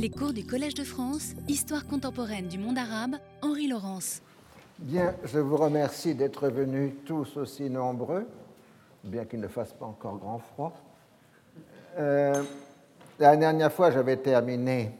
Les 0.00 0.10
cours 0.10 0.32
du 0.32 0.46
Collège 0.46 0.74
de 0.74 0.84
France, 0.84 1.34
Histoire 1.48 1.84
contemporaine 1.84 2.46
du 2.46 2.56
monde 2.56 2.78
arabe, 2.78 3.16
Henri 3.42 3.66
Laurence. 3.66 4.22
Bien, 4.78 5.12
je 5.24 5.40
vous 5.40 5.56
remercie 5.56 6.14
d'être 6.14 6.48
venus 6.50 6.92
tous 7.04 7.36
aussi 7.36 7.68
nombreux, 7.68 8.24
bien 9.02 9.24
qu'il 9.24 9.40
ne 9.40 9.48
fasse 9.48 9.72
pas 9.72 9.86
encore 9.86 10.18
grand 10.18 10.38
froid. 10.38 10.72
Euh, 11.98 12.44
la 13.18 13.36
dernière 13.36 13.72
fois, 13.72 13.90
j'avais 13.90 14.18
terminé 14.18 14.92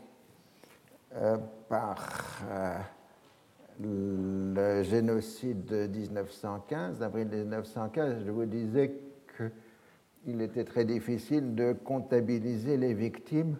euh, 1.14 1.36
par 1.68 2.42
euh, 2.50 2.74
le 3.80 4.82
génocide 4.82 5.64
de 5.64 5.86
1915, 5.86 6.98
d'avril 6.98 7.28
1915. 7.28 8.24
Je 8.26 8.30
vous 8.32 8.46
disais 8.46 8.94
qu'il 9.36 10.40
était 10.42 10.64
très 10.64 10.84
difficile 10.84 11.54
de 11.54 11.72
comptabiliser 11.84 12.76
les 12.76 12.94
victimes 12.94 13.56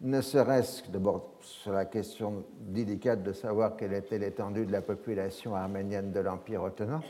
ne 0.00 0.20
serait-ce 0.20 0.82
que 0.82 0.90
d'abord 0.90 1.34
sur 1.40 1.72
la 1.72 1.84
question 1.84 2.44
délicate 2.60 3.22
de 3.22 3.32
savoir 3.32 3.76
quelle 3.76 3.92
était 3.92 4.18
l'étendue 4.18 4.64
de 4.64 4.72
la 4.72 4.82
population 4.82 5.54
arménienne 5.54 6.10
de 6.10 6.20
l'Empire 6.20 6.62
ottoman, 6.62 7.02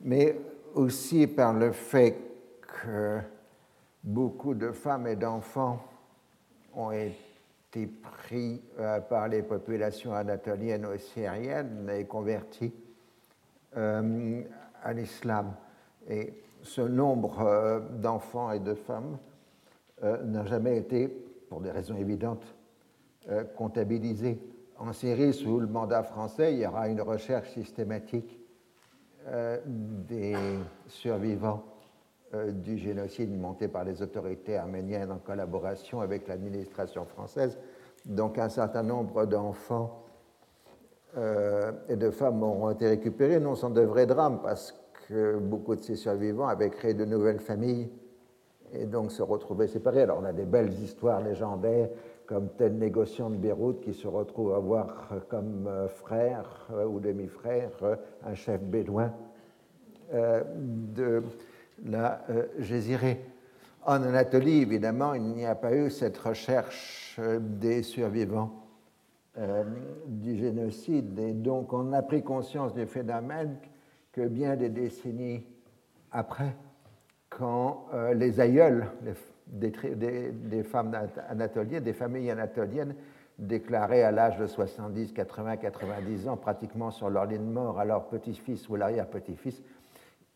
mais 0.00 0.36
aussi 0.74 1.26
par 1.26 1.52
le 1.52 1.70
fait 1.72 2.16
que 2.82 3.20
beaucoup 4.02 4.54
de 4.54 4.72
femmes 4.72 5.06
et 5.06 5.16
d'enfants 5.16 5.80
ont 6.74 6.90
été 6.90 7.86
pris 7.86 8.62
euh, 8.78 9.00
par 9.00 9.28
les 9.28 9.42
populations 9.42 10.12
anatoliennes 10.12 10.86
ou 10.86 10.98
syriennes 10.98 11.88
et 11.90 12.04
convertis 12.04 12.74
euh, 13.76 14.42
à 14.82 14.92
l'islam. 14.92 15.54
Et 16.08 16.34
ce 16.62 16.80
nombre 16.80 17.40
euh, 17.42 17.80
d'enfants 17.80 18.50
et 18.50 18.60
de 18.60 18.74
femmes 18.74 19.18
n'a 20.00 20.44
jamais 20.44 20.76
été 20.76 21.27
pour 21.48 21.60
des 21.60 21.70
raisons 21.70 21.96
évidentes, 21.96 22.44
euh. 23.30 23.44
En 24.80 24.92
Syrie, 24.92 25.34
sous 25.34 25.58
le 25.58 25.66
mandat 25.66 26.04
français, 26.04 26.52
il 26.54 26.60
y 26.60 26.66
aura 26.66 26.88
une 26.88 27.00
recherche 27.00 27.50
systématique 27.50 28.38
euh, 29.26 29.58
des 29.66 30.36
survivants 30.86 31.64
euh, 32.32 32.52
du 32.52 32.78
génocide 32.78 33.36
monté 33.36 33.66
par 33.66 33.82
les 33.82 34.02
autorités 34.02 34.56
arméniennes 34.56 35.10
en 35.10 35.18
collaboration 35.18 36.00
avec 36.00 36.28
l'administration 36.28 37.04
française. 37.06 37.58
Donc 38.04 38.38
un 38.38 38.48
certain 38.48 38.84
nombre 38.84 39.26
d'enfants 39.26 40.04
et 41.88 41.96
de 41.96 42.10
femmes 42.10 42.42
auront 42.42 42.70
été 42.70 42.86
récupérés, 42.86 43.40
non 43.40 43.56
sans 43.56 43.70
de 43.70 43.80
vrais 43.80 44.06
drames, 44.06 44.40
parce 44.40 44.78
que 45.08 45.38
beaucoup 45.38 45.74
de 45.74 45.80
ces 45.80 45.96
survivants 45.96 46.46
avaient 46.46 46.70
créé 46.70 46.94
de 46.94 47.04
nouvelles 47.04 47.40
familles 47.40 47.90
et 48.72 48.86
donc 48.86 49.12
se 49.12 49.22
retrouver 49.22 49.66
séparés. 49.66 50.02
Alors 50.02 50.18
on 50.20 50.24
a 50.24 50.32
des 50.32 50.44
belles 50.44 50.72
histoires 50.72 51.20
légendaires 51.20 51.88
comme 52.28 52.50
tel 52.58 52.76
négociant 52.76 53.30
de 53.30 53.36
Beyrouth 53.36 53.80
qui 53.80 53.94
se 53.94 54.06
retrouve 54.06 54.52
à 54.52 54.56
avoir 54.56 55.08
comme 55.28 55.66
euh, 55.66 55.88
frère 55.88 56.68
euh, 56.72 56.84
ou 56.84 57.00
demi-frère 57.00 57.70
euh, 57.82 57.96
un 58.24 58.34
chef 58.34 58.60
bédouin 58.60 59.12
de 60.10 61.22
la 61.84 62.24
Jésirée. 62.58 63.22
En 63.84 64.02
Anatolie, 64.02 64.62
évidemment, 64.62 65.12
il 65.12 65.22
n'y 65.22 65.44
a 65.44 65.54
pas 65.54 65.74
eu 65.74 65.90
cette 65.90 66.16
recherche 66.16 67.20
des 67.38 67.82
survivants 67.82 68.54
du 70.06 70.38
génocide. 70.38 71.18
Et 71.18 71.34
donc, 71.34 71.74
on 71.74 71.92
a 71.92 72.00
pris 72.00 72.22
conscience 72.22 72.72
du 72.72 72.86
phénomène 72.86 73.58
que 74.12 74.26
bien 74.26 74.56
des 74.56 74.70
décennies 74.70 75.44
après, 76.10 76.56
quand 77.30 77.86
euh, 77.92 78.14
les 78.14 78.40
aïeuls 78.40 78.86
des, 79.46 80.62
femmes 80.62 80.96
anatoliennes, 81.28 81.82
des 81.82 81.92
familles 81.92 82.30
anatoliennes, 82.30 82.94
déclaraient 83.38 84.02
à 84.02 84.10
l'âge 84.10 84.38
de 84.38 84.46
70, 84.46 85.12
80, 85.12 85.58
90 85.58 86.28
ans, 86.28 86.36
pratiquement 86.36 86.90
sur 86.90 87.08
leur 87.08 87.26
lit 87.26 87.38
de 87.38 87.44
mort 87.44 87.78
à 87.78 87.84
leur 87.84 88.08
petit-fils 88.08 88.68
ou 88.68 88.76
l'arrière-petit-fils, 88.76 89.62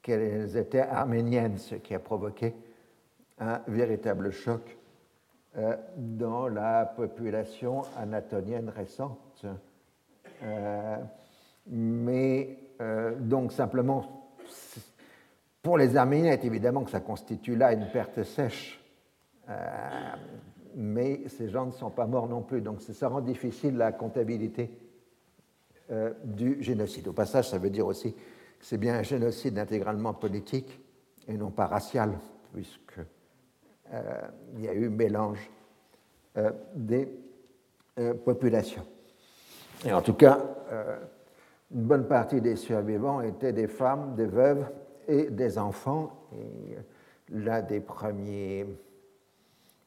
qu'elles 0.02 0.56
étaient 0.56 0.80
arméniennes, 0.80 1.58
ce 1.58 1.74
qui 1.74 1.94
a 1.94 1.98
provoqué 1.98 2.54
un 3.38 3.60
véritable 3.66 4.30
choc 4.30 4.76
euh, 5.56 5.76
dans 5.96 6.48
la 6.48 6.86
population 6.86 7.82
anatolienne 7.98 8.68
récente. 8.68 9.46
Euh, 10.44 10.96
mais 11.66 12.58
donc 13.20 13.52
simplement 13.52 14.22
pour 15.62 15.78
les 15.78 15.96
Arméniens, 15.96 16.36
évidemment 16.42 16.82
que 16.82 16.90
ça 16.90 17.00
constitue 17.00 17.54
là 17.54 17.72
une 17.72 17.88
perte 17.88 18.24
sèche, 18.24 18.80
euh, 19.48 19.54
mais 20.74 21.22
ces 21.28 21.48
gens 21.48 21.66
ne 21.66 21.70
sont 21.70 21.90
pas 21.90 22.06
morts 22.06 22.28
non 22.28 22.42
plus, 22.42 22.60
donc 22.60 22.82
ça 22.82 23.08
rend 23.08 23.20
difficile 23.20 23.76
la 23.76 23.92
comptabilité 23.92 24.70
euh, 25.90 26.12
du 26.24 26.60
génocide. 26.62 27.06
Au 27.08 27.12
passage, 27.12 27.48
ça 27.48 27.58
veut 27.58 27.70
dire 27.70 27.86
aussi 27.86 28.12
que 28.12 28.18
c'est 28.60 28.78
bien 28.78 28.96
un 28.96 29.02
génocide 29.02 29.56
intégralement 29.58 30.14
politique 30.14 30.80
et 31.28 31.34
non 31.34 31.50
pas 31.50 31.66
racial, 31.66 32.18
puisqu'il 32.52 33.04
euh, 33.94 34.28
y 34.58 34.68
a 34.68 34.74
eu 34.74 34.88
mélange 34.88 35.50
des 36.74 37.10
populations. 38.24 38.86
Et 39.84 39.92
en 39.92 40.00
tout 40.00 40.14
cas, 40.14 40.38
une 41.70 41.82
bonne 41.82 42.08
partie 42.08 42.40
des 42.40 42.56
survivants 42.56 43.20
étaient 43.20 43.52
des 43.52 43.66
femmes, 43.66 44.14
des 44.16 44.24
veuves 44.24 44.64
et 45.08 45.30
des 45.30 45.58
enfants. 45.58 46.26
Et 46.32 46.76
l'un 47.30 47.62
des 47.62 47.80
premiers 47.80 48.66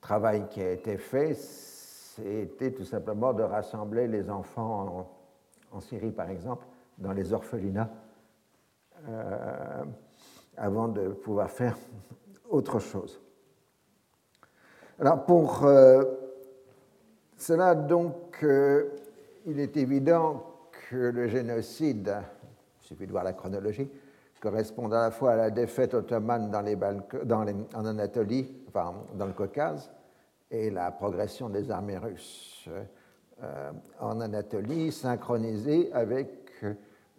travaux 0.01 0.45
qui 0.49 0.61
a 0.61 0.71
été 0.71 0.97
fait, 0.97 1.33
c'était 1.35 2.71
tout 2.71 2.85
simplement 2.85 3.33
de 3.33 3.43
rassembler 3.43 4.07
les 4.07 4.29
enfants 4.29 5.09
en, 5.71 5.81
Syrie, 5.81 6.11
par 6.11 6.29
exemple, 6.29 6.65
dans 6.97 7.11
les 7.11 7.33
orphelinats, 7.33 7.89
euh, 9.09 9.83
avant 10.55 10.87
de 10.87 11.09
pouvoir 11.09 11.51
faire 11.51 11.75
autre 12.49 12.79
chose. 12.79 13.19
Alors 14.97 15.25
pour 15.25 15.65
euh, 15.65 16.03
cela, 17.35 17.75
donc, 17.75 18.41
euh, 18.43 18.91
il 19.45 19.59
est 19.59 19.75
évident 19.75 20.45
que 20.89 20.95
le 20.95 21.27
génocide, 21.27 22.15
il 22.81 22.87
suffit 22.87 23.05
de 23.05 23.11
voir 23.11 23.25
la 23.25 23.33
chronologie, 23.33 23.89
correspondent 24.45 24.93
à 24.93 25.05
la 25.05 25.11
fois 25.11 25.31
à 25.31 25.35
la 25.37 25.49
défaite 25.49 25.95
ottomane 25.95 26.51
dans 26.51 27.45
en 27.73 27.85
Anatolie, 27.87 28.55
enfin 28.67 28.93
dans 29.15 29.25
le 29.25 29.33
Caucase, 29.33 29.91
et 30.51 30.69
la 30.69 30.91
progression 30.91 31.49
des 31.49 31.71
armées 31.71 31.97
russes 31.97 32.69
euh, 33.41 33.71
en 33.99 34.21
Anatolie, 34.21 34.91
synchronisée 34.91 35.91
avec 35.93 36.63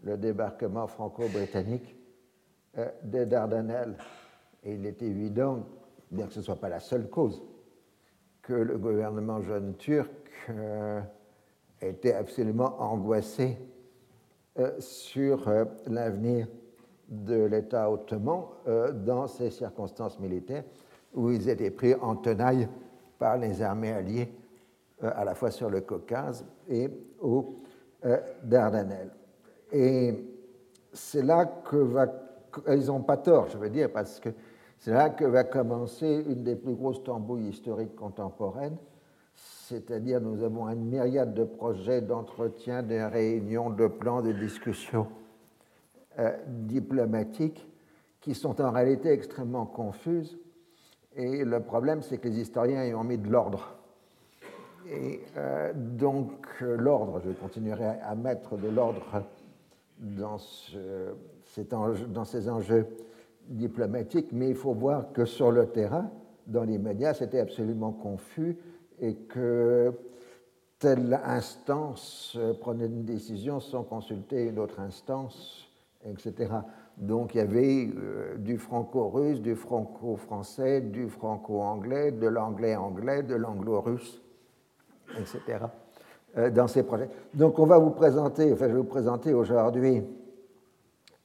le 0.05 0.17
débarquement 0.17 0.87
franco-britannique 0.87 1.97
euh, 2.79 2.89
des 3.03 3.27
Dardanelles. 3.27 3.97
Et 4.63 4.75
il 4.75 4.87
est 4.87 5.03
évident, 5.03 5.67
bien 6.13 6.29
que 6.29 6.33
ce 6.33 6.39
ne 6.39 6.45
soit 6.45 6.61
pas 6.61 6.69
la 6.69 6.79
seule 6.79 7.11
cause, 7.11 7.43
que 8.41 8.53
le 8.53 8.79
gouvernement 8.79 9.43
jeune 9.43 9.75
turc 9.75 10.13
euh, 10.51 11.01
était 11.81 12.15
absolument 12.15 12.81
angoissé 12.81 13.59
sur 14.79 15.51
l'avenir 15.87 16.47
de 17.09 17.44
l'État 17.44 17.91
ottoman 17.91 18.44
euh, 18.67 18.93
dans 18.93 19.27
ces 19.27 19.50
circonstances 19.50 20.19
militaires 20.19 20.65
où 21.15 21.31
ils 21.31 21.49
étaient 21.49 21.71
pris 21.71 21.94
en 21.94 22.17
tenaille 22.17 22.69
par 23.19 23.39
les 23.39 23.62
armées 23.62 23.93
alliées 23.93 24.33
euh, 25.03 25.11
à 25.15 25.25
la 25.25 25.34
fois 25.34 25.50
sur 25.50 25.71
le 25.71 25.81
Caucase 25.81 26.45
et 26.69 26.91
au 27.21 27.56
euh, 28.05 28.19
Dardanelles. 28.43 29.12
Et 29.72 30.15
c'est 30.93 31.22
là 31.22 31.47
que 31.47 31.77
va. 31.77 32.06
Ils 32.69 32.87
n'ont 32.87 33.03
pas 33.03 33.19
tort, 33.19 33.49
je 33.49 33.59
veux 33.59 33.69
dire, 33.69 33.93
parce 33.93 34.19
que 34.19 34.31
c'est 34.78 34.93
là 34.93 35.11
que 35.11 35.25
va 35.27 35.45
commencer 35.45 36.25
une 36.27 36.43
des 36.43 36.56
plus 36.56 36.75
grosses 36.75 37.03
tambouilles 37.05 37.49
historiques 37.49 37.95
contemporaines, 37.95 38.78
c'est-à-dire 39.34 40.22
nous 40.22 40.43
avons 40.43 40.66
une 40.69 40.87
myriade 40.87 41.34
de 41.34 41.45
projets, 41.45 42.01
d'entretiens, 42.01 42.83
de 42.83 42.95
réunions, 42.95 43.69
de 43.69 43.89
plans, 43.89 44.22
de 44.22 44.33
discussions 44.33 45.07
diplomatiques 46.47 47.66
qui 48.21 48.34
sont 48.34 48.60
en 48.60 48.72
réalité 48.72 49.10
extrêmement 49.10 49.66
confuses. 49.66 50.36
Et 51.15 51.45
le 51.45 51.60
problème, 51.60 52.03
c'est 52.03 52.18
que 52.18 52.27
les 52.28 52.41
historiens 52.41 52.84
y 52.84 52.92
ont 52.92 53.04
mis 53.04 53.18
de 53.18 53.28
l'ordre. 53.28 53.77
Et 54.91 55.21
euh, 55.36 55.72
donc, 55.74 56.30
l'ordre, 56.60 57.21
je 57.24 57.30
continuerai 57.30 58.01
à 58.03 58.15
mettre 58.15 58.57
de 58.57 58.68
l'ordre 58.68 59.22
dans, 59.98 60.39
ces 62.24 62.48
enjeux 62.48 62.86
diplomatiques, 63.48 64.33
mais 64.33 64.51
il 64.51 64.57
faut 64.57 64.74
voir 64.74 65.12
que 65.12 65.24
sur 65.24 65.51
le 65.51 65.66
terrain, 65.66 66.10
dans 66.47 66.65
les 66.65 66.78
médias, 66.78 67.15
c'était 67.15 67.41
absolument 67.41 67.92
confus 67.92 68.59
et 69.01 69.15
que 69.15 69.92
telle 70.78 71.19
instance 71.24 72.36
prenait 72.60 72.86
une 72.86 73.04
décision 73.04 73.60
sans 73.60 73.83
consulter 73.83 74.45
une 74.48 74.59
autre 74.59 74.80
instance 74.80 75.66
etc. 76.11 76.53
Donc 76.97 77.35
il 77.35 77.39
y 77.39 77.41
avait 77.41 77.91
euh, 77.97 78.37
du 78.39 78.59
franco-russe, 78.59 79.41
du 79.41 79.55
franco-français, 79.55 80.81
du 80.81 81.09
franco-anglais, 81.09 82.13
de 82.13 82.27
l'anglais-anglais, 82.27 83.23
de 83.23 83.35
l'anglo-russe 83.35 84.23
etc., 85.19 85.67
dans 86.51 86.67
ces 86.67 86.83
projets. 86.83 87.09
Donc 87.33 87.59
on 87.59 87.67
va 87.67 87.79
vous 87.79 87.91
présenter, 87.91 88.53
enfin 88.53 88.67
je 88.69 88.73
vais 88.73 88.79
vous 88.79 88.85
présenter 88.85 89.33
aujourd'hui 89.33 90.03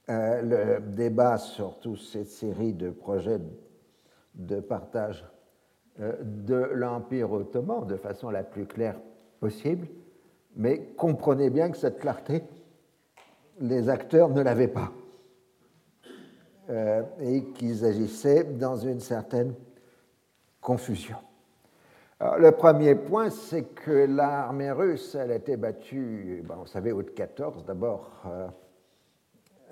le 0.08 0.78
débat 0.80 1.36
sur 1.36 1.78
toute 1.80 1.98
cette 1.98 2.28
série 2.28 2.72
de 2.72 2.90
projets 2.90 3.38
de 4.34 4.60
partage 4.60 5.26
de 5.98 6.54
l'Empire 6.54 7.32
ottoman 7.32 7.86
de 7.86 7.96
façon 7.96 8.30
la 8.30 8.42
plus 8.42 8.66
claire 8.66 8.98
possible, 9.40 9.88
mais 10.56 10.94
comprenez 10.96 11.50
bien 11.50 11.70
que 11.70 11.76
cette 11.76 11.98
clarté, 11.98 12.44
les 13.62 13.88
acteurs 13.88 14.28
ne 14.28 14.42
l'avaient 14.42 14.68
pas. 14.68 14.92
Euh, 16.70 17.02
et 17.20 17.44
qu'ils 17.52 17.84
agissaient 17.84 18.44
dans 18.44 18.76
une 18.76 19.00
certaine 19.00 19.54
confusion. 20.60 21.16
le 22.20 22.50
premier 22.52 22.94
point, 22.94 23.30
c'est 23.30 23.64
que 23.64 24.06
l'armée 24.06 24.70
russe, 24.70 25.16
elle 25.16 25.32
a 25.32 25.34
été 25.34 25.56
battue, 25.56 26.44
ben, 26.46 26.54
vous 26.54 26.66
savez, 26.66 26.92
au 26.92 27.02
14, 27.02 27.64
d'abord 27.64 28.12
euh, 28.26 28.46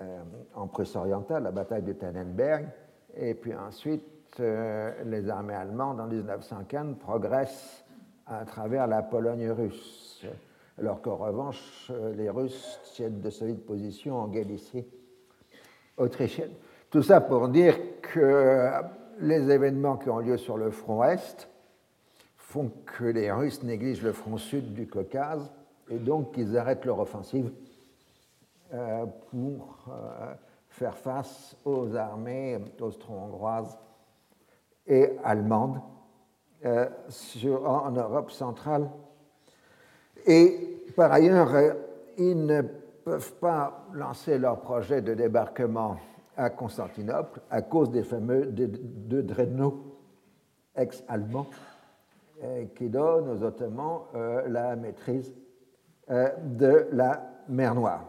euh, 0.01 0.19
en 0.53 0.67
Prusse 0.67 0.97
orientale, 0.97 1.43
la 1.43 1.51
bataille 1.51 1.83
de 1.83 1.93
Tannenberg, 1.93 2.67
et 3.15 3.33
puis 3.35 3.55
ensuite, 3.55 4.03
les 4.39 5.29
armées 5.29 5.53
allemandes, 5.53 5.99
en 5.99 6.07
1915, 6.07 6.95
progressent 6.97 7.85
à 8.25 8.45
travers 8.45 8.87
la 8.87 9.01
Pologne 9.01 9.49
russe, 9.49 10.10
alors 10.77 11.01
qu'en 11.01 11.15
revanche, 11.15 11.91
les 12.15 12.29
Russes 12.29 12.79
tiennent 12.93 13.21
de 13.21 13.29
solides 13.29 13.65
positions 13.65 14.17
en 14.17 14.27
Galicie 14.27 14.85
autrichienne. 15.97 16.51
Tout 16.89 17.03
ça 17.03 17.21
pour 17.21 17.49
dire 17.49 17.77
que 18.01 18.71
les 19.19 19.49
événements 19.51 19.97
qui 19.97 20.09
ont 20.09 20.19
lieu 20.19 20.37
sur 20.37 20.57
le 20.57 20.71
front 20.71 21.03
Est 21.03 21.47
font 22.35 22.71
que 22.85 23.05
les 23.05 23.31
Russes 23.31 23.63
négligent 23.63 24.03
le 24.03 24.11
front 24.11 24.37
sud 24.37 24.73
du 24.73 24.87
Caucase 24.87 25.51
et 25.89 25.99
donc 25.99 26.33
qu'ils 26.33 26.57
arrêtent 26.57 26.85
leur 26.85 26.99
offensive 26.99 27.51
euh, 28.73 29.05
pour 29.29 29.85
euh, 29.89 30.33
faire 30.69 30.97
face 30.97 31.55
aux 31.65 31.95
armées 31.95 32.59
austro-hongroises 32.79 33.77
et 34.87 35.11
allemandes 35.23 35.81
euh, 36.65 36.89
en 37.65 37.91
Europe 37.91 38.31
centrale. 38.31 38.89
Et 40.25 40.83
par 40.95 41.11
ailleurs, 41.11 41.51
ils 42.17 42.45
ne 42.45 42.61
peuvent 43.03 43.33
pas 43.35 43.85
lancer 43.93 44.37
leur 44.37 44.61
projet 44.61 45.01
de 45.01 45.13
débarquement 45.13 45.97
à 46.37 46.49
Constantinople 46.49 47.41
à 47.49 47.61
cause 47.61 47.91
des 47.91 48.03
fameux 48.03 48.45
deux 48.45 49.23
dreadnoughts 49.23 49.83
ex-allemands 50.75 51.47
euh, 52.43 52.65
qui 52.75 52.89
donnent 52.89 53.29
aux 53.29 53.43
Ottomans 53.43 54.01
euh, 54.15 54.47
la 54.47 54.75
maîtrise 54.75 55.33
euh, 56.09 56.29
de 56.43 56.87
la 56.91 57.21
mer 57.49 57.75
Noire. 57.75 58.05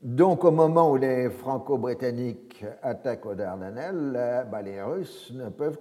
Donc, 0.00 0.44
au 0.44 0.50
moment 0.50 0.92
où 0.92 0.96
les 0.96 1.30
Franco-Britanniques 1.30 2.64
attaquent 2.82 3.26
aux 3.26 3.34
Dardanelles, 3.34 4.46
les 4.64 4.82
Russes 4.82 5.32
ne 5.34 5.48
peuvent 5.48 5.78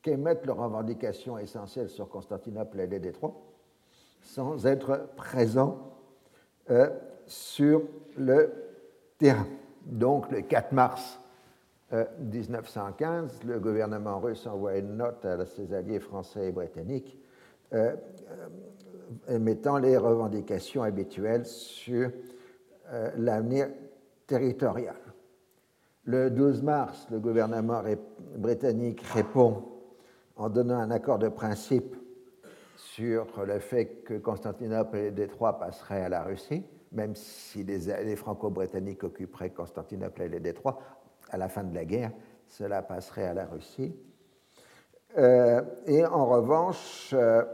qu'émettre 0.00 0.46
leurs 0.46 0.58
revendications 0.58 1.38
essentielles 1.38 1.90
sur 1.90 2.08
Constantinople 2.08 2.80
et 2.80 2.86
les 2.86 3.00
détroits 3.00 3.34
sans 4.22 4.66
être 4.66 5.08
présents 5.16 5.78
sur 7.26 7.82
le 8.16 8.52
terrain. 9.18 9.46
Donc, 9.86 10.30
le 10.30 10.42
4 10.42 10.72
mars 10.72 11.18
1915, 11.92 13.40
euh, 13.44 13.52
le 13.54 13.60
gouvernement 13.60 14.18
russe 14.20 14.46
envoie 14.46 14.76
une 14.76 14.96
note 14.96 15.24
à 15.24 15.44
ses 15.46 15.72
alliés 15.72 16.00
français 16.00 16.48
et 16.48 16.52
britanniques 16.52 17.18
euh, 17.72 17.94
euh, 18.30 19.36
émettant 19.36 19.78
les 19.78 19.96
revendications 19.96 20.82
habituelles 20.82 21.46
sur 21.46 22.10
l'avenir 23.18 23.68
territorial. 24.26 24.96
Le 26.04 26.30
12 26.30 26.62
mars, 26.62 27.06
le 27.10 27.18
gouvernement 27.18 27.82
britannique 28.38 29.02
répond 29.02 29.62
en 30.36 30.48
donnant 30.48 30.78
un 30.78 30.90
accord 30.90 31.18
de 31.18 31.28
principe 31.28 31.94
sur 32.78 33.44
le 33.44 33.58
fait 33.58 34.02
que 34.04 34.14
Constantinople 34.14 34.96
et 34.96 35.10
Détroit 35.10 35.58
passeraient 35.58 36.02
à 36.02 36.08
la 36.08 36.22
Russie 36.22 36.64
même 36.92 37.14
si 37.14 37.64
les, 37.64 38.16
Franco-Britanniques 38.16 39.04
occuperaient 39.04 39.50
Constantinople 39.50 40.22
et 40.22 40.28
les 40.28 40.40
Détroits, 40.40 40.78
à 41.30 41.36
la 41.36 41.48
fin 41.48 41.64
de 41.64 41.74
la 41.74 41.84
guerre, 41.84 42.12
cela 42.46 42.82
passerait 42.82 43.26
à 43.26 43.34
la 43.34 43.46
Russie. 43.46 43.94
Euh, 45.16 45.62
et 45.86 46.04
en 46.04 46.26
revanche, 46.26 47.10
euh, 47.12 47.44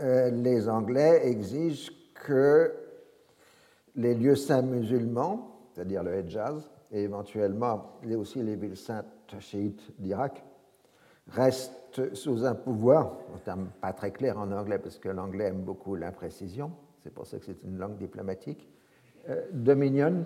euh, 0.00 0.30
les 0.30 0.68
Anglais 0.68 1.26
exigent 1.26 1.90
que 2.14 2.74
les 3.96 4.14
lieux 4.14 4.36
saints 4.36 4.62
musulmans, 4.62 5.58
c'est-à-dire 5.72 6.02
le 6.02 6.14
Hejaz, 6.14 6.70
et 6.92 7.02
éventuellement 7.02 7.98
aussi 8.16 8.42
les 8.42 8.56
villes 8.56 8.76
saintes 8.76 9.06
chiites 9.38 10.00
d'Irak, 10.00 10.44
restent 11.32 12.14
sous 12.14 12.44
un 12.44 12.54
pouvoir, 12.54 13.16
en 13.34 13.38
termes 13.38 13.70
pas 13.80 13.92
très 13.92 14.10
clair 14.10 14.38
en 14.38 14.50
anglais, 14.52 14.78
parce 14.78 14.98
que 14.98 15.08
l'anglais 15.08 15.46
aime 15.46 15.62
beaucoup 15.62 15.94
l'imprécision, 15.96 16.72
c'est 17.02 17.12
pour 17.12 17.26
ça 17.26 17.38
que 17.38 17.46
c'est 17.46 17.62
une 17.64 17.78
langue 17.78 17.96
diplomatique, 17.96 18.68
euh, 19.28 19.46
dominion 19.52 20.24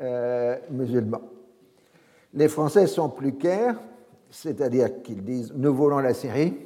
euh, 0.00 0.58
musulman. 0.70 1.22
Les 2.34 2.48
Français 2.48 2.86
sont 2.86 3.08
plus 3.08 3.34
clairs, 3.34 3.80
c'est-à-dire 4.30 5.02
qu'ils 5.02 5.24
disent 5.24 5.52
nous 5.54 5.74
voulons 5.74 5.98
la 5.98 6.14
Syrie 6.14 6.56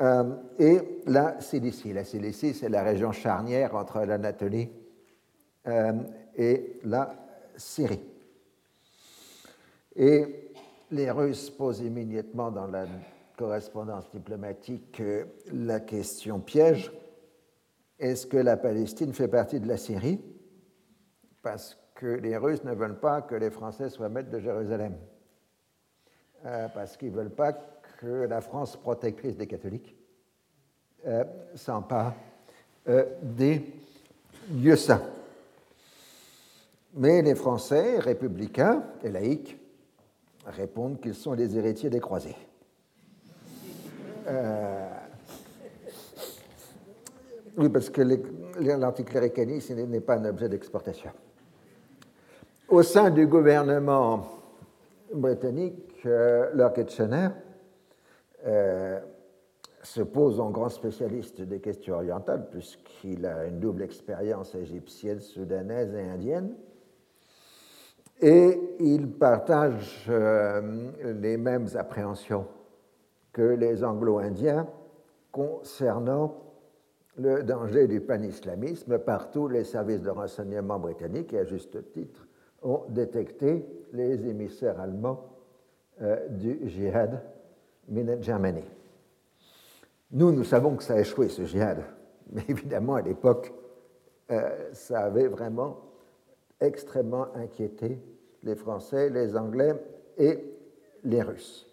euh, 0.00 0.24
et 0.58 1.02
la 1.06 1.40
Cilicie. 1.40 1.92
La 1.92 2.04
Cilicie, 2.04 2.54
c'est 2.54 2.68
la 2.68 2.82
région 2.82 3.12
charnière 3.12 3.74
entre 3.74 4.00
l'Anatolie 4.04 4.68
et 6.36 6.78
la 6.84 7.12
Syrie. 7.56 8.00
Et 9.96 10.45
les 10.90 11.10
Russes 11.10 11.50
posent 11.50 11.80
immédiatement 11.80 12.50
dans 12.50 12.66
la 12.66 12.86
correspondance 13.36 14.10
diplomatique 14.10 15.02
la 15.52 15.80
question 15.80 16.40
piège 16.40 16.92
est-ce 17.98 18.26
que 18.26 18.36
la 18.36 18.56
Palestine 18.56 19.12
fait 19.12 19.28
partie 19.28 19.58
de 19.58 19.68
la 19.68 19.78
Syrie? 19.78 20.20
Parce 21.42 21.78
que 21.94 22.06
les 22.06 22.36
Russes 22.36 22.64
ne 22.64 22.74
veulent 22.74 23.00
pas 23.00 23.22
que 23.22 23.34
les 23.34 23.50
Français 23.50 23.88
soient 23.88 24.10
maîtres 24.10 24.30
de 24.30 24.38
Jérusalem. 24.38 24.96
Euh, 26.44 26.68
parce 26.74 26.96
qu'ils 26.96 27.12
ne 27.12 27.16
veulent 27.16 27.34
pas 27.34 27.52
que 27.52 28.26
la 28.26 28.42
France 28.42 28.76
protectrice 28.76 29.36
des 29.36 29.46
catholiques 29.46 29.96
euh, 31.06 31.24
s'empare 31.54 32.14
euh, 32.88 33.06
des 33.22 33.64
lieux 34.50 34.76
saints. 34.76 35.02
Mais 36.92 37.22
les 37.22 37.34
Français, 37.34 37.98
républicains 37.98 38.84
et 39.02 39.10
laïcs, 39.10 39.58
répondent 40.46 41.00
qu'ils 41.00 41.14
sont 41.14 41.32
les 41.32 41.56
héritiers 41.56 41.90
des 41.90 42.00
croisés. 42.00 42.36
Oui, 47.56 47.70
parce 47.70 47.88
que 47.88 48.02
l'anticléricalisme 48.60 49.76
n'est 49.86 50.00
pas 50.00 50.16
un 50.16 50.26
objet 50.26 50.48
d'exportation. 50.48 51.10
Au 52.68 52.82
sein 52.82 53.10
du 53.10 53.26
gouvernement 53.26 54.26
britannique, 55.14 56.02
euh, 56.04 56.50
Lord 56.52 56.74
Kitchener 56.74 57.28
euh, 58.44 59.00
se 59.82 60.02
pose 60.02 60.38
en 60.40 60.50
grand 60.50 60.68
spécialiste 60.68 61.40
des 61.40 61.60
questions 61.60 61.94
orientales, 61.94 62.48
puisqu'il 62.50 63.24
a 63.24 63.46
une 63.46 63.60
double 63.60 63.82
expérience 63.82 64.54
égyptienne, 64.54 65.20
soudanaise 65.20 65.94
et 65.94 66.02
indienne. 66.02 66.54
Et 68.20 68.76
il 68.80 69.10
partage 69.10 70.06
euh, 70.08 70.90
les 71.20 71.36
mêmes 71.36 71.68
appréhensions 71.74 72.46
que 73.32 73.42
les 73.42 73.84
anglo-indiens 73.84 74.66
concernant 75.30 76.34
le 77.18 77.42
danger 77.42 77.86
du 77.86 78.00
panislamisme. 78.00 78.98
Partout, 78.98 79.48
les 79.48 79.64
services 79.64 80.02
de 80.02 80.10
renseignement 80.10 80.78
britanniques, 80.78 81.34
et 81.34 81.40
à 81.40 81.44
juste 81.44 81.92
titre, 81.92 82.26
ont 82.62 82.84
détecté 82.88 83.66
les 83.92 84.26
émissaires 84.26 84.80
allemands 84.80 85.26
euh, 86.00 86.28
du 86.28 86.58
djihad 86.68 87.22
Minute 87.88 88.22
Germany. 88.22 88.64
Nous, 90.10 90.32
nous 90.32 90.44
savons 90.44 90.76
que 90.76 90.82
ça 90.82 90.94
a 90.94 91.00
échoué, 91.00 91.28
ce 91.28 91.44
djihad, 91.44 91.84
mais 92.32 92.44
évidemment, 92.48 92.94
à 92.94 93.02
l'époque, 93.02 93.52
euh, 94.30 94.70
ça 94.72 95.00
avait 95.00 95.28
vraiment 95.28 95.85
extrêmement 96.60 97.28
inquiété 97.34 97.98
les 98.42 98.54
Français, 98.54 99.10
les 99.10 99.36
Anglais 99.36 99.74
et 100.18 100.38
les 101.04 101.22
Russes. 101.22 101.66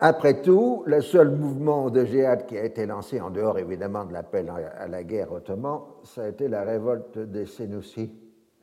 Après 0.00 0.42
tout, 0.42 0.84
le 0.86 1.00
seul 1.00 1.30
mouvement 1.30 1.90
de 1.90 2.04
djihad 2.04 2.46
qui 2.46 2.56
a 2.56 2.64
été 2.64 2.86
lancé, 2.86 3.20
en 3.20 3.30
dehors 3.30 3.58
évidemment 3.58 4.04
de 4.04 4.12
l'appel 4.12 4.48
à 4.48 4.86
la 4.86 5.02
guerre 5.02 5.32
ottoman, 5.32 5.80
ça 6.04 6.22
a 6.22 6.28
été 6.28 6.46
la 6.46 6.62
révolte 6.62 7.18
des 7.18 7.46
Sénoussis 7.46 8.12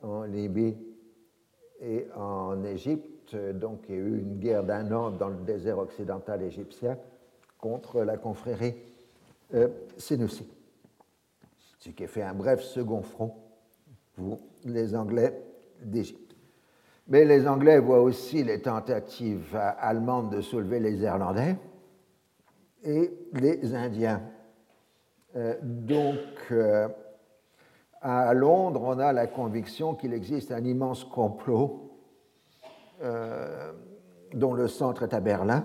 en 0.01 0.23
Libye 0.23 0.77
et 1.81 2.07
en 2.15 2.63
Égypte. 2.63 3.35
Donc 3.35 3.81
il 3.89 3.95
y 3.95 3.97
a 3.97 4.01
eu 4.01 4.19
une 4.19 4.39
guerre 4.39 4.63
d'un 4.63 4.89
an 4.93 5.11
dans 5.11 5.27
le 5.27 5.43
désert 5.45 5.79
occidental 5.79 6.41
égyptien 6.41 6.97
contre 7.59 8.01
la 8.03 8.15
confrérie 8.15 8.75
euh. 9.53 9.67
Ce 11.85 11.91
qui 11.91 12.07
fait 12.07 12.23
un 12.23 12.33
bref 12.33 12.63
second 12.63 13.03
front 13.03 13.35
pour 14.15 14.39
les 14.63 14.95
Anglais 14.95 15.39
d'Égypte. 15.83 16.35
Mais 17.07 17.25
les 17.25 17.47
Anglais 17.47 17.77
voient 17.77 18.01
aussi 18.01 18.43
les 18.43 18.59
tentatives 18.59 19.55
allemandes 19.55 20.31
de 20.31 20.41
soulever 20.41 20.79
les 20.79 21.03
Irlandais 21.03 21.55
et 22.83 23.11
les 23.33 23.75
Indiens. 23.75 24.23
Euh, 25.35 25.53
donc, 25.61 26.17
euh, 26.49 26.87
à 28.01 28.33
Londres, 28.33 28.81
on 28.83 28.97
a 28.97 29.13
la 29.13 29.27
conviction 29.27 29.93
qu'il 29.93 30.11
existe 30.11 30.51
un 30.51 30.63
immense 30.63 31.03
complot 31.03 31.99
euh, 33.03 33.73
dont 34.33 34.55
le 34.55 34.67
centre 34.67 35.03
est 35.03 35.13
à 35.13 35.19
Berlin 35.19 35.63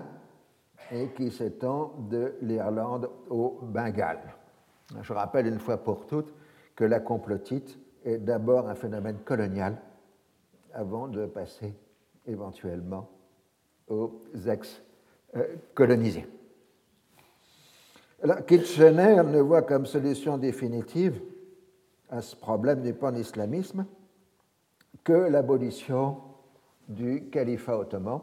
et 0.91 1.07
qui 1.13 1.31
s'étend 1.31 1.93
de 2.11 2.35
l'Irlande 2.43 3.09
au 3.27 3.57
Bengale. 3.63 4.35
Je 5.01 5.13
rappelle 5.13 5.47
une 5.47 5.59
fois 5.59 5.77
pour 5.77 6.05
toutes 6.05 6.33
que 6.75 6.83
la 6.83 6.99
complotite 6.99 7.79
est 8.03 8.17
d'abord 8.17 8.67
un 8.67 8.75
phénomène 8.75 9.19
colonial 9.19 9.81
avant 10.73 11.07
de 11.07 11.25
passer 11.25 11.73
éventuellement 12.25 13.09
aux 13.87 14.21
ex-colonisés. 14.47 16.27
Kitchener 18.47 19.23
ne 19.23 19.39
voit 19.39 19.63
comme 19.63 19.85
solution 19.85 20.37
définitive 20.37 21.21
à 22.09 22.21
ce 22.21 22.35
problème 22.35 22.81
du 22.81 22.93
pan-islamisme 22.93 23.85
que 25.03 25.13
l'abolition 25.13 26.17
du 26.87 27.29
califat 27.29 27.79
ottoman 27.79 28.21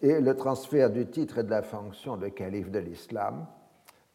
et 0.00 0.20
le 0.20 0.36
transfert 0.36 0.90
du 0.90 1.06
titre 1.06 1.38
et 1.38 1.44
de 1.44 1.50
la 1.50 1.62
fonction 1.62 2.16
de 2.16 2.28
calife 2.28 2.70
de 2.70 2.78
l'islam 2.78 3.46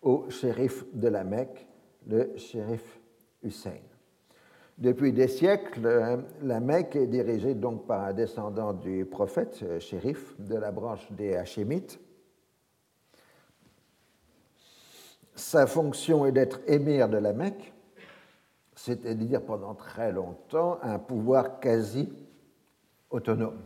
au 0.03 0.29
shérif 0.29 0.86
de 0.93 1.07
la 1.07 1.24
Mecque, 1.24 1.67
le 2.07 2.38
shérif 2.38 3.00
Hussein. 3.41 3.79
Depuis 4.77 5.13
des 5.13 5.27
siècles, 5.27 6.24
la 6.41 6.60
Mecque 6.60 6.95
est 6.95 7.07
dirigée 7.07 7.53
donc 7.53 7.86
par 7.86 8.01
un 8.05 8.13
descendant 8.13 8.74
du 8.74 9.05
prophète, 9.05 9.60
euh, 9.63 9.79
shérif 9.79 10.36
de 10.39 10.55
la 10.55 10.72
branche 10.72 11.12
des 11.12 11.36
Hachémites. 11.36 12.00
Sa 15.36 15.67
fonction 15.67 16.25
est 16.25 16.31
d'être 16.31 16.60
émir 16.67 17.07
de 17.07 17.17
la 17.17 17.33
Mecque, 17.33 17.74
c'est-à-dire 18.75 19.43
pendant 19.43 19.75
très 19.75 20.12
longtemps 20.12 20.79
un 20.81 21.00
pouvoir 21.00 21.60
quasi 21.60 22.12
autonome. 23.10 23.62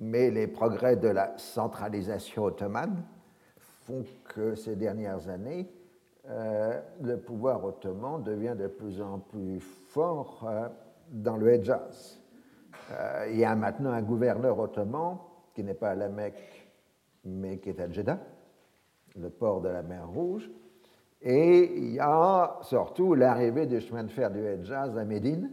Mais 0.00 0.30
les 0.30 0.46
progrès 0.46 0.96
de 0.96 1.08
la 1.08 1.36
centralisation 1.38 2.44
ottomane 2.44 3.04
font 3.88 4.04
que 4.34 4.54
ces 4.54 4.76
dernières 4.76 5.28
années, 5.28 5.66
euh, 6.28 6.78
le 7.02 7.16
pouvoir 7.16 7.64
ottoman 7.64 8.22
devient 8.22 8.54
de 8.58 8.66
plus 8.66 9.00
en 9.00 9.18
plus 9.18 9.60
fort 9.60 10.44
euh, 10.46 10.68
dans 11.10 11.38
le 11.38 11.48
Hejaz. 11.48 12.20
Euh, 12.90 13.28
il 13.30 13.38
y 13.38 13.44
a 13.44 13.54
maintenant 13.54 13.90
un 13.90 14.02
gouverneur 14.02 14.58
ottoman 14.58 15.16
qui 15.54 15.64
n'est 15.64 15.74
pas 15.74 15.90
à 15.90 15.94
la 15.94 16.10
Mecque, 16.10 16.70
mais 17.24 17.58
qui 17.58 17.70
est 17.70 17.80
à 17.80 17.90
Jeddah, 17.90 18.18
le 19.16 19.30
port 19.30 19.62
de 19.62 19.70
la 19.70 19.82
mer 19.82 20.06
Rouge. 20.06 20.50
Et 21.22 21.78
il 21.78 21.94
y 21.94 22.00
a 22.00 22.58
surtout 22.62 23.14
l'arrivée 23.14 23.66
du 23.66 23.80
chemin 23.80 24.04
de 24.04 24.10
fer 24.10 24.30
du 24.30 24.38
Hejaz 24.38 24.98
à 24.98 25.04
Médine, 25.04 25.50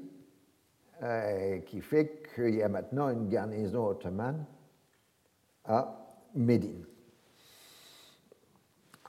qui 1.65 1.81
fait 1.81 2.23
qu'il 2.33 2.55
y 2.55 2.63
a 2.63 2.69
maintenant 2.69 3.09
une 3.09 3.27
garnison 3.27 3.87
ottomane 3.87 4.45
à 5.65 6.05
Médine. 6.35 6.85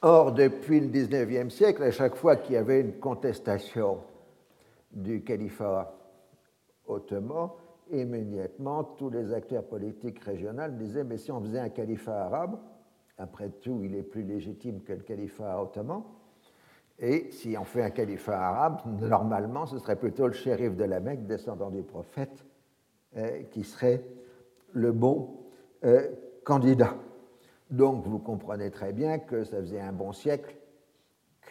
Or, 0.03 0.33
depuis 0.33 0.81
le 0.81 0.89
XIXe 0.89 1.53
siècle, 1.53 1.83
à 1.83 1.91
chaque 1.91 2.17
fois 2.17 2.37
qu'il 2.37 2.55
y 2.55 2.59
avait 2.59 2.81
une 2.81 2.99
contestation 2.99 4.01
du 4.93 5.23
califat 5.23 5.95
ottoman, 6.87 7.51
immédiatement, 7.91 8.85
tous 8.85 9.11
les 9.11 9.33
acteurs 9.33 9.65
politiques 9.65 10.21
régionaux 10.21 10.69
disaient 10.69 11.05
Mais 11.05 11.17
si 11.17 11.33
on 11.33 11.41
faisait 11.41 11.61
un 11.61 11.71
califat 11.71 12.25
arabe, 12.27 12.59
après 13.19 13.49
tout, 13.49 13.81
il 13.83 13.95
est 13.95 14.03
plus 14.03 14.23
légitime 14.23 14.83
que 14.83 14.93
le 14.93 15.01
califat 15.01 15.61
ottoman. 15.63 16.03
Et 16.99 17.31
si 17.31 17.57
on 17.59 17.65
fait 17.65 17.83
un 17.83 17.91
califat 17.91 18.39
arabe, 18.39 18.81
normalement, 19.01 19.67
ce 19.67 19.79
serait 19.79 19.97
plutôt 19.97 20.27
le 20.27 20.33
shérif 20.33 20.77
de 20.77 20.85
la 20.85 21.01
Mecque, 21.01 21.27
descendant 21.27 21.71
du 21.71 21.83
prophète, 21.83 22.45
euh, 23.17 23.43
qui 23.51 23.65
serait 23.65 24.03
le 24.73 24.93
bon 24.93 25.37
euh, 25.85 26.09
candidat. 26.45 26.95
Donc 27.71 28.05
vous 28.05 28.19
comprenez 28.19 28.71
très 28.71 28.93
bien 28.93 29.19
que 29.19 29.43
ça 29.43 29.59
faisait 29.59 29.81
un 29.81 29.93
bon 29.93 30.13
siècle 30.13 30.55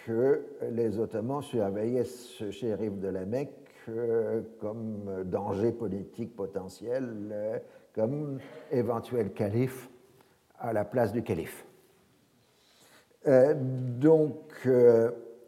que 0.06 0.46
les 0.72 1.00
Ottomans 1.00 1.42
surveillaient 1.42 2.06
ce 2.06 2.52
shérif 2.52 2.98
de 3.00 3.08
la 3.08 3.26
Mecque 3.26 3.66
euh, 3.90 4.42
comme 4.60 5.24
danger 5.26 5.72
politique 5.72 6.36
potentiel, 6.36 7.30
euh, 7.32 7.60
comme 7.94 8.40
éventuel 8.72 9.32
calife 9.32 9.90
à 10.58 10.74
la 10.74 10.86
place 10.86 11.12
du 11.12 11.22
calife. 11.22 11.66
Euh, 13.28 13.54
donc, 13.56 14.68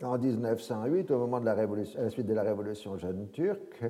en 0.04 0.18
1908, 0.18 1.12
au 1.12 1.18
moment 1.18 1.40
de 1.40 1.48
à 1.48 1.56
la 1.56 2.10
suite 2.10 2.28
de 2.28 2.34
la 2.34 2.44
révolution 2.44 2.98
jeune 2.98 3.30
turque, 3.30 3.84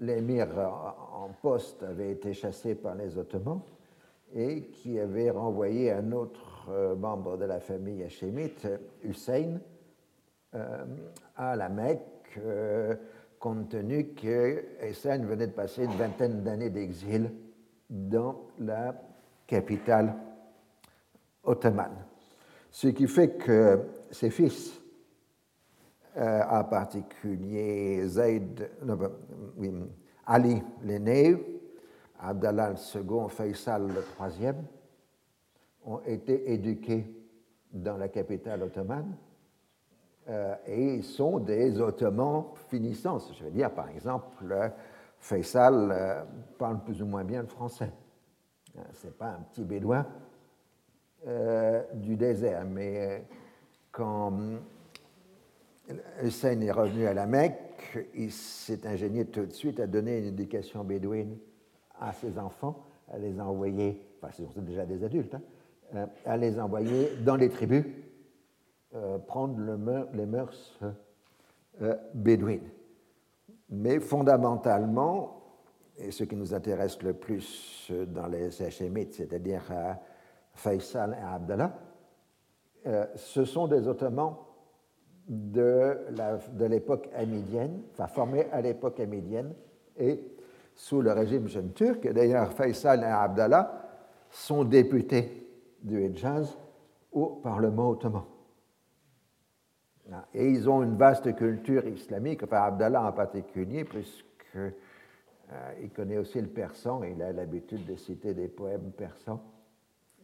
l'émir 0.00 0.48
en 0.58 1.28
poste 1.40 1.82
avait 1.82 2.10
été 2.10 2.32
chassé 2.32 2.74
par 2.74 2.94
les 2.94 3.16
Ottomans 3.18 3.60
et 4.34 4.62
qui 4.62 4.98
avait 4.98 5.30
renvoyé 5.30 5.92
un 5.92 6.10
autre 6.12 6.68
euh, 6.68 6.96
membre 6.96 7.36
de 7.36 7.44
la 7.44 7.60
famille 7.60 8.02
hachémite, 8.02 8.66
Hussein, 9.02 9.60
euh, 10.54 10.84
à 11.36 11.54
la 11.54 11.68
Mecque, 11.68 12.38
euh, 12.38 12.96
compte 13.38 13.68
tenu 13.68 14.08
que 14.14 14.64
Hussein 14.82 15.18
venait 15.18 15.46
de 15.46 15.52
passer 15.52 15.84
une 15.84 15.92
vingtaine 15.92 16.42
d'années 16.42 16.70
d'exil 16.70 17.30
dans 17.88 18.48
la 18.58 19.00
capitale 19.46 20.14
ottomane. 21.44 22.04
Ce 22.70 22.88
qui 22.88 23.06
fait 23.06 23.36
que 23.36 23.80
ses 24.10 24.30
fils, 24.30 24.80
en 26.16 26.64
particulier 26.64 28.06
Zayd, 28.06 28.70
Ali 30.26 30.62
l'aîné, 30.82 31.53
Abdallah 32.26 32.74
II, 32.94 33.28
Faisal 33.28 33.90
III, 34.18 34.52
ont 35.84 36.00
été 36.06 36.52
éduqués 36.52 37.06
dans 37.70 37.96
la 37.96 38.08
capitale 38.08 38.62
ottomane 38.62 39.14
euh, 40.28 40.54
et 40.66 41.02
sont 41.02 41.38
des 41.38 41.80
Ottomans 41.80 42.46
finissants. 42.68 43.18
Je 43.18 43.44
veux 43.44 43.50
dire, 43.50 43.70
par 43.70 43.90
exemple, 43.90 44.72
Faisal 45.18 45.90
euh, 45.92 46.22
parle 46.58 46.82
plus 46.82 47.02
ou 47.02 47.06
moins 47.06 47.24
bien 47.24 47.42
le 47.42 47.48
français. 47.48 47.92
Euh, 48.78 48.80
Ce 48.94 49.06
n'est 49.06 49.12
pas 49.12 49.32
un 49.32 49.40
petit 49.40 49.64
bédouin 49.64 50.06
du 51.94 52.16
désert, 52.16 52.66
mais 52.66 53.24
quand 53.90 54.30
Hussein 56.22 56.60
est 56.60 56.70
revenu 56.70 57.06
à 57.06 57.14
la 57.14 57.24
Mecque, 57.24 58.10
il 58.14 58.30
s'est 58.30 58.86
ingénié 58.86 59.24
tout 59.24 59.46
de 59.46 59.52
suite 59.52 59.80
à 59.80 59.86
donner 59.86 60.18
une 60.18 60.26
éducation 60.26 60.84
bédouine 60.84 61.38
à 62.00 62.12
ses 62.12 62.38
enfants, 62.38 62.84
à 63.12 63.18
les 63.18 63.40
envoyer, 63.40 64.00
enfin, 64.20 64.32
ce 64.32 64.44
sont 64.52 64.62
déjà 64.62 64.84
des 64.86 65.04
adultes, 65.04 65.34
hein, 65.34 65.42
euh, 65.94 66.06
à 66.24 66.36
les 66.36 66.58
envoyer 66.58 67.10
dans 67.24 67.36
les 67.36 67.48
tribus 67.48 67.84
euh, 68.94 69.18
prendre 69.18 69.58
les 70.12 70.26
mœurs 70.26 70.80
euh, 71.82 71.94
bédouines. 72.14 72.70
Mais 73.70 74.00
fondamentalement, 74.00 75.42
et 75.98 76.10
ce 76.10 76.24
qui 76.24 76.36
nous 76.36 76.54
intéresse 76.54 77.02
le 77.02 77.12
plus 77.12 77.92
dans 78.08 78.26
les 78.26 78.62
Hachémites, 78.62 79.14
c'est-à-dire 79.14 79.62
Faisal 80.52 81.16
et 81.20 81.24
Abdallah, 81.24 81.72
ce 83.14 83.44
sont 83.44 83.66
des 83.68 83.88
Ottomans 83.88 84.34
de 85.28 86.64
l'époque 86.66 87.08
amidienne, 87.14 87.82
enfin 87.92 88.06
formés 88.06 88.46
à 88.52 88.60
l'époque 88.60 89.00
amidienne 89.00 89.54
et 89.96 90.33
sous 90.74 91.00
le 91.00 91.12
régime 91.12 91.48
jeune 91.48 91.72
turc. 91.72 92.06
D'ailleurs, 92.12 92.52
Faisal 92.52 93.00
et 93.00 93.04
Abdallah 93.04 93.84
sont 94.30 94.64
députés 94.64 95.46
du 95.82 96.02
Hejaz 96.02 96.58
au 97.12 97.26
Parlement 97.42 97.90
ottoman. 97.90 98.24
Et 100.34 100.50
ils 100.50 100.68
ont 100.68 100.82
une 100.82 100.96
vaste 100.96 101.34
culture 101.34 101.86
islamique, 101.86 102.42
enfin 102.42 102.62
Abdallah 102.62 103.02
en 103.02 103.12
particulier, 103.12 103.84
puisqu'il 103.84 104.72
euh, 105.52 105.88
connaît 105.94 106.18
aussi 106.18 106.40
le 106.40 106.48
persan 106.48 107.02
et 107.04 107.12
il 107.12 107.22
a 107.22 107.32
l'habitude 107.32 107.86
de 107.86 107.96
citer 107.96 108.34
des 108.34 108.48
poèmes 108.48 108.92
persans. 108.92 109.42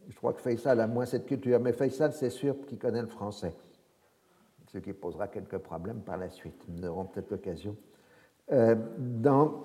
Je 0.07 0.15
crois 0.15 0.33
que 0.33 0.41
Faisal 0.41 0.79
a 0.81 0.87
moins 0.87 1.05
cette 1.05 1.25
culture, 1.25 1.59
mais 1.59 1.73
Faisal, 1.73 2.13
c'est 2.13 2.29
sûr 2.29 2.55
qu'il 2.67 2.77
connaît 2.77 3.01
le 3.01 3.07
français, 3.07 3.55
ce 4.67 4.77
qui 4.77 4.93
posera 4.93 5.27
quelques 5.27 5.57
problèmes 5.57 6.01
par 6.01 6.17
la 6.17 6.29
suite. 6.29 6.63
Nous 6.67 6.85
aurons 6.85 7.05
peut-être 7.05 7.31
l'occasion 7.31 7.75
euh, 8.51 8.75
d'en 8.97 9.63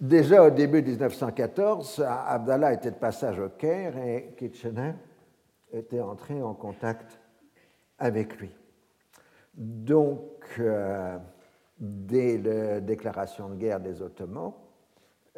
Déjà 0.00 0.44
au 0.44 0.50
début 0.50 0.82
de 0.82 0.90
1914, 0.90 2.04
Abdallah 2.06 2.74
était 2.74 2.90
de 2.90 2.96
passage 2.96 3.38
au 3.38 3.48
Caire 3.48 3.96
et 3.96 4.34
Kitchener 4.36 4.92
était 5.72 6.00
entré 6.00 6.42
en 6.42 6.52
contact 6.52 7.18
avec 7.98 8.38
lui. 8.38 8.50
Donc, 9.54 10.56
euh, 10.58 11.16
dès 11.78 12.36
la 12.36 12.80
déclaration 12.80 13.48
de 13.48 13.54
guerre 13.54 13.80
des 13.80 14.02
Ottomans, 14.02 14.52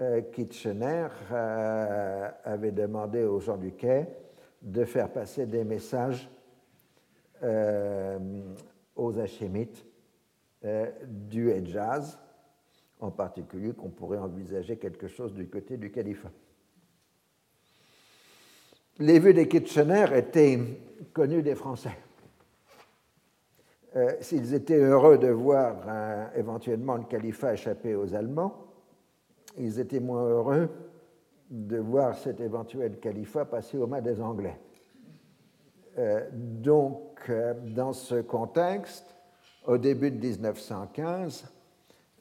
euh, 0.01 0.23
Kitchener 0.33 1.09
euh, 1.31 2.29
avait 2.45 2.73
demandé 2.73 3.23
aux 3.23 3.39
gens 3.39 3.57
du 3.57 3.73
Caire 3.73 4.07
de 4.63 4.85
faire 4.85 5.13
passer 5.13 5.47
des 5.47 5.63
messages 5.63 6.29
aux 8.97 9.19
Hachémites 9.19 9.85
du 11.07 11.51
Hejaz 11.51 12.19
en 13.05 13.11
particulier 13.11 13.73
qu'on 13.73 13.91
pourrait 13.91 14.19
envisager 14.19 14.77
quelque 14.77 15.09
chose 15.09 15.35
du 15.35 15.49
côté 15.49 15.77
du 15.77 15.91
califat. 15.91 16.31
Les 18.99 19.19
vues 19.19 19.35
des 19.35 19.49
Kitchener 19.49 20.07
étaient 20.15 20.59
connues 21.13 21.43
des 21.43 21.55
Français. 21.55 21.97
Euh, 23.97 24.13
s'ils 24.21 24.55
étaient 24.55 24.79
heureux 24.79 25.19
de 25.19 25.29
voir 25.29 26.31
éventuellement 26.35 26.97
le 26.97 27.05
califat 27.05 27.55
échapper 27.55 27.95
aux 27.95 28.15
Allemands, 28.15 28.65
ils 29.57 29.79
étaient 29.79 30.01
moins 30.01 30.25
heureux 30.25 30.69
de 31.51 31.79
voir 31.79 32.17
cet 32.17 32.41
éventuel 32.41 32.99
califat 32.99 33.45
passer 33.45 33.79
aux 33.79 33.87
mains 33.87 34.01
des 34.01 34.21
Anglais. 34.21 34.59
Euh, 35.99 36.29
donc, 36.33 37.21
euh, 37.29 37.55
dans 37.55 37.93
ce 37.93 38.17
contexte, 38.17 39.15
au 39.67 39.79
début 39.79 40.11
de 40.11 40.19
1915, 40.19 41.45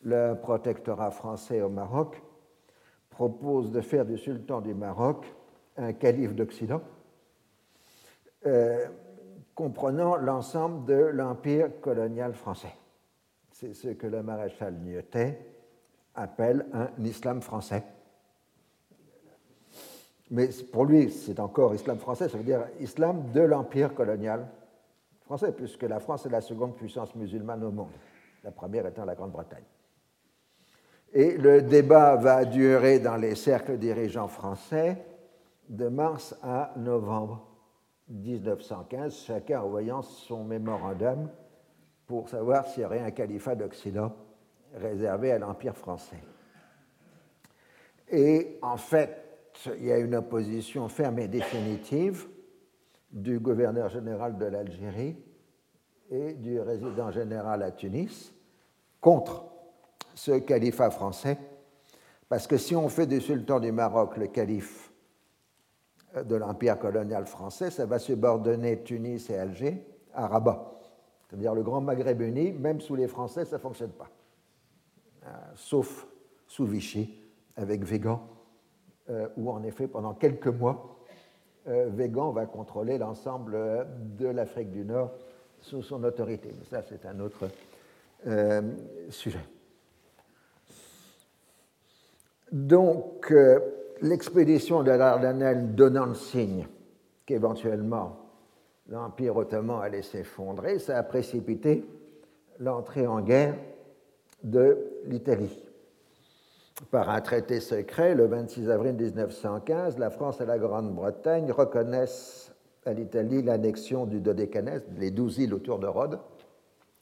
le 0.04 0.36
protectorat 0.36 1.12
français 1.12 1.62
au 1.62 1.70
Maroc 1.70 2.22
propose 3.10 3.72
de 3.72 3.82
faire 3.82 4.06
du 4.06 4.18
sultan 4.18 4.62
du 4.62 4.74
Maroc 4.74 5.26
un 5.78 5.94
calife 5.94 6.36
d'Occident, 6.36 6.82
euh, 8.46 8.88
comprenant 9.56 10.18
l'ensemble 10.18 10.86
de 10.86 10.94
l'empire 10.94 11.80
colonial 11.82 12.34
français. 12.34 12.74
C'est 13.52 13.74
ce 13.74 13.90
que 13.90 14.08
le 14.08 14.24
maréchal 14.24 14.74
Nieutet 14.76 15.40
appelle 16.16 16.66
un 16.74 16.90
islam 17.04 17.42
français. 17.42 17.84
Mais 20.32 20.50
pour 20.72 20.86
lui, 20.86 21.12
c'est 21.12 21.40
encore 21.40 21.76
islam 21.76 21.98
français, 22.00 22.30
ça 22.30 22.38
veut 22.38 22.44
dire 22.44 22.68
islam 22.80 23.32
de 23.32 23.42
l'empire 23.42 23.94
colonial 23.94 24.48
français, 25.22 25.52
puisque 25.52 25.84
la 25.84 26.00
France 26.00 26.26
est 26.26 26.30
la 26.30 26.42
seconde 26.42 26.76
puissance 26.76 27.16
musulmane 27.16 27.64
au 27.64 27.72
monde, 27.72 27.92
la 28.44 28.52
première 28.52 28.86
étant 28.88 29.06
la 29.06 29.16
Grande-Bretagne. 29.16 29.64
Et 31.14 31.38
le 31.38 31.62
débat 31.62 32.16
va 32.16 32.44
durer 32.44 32.98
dans 32.98 33.18
les 33.18 33.36
cercles 33.36 33.78
dirigeants 33.78 34.28
français 34.28 34.98
de 35.70 35.88
mars 35.88 36.36
à 36.42 36.74
novembre 36.76 37.48
1915, 38.10 39.16
chacun 39.16 39.62
envoyant 39.62 40.02
son 40.02 40.44
mémorandum 40.44 41.30
pour 42.08 42.30
savoir 42.30 42.68
s'il 42.68 42.82
y 42.82 42.86
aurait 42.86 43.00
un 43.00 43.12
califat 43.12 43.54
d'Occident 43.54 44.12
réservé 44.74 45.32
à 45.32 45.38
l'Empire 45.38 45.76
français. 45.78 46.24
Et 48.10 48.58
en 48.64 48.78
fait, 48.78 49.24
il 49.78 49.86
y 49.86 49.92
a 49.92 50.00
une 50.00 50.16
opposition 50.16 50.90
ferme 50.90 51.20
et 51.20 51.28
définitive 51.28 52.28
du 53.12 53.40
gouverneur 53.40 53.90
général 53.90 54.36
de 54.38 54.46
l'Algérie 54.46 55.16
et 56.10 56.34
du 56.34 56.60
résident 56.60 57.12
général 57.12 57.62
à 57.62 57.72
Tunis 57.72 58.34
contre 59.00 59.53
ce 60.16 60.32
califat 60.40 60.92
français, 60.92 61.38
parce 62.30 62.48
que 62.48 62.58
si 62.58 62.76
on 62.76 62.90
fait 62.90 63.08
du 63.08 63.22
sultan 63.22 63.60
du 63.60 63.72
Maroc 63.72 64.18
le 64.18 64.28
calife 64.28 64.92
de 66.16 66.36
l'empire 66.36 66.78
colonial 66.80 67.26
français, 67.26 67.72
ça 67.72 67.86
va 67.86 68.00
subordonner 68.00 68.84
Tunis 68.84 69.30
et 69.30 69.38
Alger 69.38 69.86
à 70.14 70.28
Rabat. 70.28 70.74
C'est-à-dire 71.28 71.56
le 71.56 71.64
grand 71.64 71.82
Maghreb 71.82 72.22
uni, 72.22 72.52
même 72.52 72.80
sous 72.80 72.96
les 72.96 73.08
Français, 73.08 73.46
ça 73.46 73.56
ne 73.56 73.62
fonctionne 73.62 73.92
pas. 73.92 74.10
Euh, 75.26 75.30
sauf 75.56 76.08
sous 76.46 76.66
Vichy, 76.66 77.20
avec 77.56 77.84
Végan, 77.84 78.22
euh, 79.10 79.28
où 79.38 79.50
en 79.50 79.64
effet, 79.64 79.88
pendant 79.88 80.14
quelques 80.14 80.48
mois, 80.48 81.00
euh, 81.68 81.90
Végan 81.90 82.32
va 82.32 82.46
contrôler 82.46 83.00
l'ensemble 83.00 83.58
de 84.18 84.28
l'Afrique 84.28 84.70
du 84.70 84.86
Nord 84.86 85.12
sous 85.60 85.82
son 85.82 86.04
autorité. 86.04 86.54
Mais 86.56 86.66
ça, 86.66 86.84
c'est 86.88 87.06
un 87.08 87.20
autre 87.20 87.50
sujet. 89.10 89.40
Donc, 92.54 93.32
euh, 93.32 93.60
l'expédition 94.02 94.84
de 94.84 94.92
l'Ardanelle 94.92 95.74
donnant 95.74 96.06
le 96.06 96.14
signe 96.14 96.68
qu'éventuellement 97.26 98.18
l'Empire 98.90 99.38
ottoman 99.38 99.82
allait 99.82 100.04
s'effondrer, 100.04 100.78
ça 100.78 101.00
a 101.00 101.02
précipité 101.02 101.84
l'entrée 102.60 103.08
en 103.08 103.22
guerre 103.22 103.56
de 104.44 104.78
l'Italie. 105.06 105.60
Par 106.92 107.10
un 107.10 107.22
traité 107.22 107.60
secret, 107.60 108.14
le 108.14 108.28
26 108.28 108.70
avril 108.70 108.94
1915, 108.94 109.98
la 109.98 110.12
France 110.12 110.40
et 110.40 110.46
la 110.46 110.60
Grande-Bretagne 110.60 111.52
reconnaissent 111.52 112.54
à 112.86 112.94
l'Italie 112.94 113.42
l'annexion 113.42 114.06
du 114.06 114.20
Dodécanèse, 114.20 114.84
les 115.00 115.10
douze 115.10 115.40
îles 115.40 115.56
autour 115.56 115.80
de 115.80 115.88
Rhodes, 115.88 116.20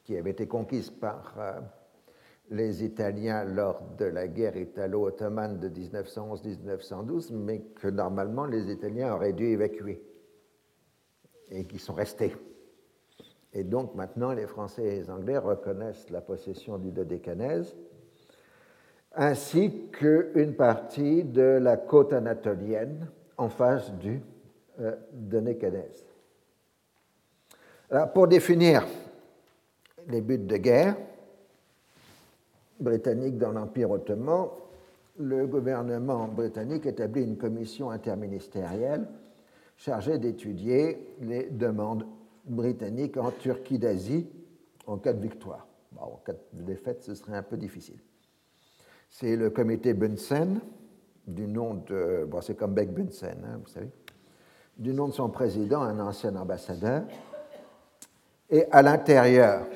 qui 0.06 0.16
avaient 0.16 0.32
été 0.32 0.48
conquises 0.48 0.92
par 0.92 1.36
euh, 1.40 1.60
les 2.52 2.84
Italiens 2.84 3.46
lors 3.46 3.82
de 3.98 4.06
la 4.06 4.28
guerre 4.28 4.58
italo-ottomane 4.58 5.60
de 5.60 5.70
1911-1912, 5.70 7.34
mais 7.34 7.62
que 7.76 7.88
normalement 7.88 8.46
les 8.46 8.70
Italiens 8.70 9.14
auraient 9.14 9.34
dû 9.34 9.46
évacuer 9.46 10.04
et 11.50 11.66
qui 11.66 11.80
sont 11.80 11.94
restés. 11.94 12.36
Et 13.54 13.64
donc 13.64 13.96
maintenant, 13.96 14.34
les 14.34 14.48
Français 14.48 14.84
et 14.84 15.00
les 15.00 15.10
Anglais 15.10 15.38
reconnaissent 15.38 16.10
la 16.10 16.22
possession 16.22 16.78
du 16.78 16.92
Dodécanèse, 16.92 17.76
ainsi 19.16 19.90
qu'une 19.92 20.56
partie 20.56 21.24
de 21.24 21.58
la 21.62 21.78
côte 21.78 22.14
anatolienne 22.14 23.10
en 23.38 23.50
face 23.50 23.94
du 23.94 24.22
euh, 24.80 24.96
Dodécanèse. 25.14 26.06
Alors, 27.90 28.12
pour 28.12 28.28
définir 28.28 28.86
les 30.08 30.22
buts 30.22 30.38
de 30.38 30.58
guerre, 30.58 30.96
britannique 32.82 33.38
dans 33.38 33.52
l'Empire 33.52 33.91
ottoman, 33.91 34.50
le 35.17 35.46
gouvernement 35.46 36.28
britannique 36.28 36.86
établit 36.86 37.24
une 37.24 37.38
commission 37.38 37.91
interministérielle 37.91 39.08
chargée 39.78 40.17
d'étudier 40.17 41.15
les 41.22 41.50
demandes 41.50 42.06
britanniques 42.46 43.17
en 43.17 43.32
Turquie 43.32 43.80
d'Asie 43.80 44.28
en 44.88 44.98
cas 44.98 45.13
de 45.13 45.22
victoire. 45.22 45.67
en 45.98 46.20
cas 46.26 46.34
de 46.54 46.63
défaite, 46.63 47.04
ce 47.04 47.15
serait 47.15 47.36
un 47.36 47.44
peu 47.44 47.58
difficile. 47.58 48.00
C'est 49.10 49.36
le 49.36 49.50
comité 49.50 49.94
Bunsen, 49.94 50.60
du 51.28 51.48
nom 51.48 51.76
de. 51.76 52.26
Bon, 52.28 52.41
c'est 52.41 52.56
comme 52.56 52.74
Beck 52.74 52.91
Bunsen, 52.91 53.38
hein, 53.46 53.60
vous 53.62 53.70
savez. 53.70 53.89
Du 54.78 54.94
nom 54.94 55.08
de 55.08 55.13
son 55.13 55.30
président, 55.30 55.82
un 55.82 56.00
ancien 56.00 56.36
ambassadeur. 56.36 57.04
Et 58.50 58.65
à 58.72 58.82
l'intérieur 58.82 59.67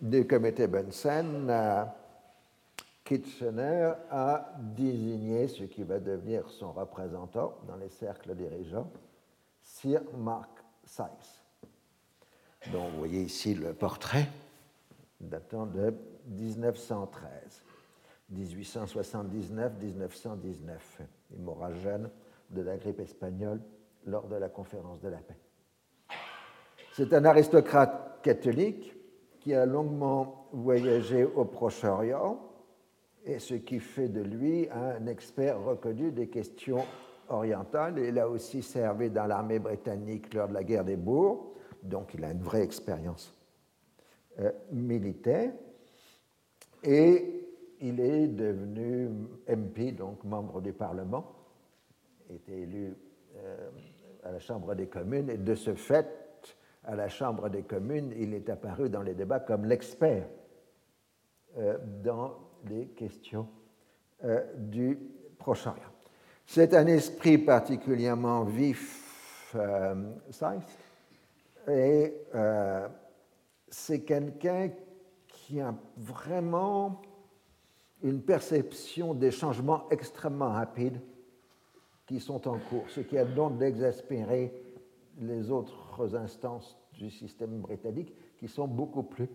du 0.00 0.26
comité 0.26 0.66
Bunsen, 0.66 1.50
Kitchener 3.06 3.92
a 4.10 4.52
désigné 4.58 5.46
ce 5.46 5.62
qui 5.62 5.84
va 5.84 6.00
devenir 6.00 6.50
son 6.50 6.72
représentant 6.72 7.56
dans 7.68 7.76
les 7.76 7.88
cercles 7.88 8.34
dirigeants, 8.34 8.90
Sir 9.62 10.02
Mark 10.18 10.50
Sykes. 10.84 11.44
Donc 12.72 12.90
vous 12.90 12.98
voyez 12.98 13.22
ici 13.22 13.54
le 13.54 13.74
portrait 13.74 14.26
datant 15.20 15.66
de 15.66 15.94
1913, 16.26 17.62
1879-1919. 18.34 20.80
Il 21.30 21.42
mourra 21.42 21.72
jeune 21.74 22.10
de 22.50 22.62
la 22.62 22.76
grippe 22.76 22.98
espagnole 22.98 23.60
lors 24.04 24.26
de 24.26 24.34
la 24.34 24.48
conférence 24.48 25.00
de 25.00 25.10
la 25.10 25.18
paix. 25.18 25.38
C'est 26.92 27.14
un 27.14 27.24
aristocrate 27.24 28.20
catholique 28.22 28.96
qui 29.38 29.54
a 29.54 29.64
longuement 29.64 30.48
voyagé 30.52 31.24
au 31.24 31.44
Proche-Orient 31.44 32.45
et 33.26 33.40
ce 33.40 33.54
qui 33.54 33.80
fait 33.80 34.08
de 34.08 34.22
lui 34.22 34.68
un 34.70 35.06
expert 35.06 35.60
reconnu 35.62 36.12
des 36.12 36.28
questions 36.28 36.84
orientales. 37.28 37.98
Il 37.98 38.18
a 38.20 38.28
aussi 38.28 38.62
servi 38.62 39.10
dans 39.10 39.26
l'armée 39.26 39.58
britannique 39.58 40.32
lors 40.32 40.48
de 40.48 40.54
la 40.54 40.62
guerre 40.62 40.84
des 40.84 40.96
Boers, 40.96 41.52
donc 41.82 42.14
il 42.14 42.24
a 42.24 42.30
une 42.30 42.42
vraie 42.42 42.62
expérience 42.62 43.34
euh, 44.38 44.52
militaire. 44.70 45.52
Et 46.84 47.48
il 47.80 47.98
est 47.98 48.28
devenu 48.28 49.10
MP, 49.48 49.92
donc 49.92 50.22
membre 50.22 50.60
du 50.60 50.72
Parlement, 50.72 51.34
était 52.30 52.60
élu 52.60 52.94
euh, 53.36 53.70
à 54.22 54.30
la 54.30 54.38
Chambre 54.38 54.74
des 54.76 54.86
communes, 54.86 55.30
et 55.30 55.36
de 55.36 55.54
ce 55.56 55.74
fait, 55.74 56.06
à 56.84 56.94
la 56.94 57.08
Chambre 57.08 57.48
des 57.48 57.62
communes, 57.62 58.12
il 58.16 58.34
est 58.34 58.48
apparu 58.48 58.88
dans 58.88 59.02
les 59.02 59.14
débats 59.14 59.40
comme 59.40 59.64
l'expert 59.64 60.28
euh, 61.58 61.76
dans 62.04 62.45
les 62.68 62.86
questions 62.88 63.48
du 64.56 64.98
Proche-Orient. 65.38 65.92
C'est 66.46 66.74
un 66.74 66.86
esprit 66.86 67.38
particulièrement 67.38 68.44
vif, 68.44 69.54
euh, 69.54 70.12
et 71.68 72.14
c'est 73.68 74.00
quelqu'un 74.02 74.70
qui 75.26 75.60
a 75.60 75.74
vraiment 75.96 77.02
une 78.02 78.22
perception 78.22 79.14
des 79.14 79.30
changements 79.30 79.88
extrêmement 79.90 80.50
rapides 80.50 81.00
qui 82.06 82.20
sont 82.20 82.46
en 82.46 82.58
cours, 82.58 82.88
ce 82.88 83.00
qui 83.00 83.18
a 83.18 83.24
donc 83.24 83.58
d'exaspérer 83.58 84.52
les 85.18 85.50
autres 85.50 86.14
instances 86.16 86.78
du 86.92 87.10
système 87.10 87.58
britannique 87.60 88.14
qui 88.38 88.48
sont 88.48 88.68
beaucoup 88.68 89.02
plus 89.02 89.28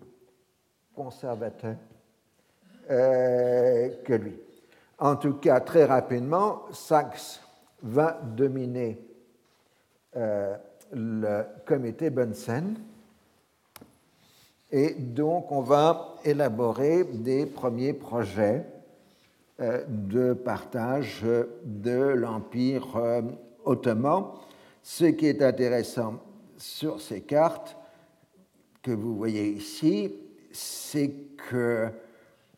conservateurs 0.95 1.77
euh, 2.91 3.89
que 4.03 4.13
lui. 4.13 4.37
En 4.99 5.15
tout 5.15 5.35
cas, 5.35 5.61
très 5.61 5.85
rapidement, 5.85 6.63
Sachs 6.71 7.41
va 7.81 8.19
dominer 8.21 8.99
euh, 10.17 10.55
le 10.91 11.43
comité 11.65 12.09
Bunsen 12.09 12.75
et 14.71 14.93
donc, 14.93 15.51
on 15.51 15.61
va 15.61 16.15
élaborer 16.23 17.03
des 17.03 17.45
premiers 17.45 17.93
projets 17.93 18.65
euh, 19.59 19.83
de 19.87 20.33
partage 20.33 21.25
de 21.65 21.91
l'Empire 21.91 23.23
ottoman. 23.65 24.25
Ce 24.81 25.05
qui 25.05 25.27
est 25.27 25.41
intéressant 25.41 26.21
sur 26.57 27.01
ces 27.01 27.21
cartes 27.21 27.75
que 28.81 28.91
vous 28.91 29.15
voyez 29.15 29.49
ici, 29.49 30.15
c'est 30.51 31.11
que 31.49 31.89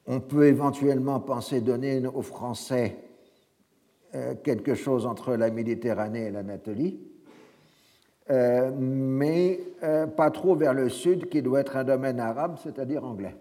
on 0.07 0.19
peut 0.19 0.47
éventuellement 0.47 1.19
penser 1.19 1.61
donner 1.61 2.05
aux 2.05 2.21
Français 2.21 2.97
euh, 4.15 4.35
quelque 4.35 4.75
chose 4.75 5.05
entre 5.05 5.35
la 5.35 5.49
Méditerranée 5.49 6.25
et 6.25 6.31
l'Anatolie, 6.31 6.99
euh, 8.29 8.71
mais 8.77 9.59
euh, 9.81 10.05
pas 10.07 10.29
trop 10.29 10.55
vers 10.55 10.73
le 10.73 10.89
sud, 10.89 11.29
qui 11.29 11.41
doit 11.41 11.61
être 11.61 11.77
un 11.77 11.83
domaine 11.83 12.19
arabe, 12.19 12.57
c'est-à-dire 12.61 13.03
anglais. 13.03 13.35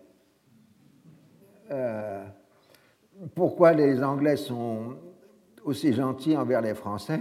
Pourquoi 3.35 3.72
les 3.72 4.03
Anglais 4.03 4.37
sont 4.37 4.96
aussi 5.64 5.94
gentils 5.94 6.37
envers 6.37 6.61
les 6.61 6.75
Français? 6.75 7.20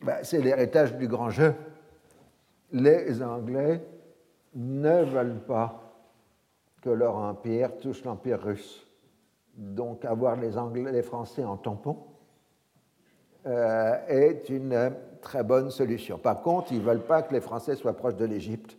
Ben, 0.00 0.16
C'est 0.22 0.40
l'héritage 0.40 0.96
du 0.96 1.06
grand 1.06 1.28
jeu. 1.28 1.54
Les 2.72 3.22
Anglais 3.22 3.82
ne 4.54 5.04
veulent 5.04 5.42
pas 5.46 5.87
que 6.80 6.90
leur 6.90 7.16
empire 7.16 7.76
touche 7.78 8.04
l'empire 8.04 8.40
russe. 8.42 8.86
Donc 9.54 10.04
avoir 10.04 10.36
les, 10.36 10.56
Anglais, 10.56 10.92
les 10.92 11.02
Français 11.02 11.44
en 11.44 11.56
tampon 11.56 11.96
est 13.44 14.50
une 14.50 14.92
très 15.20 15.42
bonne 15.42 15.70
solution. 15.70 16.18
Par 16.18 16.42
contre, 16.42 16.72
ils 16.72 16.78
ne 16.78 16.84
veulent 16.84 17.04
pas 17.04 17.22
que 17.22 17.32
les 17.34 17.40
Français 17.40 17.76
soient 17.76 17.96
proches 17.96 18.16
de 18.16 18.24
l'Égypte 18.24 18.76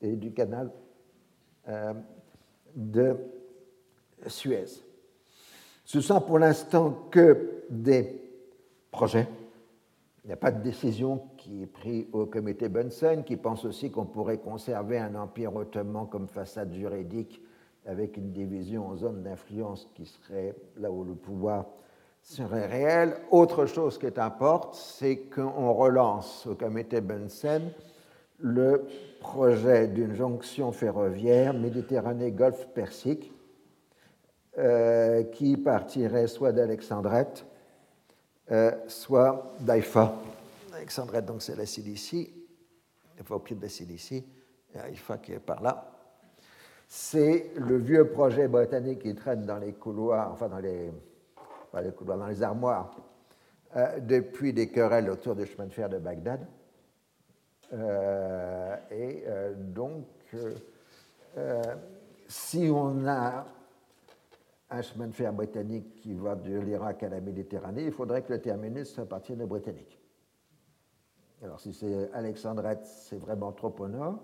et 0.00 0.16
du 0.16 0.32
canal 0.32 0.70
euh, 1.68 1.94
de 2.74 3.16
Suez. 4.26 4.66
Ce 5.84 6.00
sont 6.00 6.20
pour 6.20 6.38
l'instant 6.38 7.08
que 7.10 7.64
des 7.70 8.20
projets. 8.90 9.28
Il 10.24 10.28
n'y 10.28 10.32
a 10.32 10.36
pas 10.36 10.50
de 10.50 10.62
décision 10.62 11.22
qui 11.52 11.64
est 11.64 11.66
prise 11.66 12.06
au 12.12 12.24
comité 12.24 12.70
Bunsen, 12.70 13.24
qui 13.24 13.36
pense 13.36 13.66
aussi 13.66 13.90
qu'on 13.90 14.06
pourrait 14.06 14.38
conserver 14.38 14.96
un 14.98 15.14
empire 15.14 15.54
ottoman 15.54 16.08
comme 16.08 16.26
façade 16.26 16.72
juridique 16.72 17.42
avec 17.84 18.16
une 18.16 18.32
division 18.32 18.86
en 18.86 18.96
zones 18.96 19.22
d'influence 19.22 19.86
qui 19.94 20.06
serait 20.06 20.54
là 20.78 20.90
où 20.90 21.04
le 21.04 21.14
pouvoir 21.14 21.66
serait 22.22 22.64
réel. 22.66 23.16
Autre 23.30 23.66
chose 23.66 23.98
qui 23.98 24.06
est 24.06 24.18
importante, 24.18 24.74
c'est 24.76 25.16
qu'on 25.16 25.74
relance 25.74 26.46
au 26.46 26.54
comité 26.54 27.02
Bunsen 27.02 27.70
le 28.38 28.86
projet 29.20 29.88
d'une 29.88 30.14
jonction 30.14 30.72
ferroviaire 30.72 31.52
Méditerranée-Golfe 31.52 32.68
Persique 32.68 33.30
euh, 34.56 35.22
qui 35.24 35.58
partirait 35.58 36.28
soit 36.28 36.52
d'Alexandrette, 36.52 37.44
euh, 38.50 38.70
soit 38.88 39.52
d'Haïfa. 39.60 40.14
Alexandrette, 40.82 41.26
donc 41.26 41.42
c'est 41.42 41.54
la 41.54 41.64
Cilicie, 41.64 42.34
au 43.30 43.38
pied 43.38 43.54
de 43.54 43.62
la 43.62 43.68
Cilicie, 43.68 44.26
et 44.74 44.78
Haïfa 44.80 45.18
qui 45.18 45.32
est 45.32 45.38
par 45.38 45.62
là. 45.62 45.92
C'est 46.88 47.52
le 47.54 47.78
vieux 47.78 48.10
projet 48.10 48.48
britannique 48.48 48.98
qui 48.98 49.14
traîne 49.14 49.46
dans 49.46 49.58
les 49.58 49.74
couloirs, 49.74 50.32
enfin 50.32 50.48
dans 50.48 50.58
les, 50.58 50.90
dans 51.72 52.26
les 52.26 52.42
armoires 52.42 52.96
euh, 53.76 54.00
depuis 54.00 54.52
des 54.52 54.70
querelles 54.70 55.08
autour 55.08 55.36
du 55.36 55.46
chemin 55.46 55.66
de 55.66 55.72
fer 55.72 55.88
de 55.88 55.98
Bagdad. 55.98 56.48
Euh, 57.72 58.76
et 58.90 59.22
euh, 59.28 59.54
donc, 59.54 60.04
si 62.26 62.68
on 62.74 63.06
a 63.06 63.46
un 64.68 64.82
chemin 64.82 65.06
de 65.06 65.14
fer 65.14 65.32
britannique 65.32 65.94
qui 65.94 66.14
va 66.14 66.34
de 66.34 66.58
l'Irak 66.58 67.04
à 67.04 67.08
la 67.08 67.20
Méditerranée, 67.20 67.84
il 67.84 67.92
faudrait 67.92 68.22
que 68.22 68.32
le 68.32 68.40
terminus 68.40 68.98
appartienne 68.98 69.42
aux 69.42 69.46
Britanniques. 69.46 70.01
Alors, 71.42 71.58
si 71.58 71.72
c'est 71.72 72.10
Alexandrette, 72.12 72.84
c'est 72.84 73.18
vraiment 73.18 73.50
trop 73.50 73.74
au 73.80 73.88
nord. 73.88 74.20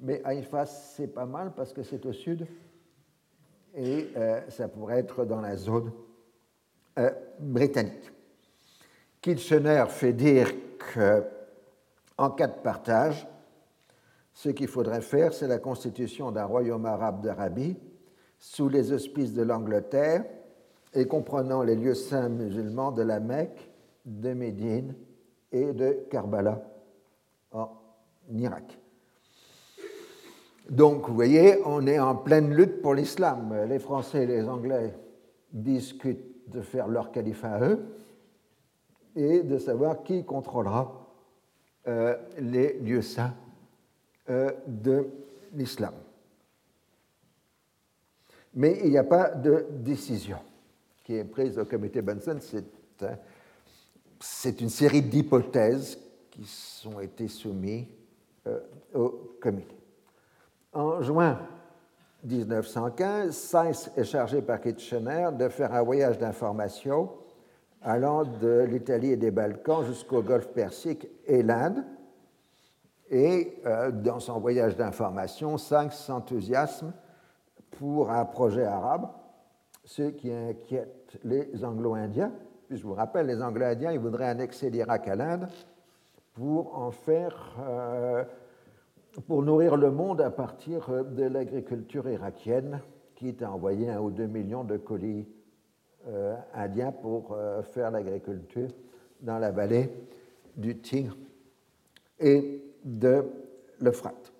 Mais 0.00 0.20
Haïfa, 0.24 0.66
c'est 0.66 1.06
pas 1.06 1.26
mal 1.26 1.52
parce 1.54 1.72
que 1.72 1.84
c'est 1.84 2.04
au 2.04 2.12
sud. 2.12 2.46
Et 3.76 4.08
ça 4.48 4.66
pourrait 4.66 4.98
être 4.98 5.24
dans 5.24 5.40
la 5.40 5.56
zone 5.56 5.92
euh, 6.98 7.10
britannique. 7.38 8.10
Kitchener 9.20 9.84
fait 9.88 10.12
dire 10.12 10.52
qu'en 10.94 12.30
cas 12.30 12.48
de 12.48 12.60
partage, 12.60 13.28
ce 14.32 14.48
qu'il 14.48 14.68
faudrait 14.68 15.00
faire, 15.00 15.32
c'est 15.32 15.46
la 15.46 15.58
constitution 15.58 16.32
d'un 16.32 16.44
royaume 16.44 16.86
arabe 16.86 17.22
d'Arabie 17.22 17.76
sous 18.38 18.68
les 18.68 18.92
auspices 18.92 19.32
de 19.32 19.42
l'Angleterre 19.42 20.24
et 20.94 21.06
comprenant 21.06 21.62
les 21.62 21.76
lieux 21.76 21.94
saints 21.94 22.28
musulmans 22.28 22.90
de 22.90 23.02
la 23.02 23.20
Mecque, 23.20 23.70
de 24.04 24.32
Médine 24.32 24.94
et 25.52 25.72
de 25.72 26.06
Karbala 26.10 26.62
en 27.52 27.68
Irak. 28.30 28.78
Donc, 30.68 31.08
vous 31.08 31.14
voyez, 31.14 31.58
on 31.64 31.86
est 31.86 31.98
en 31.98 32.14
pleine 32.14 32.54
lutte 32.54 32.82
pour 32.82 32.94
l'islam. 32.94 33.54
Les 33.68 33.78
Français 33.78 34.24
et 34.24 34.26
les 34.26 34.46
Anglais 34.48 34.94
discutent 35.50 36.50
de 36.50 36.60
faire 36.60 36.88
leur 36.88 37.10
califat 37.10 37.54
à 37.54 37.68
eux 37.68 37.86
et 39.16 39.42
de 39.42 39.58
savoir 39.58 40.02
qui 40.02 40.24
contrôlera 40.24 41.06
euh, 41.86 42.16
les 42.38 42.74
lieux 42.80 43.02
saints 43.02 43.34
euh, 44.28 44.52
de 44.66 45.08
l'islam. 45.54 45.94
Mais 48.54 48.78
il 48.84 48.90
n'y 48.90 48.98
a 48.98 49.04
pas 49.04 49.30
de 49.30 49.66
décision 49.70 50.38
qui 51.04 51.14
est 51.14 51.24
prise 51.24 51.58
au 51.58 51.64
comité 51.64 52.02
Bunsen. 52.02 52.40
C'est 52.40 52.64
une 54.60 54.68
série 54.68 55.02
d'hypothèses 55.02 55.98
qui 56.30 56.88
ont 56.88 57.00
été 57.00 57.28
soumises 57.28 57.86
euh, 58.46 58.60
au 58.94 59.36
comité. 59.40 59.76
En 60.72 61.02
juin 61.02 61.38
1915, 62.24 63.36
Sykes 63.36 63.90
est 63.96 64.04
chargé 64.04 64.42
par 64.42 64.60
Kitchener 64.60 65.30
de 65.32 65.48
faire 65.48 65.72
un 65.74 65.82
voyage 65.82 66.18
d'information 66.18 67.10
allant 67.82 68.24
de 68.24 68.66
l'Italie 68.68 69.12
et 69.12 69.16
des 69.16 69.30
Balkans 69.30 69.84
jusqu'au 69.84 70.22
Golfe 70.22 70.48
Persique 70.48 71.08
et 71.26 71.42
l'Inde. 71.42 71.84
Et 73.10 73.60
euh, 73.66 73.90
dans 73.90 74.20
son 74.20 74.40
voyage 74.40 74.76
d'information, 74.76 75.56
Sykes 75.56 75.92
s'enthousiasme 75.92 76.92
pour 77.78 78.10
un 78.10 78.24
projet 78.24 78.64
arabe, 78.64 79.08
ce 79.84 80.02
qui 80.02 80.32
inquiète 80.32 81.18
les 81.24 81.64
Anglo-Indiens. 81.64 82.32
Je 82.70 82.82
vous 82.82 82.94
rappelle, 82.94 83.26
les 83.26 83.42
Anglo-Indiens, 83.42 83.92
ils 83.92 83.98
voudraient 83.98 84.28
annexer 84.28 84.70
l'Irak 84.70 85.08
à 85.08 85.16
l'Inde 85.16 85.48
pour 86.34 86.78
en 86.78 86.90
faire 86.90 87.56
euh, 87.60 88.24
pour 89.26 89.42
nourrir 89.42 89.76
le 89.76 89.90
monde 89.90 90.20
à 90.20 90.30
partir 90.30 91.04
de 91.04 91.24
l'agriculture 91.24 92.08
irakienne, 92.08 92.80
qui 93.14 93.34
a 93.42 93.50
envoyé 93.50 93.90
un 93.90 94.00
ou 94.00 94.10
deux 94.10 94.26
millions 94.26 94.64
de 94.64 94.76
colis 94.76 95.26
euh, 96.06 96.36
indiens 96.54 96.92
pour 96.92 97.32
euh, 97.32 97.62
faire 97.62 97.90
l'agriculture 97.90 98.68
dans 99.20 99.38
la 99.38 99.50
vallée 99.50 99.90
du 100.56 100.78
Tigre 100.78 101.16
et 102.20 102.62
de 102.84 103.24
l'Euphrate. 103.80 104.32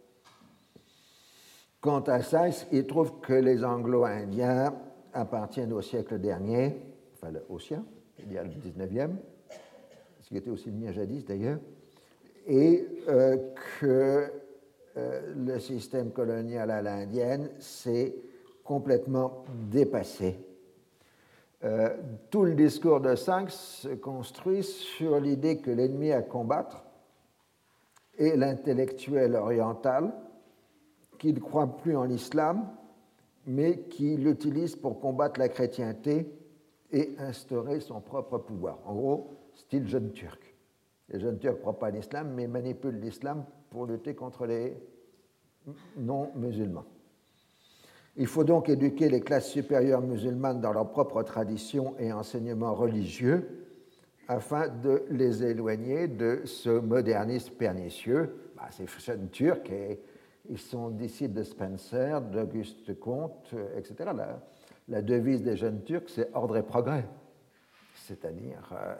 Quant 1.80 2.00
à 2.00 2.22
Saïs, 2.22 2.66
il 2.70 2.86
trouve 2.86 3.20
que 3.20 3.32
les 3.32 3.64
Anglo-Indiens 3.64 4.74
appartiennent 5.12 5.72
au 5.72 5.80
siècle 5.80 6.18
dernier, 6.18 6.80
enfin 7.14 7.32
au 7.48 7.58
sien, 7.58 7.84
il 8.24 8.32
y 8.32 8.38
a 8.38 8.44
le 8.44 8.50
19e, 8.50 9.10
ce 10.20 10.28
qui 10.28 10.36
était 10.36 10.50
aussi 10.50 10.70
le 10.70 10.76
mien 10.76 10.92
jadis 10.92 11.24
d'ailleurs, 11.24 11.58
et 12.46 12.86
euh, 13.08 13.36
que 13.80 14.30
euh, 14.96 15.34
le 15.36 15.58
système 15.58 16.10
colonial 16.10 16.70
à 16.70 16.82
l'indienne 16.82 17.50
s'est 17.58 18.14
complètement 18.64 19.44
dépassé. 19.70 20.38
euh, 21.64 21.96
tout 22.30 22.44
le 22.44 22.54
discours 22.54 23.00
de 23.00 23.14
Sykes 23.14 23.50
se 23.50 23.88
construit 23.88 24.62
sur 24.62 25.18
l'idée 25.18 25.58
que 25.58 25.70
l'ennemi 25.70 26.12
à 26.12 26.22
combattre 26.22 26.84
est 28.18 28.36
l'intellectuel 28.36 29.34
oriental 29.34 30.12
qui 31.18 31.32
ne 31.32 31.40
croit 31.40 31.76
plus 31.78 31.96
en 31.96 32.04
l'islam, 32.04 32.68
mais 33.46 33.80
qui 33.80 34.16
l'utilise 34.16 34.76
pour 34.76 35.00
combattre 35.00 35.40
la 35.40 35.48
chrétienté 35.48 36.30
et 36.92 37.14
instaurer 37.18 37.80
son 37.80 38.00
propre 38.00 38.38
pouvoir. 38.38 38.78
En 38.84 38.94
gros, 38.94 39.30
style 39.54 39.86
jeune 39.86 40.12
turc. 40.12 40.54
Les 41.10 41.20
jeunes 41.20 41.38
turcs 41.38 41.56
ne 41.56 41.60
croient 41.60 41.78
pas 41.78 41.88
en 41.88 41.92
l'islam, 41.92 42.32
mais 42.34 42.46
manipulent 42.46 43.00
l'islam 43.00 43.44
pour 43.70 43.86
lutter 43.86 44.14
contre 44.14 44.46
les 44.46 44.76
non-musulmans. 45.96 46.84
Il 48.16 48.26
faut 48.26 48.44
donc 48.44 48.68
éduquer 48.68 49.08
les 49.08 49.20
classes 49.20 49.48
supérieures 49.48 50.00
musulmanes 50.00 50.60
dans 50.60 50.72
leur 50.72 50.90
propre 50.90 51.22
tradition 51.22 51.94
et 51.98 52.12
enseignement 52.12 52.74
religieux 52.74 53.68
afin 54.26 54.68
de 54.68 55.04
les 55.10 55.44
éloigner 55.44 56.08
de 56.08 56.42
ce 56.44 56.68
modernisme 56.68 57.54
pernicieux. 57.54 58.50
Bah, 58.56 58.68
ces 58.70 58.86
jeunes 58.86 59.30
turcs, 59.30 59.70
ils 60.50 60.58
sont 60.58 60.90
disciples 60.90 61.34
de 61.34 61.42
Spencer, 61.42 62.20
d'Auguste 62.20 62.98
Comte, 62.98 63.54
etc. 63.76 64.10
La, 64.88 65.02
devise 65.02 65.42
des 65.42 65.56
jeunes 65.56 65.82
turcs, 65.82 66.08
c'est 66.08 66.30
ordre 66.34 66.56
et 66.56 66.62
progrès, 66.62 67.04
c'est-à-dire 67.94 68.72
euh, 68.72 68.94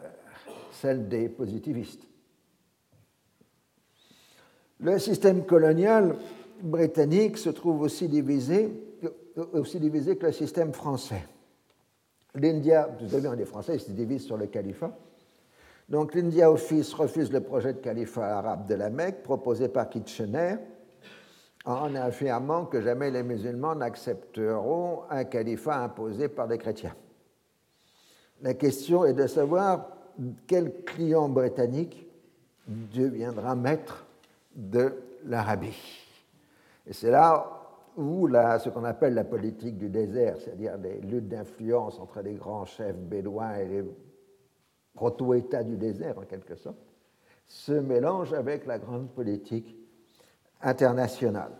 celle 0.71 1.07
des 1.07 1.29
positivistes. 1.29 2.07
Le 4.79 4.97
système 4.97 5.45
colonial 5.45 6.15
britannique 6.61 7.37
se 7.37 7.49
trouve 7.49 7.81
aussi 7.81 8.07
divisé, 8.07 8.71
que 9.35 10.25
le 10.25 10.31
système 10.31 10.73
français. 10.73 11.25
L'India, 12.35 12.89
vous 12.99 13.09
savez, 13.09 13.35
les 13.35 13.45
Français 13.45 13.77
se 13.79 13.91
divisent 13.91 14.25
sur 14.25 14.37
le 14.37 14.47
califat. 14.47 14.95
Donc 15.89 16.13
l'India 16.13 16.51
Office 16.51 16.93
refuse 16.93 17.31
le 17.31 17.41
projet 17.41 17.73
de 17.73 17.79
califat 17.79 18.37
arabe 18.37 18.67
de 18.67 18.75
la 18.75 18.91
Mecque 18.91 19.23
proposé 19.23 19.69
par 19.69 19.89
Kitchener 19.89 20.55
en 21.69 21.93
affirmant 21.93 22.65
que 22.65 22.81
jamais 22.81 23.11
les 23.11 23.21
musulmans 23.21 23.75
n'accepteront 23.75 25.03
un 25.11 25.23
califat 25.23 25.83
imposé 25.83 26.27
par 26.27 26.47
des 26.47 26.57
chrétiens. 26.57 26.95
La 28.41 28.55
question 28.55 29.05
est 29.05 29.13
de 29.13 29.27
savoir 29.27 29.89
quel 30.47 30.83
client 30.83 31.29
britannique 31.29 32.07
deviendra 32.67 33.55
maître 33.55 34.07
de 34.55 34.93
l'Arabie. 35.25 35.77
Et 36.87 36.93
c'est 36.93 37.11
là 37.11 37.45
où 37.95 38.27
ce 38.27 38.69
qu'on 38.69 38.83
appelle 38.83 39.13
la 39.13 39.23
politique 39.23 39.77
du 39.77 39.89
désert, 39.89 40.37
c'est-à-dire 40.39 40.75
les 40.77 40.99
luttes 41.01 41.27
d'influence 41.27 41.99
entre 41.99 42.21
les 42.21 42.33
grands 42.33 42.65
chefs 42.65 42.97
bédouins 42.97 43.55
et 43.57 43.65
les 43.65 43.83
proto-États 44.95 45.63
du 45.63 45.77
désert, 45.77 46.17
en 46.17 46.23
quelque 46.23 46.55
sorte, 46.55 46.79
se 47.45 47.73
mélange 47.73 48.33
avec 48.33 48.65
la 48.65 48.79
grande 48.79 49.09
politique 49.11 49.78
internationale. 50.61 51.51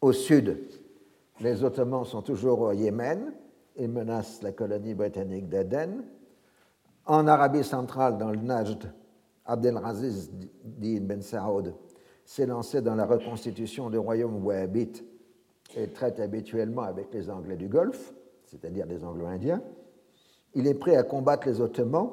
Au 0.00 0.12
sud, 0.12 0.58
les 1.40 1.64
Ottomans 1.64 2.04
sont 2.04 2.22
toujours 2.22 2.60
au 2.60 2.72
Yémen 2.72 3.32
et 3.76 3.86
menacent 3.88 4.42
la 4.42 4.52
colonie 4.52 4.94
britannique 4.94 5.48
d'Aden. 5.48 6.04
En 7.04 7.26
Arabie 7.26 7.64
centrale, 7.64 8.18
dans 8.18 8.30
le 8.30 8.38
Najd, 8.38 8.92
Abdelaziz 9.44 10.30
Ben 10.62 11.22
Saoud 11.22 11.74
s'est 12.24 12.46
lancé 12.46 12.82
dans 12.82 12.96
la 12.96 13.06
reconstitution 13.06 13.90
du 13.90 13.98
royaume 13.98 14.44
wahhabite 14.44 15.04
et 15.76 15.88
traite 15.88 16.18
habituellement 16.18 16.82
avec 16.82 17.12
les 17.12 17.30
Anglais 17.30 17.56
du 17.56 17.68
Golfe, 17.68 18.12
c'est-à-dire 18.44 18.86
les 18.86 19.04
Anglo-Indiens. 19.04 19.62
Il 20.54 20.66
est 20.66 20.74
prêt 20.74 20.96
à 20.96 21.02
combattre 21.02 21.46
les 21.46 21.60
Ottomans, 21.60 22.10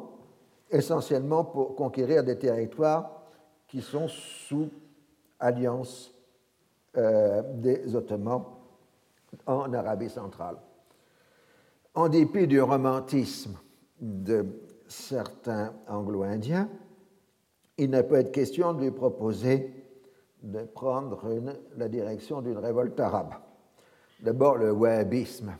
essentiellement 0.69 1.43
pour 1.43 1.75
conquérir 1.75 2.23
des 2.23 2.37
territoires 2.37 3.23
qui 3.67 3.81
sont 3.81 4.07
sous 4.07 4.69
alliance 5.39 6.13
euh, 6.97 7.41
des 7.55 7.95
Ottomans 7.95 8.45
en 9.45 9.73
Arabie 9.73 10.09
centrale. 10.09 10.57
En 11.95 12.09
dépit 12.09 12.47
du 12.47 12.61
romantisme 12.61 13.57
de 13.99 14.45
certains 14.87 15.73
Anglo-Indiens, 15.87 16.69
il 17.77 17.89
ne 17.89 18.01
peut 18.01 18.15
être 18.15 18.31
question 18.31 18.73
de 18.73 18.81
lui 18.81 18.91
proposer 18.91 19.71
de 20.43 20.63
prendre 20.63 21.21
la 21.77 21.87
direction 21.87 22.41
d'une 22.41 22.57
révolte 22.57 22.99
arabe. 22.99 23.33
D'abord, 24.19 24.57
le 24.57 24.71
wahhabisme 24.71 25.53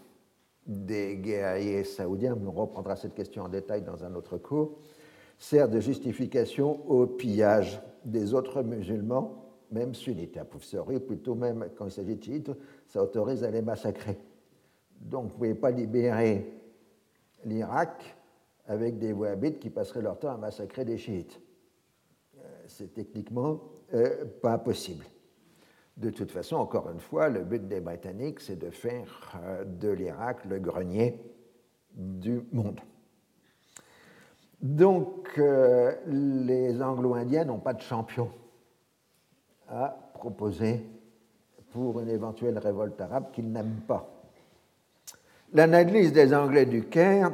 des 0.65 1.17
guerriers 1.17 1.83
saoudiens, 1.83 2.37
on 2.45 2.51
reprendra 2.51 2.95
cette 2.95 3.15
question 3.15 3.43
en 3.43 3.49
détail 3.49 3.81
dans 3.81 4.03
un 4.03 4.13
autre 4.15 4.37
cours, 4.37 4.77
sert 5.37 5.67
de 5.67 5.79
justification 5.79 6.89
au 6.89 7.05
pillage 7.05 7.81
des 8.05 8.33
autres 8.33 8.61
musulmans, 8.61 9.42
même 9.73 9.93
sunnites. 9.93 10.37
A 10.37 10.45
fortiori, 10.45 10.99
plutôt 10.99 11.35
même 11.35 11.69
quand 11.75 11.85
il 11.85 11.91
s'agit 11.91 12.15
de 12.15 12.23
chiites, 12.23 12.51
ça 12.87 13.03
autorise 13.03 13.43
à 13.43 13.51
les 13.51 13.61
massacrer. 13.61 14.17
Donc, 15.01 15.23
vous 15.23 15.29
ne 15.29 15.33
pouvez 15.33 15.55
pas 15.55 15.71
libérer 15.71 16.45
l'Irak 17.43 18.15
avec 18.67 18.97
des 18.99 19.11
wahhabites 19.11 19.59
qui 19.59 19.69
passeraient 19.69 20.01
leur 20.01 20.17
temps 20.17 20.31
à 20.31 20.37
massacrer 20.37 20.85
des 20.85 20.97
chiites. 20.97 21.41
Euh, 22.37 22.39
c'est 22.67 22.93
techniquement 22.93 23.59
euh, 23.93 24.25
pas 24.41 24.57
possible. 24.57 25.05
De 25.97 26.09
toute 26.09 26.31
façon, 26.31 26.55
encore 26.55 26.89
une 26.89 26.99
fois, 26.99 27.29
le 27.29 27.43
but 27.43 27.67
des 27.67 27.81
Britanniques, 27.81 28.39
c'est 28.39 28.55
de 28.55 28.69
faire 28.69 29.39
euh, 29.43 29.65
de 29.65 29.89
l'Irak 29.89 30.45
le 30.45 30.59
grenier 30.59 31.19
du 31.93 32.41
monde. 32.51 32.79
Donc, 34.61 35.37
les 36.07 36.81
Anglo-Indiens 36.81 37.43
n'ont 37.43 37.59
pas 37.59 37.73
de 37.73 37.81
champion 37.81 38.31
à 39.69 39.95
proposer 40.13 40.85
pour 41.71 41.99
une 41.99 42.09
éventuelle 42.09 42.57
révolte 42.57 42.99
arabe 43.01 43.31
qu'ils 43.31 43.51
n'aiment 43.51 43.81
pas. 43.87 44.09
L'analyse 45.53 46.13
des 46.13 46.33
Anglais 46.33 46.65
du 46.65 46.85
Caire 46.85 47.31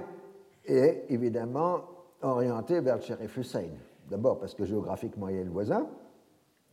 est 0.66 1.06
évidemment 1.10 1.82
orientée 2.22 2.80
vers 2.82 2.98
le 2.98 3.02
shérif 3.02 3.38
Hussein. 3.38 3.70
D'abord 4.10 4.40
parce 4.40 4.54
que 4.54 4.66
géographiquement 4.66 5.30
il 5.30 5.38
est 5.38 5.44
le 5.44 5.52
voisin, 5.52 5.88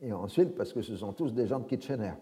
et 0.03 0.13
ensuite 0.13 0.55
parce 0.57 0.73
que 0.73 0.83
ce 0.83 0.97
sont 0.97 1.13
tous 1.13 1.33
des 1.33 1.47
gens 1.47 1.61
de 1.61 1.65
Kitchener. 1.65 2.13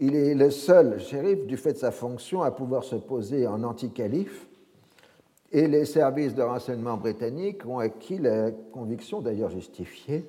Il 0.00 0.16
est 0.16 0.34
le 0.34 0.50
seul 0.50 0.98
shérif, 1.00 1.46
du 1.46 1.56
fait 1.56 1.74
de 1.74 1.78
sa 1.78 1.90
fonction, 1.90 2.42
à 2.42 2.50
pouvoir 2.50 2.82
se 2.82 2.96
poser 2.96 3.46
en 3.46 3.62
anti-calife, 3.62 4.48
et 5.52 5.68
les 5.68 5.84
services 5.84 6.34
de 6.34 6.42
renseignement 6.42 6.96
britanniques 6.96 7.66
ont 7.66 7.78
acquis 7.78 8.18
la 8.18 8.50
conviction, 8.50 9.20
d'ailleurs 9.20 9.50
justifiée, 9.50 10.26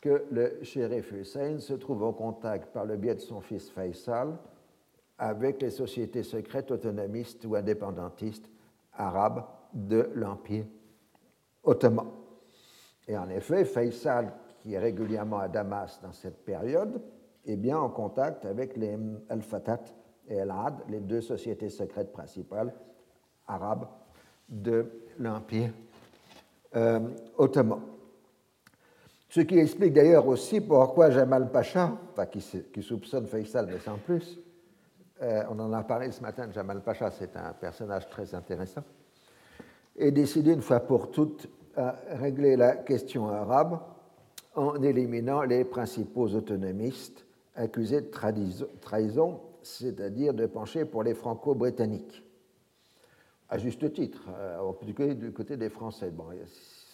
que 0.00 0.24
le 0.30 0.62
shérif 0.62 1.12
Hussein 1.12 1.58
se 1.58 1.74
trouve 1.74 2.02
en 2.04 2.12
contact 2.12 2.72
par 2.72 2.84
le 2.84 2.96
biais 2.96 3.14
de 3.14 3.20
son 3.20 3.40
fils 3.40 3.70
Faisal 3.70 4.36
avec 5.18 5.60
les 5.60 5.70
sociétés 5.70 6.22
secrètes 6.22 6.70
autonomistes 6.70 7.44
ou 7.44 7.54
indépendantistes 7.54 8.50
arabes 8.94 9.44
de 9.74 10.10
l'Empire 10.14 10.64
ottoman. 11.62 12.08
Et 13.06 13.16
en 13.16 13.28
effet, 13.28 13.64
Faisal, 13.64 14.32
qui 14.60 14.74
est 14.74 14.78
régulièrement 14.78 15.38
à 15.38 15.48
Damas 15.48 16.00
dans 16.02 16.12
cette 16.12 16.44
période, 16.44 17.02
est 17.44 17.56
bien 17.56 17.78
en 17.78 17.90
contact 17.90 18.44
avec 18.46 18.76
les 18.76 18.98
Al-Fatat 19.28 19.80
et 20.28 20.40
Al-Ad, 20.40 20.74
les 20.88 21.00
deux 21.00 21.20
sociétés 21.20 21.68
secrètes 21.68 22.12
principales 22.12 22.72
arabes 23.46 23.86
de 24.48 24.86
l'Empire 25.18 25.72
euh, 26.76 27.00
ottoman. 27.36 27.80
Ce 29.30 29.40
qui 29.42 29.58
explique 29.58 29.92
d'ailleurs 29.92 30.26
aussi 30.26 30.60
pourquoi 30.60 31.10
Jamal 31.10 31.52
Pacha, 31.52 31.96
enfin, 32.10 32.26
qui, 32.26 32.82
soupçonne 32.82 33.28
Faisal 33.28 33.68
mais 33.70 33.78
sans 33.78 33.96
plus, 33.96 34.40
euh, 35.22 35.44
on 35.48 35.58
en 35.60 35.72
a 35.72 35.84
parlé 35.84 36.10
ce 36.10 36.20
matin, 36.20 36.50
Jamal 36.52 36.82
Pacha, 36.82 37.12
c'est 37.12 37.36
un 37.36 37.52
personnage 37.52 38.10
très 38.10 38.34
intéressant, 38.34 38.82
est 39.96 40.10
décidé 40.10 40.52
une 40.52 40.62
fois 40.62 40.80
pour 40.80 41.12
toutes 41.12 41.48
à 41.76 41.94
régler 42.16 42.56
la 42.56 42.74
question 42.74 43.28
arabe 43.28 43.78
en 44.56 44.82
éliminant 44.82 45.42
les 45.42 45.64
principaux 45.64 46.26
autonomistes 46.26 47.24
accusés 47.54 48.00
de 48.00 48.10
trahison, 48.80 49.40
c'est-à-dire 49.62 50.34
de 50.34 50.46
pencher 50.46 50.84
pour 50.84 51.04
les 51.04 51.14
franco-britanniques. 51.14 52.24
À 53.48 53.58
juste 53.58 53.92
titre, 53.92 54.24
euh, 54.36 55.14
du 55.14 55.32
côté 55.32 55.56
des 55.56 55.68
Français. 55.68 56.10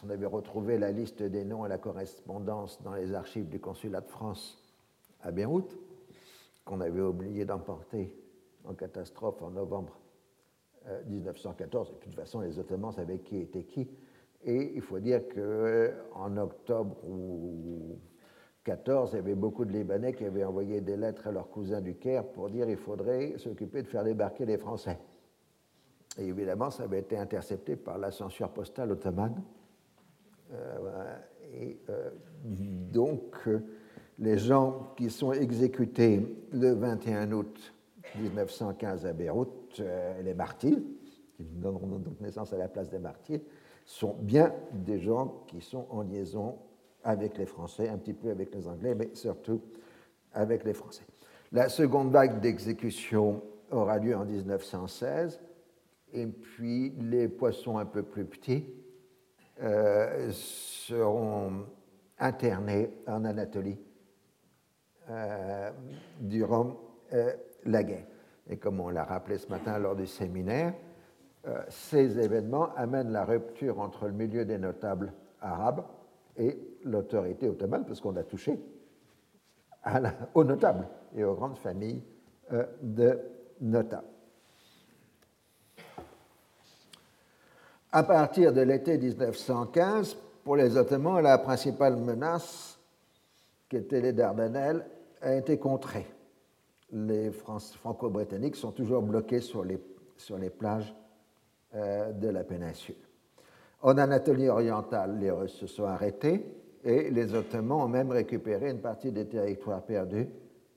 On 0.07 0.11
avait 0.11 0.27
retrouvé 0.27 0.79
la 0.79 0.92
liste 0.92 1.23
des 1.23 1.45
noms 1.45 1.66
et 1.66 1.69
la 1.69 1.79
correspondance 1.79 2.81
dans 2.83 2.95
les 2.95 3.12
archives 3.12 3.49
du 3.49 3.59
consulat 3.59 4.01
de 4.01 4.09
France 4.09 4.62
à 5.23 5.33
Beyrouth, 5.33 5.77
qu'on 6.64 6.81
avait 6.81 7.01
oublié 7.01 7.45
d'emporter 7.45 8.14
en 8.64 8.75
catastrophe 8.75 9.42
en 9.42 9.51
novembre 9.51 9.99
1914. 11.09 11.88
Euh, 11.88 11.92
de 11.92 11.99
toute 11.99 12.14
façon, 12.14 12.40
les 12.40 12.59
Ottomans 12.59 12.92
savaient 12.92 13.19
qui 13.19 13.38
était 13.38 13.64
qui. 13.64 13.88
Et 14.45 14.75
il 14.77 14.81
faut 14.81 15.01
dire 15.01 15.23
qu'en 15.29 16.37
octobre 16.37 16.97
ou 17.05 17.99
14, 18.62 19.11
il 19.12 19.16
y 19.16 19.19
avait 19.19 19.35
beaucoup 19.35 19.64
de 19.64 19.73
Libanais 19.73 20.12
qui 20.12 20.25
avaient 20.25 20.45
envoyé 20.45 20.81
des 20.81 20.97
lettres 20.97 21.27
à 21.27 21.33
leurs 21.33 21.49
cousins 21.49 21.81
du 21.81 21.97
Caire 21.97 22.25
pour 22.25 22.49
dire 22.49 22.66
qu'il 22.66 22.77
faudrait 22.77 23.38
s'occuper 23.38 23.83
de 23.83 23.88
faire 23.88 24.05
débarquer 24.05 24.47
les 24.47 24.59
Français. 24.59 24.99
Et 26.19 26.29
évidemment, 26.29 26.71
ça 26.71 26.85
avait 26.85 27.01
été 27.01 27.19
intercepté 27.19 27.75
par 27.75 27.99
la 27.99 28.12
censure 28.12 28.51
postale 28.51 28.92
ottomane. 28.92 29.42
Euh, 30.52 31.16
et 31.54 31.78
euh, 31.90 32.11
donc, 32.44 33.48
les 34.18 34.38
gens 34.38 34.94
qui 34.96 35.11
sont 35.11 35.32
exécutés 35.32 36.20
le 36.52 36.72
21 36.72 37.32
août 37.32 37.74
1915 38.18 39.06
à 39.06 39.12
Beyrouth, 39.12 39.82
les 40.22 40.35
martyrs, 40.35 40.78
qui 41.37 41.44
donneront 41.44 41.98
donc 41.98 42.20
naissance 42.20 42.52
à 42.52 42.56
la 42.56 42.68
place 42.68 42.88
des 42.88 42.98
martyrs, 42.98 43.40
sont 43.85 44.16
bien 44.20 44.52
des 44.72 44.98
gens 44.98 45.44
qui 45.46 45.61
sont 45.61 45.87
en 45.90 46.02
liaison 46.02 46.56
avec 47.04 47.37
les 47.37 47.46
Français, 47.46 47.88
un 47.88 47.98
petit 47.98 48.14
peu 48.14 48.30
avec 48.30 48.54
les 48.54 48.66
Anglais, 48.66 48.94
mais 48.94 49.11
surtout 49.14 49.61
avec 50.32 50.64
les 50.64 50.72
Français. 50.72 51.04
La 51.52 51.68
seconde 51.68 52.11
vague 52.11 52.40
d'exécution 52.40 53.42
aura 53.70 53.98
lieu 53.98 54.16
en 54.16 54.24
1916, 54.24 55.40
et 56.12 56.26
puis 56.26 56.90
les 56.98 57.28
poissons 57.28 57.78
un 57.78 57.85
peu 57.85 58.02
plus 58.02 58.24
petits 58.24 58.64
euh, 59.62 60.31
seront 60.33 61.64
internés 62.19 62.90
en 63.07 63.25
Anatolie 63.25 63.79
euh, 65.09 65.71
durant 66.21 66.77
euh, 67.14 67.33
la 67.64 67.83
guerre. 67.83 68.07
Et 68.49 68.59
comme 68.59 68.81
on 68.81 68.90
l'a 68.90 69.05
rappelé 69.05 69.38
ce 69.38 69.49
matin 69.49 69.79
lors 69.79 69.97
du 69.97 70.07
séminaire, 70.07 70.75
ces 71.69 72.19
événements 72.19 72.75
amènent 72.75 73.12
la 73.12 73.25
rupture 73.25 73.79
entre 73.79 74.07
le 74.07 74.12
milieu 74.12 74.45
des 74.45 74.59
notables 74.59 75.12
arabes 75.40 75.85
et 76.37 76.59
l'autorité 76.83 77.49
ottomane, 77.49 77.85
parce 77.87 78.01
qu'on 78.01 78.16
a 78.16 78.25
touché 78.25 78.59
aux 80.35 80.42
notables 80.42 80.88
et 81.14 81.23
aux 81.23 81.35
grandes 81.35 81.59
familles 81.59 82.03
de 82.83 83.21
notables. 83.61 84.09
À 87.96 88.02
partir 88.02 88.52
de 88.52 88.61
l'été 88.61 88.98
1915, 88.98 90.18
pour 90.44 90.56
les 90.56 90.76
Ottomans, 90.76 91.22
la 91.22 91.38
principale 91.38 91.96
menace, 91.96 92.78
qui 93.70 93.76
était 93.76 94.02
les 94.02 94.12
Dardanelles, 94.12 94.85
a 95.22 95.35
été 95.35 95.56
contrée. 95.56 96.06
Les 96.92 97.30
franco-britanniques 97.30 98.56
sont 98.56 98.72
toujours 98.72 99.00
bloqués 99.00 99.40
sur 99.40 99.64
les, 99.64 99.82
sur 100.18 100.37
les 100.37 100.50
plages 100.50 100.94
euh, 101.74 102.12
de 102.12 102.28
la 102.28 102.44
péninsule. 102.44 102.96
En 103.80 103.96
Anatolie 103.96 104.50
orientale, 104.50 105.18
les 105.18 105.30
Russes 105.30 105.56
se 105.56 105.66
sont 105.66 105.85
arrêtés 105.85 106.44
et 106.85 107.09
les 107.09 107.35
Ottomans 107.35 107.80
ont 107.80 107.88
même 107.88 108.11
récupéré 108.11 108.72
une 108.72 108.82
partie 108.82 109.11
des 109.11 109.24
territoires 109.26 109.80
perdus 109.80 110.28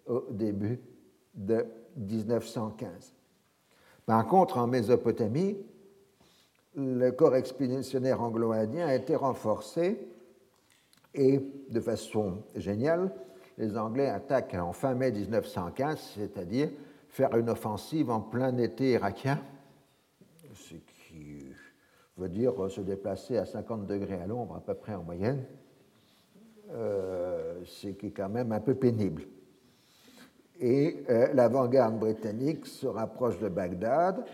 au 0.08 0.24
début 0.32 0.80
de 1.34 1.66
1915. 1.98 3.14
Par 4.06 4.26
contre, 4.26 4.58
en 4.58 4.68
Mésopotamie, 4.68 5.58
le 6.80 7.12
corps 7.12 7.36
expéditionnaire 7.36 8.22
anglo-indien 8.22 8.88
a 8.88 8.96
été 8.96 9.16
renforcé 9.16 10.00
et, 11.14 11.42
de 11.70 11.80
façon 11.80 12.44
géniale, 12.56 13.12
les 13.58 13.78
Anglais 13.78 14.08
attaquent 14.08 14.56
en 14.56 14.72
fin 14.72 14.94
mai 14.94 15.12
1915, 15.12 16.14
c'est-à-dire 16.16 16.70
faire 17.10 17.36
une 17.36 17.50
offensive 17.50 18.10
en 18.10 18.22
plein 18.22 18.58
été 18.58 18.92
irakien, 18.92 19.40
ce 20.54 20.76
qui 20.76 21.44
veut 22.18 22.30
dire 22.30 22.54
se 22.70 22.82
déplacer 22.82 23.38
à 23.38 23.46
50 23.46 23.86
degrés 23.86 24.22
à 24.22 24.28
l'ombre 24.28 24.56
à 24.56 24.62
peu 24.62 24.76
près 24.76 24.94
en 24.94 25.04
moyenne, 25.04 25.44
euh, 26.72 27.62
ce 27.66 27.90
qui 27.90 28.08
est 28.08 28.12
quand 28.12 28.30
même 28.30 28.52
un 28.52 28.60
peu 28.62 28.76
pénible. 28.76 29.24
Et 30.60 31.04
euh, 31.10 31.34
l'avant-garde 31.34 31.98
britannique 32.00 32.66
se 32.66 32.86
rapproche 32.86 33.40
de 33.40 33.50
Bagdad, 33.50 34.26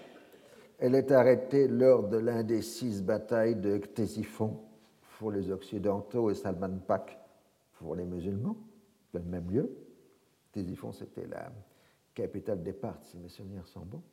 elle 0.79 0.95
est 0.95 1.11
arrêtée 1.11 1.67
lors 1.67 2.07
de 2.07 2.17
l'indécise 2.17 3.01
bataille 3.01 3.55
de 3.55 3.77
Ctésiphon 3.77 4.59
pour 5.17 5.31
les 5.31 5.51
Occidentaux 5.51 6.29
et 6.29 6.35
Salman 6.35 6.79
Pak 6.85 7.17
pour 7.73 7.95
les 7.95 8.05
musulmans, 8.05 8.57
dans 9.13 9.19
le 9.19 9.29
même 9.29 9.49
lieu. 9.49 9.69
Ctésiphon, 10.51 10.91
c'était 10.91 11.27
la 11.27 11.51
capitale 12.13 12.63
des 12.63 12.73
Parthes, 12.73 13.05
si 13.05 13.17
mes 13.17 13.29
souvenirs 13.29 13.67
sont 13.67 13.85
bons. 13.85 14.03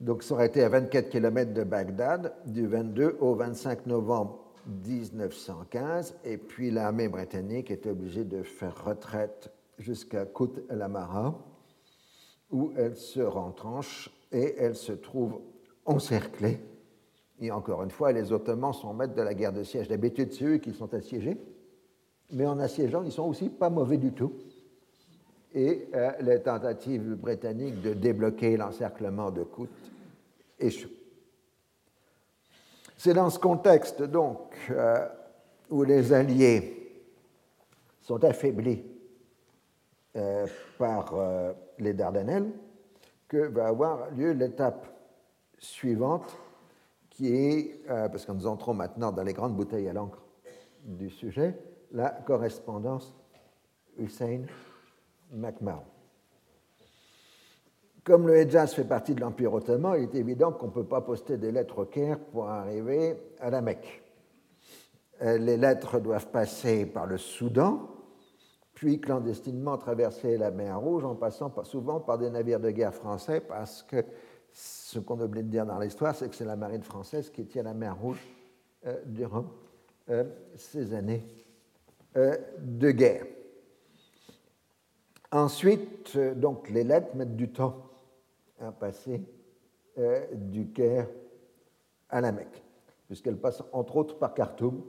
Donc, 0.00 0.22
ça 0.22 0.34
aurait 0.34 0.46
été 0.46 0.62
à 0.62 0.68
24 0.68 1.08
km 1.08 1.54
de 1.54 1.64
Bagdad, 1.64 2.34
du 2.44 2.66
22 2.66 3.16
au 3.20 3.34
25 3.34 3.86
novembre 3.86 4.44
1915, 4.66 6.16
et 6.24 6.36
puis 6.36 6.70
l'armée 6.70 7.08
britannique 7.08 7.70
est 7.70 7.86
obligée 7.86 8.24
de 8.24 8.42
faire 8.42 8.84
retraite 8.84 9.50
jusqu'à 9.78 10.26
Côte 10.26 10.60
el-Amara, 10.68 11.38
où 12.50 12.72
elle 12.76 12.96
se 12.96 13.20
rentranche 13.20 14.10
et 14.32 14.56
elle 14.58 14.74
se 14.74 14.92
trouve 14.92 15.40
encerclée. 15.84 16.58
Et 17.40 17.50
encore 17.50 17.82
une 17.82 17.90
fois, 17.90 18.12
les 18.12 18.32
Ottomans 18.32 18.72
sont 18.72 18.94
maîtres 18.94 19.14
de 19.14 19.22
la 19.22 19.34
guerre 19.34 19.52
de 19.52 19.62
siège. 19.62 19.88
D'habitude, 19.88 20.32
c'est 20.32 20.44
eux 20.44 20.56
qui 20.58 20.72
sont 20.72 20.92
assiégés, 20.94 21.36
mais 22.32 22.46
en 22.46 22.58
assiégeant, 22.58 23.02
ils 23.04 23.12
sont 23.12 23.28
aussi 23.28 23.48
pas 23.48 23.70
mauvais 23.70 23.98
du 23.98 24.12
tout. 24.12 24.32
Et 25.54 25.88
euh, 25.94 26.10
les 26.20 26.42
tentatives 26.42 27.14
britanniques 27.14 27.80
de 27.80 27.94
débloquer 27.94 28.56
l'encerclement 28.56 29.30
de 29.30 29.42
Kout 29.42 29.70
échouent. 30.58 30.90
C'est 32.96 33.14
dans 33.14 33.30
ce 33.30 33.38
contexte, 33.38 34.02
donc, 34.02 34.54
euh, 34.70 35.06
où 35.70 35.82
les 35.82 36.12
Alliés 36.12 37.04
sont 38.00 38.22
affaiblis 38.24 38.82
euh, 40.16 40.46
par 40.78 41.14
les 41.78 41.92
Dardanelles, 41.92 42.50
que 43.28 43.48
va 43.48 43.66
avoir 43.66 44.10
lieu 44.10 44.32
l'étape 44.32 44.86
suivante, 45.58 46.36
qui 47.10 47.34
est, 47.34 47.80
euh, 47.90 48.08
parce 48.08 48.24
que 48.24 48.32
nous 48.32 48.46
entrons 48.46 48.74
maintenant 48.74 49.12
dans 49.12 49.22
les 49.22 49.32
grandes 49.32 49.56
bouteilles 49.56 49.88
à 49.88 49.92
l'encre 49.92 50.22
du 50.84 51.10
sujet, 51.10 51.58
la 51.92 52.10
correspondance 52.10 53.14
Hussein-MacMahon. 53.98 55.82
Comme 58.04 58.28
le 58.28 58.36
Hejaz 58.36 58.74
fait 58.74 58.84
partie 58.84 59.14
de 59.14 59.20
l'Empire 59.20 59.52
ottoman, 59.52 59.96
il 59.98 60.04
est 60.04 60.14
évident 60.14 60.52
qu'on 60.52 60.66
ne 60.66 60.72
peut 60.72 60.84
pas 60.84 61.00
poster 61.00 61.38
des 61.38 61.50
lettres 61.50 61.80
au 61.80 61.84
Caire 61.86 62.20
pour 62.20 62.48
arriver 62.48 63.16
à 63.40 63.50
la 63.50 63.60
Mecque. 63.60 64.04
Euh, 65.22 65.38
les 65.38 65.56
lettres 65.56 65.98
doivent 65.98 66.28
passer 66.28 66.86
par 66.86 67.06
le 67.06 67.18
Soudan, 67.18 67.95
puis 68.76 69.00
clandestinement 69.00 69.78
traverser 69.78 70.36
la 70.36 70.50
mer 70.50 70.78
Rouge 70.78 71.02
en 71.02 71.14
passant 71.14 71.50
souvent 71.64 71.98
par 71.98 72.18
des 72.18 72.28
navires 72.28 72.60
de 72.60 72.70
guerre 72.70 72.94
français, 72.94 73.40
parce 73.40 73.82
que 73.82 74.04
ce 74.52 74.98
qu'on 74.98 75.18
oublie 75.18 75.42
de 75.42 75.48
dire 75.48 75.64
dans 75.64 75.78
l'histoire, 75.78 76.14
c'est 76.14 76.28
que 76.28 76.34
c'est 76.34 76.44
la 76.44 76.56
marine 76.56 76.82
française 76.82 77.30
qui 77.30 77.46
tient 77.46 77.62
la 77.62 77.72
mer 77.72 77.98
Rouge 77.98 78.22
euh, 78.86 79.00
durant 79.06 79.46
euh, 80.10 80.24
ces 80.56 80.92
années 80.92 81.24
euh, 82.18 82.36
de 82.58 82.90
guerre. 82.90 83.24
Ensuite, 85.32 86.16
donc, 86.36 86.68
les 86.68 86.84
lettres 86.84 87.16
mettent 87.16 87.34
du 87.34 87.50
temps 87.50 87.82
à 88.60 88.72
passer 88.72 89.22
du 90.34 90.68
Caire 90.72 91.08
à 92.10 92.20
la 92.20 92.30
Mecque, 92.30 92.62
puisqu'elles 93.06 93.38
passent 93.38 93.62
entre 93.72 93.96
autres 93.96 94.18
par 94.18 94.34
Khartoum 94.34 94.82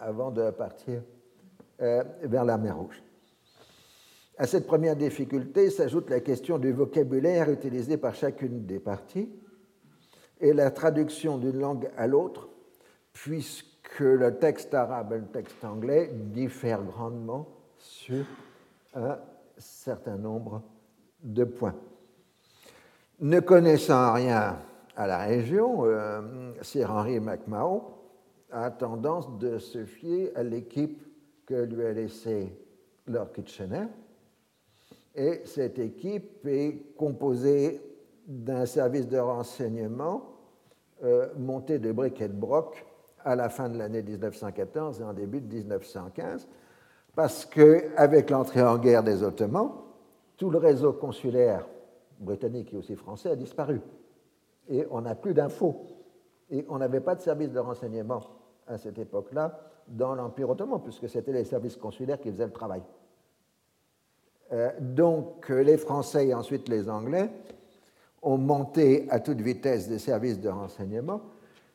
avant 0.00 0.30
de 0.30 0.50
partir 0.52 1.02
vers 1.80 2.44
la 2.44 2.58
mer 2.58 2.76
Rouge. 2.76 3.02
À 4.40 4.46
cette 4.46 4.66
première 4.66 4.96
difficulté 4.96 5.68
s'ajoute 5.68 6.08
la 6.08 6.20
question 6.20 6.58
du 6.58 6.72
vocabulaire 6.72 7.50
utilisé 7.50 7.96
par 7.96 8.14
chacune 8.14 8.64
des 8.64 8.78
parties 8.78 9.28
et 10.40 10.54
la 10.54 10.70
traduction 10.70 11.36
d'une 11.36 11.58
langue 11.58 11.90
à 11.96 12.06
l'autre, 12.06 12.48
puisque 13.12 14.00
le 14.00 14.38
texte 14.38 14.72
arabe 14.72 15.12
et 15.12 15.18
le 15.18 15.26
texte 15.26 15.62
anglais 15.62 16.10
diffèrent 16.14 16.82
grandement 16.82 17.48
sur 17.76 18.24
un 18.94 19.18
certain 19.58 20.16
nombre 20.16 20.62
de 21.22 21.44
points. 21.44 21.76
Ne 23.20 23.40
connaissant 23.40 24.14
rien 24.14 24.58
à 24.96 25.06
la 25.06 25.18
région, 25.18 25.84
euh, 25.84 26.52
Sir 26.62 26.90
Henry 26.90 27.20
MacMahon 27.20 27.82
a 28.50 28.70
tendance 28.70 29.38
de 29.38 29.58
se 29.58 29.84
fier 29.84 30.32
à 30.34 30.42
l'équipe 30.42 31.09
que 31.50 31.64
lui 31.64 31.84
a 31.84 31.92
laissé 31.92 32.56
Lord 33.08 33.32
Kitchener. 33.32 33.86
Et 35.16 35.42
cette 35.44 35.80
équipe 35.80 36.46
est 36.46 36.94
composée 36.96 37.80
d'un 38.24 38.66
service 38.66 39.08
de 39.08 39.18
renseignement 39.18 40.22
euh, 41.02 41.26
monté 41.36 41.80
de 41.80 41.90
briques 41.90 42.20
et 42.20 42.28
de 42.28 42.34
broc 42.34 42.86
à 43.24 43.34
la 43.34 43.48
fin 43.48 43.68
de 43.68 43.76
l'année 43.76 44.00
1914 44.02 45.00
et 45.00 45.04
en 45.04 45.12
début 45.12 45.40
de 45.40 45.52
1915, 45.52 46.46
parce 47.16 47.44
qu'avec 47.44 48.30
l'entrée 48.30 48.62
en 48.62 48.78
guerre 48.78 49.02
des 49.02 49.24
Ottomans, 49.24 49.72
tout 50.36 50.50
le 50.50 50.58
réseau 50.58 50.92
consulaire 50.92 51.66
britannique 52.20 52.72
et 52.72 52.76
aussi 52.76 52.94
français 52.94 53.30
a 53.30 53.36
disparu. 53.36 53.80
Et 54.68 54.86
on 54.92 55.00
n'a 55.00 55.16
plus 55.16 55.34
d'infos. 55.34 55.84
Et 56.48 56.64
on 56.68 56.78
n'avait 56.78 57.00
pas 57.00 57.16
de 57.16 57.20
service 57.20 57.50
de 57.50 57.58
renseignement 57.58 58.22
à 58.68 58.78
cette 58.78 58.98
époque-là 58.98 59.69
dans 59.90 60.14
l'Empire 60.14 60.50
ottoman, 60.50 60.80
puisque 60.82 61.08
c'était 61.08 61.32
les 61.32 61.44
services 61.44 61.76
consulaires 61.76 62.20
qui 62.20 62.30
faisaient 62.30 62.46
le 62.46 62.52
travail. 62.52 62.82
Euh, 64.52 64.70
donc 64.80 65.48
les 65.48 65.76
Français 65.76 66.28
et 66.28 66.34
ensuite 66.34 66.68
les 66.68 66.88
Anglais 66.88 67.28
ont 68.22 68.38
monté 68.38 69.06
à 69.10 69.20
toute 69.20 69.40
vitesse 69.40 69.88
des 69.88 69.98
services 69.98 70.40
de 70.40 70.48
renseignement, 70.48 71.20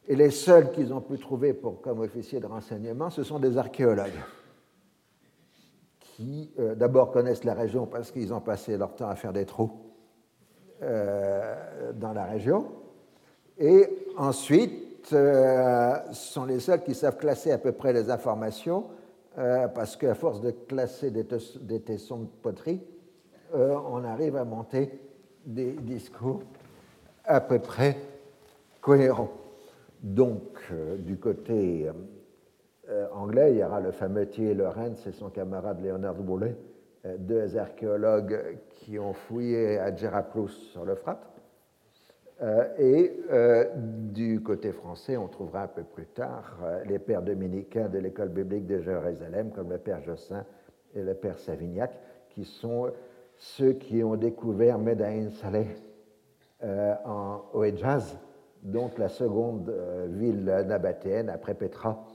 et 0.08 0.16
les 0.16 0.30
seuls 0.30 0.72
qu'ils 0.72 0.94
ont 0.94 1.02
pu 1.02 1.18
trouver 1.18 1.54
pour, 1.54 1.82
comme 1.82 2.00
officiers 2.00 2.40
de 2.40 2.46
renseignement, 2.46 3.10
ce 3.10 3.24
sont 3.24 3.40
des 3.40 3.58
archéologues 3.58 4.22
qui 6.00 6.52
euh, 6.60 6.76
d'abord 6.76 7.12
connaissent 7.12 7.44
la 7.44 7.56
région 7.56 7.88
parce 7.88 8.12
qu'ils 8.12 8.34
ont 8.34 8.40
passé 8.40 8.78
leur 8.78 8.96
temps 8.96 9.10
à 9.10 9.16
faire 9.16 9.34
des 9.34 9.46
trous 9.46 9.72
euh, 10.82 11.92
dans 11.94 12.14
la 12.14 12.26
région, 12.26 12.72
et 13.58 13.88
ensuite 14.18 14.85
euh, 15.14 15.98
sont 16.12 16.46
les 16.46 16.60
seuls 16.60 16.84
qui 16.84 16.96
savent 16.96 17.18
classer 17.18 17.52
à 17.52 17.58
peu 17.58 17.72
près 17.72 17.94
les 17.94 18.10
informations, 18.10 18.86
parce 19.74 19.98
qu'à 19.98 20.16
force 20.16 20.40
de 20.40 20.52
classer 20.52 21.12
des, 21.12 21.26
tessons 21.26 22.20
de 22.20 22.28
poterie, 22.42 22.82
on 23.54 24.02
arrive 24.06 24.38
à 24.38 24.46
monter 24.46 24.98
des 25.46 25.74
discours 25.74 26.42
à 27.26 27.42
peu 27.42 27.60
près 27.60 27.98
cohérents. 28.80 29.34
Donc, 30.02 30.72
du 31.00 31.18
côté 31.18 31.90
euh, 32.90 33.08
anglais, 33.14 33.54
il 33.54 33.58
y 33.58 33.64
aura 33.64 33.80
le 33.80 33.92
fameux 33.92 34.28
Thierry 34.28 34.54
Lorenz 34.54 35.08
et 35.08 35.12
son 35.12 35.30
camarade 35.30 35.84
Leonard 35.84 36.16
Boulet, 36.16 36.56
euh, 37.06 37.16
deux 37.18 37.58
archéologues 37.58 38.60
qui 38.70 39.00
ont 39.00 39.14
fouillé 39.14 39.80
à 39.80 39.96
Geraklus 39.96 40.50
sur 40.72 40.86
l'Euphrate. 40.86 41.35
Euh, 42.42 42.68
et 42.78 43.14
du 44.12 44.42
côté 44.42 44.72
français, 44.72 45.16
on 45.16 45.28
trouvera 45.28 45.64
un 45.64 45.68
peu 45.68 45.84
plus 45.84 46.08
tard 46.08 46.60
les 46.86 47.00
pères 47.00 47.22
dominicains 47.22 47.88
de 47.88 48.00
l'école 48.00 48.30
biblique 48.30 48.68
de 48.68 48.80
Jérusalem, 48.80 49.52
comme 49.52 49.70
le 49.70 49.78
père 49.78 50.02
Jossin 50.04 50.46
et 50.94 51.02
le 51.02 51.14
père 51.14 51.40
Savignac, 51.40 51.98
qui 52.30 52.44
sont 52.44 52.92
ceux 53.38 53.74
qui 53.74 54.04
ont 54.04 54.16
découvert 54.16 54.78
Medaïn 54.80 55.30
Saleh 55.30 55.68
en 57.06 57.42
Oejaz, 57.54 58.18
donc 58.64 58.98
la 58.98 59.10
seconde 59.10 59.74
ville 60.10 60.44
nabatéenne 60.44 61.30
après 61.30 61.54
Petra, 61.54 62.06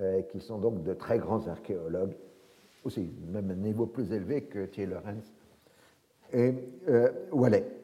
euh, 0.00 0.22
qui 0.22 0.40
sont 0.40 0.56
donc 0.56 0.82
de 0.84 0.94
très 0.94 1.18
grands 1.18 1.46
archéologues, 1.48 2.16
aussi 2.82 3.12
même 3.30 3.50
un 3.50 3.54
niveau 3.54 3.84
plus 3.84 4.10
élevé 4.10 4.40
que 4.44 4.64
Thierry 4.64 4.90
Lorenz 4.90 5.30
et 6.32 6.54
euh, 6.88 7.10
Wallet. 7.30 7.81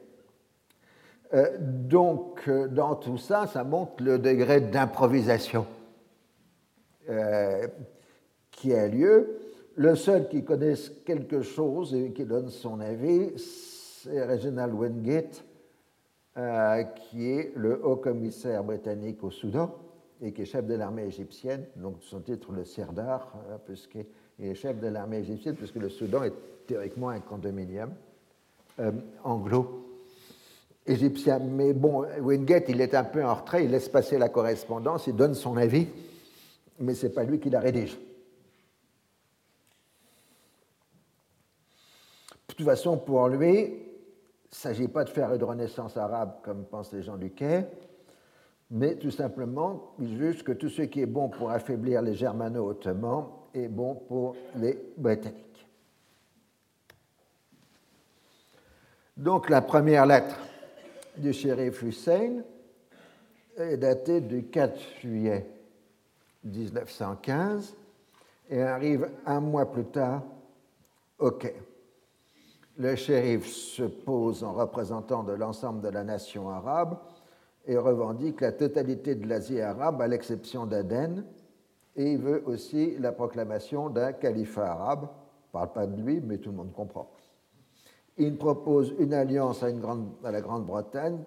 Euh, 1.33 1.57
donc, 1.59 2.49
dans 2.49 2.95
tout 2.95 3.17
ça, 3.17 3.47
ça 3.47 3.63
montre 3.63 4.03
le 4.03 4.19
degré 4.19 4.61
d'improvisation 4.61 5.65
qui 8.51 8.71
a 8.75 8.87
lieu. 8.87 9.39
Le 9.75 9.95
seul 9.95 10.27
qui 10.27 10.43
connaisse 10.43 10.91
quelque 11.05 11.41
chose 11.41 11.95
et 11.95 12.11
qui 12.11 12.23
donne 12.23 12.49
son 12.49 12.79
avis, 12.79 13.31
c'est 13.37 14.23
Reginald 14.23 14.75
Wingate, 14.75 15.43
qui 16.95 17.31
est 17.31 17.51
le 17.55 17.83
haut 17.83 17.95
commissaire 17.95 18.63
britannique 18.63 19.23
au 19.23 19.31
Soudan 19.31 19.75
et 20.21 20.33
qui 20.33 20.41
est 20.41 20.45
chef 20.45 20.65
de 20.65 20.75
l'armée 20.75 21.05
égyptienne, 21.05 21.65
donc 21.75 21.97
son 22.01 22.19
titre 22.19 22.51
le 22.51 22.65
Serdar, 22.65 23.33
euh, 23.49 23.57
puisqu'il 23.65 24.05
est 24.39 24.55
chef 24.55 24.79
de 24.79 24.87
l'armée 24.87 25.19
égyptienne, 25.19 25.55
puisque 25.55 25.75
le 25.75 25.89
Soudan 25.89 26.23
est 26.23 26.33
théoriquement 26.67 27.09
un 27.09 27.19
condominium 27.19 27.91
euh, 28.79 28.91
anglo-égyptien. 30.89 31.39
Mais 31.39 31.73
bon, 31.73 32.05
Wingate, 32.19 32.69
il 32.69 32.81
est 32.81 32.95
un 32.95 33.03
peu 33.03 33.23
en 33.23 33.35
retrait, 33.35 33.65
il 33.65 33.71
laisse 33.71 33.89
passer 33.89 34.17
la 34.17 34.29
correspondance, 34.29 35.07
il 35.07 35.15
donne 35.15 35.33
son 35.33 35.57
avis, 35.57 35.87
mais 36.79 36.93
ce 36.93 37.07
n'est 37.07 37.13
pas 37.13 37.23
lui 37.23 37.39
qui 37.39 37.49
la 37.49 37.59
rédige. 37.59 37.97
De 42.47 42.53
toute 42.55 42.65
façon, 42.65 42.97
pour 42.97 43.27
lui, 43.29 43.59
il 43.59 44.55
ne 44.55 44.55
s'agit 44.55 44.87
pas 44.87 45.03
de 45.03 45.09
faire 45.09 45.33
une 45.33 45.43
renaissance 45.43 45.95
arabe 45.95 46.33
comme 46.43 46.65
pensent 46.65 46.91
les 46.91 47.03
gens 47.03 47.17
du 47.17 47.31
Caire, 47.31 47.65
mais 48.71 48.95
tout 48.95 49.11
simplement, 49.11 49.93
il 49.99 50.17
juge 50.17 50.43
que 50.43 50.51
tout 50.51 50.69
ce 50.69 50.83
qui 50.83 51.01
est 51.01 51.05
bon 51.05 51.29
pour 51.29 51.51
affaiblir 51.51 52.01
les 52.01 52.15
germano-ottomans 52.15 53.27
est 53.53 53.67
bon 53.67 53.95
pour 53.95 54.35
les 54.57 54.77
Britanniques. 54.97 55.45
Donc 59.17 59.49
la 59.49 59.61
première 59.61 60.05
lettre 60.05 60.37
du 61.19 61.33
shérif 61.33 61.83
Hussein 61.83 62.43
est 63.57 63.77
datée 63.77 64.21
du 64.21 64.45
4 64.45 64.79
juillet 65.01 65.45
1915 66.43 67.75
et 68.49 68.61
arrive 68.61 69.09
un 69.25 69.39
mois 69.39 69.69
plus 69.69 69.85
tard 69.85 70.23
au 71.19 71.31
Caire. 71.31 71.61
Le 72.77 72.95
shérif 72.95 73.45
se 73.45 73.83
pose 73.83 74.43
en 74.43 74.53
représentant 74.53 75.23
de 75.23 75.33
l'ensemble 75.33 75.81
de 75.81 75.89
la 75.89 76.03
nation 76.03 76.49
arabe 76.49 76.97
et 77.65 77.77
revendique 77.77 78.39
la 78.39 78.53
totalité 78.53 79.15
de 79.15 79.27
l'Asie 79.27 79.59
arabe, 79.59 80.01
à 80.01 80.07
l'exception 80.07 80.65
d'Aden, 80.65 81.25
et 81.97 82.13
il 82.13 82.17
veut 82.17 82.41
aussi 82.45 82.97
la 82.97 83.11
proclamation 83.11 83.89
d'un 83.89 84.13
califat 84.13 84.71
arabe. 84.71 85.01
ne 85.01 85.51
parle 85.51 85.73
pas 85.73 85.85
de 85.85 86.01
lui, 86.01 86.21
mais 86.21 86.37
tout 86.37 86.51
le 86.51 86.57
monde 86.57 86.71
comprend. 86.71 87.11
Il 88.19 88.35
propose 88.35 88.93
une 88.99 89.13
alliance 89.13 89.63
à, 89.63 89.69
la 89.69 90.41
Grande-Bretagne 90.41 91.19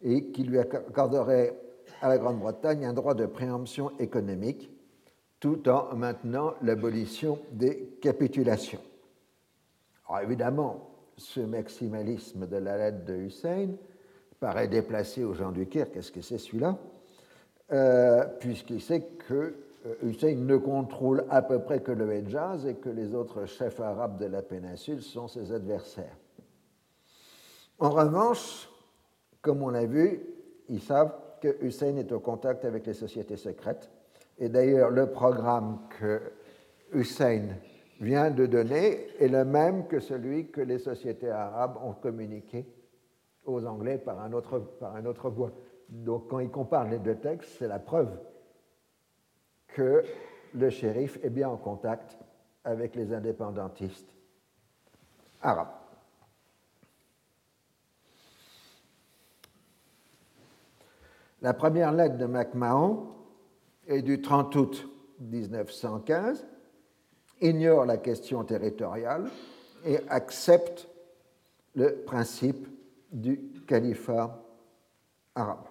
et 0.00 0.30
qui 0.30 0.44
lui 0.44 0.58
accorderait 0.58 1.54
à 2.00 2.08
la 2.08 2.16
Grande-Bretagne 2.16 2.86
un 2.86 2.94
droit 2.94 3.14
de 3.14 3.26
préemption 3.26 3.92
économique, 3.98 4.70
tout 5.40 5.68
en 5.68 5.94
maintenant 5.94 6.54
l'abolition 6.62 7.38
des 7.52 7.98
capitulations. 8.00 8.80
Alors 10.08 10.22
évidemment, 10.22 10.88
ce 11.18 11.40
maximalisme 11.40 12.46
de 12.46 12.56
la 12.56 12.78
lettre 12.78 13.04
de 13.04 13.14
Hussein 13.14 13.68
paraît 14.40 14.68
déplacé 14.68 15.24
aux 15.24 15.34
gens 15.34 15.52
du 15.52 15.66
Caire, 15.66 15.92
qu'est-ce 15.92 16.10
que 16.10 16.22
c'est 16.22 16.38
celui-là? 16.38 16.78
Euh, 17.72 18.24
Puisqu'il 18.40 18.80
sait 18.80 19.02
que 19.28 19.54
euh, 19.84 19.94
Hussein 20.02 20.34
ne 20.34 20.56
contrôle 20.56 21.24
à 21.28 21.42
peu 21.42 21.58
près 21.58 21.80
que 21.80 21.92
le 21.92 22.10
Hejaz 22.10 22.66
et 22.66 22.74
que 22.74 22.88
les 22.88 23.14
autres 23.14 23.44
chefs 23.44 23.80
arabes 23.80 24.18
de 24.18 24.26
la 24.26 24.42
péninsule 24.42 25.02
sont 25.02 25.28
ses 25.28 25.52
adversaires. 25.52 26.16
En 27.82 27.90
revanche, 27.90 28.70
comme 29.40 29.60
on 29.60 29.70
l'a 29.70 29.86
vu, 29.86 30.20
ils 30.68 30.80
savent 30.80 31.18
que 31.40 31.56
Hussein 31.64 31.96
est 31.96 32.12
au 32.12 32.20
contact 32.20 32.64
avec 32.64 32.86
les 32.86 32.94
sociétés 32.94 33.36
secrètes. 33.36 33.90
Et 34.38 34.48
d'ailleurs, 34.48 34.90
le 34.90 35.10
programme 35.10 35.80
que 35.98 36.20
Hussein 36.92 37.48
vient 38.00 38.30
de 38.30 38.46
donner 38.46 39.08
est 39.18 39.26
le 39.26 39.44
même 39.44 39.88
que 39.88 39.98
celui 39.98 40.52
que 40.52 40.60
les 40.60 40.78
sociétés 40.78 41.30
arabes 41.30 41.76
ont 41.82 41.94
communiqué 41.94 42.64
aux 43.46 43.66
Anglais 43.66 43.98
par 43.98 44.20
un 44.20 44.32
autre, 44.32 44.60
par 44.78 44.94
autre 45.04 45.28
voie. 45.28 45.50
Donc 45.88 46.28
quand 46.28 46.38
il 46.38 46.50
compare 46.50 46.88
les 46.88 47.00
deux 47.00 47.16
textes, 47.16 47.50
c'est 47.58 47.66
la 47.66 47.80
preuve 47.80 48.16
que 49.66 50.04
le 50.54 50.70
shérif 50.70 51.18
est 51.24 51.30
bien 51.30 51.48
en 51.48 51.56
contact 51.56 52.16
avec 52.62 52.94
les 52.94 53.12
indépendantistes 53.12 54.14
arabes. 55.40 55.81
La 61.42 61.54
première 61.54 61.90
lettre 61.90 62.18
de 62.18 62.26
MacMahon 62.26 63.08
est 63.88 64.02
du 64.02 64.22
30 64.22 64.54
août 64.54 64.88
1915, 65.20 66.46
ignore 67.40 67.84
la 67.84 67.96
question 67.96 68.44
territoriale 68.44 69.28
et 69.84 69.98
accepte 70.08 70.88
le 71.74 71.96
principe 72.06 72.68
du 73.10 73.40
califat 73.66 74.40
arabe. 75.34 75.64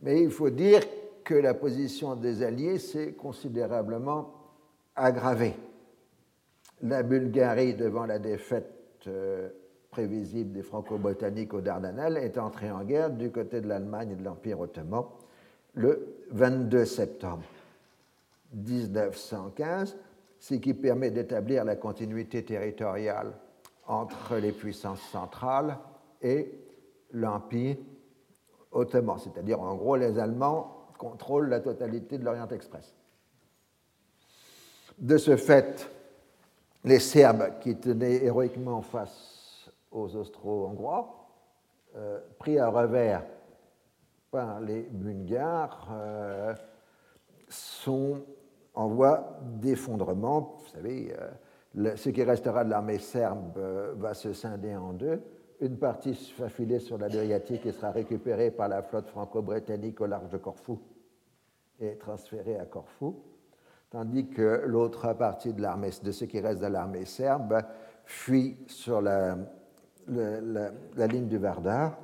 Mais 0.00 0.22
il 0.22 0.30
faut 0.30 0.50
dire 0.50 0.80
que 1.22 1.34
la 1.34 1.52
position 1.52 2.16
des 2.16 2.42
Alliés 2.42 2.78
s'est 2.78 3.12
considérablement 3.12 4.32
aggravée. 4.94 5.54
La 6.82 7.02
Bulgarie, 7.02 7.74
devant 7.74 8.06
la 8.06 8.18
défaite 8.18 8.72
euh, 9.06 9.50
prévisible 9.90 10.52
des 10.52 10.62
Franco-Britanniques 10.62 11.54
au 11.54 11.60
Dardanelles, 11.60 12.16
est 12.16 12.38
entrée 12.38 12.70
en 12.70 12.84
guerre 12.84 13.10
du 13.10 13.30
côté 13.30 13.60
de 13.60 13.68
l'Allemagne 13.68 14.10
et 14.12 14.16
de 14.16 14.24
l'Empire 14.24 14.60
ottoman 14.60 15.04
le 15.74 16.24
22 16.30 16.84
septembre 16.84 17.44
1915, 18.54 19.96
ce 20.38 20.54
qui 20.54 20.74
permet 20.74 21.10
d'établir 21.10 21.64
la 21.64 21.76
continuité 21.76 22.44
territoriale 22.44 23.32
entre 23.86 24.36
les 24.36 24.52
puissances 24.52 25.02
centrales 25.12 25.78
et 26.22 26.50
l'Empire 27.12 27.76
ottoman, 28.72 29.18
c'est-à-dire 29.18 29.60
en 29.60 29.74
gros 29.74 29.96
les 29.96 30.18
Allemands 30.18 30.88
contrôlent 30.98 31.48
la 31.48 31.60
totalité 31.60 32.18
de 32.18 32.24
l'Orient 32.24 32.48
Express. 32.48 32.94
De 34.98 35.18
ce 35.18 35.36
fait, 35.36 35.90
les 36.84 37.00
Serbes 37.00 37.58
qui 37.60 37.76
tenaient 37.76 38.24
héroïquement 38.24 38.80
face 38.80 39.35
aux 39.96 40.14
Austro-Hongrois, 40.16 41.28
euh, 41.96 42.20
pris 42.38 42.58
à 42.58 42.68
revers 42.68 43.24
par 44.30 44.60
les 44.60 44.82
Bulgares, 44.82 45.88
euh, 45.92 46.54
sont 47.48 48.20
en 48.74 48.88
voie 48.88 49.38
d'effondrement. 49.42 50.56
Vous 50.58 50.68
savez, 50.68 51.14
euh, 51.18 51.96
ce 51.96 52.10
qui 52.10 52.22
restera 52.22 52.64
de 52.64 52.70
l'armée 52.70 52.98
serbe 52.98 53.58
va 53.96 54.14
se 54.14 54.32
scinder 54.32 54.76
en 54.76 54.92
deux 54.92 55.22
une 55.60 55.78
partie 55.78 56.34
va 56.38 56.48
filer 56.48 56.78
sur 56.80 56.98
l'Adriatique 56.98 57.64
et 57.64 57.72
sera 57.72 57.90
récupérée 57.90 58.50
par 58.50 58.68
la 58.68 58.82
flotte 58.82 59.08
franco-britannique 59.08 60.00
au 60.00 60.06
large 60.06 60.28
de 60.28 60.36
Corfou 60.36 60.78
et 61.80 61.96
transférée 61.96 62.58
à 62.58 62.66
Corfou, 62.66 63.22
tandis 63.90 64.28
que 64.28 64.62
l'autre 64.66 65.12
partie 65.14 65.54
de 65.54 65.62
de 65.62 66.12
ce 66.12 66.24
qui 66.24 66.40
reste 66.40 66.60
de 66.60 66.66
l'armée 66.66 67.06
serbe, 67.06 67.58
fuit 68.04 68.58
sur 68.66 69.00
la, 69.00 69.36
la, 70.08 71.06
ligne 71.06 71.26
du 71.26 71.38
Vardar. 71.38 71.98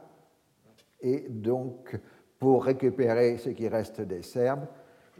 Et 1.01 1.27
donc, 1.29 1.99
pour 2.39 2.65
récupérer 2.65 3.39
ce 3.39 3.51
qui 3.51 3.69
reste 3.69 4.01
des 4.01 4.23
Serbes, 4.23 4.67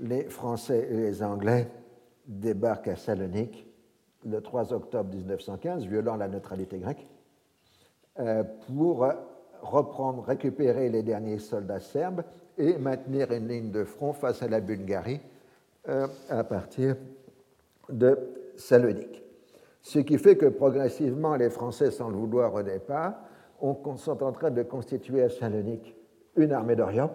les 0.01 0.25
Français 0.25 0.89
et 0.91 0.97
les 0.97 1.23
Anglais 1.23 1.69
débarquent 2.27 2.89
à 2.89 2.97
Salonique 2.97 3.67
le 4.25 4.41
3 4.41 4.73
octobre 4.73 5.13
1915, 5.13 5.87
violant 5.87 6.17
la 6.17 6.29
neutralité 6.29 6.79
grecque, 6.79 7.07
euh, 8.21 8.45
pour 8.67 9.07
reprendre, 9.63 10.23
récupérer 10.25 10.89
les 10.89 11.03
derniers 11.03 11.39
soldats 11.39 11.81
serbes 11.81 12.23
et 12.59 12.77
maintenir 12.79 13.33
une 13.33 13.49
ligne 13.49 13.71
de 13.71 13.85
front 13.85 14.13
face 14.13 14.43
à 14.43 14.49
la 14.49 14.61
Bulgarie 14.61 15.21
euh, 15.89 16.07
à 16.29 16.45
partir 16.45 16.97
de 17.89 18.19
Salonique. 18.57 19.22
Ce 19.83 19.99
qui 19.99 20.17
fait 20.17 20.37
que 20.37 20.47
progressivement, 20.47 21.35
les 21.35 21.51
Français, 21.51 21.91
sans 21.91 22.09
le 22.09 22.17
vouloir 22.17 22.55
au 22.55 22.63
départ, 22.63 23.15
sont 23.97 24.23
en 24.23 24.33
train 24.33 24.51
de 24.51 24.63
constituer 24.63 25.23
à 25.23 25.29
Salonique 25.29 25.95
une 26.37 26.53
armée 26.53 26.77
d'Orient. 26.77 27.11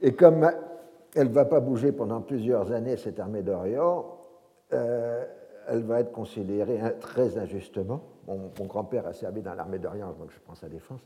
Et 0.00 0.14
comme 0.14 0.50
elle 1.14 1.28
ne 1.28 1.32
va 1.32 1.44
pas 1.44 1.60
bouger 1.60 1.92
pendant 1.92 2.20
plusieurs 2.20 2.72
années, 2.72 2.96
cette 2.96 3.18
armée 3.18 3.42
d'Orient, 3.42 4.18
euh, 4.72 5.24
elle 5.68 5.82
va 5.82 6.00
être 6.00 6.12
considérée 6.12 6.80
très 7.00 7.38
injustement. 7.38 8.02
Mon, 8.26 8.66
grand-père 8.66 9.06
a 9.06 9.12
servi 9.12 9.42
dans 9.42 9.54
l'armée 9.54 9.78
d'Orient, 9.78 10.12
donc 10.18 10.30
je 10.30 10.38
pense 10.44 10.62
à 10.62 10.68
défense. 10.68 11.00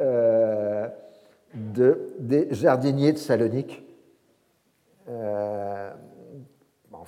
Euh, 0.00 0.88
de, 1.54 2.14
des 2.18 2.52
jardiniers 2.54 3.12
de 3.12 3.18
Salonique. 3.18 3.84
Euh, 5.08 5.90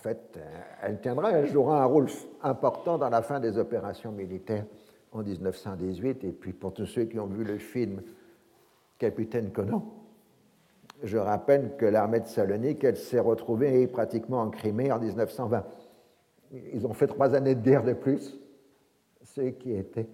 fait, 0.00 0.38
elle 0.82 1.00
tiendra, 1.00 1.32
elle 1.32 1.46
jouera 1.46 1.82
un 1.82 1.86
rôle 1.86 2.08
important 2.42 2.98
dans 2.98 3.08
la 3.08 3.22
fin 3.22 3.40
des 3.40 3.58
opérations 3.58 4.12
militaires 4.12 4.64
en 5.12 5.22
1918. 5.22 6.24
Et 6.24 6.32
puis 6.32 6.52
pour 6.52 6.72
tous 6.72 6.86
ceux 6.86 7.04
qui 7.04 7.18
ont 7.18 7.26
vu 7.26 7.44
le 7.44 7.58
film 7.58 8.02
Capitaine 8.98 9.50
Conan, 9.50 9.84
je 11.02 11.18
rappelle 11.18 11.76
que 11.76 11.86
l'armée 11.86 12.20
de 12.20 12.26
Salonique, 12.26 12.84
elle 12.84 12.96
s'est 12.96 13.20
retrouvée 13.20 13.86
pratiquement 13.86 14.40
en 14.42 14.50
Crimée 14.50 14.92
en 14.92 14.98
1920. 14.98 15.64
Ils 16.72 16.86
ont 16.86 16.92
fait 16.92 17.06
trois 17.06 17.34
années 17.34 17.54
de 17.54 17.62
guerre 17.62 17.84
de 17.84 17.92
plus, 17.92 18.38
ceux 19.22 19.50
qui 19.50 19.72
étaient 19.72 20.08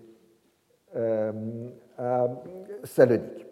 euh, 0.95 1.33
à 1.99 2.29
Salonique. 2.85 3.46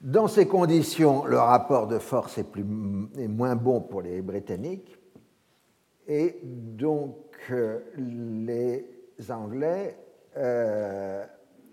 Dans 0.00 0.28
ces 0.28 0.46
conditions, 0.48 1.26
le 1.26 1.38
rapport 1.38 1.86
de 1.86 1.98
force 1.98 2.38
est, 2.38 2.44
plus, 2.44 2.64
est 3.18 3.28
moins 3.28 3.54
bon 3.54 3.82
pour 3.82 4.00
les 4.00 4.22
Britanniques, 4.22 4.98
et 6.08 6.40
donc 6.42 7.16
euh, 7.50 7.80
les 7.96 8.86
Anglais 9.30 9.98
euh, 10.38 11.26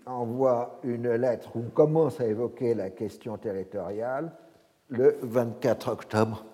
envoient 0.04 0.78
une 0.84 1.10
lettre 1.14 1.56
où 1.56 1.60
on 1.60 1.70
commence 1.70 2.20
à 2.20 2.26
évoquer 2.26 2.74
la 2.74 2.90
question 2.90 3.38
territoriale 3.38 4.30
le 4.88 5.18
24 5.22 5.88
octobre 5.90 6.44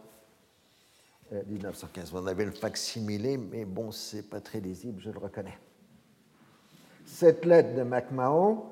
1915. 1.47 2.15
Euh, 2.15 2.19
On 2.21 2.27
avait 2.29 2.45
le 2.45 2.53
facsimilé, 2.53 3.37
mais 3.37 3.65
bon, 3.65 3.91
c'est 3.91 4.31
pas 4.31 4.41
très 4.41 4.61
lisible, 4.61 5.01
je 5.01 5.11
le 5.11 5.19
reconnais. 5.19 5.59
Cette 7.05 7.45
lettre 7.45 7.75
de 7.75 7.83
MacMahon 7.83 8.63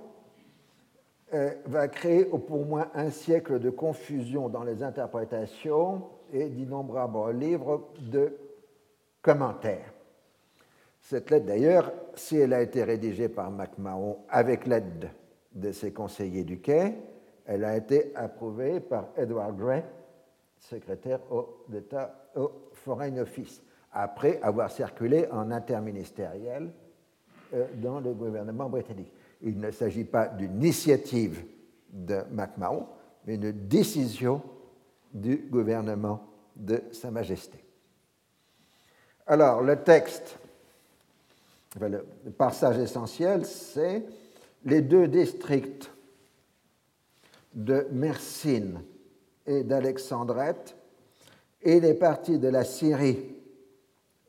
va 1.66 1.88
créer 1.88 2.26
au 2.26 2.38
pour 2.38 2.66
moins 2.66 2.88
un 2.94 3.10
siècle 3.10 3.58
de 3.58 3.70
confusion 3.70 4.48
dans 4.48 4.64
les 4.64 4.82
interprétations 4.82 6.02
et 6.32 6.48
d'innombrables 6.48 7.38
livres 7.38 7.88
de 8.00 8.36
commentaires. 9.22 9.92
Cette 11.00 11.30
lettre, 11.30 11.46
d'ailleurs, 11.46 11.92
si 12.14 12.36
elle 12.36 12.52
a 12.52 12.62
été 12.62 12.84
rédigée 12.84 13.28
par 13.28 13.50
MacMahon 13.50 14.18
avec 14.28 14.66
l'aide 14.66 15.10
de 15.52 15.72
ses 15.72 15.92
conseillers 15.92 16.44
du 16.44 16.60
quai, 16.60 16.94
elle 17.44 17.64
a 17.64 17.76
été 17.76 18.12
approuvée 18.14 18.80
par 18.80 19.08
Edward 19.16 19.56
Grey, 19.56 19.84
secrétaire 20.58 21.20
d'État 21.68 22.28
au 22.36 22.50
Foreign 22.72 23.18
Office, 23.18 23.62
après 23.92 24.40
avoir 24.42 24.70
circulé 24.70 25.26
en 25.30 25.50
interministériel 25.50 26.70
euh, 27.52 27.66
dans 27.74 28.00
le 28.00 28.12
gouvernement 28.12 28.68
britannique. 28.68 29.12
Il 29.42 29.58
ne 29.58 29.70
s'agit 29.70 30.04
pas 30.04 30.28
d'une 30.28 30.56
initiative 30.56 31.44
de 31.90 32.20
MacMahon, 32.30 32.86
mais 33.26 33.34
une 33.34 33.52
décision 33.52 34.42
du 35.12 35.36
gouvernement 35.36 36.26
de 36.56 36.82
Sa 36.92 37.10
Majesté. 37.10 37.58
Alors, 39.26 39.62
le 39.62 39.82
texte, 39.82 40.38
le 41.80 42.04
passage 42.36 42.78
essentiel, 42.78 43.44
c'est 43.46 44.04
les 44.64 44.80
deux 44.80 45.08
districts 45.08 45.90
de 47.54 47.86
Mersine 47.92 48.82
et 49.46 49.64
d'Alexandrette 49.64 50.76
et 51.62 51.80
les 51.80 51.94
parties 51.94 52.38
de 52.38 52.48
la 52.48 52.64
Syrie 52.64 53.36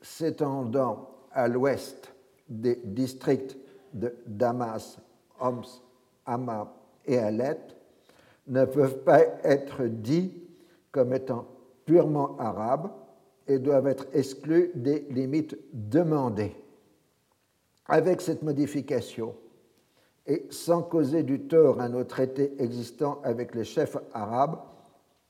s'étendant 0.02 1.10
à 1.32 1.48
l'ouest 1.48 2.14
des 2.50 2.80
districts 2.84 3.58
de 3.94 4.16
Damas, 4.26 4.98
Homs, 5.40 5.82
Hama 6.26 6.74
et 7.06 7.18
Alet 7.18 7.60
ne 8.48 8.66
peuvent 8.66 9.04
pas 9.04 9.22
être 9.44 9.84
dits 9.86 10.34
comme 10.92 11.14
étant 11.14 11.48
purement 11.86 12.38
arabes 12.38 12.92
et 13.48 13.60
doivent 13.60 13.88
être 13.88 14.08
exclus 14.14 14.72
des 14.76 15.02
limites 15.10 15.58
demandées. 15.74 16.56
Avec 17.88 18.22
cette 18.22 18.44
modification, 18.44 19.36
et 20.26 20.48
sans 20.50 20.82
causer 20.82 21.24
du 21.24 21.42
tort 21.42 21.82
à 21.82 21.90
nos 21.90 22.06
traités 22.06 22.54
existants 22.60 23.20
avec 23.24 23.54
les 23.56 23.66
chefs 23.66 23.98
arabes, 24.14 24.58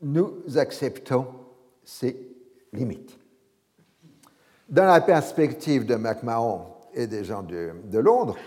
nous 0.02 0.44
acceptons 0.56 1.26
ces 1.84 2.16
limites. 2.72 3.18
Dans 4.70 4.86
la 4.86 5.02
perspective 5.02 5.86
de 5.86 5.96
MacMahon 5.96 6.73
et 6.94 7.08
des 7.08 7.24
gens 7.24 7.44
de, 7.44 7.98
Londres, 8.00 8.38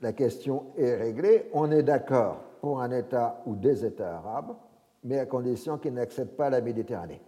la 0.00 0.12
question 0.12 0.66
est 0.76 0.94
réglée. 0.94 1.48
On 1.52 1.70
est 1.70 1.82
d'accord 1.82 2.42
pour 2.60 2.80
un 2.80 2.90
État 2.90 3.42
ou 3.46 3.54
des 3.54 3.84
États 3.84 4.16
arabes, 4.16 4.56
mais 5.04 5.18
à 5.18 5.26
condition 5.26 5.78
qu'ils 5.78 5.94
n'acceptent 5.94 6.36
pas 6.36 6.50
la 6.50 6.60
Méditerranée. 6.60 7.20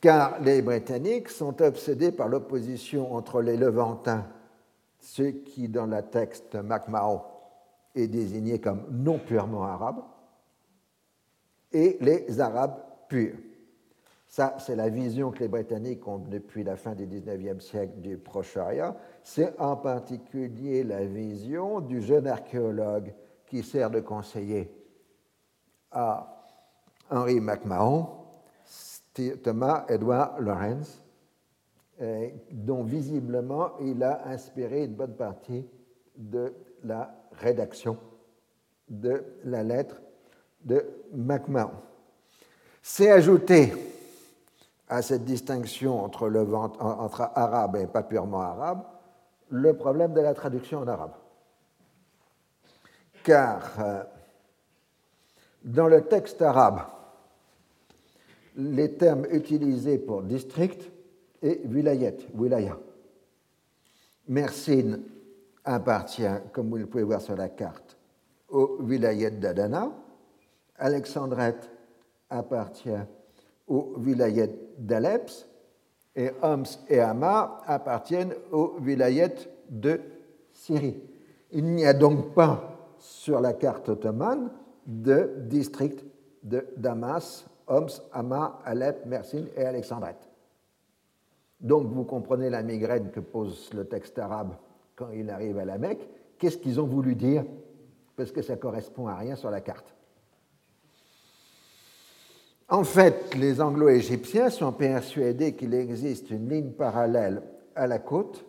Car 0.00 0.40
les 0.40 0.62
Britanniques 0.62 1.28
sont 1.28 1.60
obsédés 1.60 2.12
par 2.12 2.28
l'opposition 2.28 3.14
entre 3.14 3.42
les 3.42 3.56
Levantins, 3.56 4.26
ceux 4.98 5.30
qui, 5.30 5.68
dans 5.68 5.86
le 5.86 6.02
texte 6.02 6.54
MacMahon, 6.54 7.22
est 7.94 8.06
désigné 8.06 8.60
comme 8.60 8.86
non 8.90 9.18
purement 9.18 9.64
arabes, 9.64 10.02
et 11.72 11.98
les 12.00 12.40
Arabes 12.40 12.82
purs. 13.08 13.36
Ça, 14.30 14.54
c'est 14.60 14.76
la 14.76 14.88
vision 14.88 15.32
que 15.32 15.40
les 15.40 15.48
Britanniques 15.48 16.06
ont 16.06 16.18
depuis 16.18 16.62
la 16.62 16.76
fin 16.76 16.94
du 16.94 17.04
XIXe 17.04 17.64
siècle 17.64 17.94
du 17.96 18.16
Proche-Orient. 18.16 18.94
C'est 19.24 19.58
en 19.58 19.76
particulier 19.76 20.84
la 20.84 21.04
vision 21.04 21.80
du 21.80 22.00
jeune 22.00 22.28
archéologue 22.28 23.12
qui 23.46 23.64
sert 23.64 23.90
de 23.90 23.98
conseiller 23.98 24.72
à 25.90 26.46
Henry 27.10 27.40
McMahon, 27.40 28.08
Thomas 29.42 29.84
Edward 29.88 30.38
Lawrence, 30.38 31.02
dont 32.52 32.84
visiblement 32.84 33.72
il 33.80 34.00
a 34.04 34.28
inspiré 34.28 34.84
une 34.84 34.94
bonne 34.94 35.16
partie 35.16 35.66
de 36.16 36.54
la 36.84 37.12
rédaction 37.32 37.98
de 38.88 39.24
la 39.42 39.64
lettre 39.64 40.00
de 40.64 40.86
McMahon. 41.12 41.72
C'est 42.80 43.10
ajouté 43.10 43.89
à 44.90 45.02
cette 45.02 45.24
distinction 45.24 46.04
entre, 46.04 46.28
entre 46.82 47.30
arabe 47.34 47.76
et 47.76 47.86
pas 47.86 48.02
purement 48.02 48.40
arabe 48.40 48.82
le 49.48 49.74
problème 49.74 50.12
de 50.12 50.20
la 50.20 50.34
traduction 50.34 50.80
en 50.80 50.88
arabe. 50.88 51.14
Car 53.22 53.80
euh, 53.80 54.02
dans 55.62 55.86
le 55.86 56.02
texte 56.02 56.42
arabe, 56.42 56.80
les 58.56 58.96
termes 58.96 59.26
utilisés 59.30 59.98
pour 59.98 60.22
district 60.22 60.90
est 61.40 61.64
vilayet, 61.66 62.16
wilaya. 62.34 62.76
Mersine 64.28 65.02
appartient, 65.64 66.22
comme 66.52 66.68
vous 66.68 66.76
le 66.76 66.86
pouvez 66.86 67.04
voir 67.04 67.20
sur 67.20 67.36
la 67.36 67.48
carte, 67.48 67.96
au 68.48 68.78
vilayet 68.82 69.30
d'Adana. 69.30 69.92
Alexandrette 70.78 71.70
appartient 72.28 72.90
au 73.68 73.94
vilayet 73.98 74.69
d'Alep 74.80 75.30
et 76.16 76.30
Homs 76.42 76.64
et 76.88 77.00
Hama 77.00 77.60
appartiennent 77.66 78.34
au 78.50 78.78
vilayet 78.80 79.34
de 79.68 80.00
Syrie. 80.52 81.00
Il 81.52 81.64
n'y 81.64 81.86
a 81.86 81.92
donc 81.92 82.34
pas 82.34 82.94
sur 82.98 83.40
la 83.40 83.52
carte 83.52 83.88
ottomane 83.88 84.50
de 84.86 85.34
district 85.46 86.04
de 86.42 86.66
Damas, 86.76 87.46
Homs, 87.68 87.88
Hama, 88.12 88.60
Alep, 88.64 89.06
Mersin 89.06 89.44
et 89.56 89.64
Alexandrette. 89.64 90.28
Donc 91.60 91.86
vous 91.88 92.04
comprenez 92.04 92.50
la 92.50 92.62
migraine 92.62 93.10
que 93.10 93.20
pose 93.20 93.70
le 93.74 93.84
texte 93.84 94.18
arabe 94.18 94.54
quand 94.96 95.10
il 95.10 95.30
arrive 95.30 95.58
à 95.58 95.64
la 95.64 95.78
Mecque. 95.78 96.08
Qu'est-ce 96.38 96.58
qu'ils 96.58 96.80
ont 96.80 96.86
voulu 96.86 97.14
dire? 97.14 97.44
Parce 98.16 98.32
que 98.32 98.42
ça 98.42 98.56
correspond 98.56 99.06
à 99.06 99.14
rien 99.14 99.36
sur 99.36 99.50
la 99.50 99.60
carte. 99.60 99.94
En 102.72 102.84
fait, 102.84 103.34
les 103.34 103.60
anglo-égyptiens 103.60 104.48
sont 104.48 104.70
persuadés 104.70 105.56
qu'il 105.56 105.74
existe 105.74 106.30
une 106.30 106.48
ligne 106.48 106.70
parallèle 106.70 107.42
à 107.74 107.88
la 107.88 107.98
côte 107.98 108.46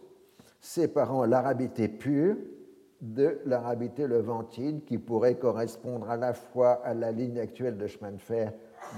séparant 0.60 1.26
l'arabité 1.26 1.88
pure 1.88 2.36
de 3.02 3.40
l'arabité 3.48 4.06
levantine 4.06 4.82
qui 4.84 5.00
pourrait 5.00 5.40
correspondre 5.40 6.08
à 6.08 6.18
la 6.18 6.34
fois 6.34 6.74
à 6.84 6.94
la 6.94 7.12
ligne 7.12 7.40
actuelle 7.40 7.80
de 7.80 7.88
chemin 7.88 8.12
de 8.12 8.22
fer 8.22 8.54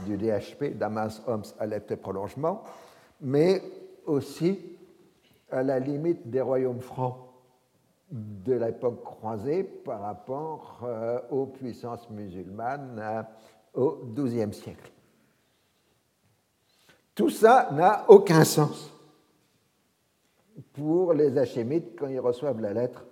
du 0.05 0.17
DHP, 0.17 0.77
Damas, 0.77 1.21
Homs, 1.25 1.53
Alep 1.57 1.89
et 1.91 1.95
prolongement, 1.95 2.63
mais 3.21 3.61
aussi 4.05 4.77
à 5.49 5.63
la 5.63 5.79
limite 5.79 6.29
des 6.29 6.41
royaumes 6.41 6.81
francs 6.81 7.15
de 8.11 8.55
l'époque 8.55 9.01
croisée 9.05 9.63
par 9.63 10.01
rapport 10.01 10.81
euh, 10.83 11.19
aux 11.31 11.45
puissances 11.45 12.09
musulmanes 12.09 12.99
euh, 12.99 13.23
au 13.73 14.01
XIIe 14.13 14.53
siècle. 14.53 14.92
Tout 17.15 17.29
ça 17.29 17.69
n'a 17.71 18.05
aucun 18.07 18.43
sens 18.43 18.91
pour 20.73 21.13
les 21.13 21.37
hachémites 21.37 21.97
quand 21.97 22.07
ils 22.07 22.19
reçoivent 22.19 22.61
la 22.61 22.73
lettre 22.73 23.05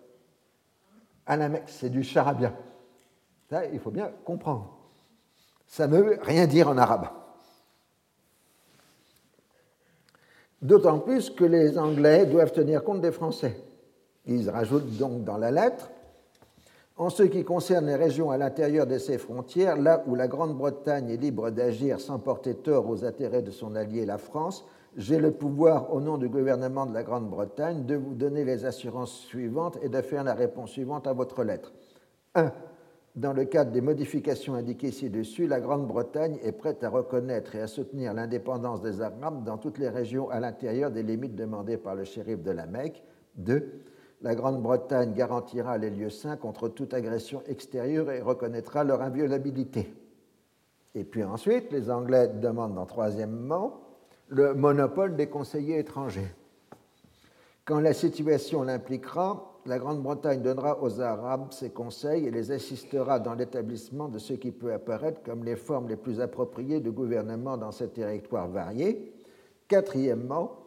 à 1.25 1.37
la 1.37 1.49
Mecque. 1.49 1.69
C'est 1.69 1.89
du 1.89 2.03
charabia. 2.03 2.53
Ça, 3.49 3.65
il 3.65 3.79
faut 3.79 3.91
bien 3.91 4.11
comprendre. 4.25 4.77
Ça 5.67 5.87
ne 5.87 5.97
veut 5.97 6.19
rien 6.21 6.47
dire 6.47 6.67
en 6.67 6.77
arabe. 6.77 7.07
D'autant 10.61 10.99
plus 10.99 11.29
que 11.29 11.43
les 11.43 11.77
Anglais 11.77 12.25
doivent 12.25 12.51
tenir 12.51 12.83
compte 12.83 13.01
des 13.01 13.11
Français. 13.11 13.57
Ils 14.25 14.49
rajoutent 14.49 14.97
donc 14.97 15.23
dans 15.23 15.37
la 15.37 15.51
lettre 15.51 15.89
en 16.97 17.09
ce 17.09 17.23
qui 17.23 17.43
concerne 17.43 17.87
les 17.87 17.95
régions 17.95 18.31
à 18.31 18.37
l'intérieur 18.37 18.85
de 18.85 18.97
ses 18.97 19.17
frontières, 19.17 19.77
là 19.77 20.03
où 20.07 20.15
la 20.15 20.27
Grande-Bretagne 20.27 21.09
est 21.09 21.17
libre 21.17 21.49
d'agir 21.49 21.99
sans 21.99 22.19
porter 22.19 22.55
tort 22.55 22.89
aux 22.89 23.05
intérêts 23.05 23.41
de 23.41 23.51
son 23.51 23.75
allié 23.75 24.05
la 24.05 24.17
France, 24.17 24.65
j'ai 24.97 25.19
le 25.19 25.31
pouvoir, 25.31 25.93
au 25.93 26.01
nom 26.01 26.17
du 26.17 26.27
gouvernement 26.27 26.85
de 26.85 26.93
la 26.93 27.03
Grande-Bretagne, 27.03 27.85
de 27.85 27.95
vous 27.95 28.13
donner 28.13 28.43
les 28.43 28.65
assurances 28.65 29.21
suivantes 29.21 29.77
et 29.81 29.89
de 29.89 30.01
faire 30.01 30.23
la 30.23 30.33
réponse 30.33 30.71
suivante 30.71 31.07
à 31.07 31.13
votre 31.13 31.43
lettre. 31.43 31.73
1. 32.35 32.51
Dans 33.15 33.33
le 33.33 33.45
cadre 33.45 33.71
des 33.71 33.81
modifications 33.81 34.53
indiquées 34.53 34.91
ci-dessus, 34.91 35.47
la 35.47 35.59
Grande-Bretagne 35.59 36.37
est 36.43 36.51
prête 36.51 36.83
à 36.83 36.89
reconnaître 36.89 37.55
et 37.55 37.61
à 37.61 37.67
soutenir 37.67 38.13
l'indépendance 38.13 38.81
des 38.81 39.01
Arabes 39.01 39.43
dans 39.43 39.57
toutes 39.57 39.77
les 39.77 39.89
régions 39.89 40.29
à 40.29 40.39
l'intérieur 40.39 40.91
des 40.91 41.03
limites 41.03 41.35
demandées 41.35 41.77
par 41.77 41.95
le 41.95 42.03
shérif 42.03 42.41
de 42.41 42.51
la 42.51 42.65
Mecque. 42.65 43.03
2 43.37 43.81
la 44.21 44.35
Grande-Bretagne 44.35 45.13
garantira 45.13 45.77
les 45.77 45.89
lieux 45.89 46.09
saints 46.09 46.37
contre 46.37 46.67
toute 46.67 46.93
agression 46.93 47.41
extérieure 47.47 48.11
et 48.11 48.21
reconnaîtra 48.21 48.83
leur 48.83 49.01
inviolabilité. 49.01 49.91
Et 50.93 51.03
puis 51.03 51.23
ensuite, 51.23 51.71
les 51.71 51.89
Anglais 51.89 52.27
demandent 52.27 52.77
en 52.77 52.85
troisièmement 52.85 53.81
le 54.27 54.53
monopole 54.53 55.15
des 55.15 55.27
conseillers 55.27 55.79
étrangers. 55.79 56.33
Quand 57.65 57.79
la 57.79 57.93
situation 57.93 58.63
l'impliquera, 58.63 59.59
la 59.65 59.77
Grande-Bretagne 59.77 60.41
donnera 60.41 60.81
aux 60.81 60.99
Arabes 60.99 61.51
ses 61.51 61.69
conseils 61.69 62.25
et 62.25 62.31
les 62.31 62.51
assistera 62.51 63.19
dans 63.19 63.35
l'établissement 63.35 64.07
de 64.07 64.17
ce 64.17 64.33
qui 64.33 64.51
peut 64.51 64.73
apparaître 64.73 65.21
comme 65.23 65.43
les 65.43 65.55
formes 65.55 65.87
les 65.87 65.95
plus 65.95 66.19
appropriées 66.19 66.79
de 66.79 66.89
gouvernement 66.89 67.57
dans 67.57 67.71
ces 67.71 67.89
territoires 67.89 68.47
variés. 68.47 69.13
Quatrièmement, 69.67 70.60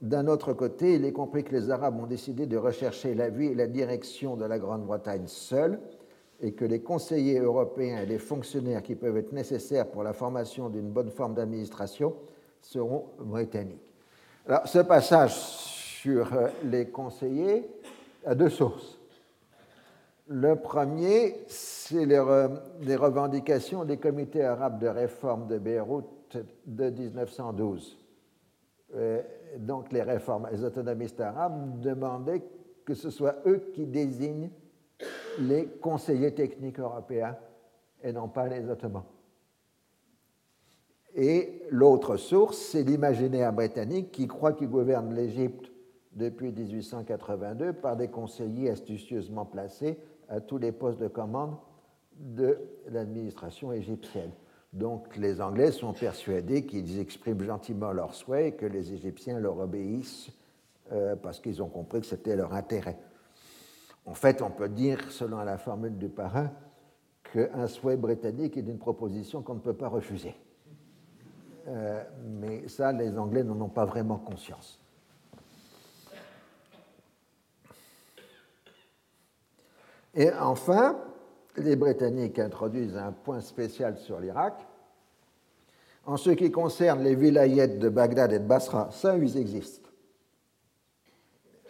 d'un 0.00 0.26
autre 0.26 0.52
côté, 0.52 0.94
il 0.94 1.04
est 1.04 1.12
compris 1.12 1.44
que 1.44 1.54
les 1.54 1.70
Arabes 1.70 1.98
ont 2.00 2.06
décidé 2.06 2.46
de 2.46 2.56
rechercher 2.56 3.14
la 3.14 3.30
vie 3.30 3.46
et 3.46 3.54
la 3.54 3.66
direction 3.66 4.36
de 4.36 4.44
la 4.44 4.58
Grande-Bretagne 4.58 5.26
seuls 5.26 5.78
et 6.40 6.52
que 6.52 6.64
les 6.64 6.80
conseillers 6.80 7.38
européens 7.38 8.02
et 8.02 8.06
les 8.06 8.18
fonctionnaires 8.18 8.82
qui 8.82 8.96
peuvent 8.96 9.16
être 9.16 9.32
nécessaires 9.32 9.86
pour 9.86 10.02
la 10.02 10.12
formation 10.12 10.68
d'une 10.68 10.90
bonne 10.90 11.10
forme 11.10 11.34
d'administration 11.34 12.14
seront 12.60 13.06
britanniques. 13.20 13.94
Alors, 14.46 14.66
ce 14.66 14.80
passage 14.80 15.32
sur 15.34 16.34
euh, 16.34 16.48
les 16.64 16.88
conseillers 16.88 17.66
a 18.26 18.34
deux 18.34 18.50
sources. 18.50 18.98
Le 20.26 20.56
premier, 20.56 21.36
c'est 21.46 22.04
les, 22.04 22.18
revendications 22.18 23.84
des 23.84 23.98
comités 23.98 24.42
arabes 24.42 24.80
de 24.80 24.88
réforme 24.88 25.46
de 25.46 25.58
Beyrouth 25.58 26.36
de 26.66 26.90
1912 26.90 28.03
donc 29.58 29.92
les 29.92 30.02
réformes, 30.02 30.48
les 30.52 30.64
autonomistes 30.64 31.20
arabes 31.20 31.80
demandaient 31.80 32.42
que 32.84 32.94
ce 32.94 33.10
soit 33.10 33.36
eux 33.46 33.70
qui 33.74 33.86
désignent 33.86 34.50
les 35.38 35.66
conseillers 35.66 36.34
techniques 36.34 36.78
européens 36.78 37.36
et 38.02 38.12
non 38.12 38.28
pas 38.28 38.46
les 38.48 38.68
Ottomans. 38.68 39.04
Et 41.14 41.62
l'autre 41.70 42.16
source, 42.16 42.58
c'est 42.58 42.82
l'imaginaire 42.82 43.52
britannique 43.52 44.10
qui 44.10 44.26
croit 44.26 44.52
qu'il 44.52 44.68
gouverne 44.68 45.14
l'Égypte 45.14 45.70
depuis 46.12 46.52
1882 46.52 47.72
par 47.72 47.96
des 47.96 48.08
conseillers 48.08 48.70
astucieusement 48.70 49.44
placés 49.44 49.98
à 50.28 50.40
tous 50.40 50.58
les 50.58 50.72
postes 50.72 51.00
de 51.00 51.08
commande 51.08 51.56
de 52.16 52.58
l'administration 52.88 53.72
égyptienne. 53.72 54.30
Donc 54.74 55.16
les 55.16 55.40
Anglais 55.40 55.70
sont 55.70 55.92
persuadés 55.92 56.66
qu'ils 56.66 56.98
expriment 56.98 57.44
gentiment 57.44 57.92
leurs 57.92 58.12
souhaits 58.12 58.46
et 58.46 58.56
que 58.56 58.66
les 58.66 58.92
Égyptiens 58.92 59.38
leur 59.38 59.58
obéissent 59.58 60.30
euh, 60.90 61.14
parce 61.14 61.38
qu'ils 61.38 61.62
ont 61.62 61.68
compris 61.68 62.00
que 62.00 62.06
c'était 62.06 62.34
leur 62.34 62.52
intérêt. 62.52 62.98
En 64.04 64.14
fait, 64.14 64.42
on 64.42 64.50
peut 64.50 64.68
dire, 64.68 65.12
selon 65.12 65.38
la 65.38 65.58
formule 65.58 65.96
du 65.96 66.08
parrain, 66.08 66.50
qu'un 67.32 67.68
souhait 67.68 67.96
britannique 67.96 68.56
est 68.56 68.66
une 68.66 68.78
proposition 68.78 69.42
qu'on 69.42 69.54
ne 69.54 69.60
peut 69.60 69.74
pas 69.74 69.88
refuser. 69.88 70.34
Euh, 71.68 72.02
mais 72.40 72.66
ça, 72.66 72.92
les 72.92 73.16
Anglais 73.16 73.44
n'en 73.44 73.60
ont 73.60 73.68
pas 73.68 73.84
vraiment 73.84 74.18
conscience. 74.18 74.80
Et 80.14 80.32
enfin, 80.32 80.98
les 81.56 81.76
Britanniques 81.76 82.38
introduisent 82.38 82.96
un 82.96 83.12
point 83.12 83.40
spécial 83.40 83.96
sur 83.98 84.20
l'Irak. 84.20 84.54
En 86.06 86.16
ce 86.16 86.30
qui 86.30 86.50
concerne 86.50 87.02
les 87.02 87.14
vilayettes 87.14 87.78
de 87.78 87.88
Bagdad 87.88 88.32
et 88.32 88.38
de 88.38 88.44
Basra, 88.44 88.90
ça, 88.92 89.16
ils 89.16 89.36
existent. 89.38 89.88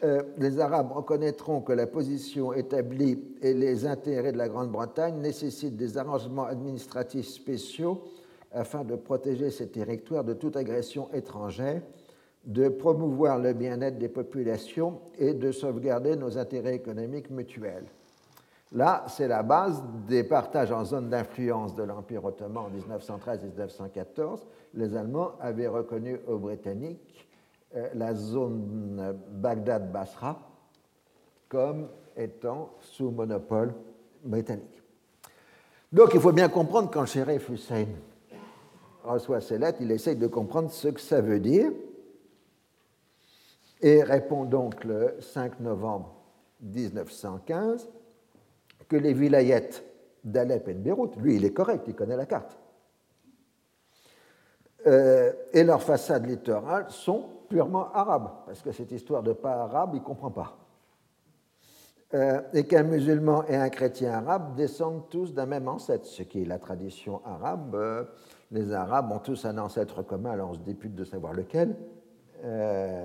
Euh, 0.03 0.22
les 0.39 0.59
Arabes 0.59 0.93
reconnaîtront 0.93 1.61
que 1.61 1.72
la 1.72 1.87
position 1.87 2.53
établie 2.53 3.18
et 3.41 3.55
les 3.55 3.87
intérêts 3.87 4.32
de 4.32 4.39
la 4.39 4.49
Grande-Bretagne 4.49 5.20
nécessitent 5.20 5.76
des 5.76 5.97
arrangements 5.97 6.45
administratifs 6.45 7.28
spéciaux 7.28 8.03
afin 8.53 8.85
de 8.85 8.97
protéger 8.97 9.51
ces 9.51 9.68
territoires 9.68 10.24
de 10.24 10.35
toute 10.35 10.57
agression 10.57 11.09
étrangère, 11.12 11.80
de 12.45 12.68
promouvoir 12.68 13.39
le 13.39 13.53
bien-être 13.53 13.99
des 13.99 14.09
populations 14.09 15.01
et 15.18 15.32
de 15.32 15.53
sauvegarder 15.53 16.16
nos 16.16 16.37
intérêts 16.39 16.74
économiques 16.74 17.30
mutuels. 17.30 17.87
Là, 18.72 19.04
c'est 19.08 19.28
la 19.28 19.42
base 19.42 19.82
des 20.08 20.24
partages 20.24 20.72
en 20.72 20.84
zone 20.84 21.08
d'influence 21.08 21.74
de 21.74 21.82
l'Empire 21.82 22.24
ottoman 22.24 22.64
en 22.64 22.70
1913-1914. 22.70 24.40
Les 24.74 24.96
Allemands 24.96 25.32
avaient 25.40 25.68
reconnu 25.68 26.18
aux 26.26 26.38
Britanniques 26.38 27.28
euh, 27.76 27.88
la 27.94 28.14
zone 28.14 29.16
Bagdad-Basra 29.30 30.38
comme 31.48 31.88
étant 32.16 32.70
sous 32.80 33.10
monopole 33.10 33.74
britannique. 34.24 34.82
Donc 35.92 36.14
il 36.14 36.20
faut 36.20 36.32
bien 36.32 36.48
comprendre 36.48 36.90
quand 36.90 37.06
Sheriff 37.06 37.48
Hussein 37.48 37.86
reçoit 39.04 39.40
ces 39.40 39.58
lettres, 39.58 39.78
il 39.80 39.90
essaye 39.92 40.16
de 40.16 40.26
comprendre 40.26 40.70
ce 40.70 40.88
que 40.88 41.00
ça 41.00 41.20
veut 41.20 41.38
dire 41.38 41.70
et 43.80 44.02
répond 44.02 44.44
donc 44.44 44.82
le 44.84 45.14
5 45.20 45.60
novembre 45.60 46.14
1915 46.62 47.88
que 48.95 48.99
les 49.01 49.12
vilayettes 49.12 49.84
d'Alep 50.22 50.68
et 50.68 50.74
de 50.74 50.78
Beyrouth, 50.78 51.16
lui 51.16 51.34
il 51.34 51.45
est 51.45 51.53
correct, 51.53 51.82
il 51.88 51.97
connaît 51.97 52.16
la 52.16 52.26
carte, 52.26 52.57
euh, 54.86 55.32
et 55.53 55.64
leurs 55.64 55.82
façades 55.82 56.26
littorales 56.26 56.86
sont 56.90 57.24
purement 57.49 57.92
arabes, 57.92 58.30
parce 58.47 58.62
que 58.62 58.70
cette 58.70 58.92
histoire 58.92 59.24
de 59.24 59.32
pas 59.32 59.64
arabe, 59.64 59.90
il 59.95 60.01
ne 60.01 60.05
comprend 60.05 60.30
pas. 60.30 60.59
Euh, 62.14 62.40
et 62.53 62.68
qu'un 62.68 62.84
musulman 62.84 63.45
et 63.49 63.57
un 63.57 63.68
chrétien 63.68 64.12
arabe 64.12 64.55
descendent 64.55 65.09
tous 65.11 65.34
d'un 65.34 65.47
même 65.47 65.66
ancêtre, 65.66 66.07
ce 66.07 66.22
qui 66.22 66.42
est 66.42 66.45
la 66.45 66.61
tradition 66.61 67.20
arabe. 67.24 67.74
Euh, 67.74 68.05
les 68.53 68.72
Arabes 68.72 69.11
ont 69.11 69.18
tous 69.18 69.45
un 69.45 69.59
ancêtre 69.59 70.03
commun, 70.03 70.30
alors 70.30 70.51
on 70.51 70.55
se 70.55 70.61
députe 70.61 70.95
de 70.95 71.03
savoir 71.03 71.32
lequel, 71.32 71.74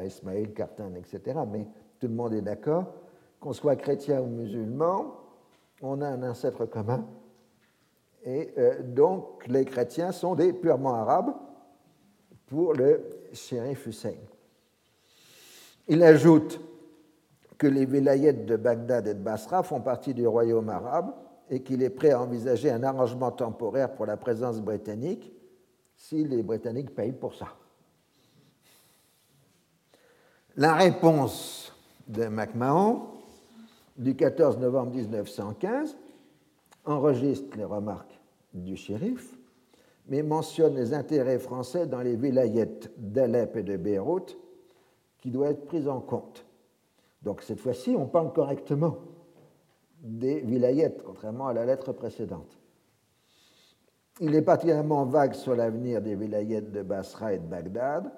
Ismaël, 0.06 0.54
Cartin, 0.54 0.94
etc. 0.94 1.40
Mais 1.52 1.66
tout 2.00 2.08
le 2.08 2.14
monde 2.14 2.34
est 2.36 2.42
d'accord, 2.42 2.94
qu'on 3.40 3.54
soit 3.54 3.76
chrétien 3.76 4.22
ou 4.22 4.28
musulman, 4.28 5.16
on 5.82 6.02
a 6.02 6.08
un 6.08 6.30
ancêtre 6.30 6.66
commun. 6.66 7.06
Et 8.24 8.54
euh, 8.58 8.82
donc 8.84 9.48
les 9.48 9.66
chrétiens 9.66 10.12
sont 10.12 10.36
des 10.36 10.54
purement 10.54 10.96
arabes 10.96 11.34
pour 12.48 12.74
le 12.74 13.04
shérif 13.34 13.88
Hussein. 13.88 14.16
Il 15.88 16.04
ajoute 16.04 16.60
que 17.58 17.68
les 17.68 17.86
vilayettes 17.86 18.46
de 18.46 18.56
Bagdad 18.56 19.08
et 19.08 19.14
de 19.14 19.20
Basra 19.20 19.64
font 19.64 19.82
partie 19.82 20.14
du 20.14 20.28
royaume 20.28 20.70
arabe 20.70 21.14
et 21.50 21.62
qu'il 21.62 21.82
est 21.82 21.90
prêt 21.90 22.12
à 22.12 22.22
envisager 22.22 22.70
un 22.70 22.84
arrangement 22.84 23.32
temporaire 23.32 23.94
pour 23.94 24.06
la 24.06 24.18
présence 24.18 24.62
britannique 24.62 25.32
si 25.96 26.24
les 26.24 26.44
Britanniques 26.44 26.96
payent 26.96 27.12
pour 27.12 27.36
ça. 27.36 27.48
La 30.56 30.74
réponse 30.74 31.74
de 32.08 32.28
MacMahon 32.28 33.19
du 34.00 34.16
14 34.16 34.58
novembre 34.58 34.96
1915 34.96 35.98
enregistre 36.86 37.56
les 37.58 37.66
remarques 37.66 38.20
du 38.54 38.76
shérif, 38.76 39.38
mais 40.08 40.24
mentionne 40.24 40.76
les 40.76 40.94
intérêts 40.94 41.38
français 41.38 41.86
dans 41.86 42.02
les 42.02 42.16
vilayettes 42.16 42.92
d'Alep 42.98 43.58
et 43.58 43.64
de 43.64 43.78
Beyrouth 43.78 44.38
qui 45.20 45.30
doivent 45.30 45.52
être 45.52 45.66
pris 45.66 45.88
en 45.88 46.00
compte. 46.00 46.46
Donc 47.22 47.42
cette 47.42 47.60
fois-ci, 47.60 47.96
on 47.96 48.08
parle 48.08 48.32
correctement 48.32 48.98
des 50.02 50.40
vilayettes, 50.40 51.04
contrairement 51.04 51.48
à 51.48 51.54
la 51.54 51.66
lettre 51.66 51.92
précédente. 51.92 52.58
Il 54.22 54.34
est 54.34 54.42
particulièrement 54.42 55.06
vague 55.06 55.34
sur 55.34 55.56
l'avenir 55.56 56.02
des 56.02 56.16
vilayettes 56.16 56.72
de 56.72 56.82
Basra 56.82 57.34
et 57.34 57.40
de 57.40 57.46
Bagdad. 57.46 58.12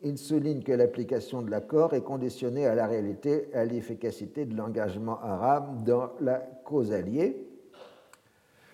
Il 0.00 0.16
souligne 0.16 0.62
que 0.62 0.72
l'application 0.72 1.42
de 1.42 1.50
l'accord 1.50 1.92
est 1.92 2.02
conditionnée 2.02 2.66
à 2.66 2.74
la 2.74 2.86
réalité 2.86 3.48
et 3.52 3.56
à 3.56 3.64
l'efficacité 3.64 4.44
de 4.46 4.56
l'engagement 4.56 5.20
arabe 5.20 5.82
dans 5.82 6.12
la 6.20 6.38
cause 6.64 6.92
alliée. 6.92 7.44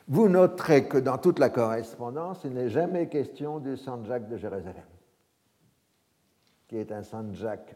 Vous 0.07 0.29
noterez 0.29 0.87
que 0.87 0.99
dans 0.99 1.17
toute 1.17 1.39
la 1.39 1.49
correspondance, 1.49 2.43
il 2.45 2.53
n'est 2.53 2.69
jamais 2.69 3.09
question 3.09 3.59
du 3.59 3.79
Saint-Jacques 3.79 4.29
de 4.29 4.37
Jérusalem, 4.37 4.85
qui 6.69 6.77
est 6.77 6.93
un 6.93 7.03
Saint-Jacques 7.03 7.75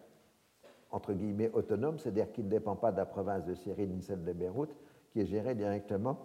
entre 0.90 1.14
guillemets 1.14 1.50
autonome, 1.52 1.98
c'est-à-dire 1.98 2.30
qui 2.32 2.42
ne 2.42 2.50
dépend 2.50 2.76
pas 2.76 2.92
de 2.92 2.98
la 2.98 3.06
province 3.06 3.44
de 3.44 3.54
Syrie 3.54 3.86
ni 3.86 4.02
celle 4.02 4.24
de 4.24 4.32
Beyrouth, 4.32 4.74
qui 5.10 5.20
est 5.20 5.26
gérée 5.26 5.54
directement 5.54 6.18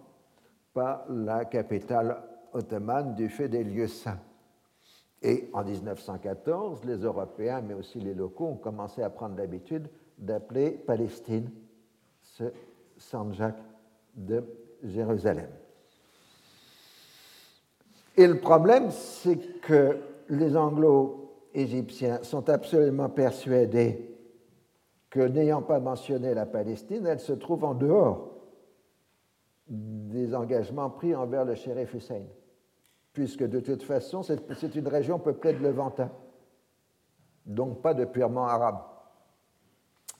par 0.74 1.06
la 1.08 1.46
capitale 1.46 2.22
ottomane 2.52 3.14
du 3.14 3.28
fait 3.28 3.48
des 3.48 3.64
lieux 3.64 3.88
saints. 3.88 4.20
Et 5.24 5.48
en 5.54 5.64
1914, 5.64 6.84
les 6.84 6.98
Européens, 6.98 7.62
mais 7.62 7.72
aussi 7.72 7.98
les 7.98 8.12
locaux, 8.12 8.46
ont 8.46 8.56
commencé 8.56 9.02
à 9.02 9.08
prendre 9.08 9.38
l'habitude 9.38 9.88
d'appeler 10.18 10.70
Palestine 10.70 11.50
ce 12.22 12.44
Saint-Jacques 12.98 13.62
de 14.14 14.44
Jérusalem. 14.82 15.48
Et 18.18 18.26
le 18.26 18.38
problème, 18.38 18.90
c'est 18.90 19.60
que 19.62 19.98
les 20.28 20.58
anglo-égyptiens 20.58 22.22
sont 22.22 22.50
absolument 22.50 23.08
persuadés 23.08 24.14
que 25.08 25.20
n'ayant 25.20 25.62
pas 25.62 25.80
mentionné 25.80 26.34
la 26.34 26.44
Palestine, 26.44 27.06
elle 27.06 27.20
se 27.20 27.32
trouve 27.32 27.64
en 27.64 27.74
dehors 27.74 28.30
des 29.68 30.34
engagements 30.34 30.90
pris 30.90 31.14
envers 31.14 31.46
le 31.46 31.54
shérif 31.54 31.94
Hussein, 31.94 32.24
puisque 33.14 33.44
de 33.44 33.60
toute 33.60 33.82
façon, 33.82 34.22
c'est 34.22 34.74
une 34.74 34.88
région 34.88 35.18
peuplée 35.18 35.54
de 35.54 35.62
Levantins, 35.62 36.10
donc 37.46 37.80
pas 37.80 37.94
de 37.94 38.04
purement 38.04 38.46
arabes. 38.46 38.82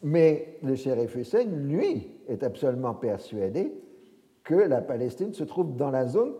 Mais 0.02 0.58
le 0.62 0.76
shérif 0.76 1.16
Hussein, 1.16 1.44
lui, 1.44 2.20
est 2.28 2.42
absolument 2.42 2.94
persuadé 2.94 3.74
que 4.44 4.54
la 4.54 4.80
Palestine 4.80 5.34
se 5.34 5.44
trouve 5.44 5.76
dans 5.76 5.90
la 5.90 6.06
zone 6.06 6.34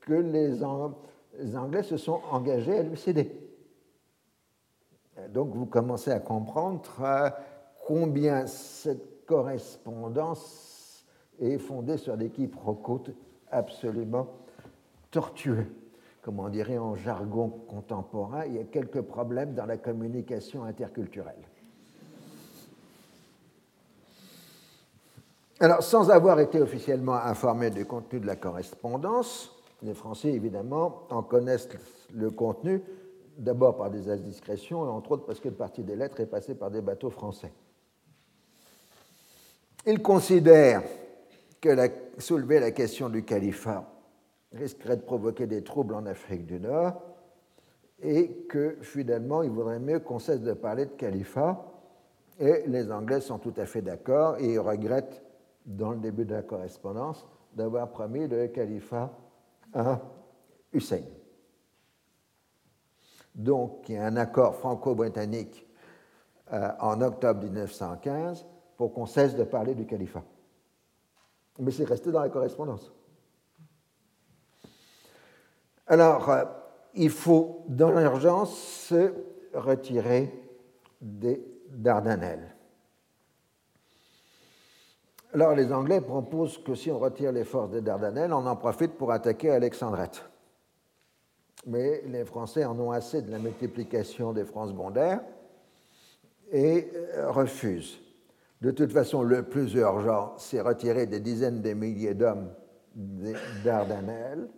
que 0.00 0.14
les, 0.14 0.64
Anglais 0.64 1.82
se 1.82 1.96
sont 1.96 2.20
engagés 2.30 2.78
à 2.78 2.82
lui 2.82 2.96
céder. 2.96 3.30
Donc 5.28 5.54
vous 5.54 5.66
commencez 5.66 6.10
à 6.10 6.18
comprendre 6.18 6.82
euh, 7.02 7.28
combien 7.86 8.46
cette 8.46 9.26
correspondance 9.26 11.04
est 11.38 11.58
fondée 11.58 11.98
sur 11.98 12.16
des 12.16 12.30
quiproquos 12.30 13.04
absolument 13.50 14.28
tortueux. 15.10 15.66
Comme 16.22 16.38
on 16.38 16.48
dirait 16.48 16.78
en 16.78 16.96
jargon 16.96 17.48
contemporain, 17.48 18.44
il 18.46 18.56
y 18.56 18.58
a 18.58 18.64
quelques 18.64 19.00
problèmes 19.00 19.54
dans 19.54 19.66
la 19.66 19.78
communication 19.78 20.64
interculturelle. 20.64 21.42
Alors, 25.60 25.82
sans 25.82 26.10
avoir 26.10 26.40
été 26.40 26.60
officiellement 26.60 27.16
informés 27.16 27.70
du 27.70 27.84
contenu 27.84 28.20
de 28.20 28.26
la 28.26 28.36
correspondance, 28.36 29.54
les 29.82 29.94
Français, 29.94 30.32
évidemment, 30.32 31.02
en 31.10 31.22
connaissent 31.22 31.68
le 32.14 32.30
contenu, 32.30 32.82
d'abord 33.36 33.76
par 33.76 33.90
des 33.90 34.10
indiscrétions, 34.10 34.86
et 34.86 34.88
entre 34.88 35.12
autres 35.12 35.26
parce 35.26 35.40
qu'une 35.40 35.54
partie 35.54 35.82
des 35.82 35.96
lettres 35.96 36.20
est 36.20 36.26
passée 36.26 36.54
par 36.54 36.70
des 36.70 36.80
bateaux 36.80 37.10
français. 37.10 37.52
Il 39.86 40.02
considère 40.02 40.82
que 41.60 41.70
soulever 42.18 42.60
la 42.60 42.70
question 42.70 43.08
du 43.08 43.24
califat 43.24 43.84
risquerait 44.52 44.96
de 44.96 45.02
provoquer 45.02 45.46
des 45.46 45.62
troubles 45.62 45.94
en 45.94 46.06
Afrique 46.06 46.46
du 46.46 46.60
Nord 46.60 47.00
et 48.02 48.46
que 48.48 48.78
finalement 48.80 49.42
il 49.42 49.50
vaudrait 49.50 49.78
mieux 49.78 50.00
qu'on 50.00 50.18
cesse 50.18 50.40
de 50.40 50.52
parler 50.52 50.86
de 50.86 50.92
califat. 50.92 51.66
Et 52.38 52.64
les 52.66 52.90
Anglais 52.90 53.20
sont 53.20 53.38
tout 53.38 53.52
à 53.56 53.66
fait 53.66 53.82
d'accord 53.82 54.38
et 54.38 54.54
ils 54.54 54.58
regrettent, 54.58 55.22
dans 55.66 55.92
le 55.92 55.98
début 55.98 56.24
de 56.24 56.34
la 56.34 56.42
correspondance, 56.42 57.28
d'avoir 57.54 57.90
promis 57.90 58.26
le 58.26 58.48
califat 58.48 59.12
à 59.74 60.00
Hussein. 60.72 61.02
Donc 63.34 63.88
il 63.88 63.96
y 63.96 63.98
a 63.98 64.06
un 64.06 64.16
accord 64.16 64.56
franco-britannique 64.56 65.66
euh, 66.52 66.70
en 66.80 67.00
octobre 67.02 67.42
1915 67.42 68.46
pour 68.76 68.94
qu'on 68.94 69.06
cesse 69.06 69.36
de 69.36 69.44
parler 69.44 69.74
du 69.74 69.86
califat. 69.86 70.24
Mais 71.58 71.70
c'est 71.70 71.84
resté 71.84 72.10
dans 72.10 72.20
la 72.20 72.30
correspondance. 72.30 72.90
Alors, 75.90 76.30
euh, 76.30 76.44
il 76.94 77.10
faut 77.10 77.64
dans 77.68 77.90
l'urgence 77.90 78.56
se 78.56 79.12
retirer 79.52 80.32
des 81.00 81.44
Dardanelles. 81.68 82.54
Alors 85.34 85.54
les 85.54 85.72
Anglais 85.72 86.00
proposent 86.00 86.58
que 86.58 86.74
si 86.76 86.90
on 86.92 86.98
retire 86.98 87.32
les 87.32 87.44
forces 87.44 87.70
des 87.70 87.80
Dardanelles, 87.80 88.32
on 88.32 88.46
en 88.46 88.56
profite 88.56 88.92
pour 88.92 89.10
attaquer 89.10 89.50
Alexandrette. 89.50 90.24
Mais 91.66 92.02
les 92.06 92.24
Français 92.24 92.64
en 92.64 92.78
ont 92.78 92.92
assez 92.92 93.22
de 93.22 93.30
la 93.30 93.38
multiplication 93.38 94.32
des 94.32 94.44
France 94.44 94.72
bondaires 94.72 95.20
et 96.52 96.88
euh, 96.94 97.32
refusent. 97.32 97.98
De 98.60 98.70
toute 98.70 98.92
façon, 98.92 99.22
le 99.22 99.42
plus 99.42 99.74
urgent, 99.74 100.34
c'est 100.36 100.60
retirer 100.60 101.06
des 101.06 101.20
dizaines 101.20 101.62
de 101.62 101.72
milliers 101.72 102.14
d'hommes 102.14 102.52
des 102.94 103.34
Dardanelles. 103.64 104.48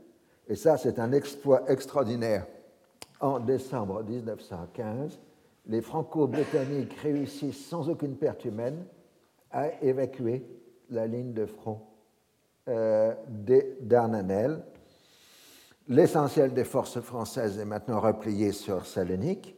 Et 0.52 0.54
ça, 0.54 0.76
c'est 0.76 0.98
un 0.98 1.12
exploit 1.12 1.62
extraordinaire. 1.70 2.46
En 3.20 3.40
décembre 3.40 4.02
1915, 4.02 5.18
les 5.68 5.80
Franco-Britanniques 5.80 6.92
réussissent 7.02 7.68
sans 7.68 7.88
aucune 7.88 8.16
perte 8.16 8.44
humaine 8.44 8.84
à 9.50 9.82
évacuer 9.82 10.46
la 10.90 11.06
ligne 11.06 11.32
de 11.32 11.46
front 11.46 11.80
euh, 12.68 13.14
des 13.30 13.78
Dardanelles. 13.80 14.62
L'essentiel 15.88 16.52
des 16.52 16.64
forces 16.64 17.00
françaises 17.00 17.58
est 17.58 17.64
maintenant 17.64 18.00
replié 18.00 18.52
sur 18.52 18.84
Salonique, 18.84 19.56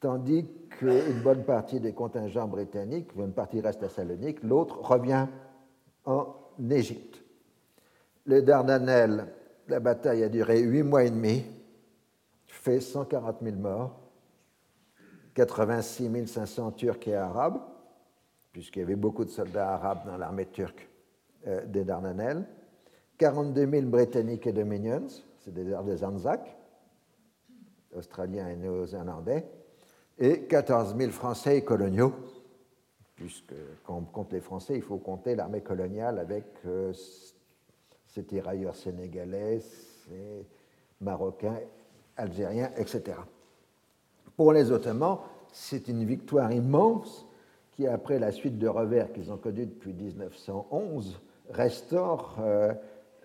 tandis 0.00 0.44
qu'une 0.70 1.22
bonne 1.22 1.44
partie 1.44 1.78
des 1.78 1.92
contingents 1.92 2.48
britanniques, 2.48 3.10
une 3.16 3.32
partie 3.32 3.60
reste 3.60 3.84
à 3.84 3.88
Salonique, 3.88 4.42
l'autre 4.42 4.80
revient 4.80 5.28
en 6.04 6.34
Égypte. 6.68 7.22
Les 8.26 8.42
Dardanelles, 8.42 9.28
la 9.68 9.80
bataille 9.80 10.22
a 10.22 10.28
duré 10.28 10.60
huit 10.60 10.82
mois 10.82 11.04
et 11.04 11.10
demi, 11.10 11.44
fait 12.46 12.80
140 12.80 13.38
000 13.42 13.56
morts, 13.56 13.98
86 15.34 16.26
500 16.26 16.72
Turcs 16.72 17.08
et 17.08 17.14
Arabes, 17.14 17.60
puisqu'il 18.52 18.80
y 18.80 18.82
avait 18.82 18.96
beaucoup 18.96 19.24
de 19.24 19.30
soldats 19.30 19.74
arabes 19.74 20.06
dans 20.06 20.16
l'armée 20.16 20.46
turque 20.46 20.88
euh, 21.46 21.64
des 21.66 21.84
Dardanelles, 21.84 22.44
42 23.18 23.70
000 23.70 23.86
Britanniques 23.86 24.46
et 24.46 24.52
Dominions, 24.52 25.06
c'est 25.38 25.54
des, 25.54 25.64
des 25.64 26.04
Anzacs, 26.04 26.56
Australiens 27.94 28.48
et 28.48 28.56
Néo-Zélandais, 28.56 29.46
et 30.18 30.42
14 30.42 30.96
000 30.96 31.10
Français 31.10 31.58
et 31.58 31.64
coloniaux, 31.64 32.12
puisque 33.14 33.54
quand 33.84 33.96
on 33.96 34.04
compte 34.04 34.32
les 34.32 34.40
Français, 34.40 34.76
il 34.76 34.82
faut 34.82 34.98
compter 34.98 35.34
l'armée 35.34 35.62
coloniale 35.62 36.18
avec 36.18 36.44
euh, 36.66 36.92
ses 38.14 38.24
tirailleurs 38.24 38.76
sénégalais, 38.76 39.60
ses 39.60 40.46
marocains 41.00 41.60
algériens, 42.16 42.70
etc. 42.76 43.16
Pour 44.36 44.52
les 44.52 44.70
Ottomans, 44.72 45.18
c'est 45.52 45.88
une 45.88 46.04
victoire 46.04 46.52
immense 46.52 47.26
qui, 47.72 47.86
après 47.86 48.18
la 48.18 48.32
suite 48.32 48.58
de 48.58 48.68
revers 48.68 49.12
qu'ils 49.12 49.32
ont 49.32 49.36
connue 49.36 49.66
depuis 49.66 49.92
1911, 49.92 51.20
restaure 51.50 52.36
euh, 52.40 52.72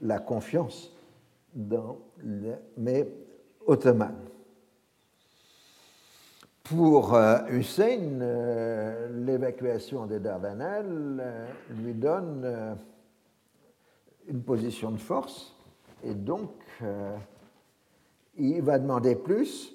la 0.02 0.20
confiance 0.20 0.92
dans 1.54 1.98
l'armée 2.24 3.08
ottomane. 3.66 4.16
Pour 6.64 7.14
euh, 7.14 7.38
Hussein, 7.50 8.20
euh, 8.22 9.26
l'évacuation 9.26 10.06
des 10.06 10.20
Dardanelles 10.20 11.24
lui 11.70 11.94
donne 11.94 12.76
une 14.28 14.42
position 14.42 14.92
de 14.92 14.98
force 14.98 15.56
et 16.04 16.14
donc 16.14 16.52
il 18.38 18.62
va 18.62 18.80
demander 18.80 19.16
plus 19.16 19.74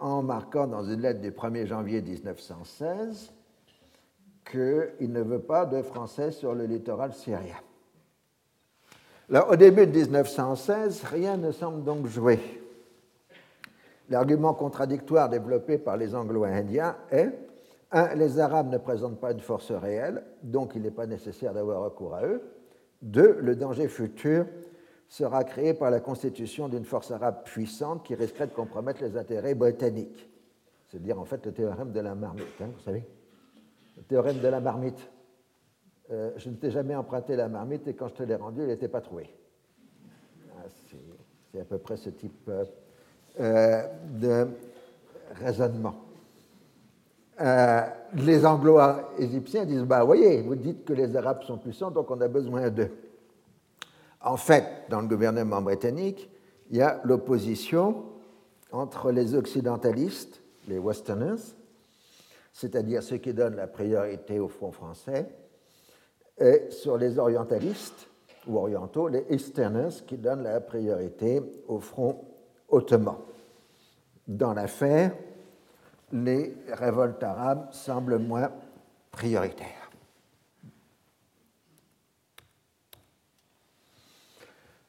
en 0.00 0.22
marquant 0.22 0.66
dans 0.66 0.84
une 0.84 1.00
lettre 1.00 1.20
du 1.20 1.30
1er 1.30 1.66
janvier 1.66 2.02
1916 2.02 3.32
qu'il 4.50 5.12
ne 5.12 5.22
veut 5.22 5.40
pas 5.40 5.66
de 5.66 5.82
Français 5.82 6.32
sur 6.32 6.54
le 6.54 6.64
littoral 6.64 7.12
syrien. 7.12 7.56
au 9.48 9.56
début 9.56 9.86
de 9.86 9.96
1916, 9.96 11.04
rien 11.04 11.36
ne 11.36 11.52
semble 11.52 11.84
donc 11.84 12.06
jouer. 12.06 12.40
L'argument 14.08 14.54
contradictoire 14.54 15.28
développé 15.28 15.78
par 15.78 15.96
les 15.96 16.14
Anglo-Indiens 16.16 16.96
est 17.12 17.30
1. 17.92 18.14
Les 18.16 18.40
Arabes 18.40 18.70
ne 18.70 18.78
présentent 18.78 19.20
pas 19.20 19.30
une 19.30 19.40
force 19.40 19.70
réelle, 19.70 20.24
donc 20.42 20.72
il 20.74 20.82
n'est 20.82 20.90
pas 20.90 21.06
nécessaire 21.06 21.54
d'avoir 21.54 21.82
recours 21.82 22.16
à 22.16 22.24
eux. 22.24 22.42
2. 23.02 23.38
Le 23.40 23.56
danger 23.56 23.88
futur 23.88 24.46
sera 25.08 25.44
créé 25.44 25.74
par 25.74 25.90
la 25.90 26.00
constitution 26.00 26.68
d'une 26.68 26.84
force 26.84 27.10
arabe 27.10 27.42
puissante 27.44 28.04
qui 28.04 28.14
risquerait 28.14 28.46
de 28.46 28.52
compromettre 28.52 29.02
les 29.02 29.16
intérêts 29.16 29.54
britanniques. 29.54 30.28
C'est-à-dire 30.88 31.18
en 31.18 31.24
fait 31.24 31.44
le 31.46 31.52
théorème 31.52 31.92
de 31.92 32.00
la 32.00 32.14
marmite, 32.14 32.46
hein, 32.60 32.68
vous 32.72 32.82
savez 32.82 33.04
le 33.96 34.02
théorème 34.04 34.38
de 34.38 34.48
la 34.48 34.60
marmite. 34.60 35.10
Euh, 36.10 36.30
je 36.36 36.48
ne 36.48 36.54
t'ai 36.56 36.70
jamais 36.70 36.94
emprunté 36.94 37.36
la 37.36 37.48
marmite 37.48 37.86
et 37.86 37.94
quand 37.94 38.08
je 38.08 38.14
te 38.14 38.22
l'ai 38.22 38.34
rendue, 38.34 38.62
elle 38.62 38.68
n'était 38.68 38.88
pas 38.88 39.00
trouvé. 39.00 39.32
Ah, 40.56 40.64
c'est 41.52 41.60
à 41.60 41.64
peu 41.64 41.78
près 41.78 41.96
ce 41.96 42.10
type 42.10 42.48
euh, 42.48 42.64
euh, 43.40 43.86
de 44.20 44.48
raisonnement. 45.34 45.94
Les 47.40 48.44
Anglo-Égyptiens 48.44 49.64
disent 49.64 49.84
Bah, 49.84 50.04
voyez, 50.04 50.42
vous 50.42 50.56
dites 50.56 50.84
que 50.84 50.92
les 50.92 51.16
Arabes 51.16 51.42
sont 51.42 51.58
puissants, 51.58 51.90
donc 51.90 52.10
on 52.10 52.20
a 52.20 52.28
besoin 52.28 52.68
d'eux. 52.70 52.90
En 54.20 54.36
fait, 54.36 54.64
dans 54.90 55.00
le 55.00 55.08
gouvernement 55.08 55.62
britannique, 55.62 56.30
il 56.70 56.76
y 56.76 56.82
a 56.82 57.00
l'opposition 57.04 58.04
entre 58.70 59.10
les 59.10 59.34
occidentalistes, 59.34 60.42
les 60.68 60.78
Westerners, 60.78 61.54
c'est-à-dire 62.52 63.02
ceux 63.02 63.16
qui 63.16 63.32
donnent 63.32 63.56
la 63.56 63.66
priorité 63.66 64.38
au 64.38 64.48
front 64.48 64.70
français, 64.70 65.26
et 66.38 66.70
sur 66.70 66.96
les 66.96 67.18
orientalistes 67.18 68.08
ou 68.46 68.58
orientaux, 68.58 69.08
les 69.08 69.24
Easterners, 69.30 70.04
qui 70.06 70.16
donnent 70.16 70.44
la 70.44 70.60
priorité 70.60 71.42
au 71.68 71.80
front 71.80 72.24
ottoman. 72.68 73.16
Dans 74.26 74.52
l'affaire, 74.52 75.12
les 76.12 76.56
révoltes 76.68 77.22
arabes 77.22 77.68
semblent 77.72 78.18
moins 78.18 78.50
prioritaires. 79.10 79.90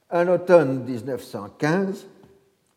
En 0.10 0.28
automne 0.28 0.84
1915, 0.84 2.08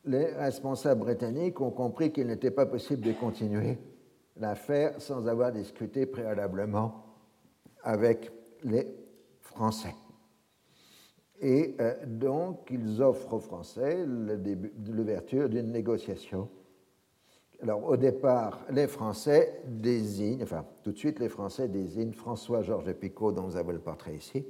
les 0.05 0.27
responsables 0.27 1.01
britanniques 1.01 1.61
ont 1.61 1.71
compris 1.71 2.13
qu'il 2.13 2.29
n'était 2.29 2.51
pas 2.51 2.67
possible 2.67 3.03
de 3.03 3.13
continuer 3.13 3.79
l'affaire 4.37 5.01
sans 5.01 5.27
avoir 5.27 5.51
discuté 5.51 6.07
préalablement 6.07 7.05
avec 7.83 8.31
les 8.63 8.87
Français. 9.41 9.95
Et 11.41 11.75
euh, 11.81 11.95
donc, 12.07 12.69
ils 12.71 13.03
offrent 13.03 13.35
aux 13.35 13.41
Français 13.41 14.07
l'ouverture 14.07 15.49
d'une 15.49 15.73
négociation. 15.73 16.49
Alors, 17.63 17.85
au 17.85 17.97
départ, 17.97 18.65
les 18.71 18.87
Français 18.87 19.63
désignent, 19.67 20.43
enfin, 20.43 20.65
tout 20.83 20.93
de 20.93 20.99
suite, 20.99 21.19
les 21.19 21.29
Français 21.29 21.69
désignent 21.69 22.13
François-Georges 22.13 22.93
Picot, 22.93 23.33
dont 23.33 23.43
vous 23.43 23.57
avez 23.57 23.73
le 23.73 23.79
portrait 23.79 24.15
ici, 24.15 24.45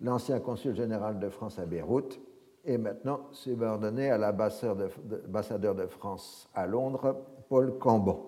l'ancien 0.00 0.40
consul 0.40 0.74
général 0.74 1.18
de 1.18 1.28
France 1.28 1.58
à 1.58 1.66
Beyrouth, 1.66 2.20
et 2.64 2.78
maintenant 2.78 3.20
subordonné 3.30 4.10
à 4.10 4.18
l'ambassadeur 4.18 5.74
de 5.74 5.86
France 5.86 6.48
à 6.54 6.66
Londres, 6.66 7.16
Paul 7.48 7.78
Cambon. 7.78 8.26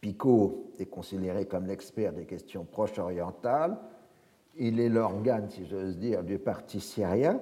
Picot 0.00 0.70
est 0.78 0.86
considéré 0.86 1.46
comme 1.46 1.66
l'expert 1.66 2.12
des 2.12 2.24
questions 2.24 2.64
proches 2.64 2.98
orientales. 3.00 3.76
Il 4.56 4.78
est 4.78 4.88
l'organe, 4.88 5.50
si 5.50 5.66
j'ose 5.66 5.98
dire, 5.98 6.22
du 6.22 6.38
parti 6.38 6.78
syrien. 6.78 7.40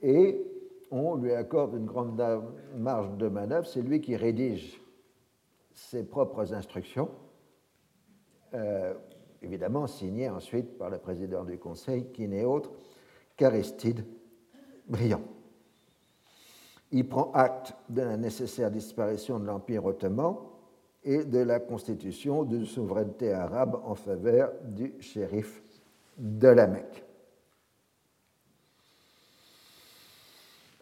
Et 0.00 0.47
on 0.90 1.16
lui 1.16 1.32
accorde 1.32 1.74
une 1.74 1.86
grande 1.86 2.20
marge 2.76 3.16
de 3.16 3.28
manœuvre. 3.28 3.66
C'est 3.66 3.82
lui 3.82 4.00
qui 4.00 4.16
rédige 4.16 4.80
ses 5.72 6.04
propres 6.04 6.52
instructions, 6.54 7.08
euh, 8.54 8.94
évidemment 9.42 9.86
signées 9.86 10.28
ensuite 10.28 10.76
par 10.78 10.90
le 10.90 10.98
président 10.98 11.44
du 11.44 11.58
Conseil, 11.58 12.10
qui 12.12 12.26
n'est 12.26 12.44
autre 12.44 12.72
qu'Aristide 13.36 14.04
Briand. 14.88 15.22
Il 16.90 17.06
prend 17.08 17.30
acte 17.32 17.74
de 17.88 18.02
la 18.02 18.16
nécessaire 18.16 18.70
disparition 18.70 19.38
de 19.38 19.46
l'Empire 19.46 19.84
ottoman 19.84 20.36
et 21.04 21.24
de 21.24 21.38
la 21.38 21.60
constitution 21.60 22.44
d'une 22.44 22.64
souveraineté 22.64 23.32
arabe 23.32 23.80
en 23.84 23.94
faveur 23.94 24.52
du 24.64 24.94
shérif 25.00 25.62
de 26.16 26.48
la 26.48 26.66
Mecque. 26.66 27.07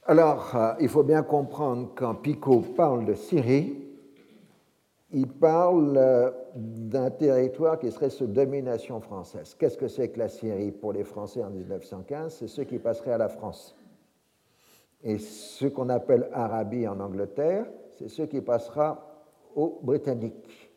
Alors, 0.08 0.54
euh, 0.54 0.72
il 0.78 0.88
faut 0.88 1.02
bien 1.02 1.24
comprendre 1.24 1.90
quand 1.96 2.14
Picot 2.14 2.60
parle 2.60 3.06
de 3.06 3.14
Syrie, 3.14 3.76
il 5.10 5.26
parle 5.26 5.96
euh, 5.96 6.30
d'un 6.54 7.10
territoire 7.10 7.76
qui 7.76 7.90
serait 7.90 8.10
sous 8.10 8.28
domination 8.28 9.00
française. 9.00 9.56
Qu'est-ce 9.58 9.76
que 9.76 9.88
c'est 9.88 10.10
que 10.10 10.20
la 10.20 10.28
Syrie 10.28 10.70
pour 10.70 10.92
les 10.92 11.02
Français 11.02 11.42
en 11.42 11.50
1915 11.50 12.36
C'est 12.38 12.46
ce 12.46 12.62
qui 12.62 12.78
passerait 12.78 13.12
à 13.12 13.18
la 13.18 13.28
France. 13.28 13.74
Et 15.02 15.18
ce 15.18 15.66
qu'on 15.66 15.88
appelle 15.88 16.28
Arabie 16.32 16.86
en 16.86 17.00
Angleterre, 17.00 17.66
c'est 17.98 18.08
ce 18.08 18.22
qui 18.22 18.40
passera 18.40 19.24
aux 19.56 19.80
Britanniques. 19.82 20.70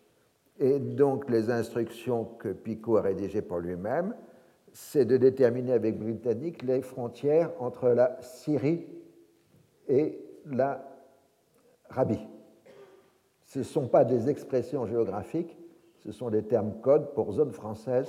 Et 0.57 0.79
donc 0.79 1.29
les 1.29 1.51
instructions 1.51 2.25
que 2.39 2.49
Picot 2.49 2.97
a 2.97 3.03
rédigées 3.03 3.43
pour 3.43 3.59
lui-même, 3.59 4.15
c'est 4.73 5.05
de 5.05 5.17
déterminer 5.17 5.73
avec 5.73 5.99
Britanniques 5.99 6.63
les 6.63 6.81
frontières 6.81 7.51
entre 7.59 7.89
la 7.89 8.17
Syrie 8.21 8.87
et 9.89 10.17
la 10.45 10.85
Rabie. 11.89 12.25
Ce 13.45 13.59
ne 13.59 13.63
sont 13.63 13.87
pas 13.87 14.05
des 14.05 14.29
expressions 14.29 14.85
géographiques, 14.85 15.57
ce 16.03 16.11
sont 16.11 16.29
des 16.29 16.43
termes 16.43 16.79
codes 16.81 17.13
pour 17.13 17.33
zone 17.33 17.51
française, 17.51 18.07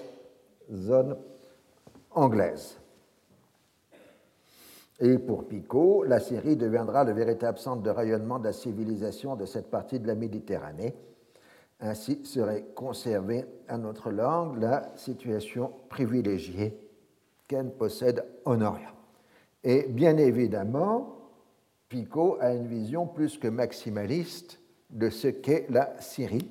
zone 0.70 1.16
anglaise. 2.10 2.76
Et 5.00 5.18
pour 5.18 5.48
Picot, 5.48 6.04
la 6.04 6.20
Syrie 6.20 6.56
deviendra 6.56 7.04
le 7.04 7.12
véritable 7.12 7.58
centre 7.58 7.82
de 7.82 7.90
rayonnement 7.90 8.38
de 8.38 8.44
la 8.44 8.52
civilisation 8.52 9.34
de 9.34 9.46
cette 9.46 9.70
partie 9.70 9.98
de 9.98 10.06
la 10.06 10.14
Méditerranée. 10.14 10.94
Ainsi 11.80 12.22
serait 12.26 12.66
conservée 12.74 13.46
à 13.66 13.78
notre 13.78 14.10
langue 14.10 14.60
la 14.60 14.92
situation 14.96 15.72
privilégiée 15.88 16.78
qu'elle 17.48 17.70
possède 17.70 18.26
en 18.44 18.60
Orient. 18.60 18.92
Et 19.64 19.88
bien 19.88 20.18
évidemment, 20.18 21.19
Picot 21.90 22.38
a 22.40 22.52
une 22.52 22.68
vision 22.68 23.04
plus 23.04 23.36
que 23.36 23.48
maximaliste 23.48 24.60
de 24.90 25.10
ce 25.10 25.26
qu'est 25.26 25.66
la 25.70 26.00
Syrie, 26.00 26.48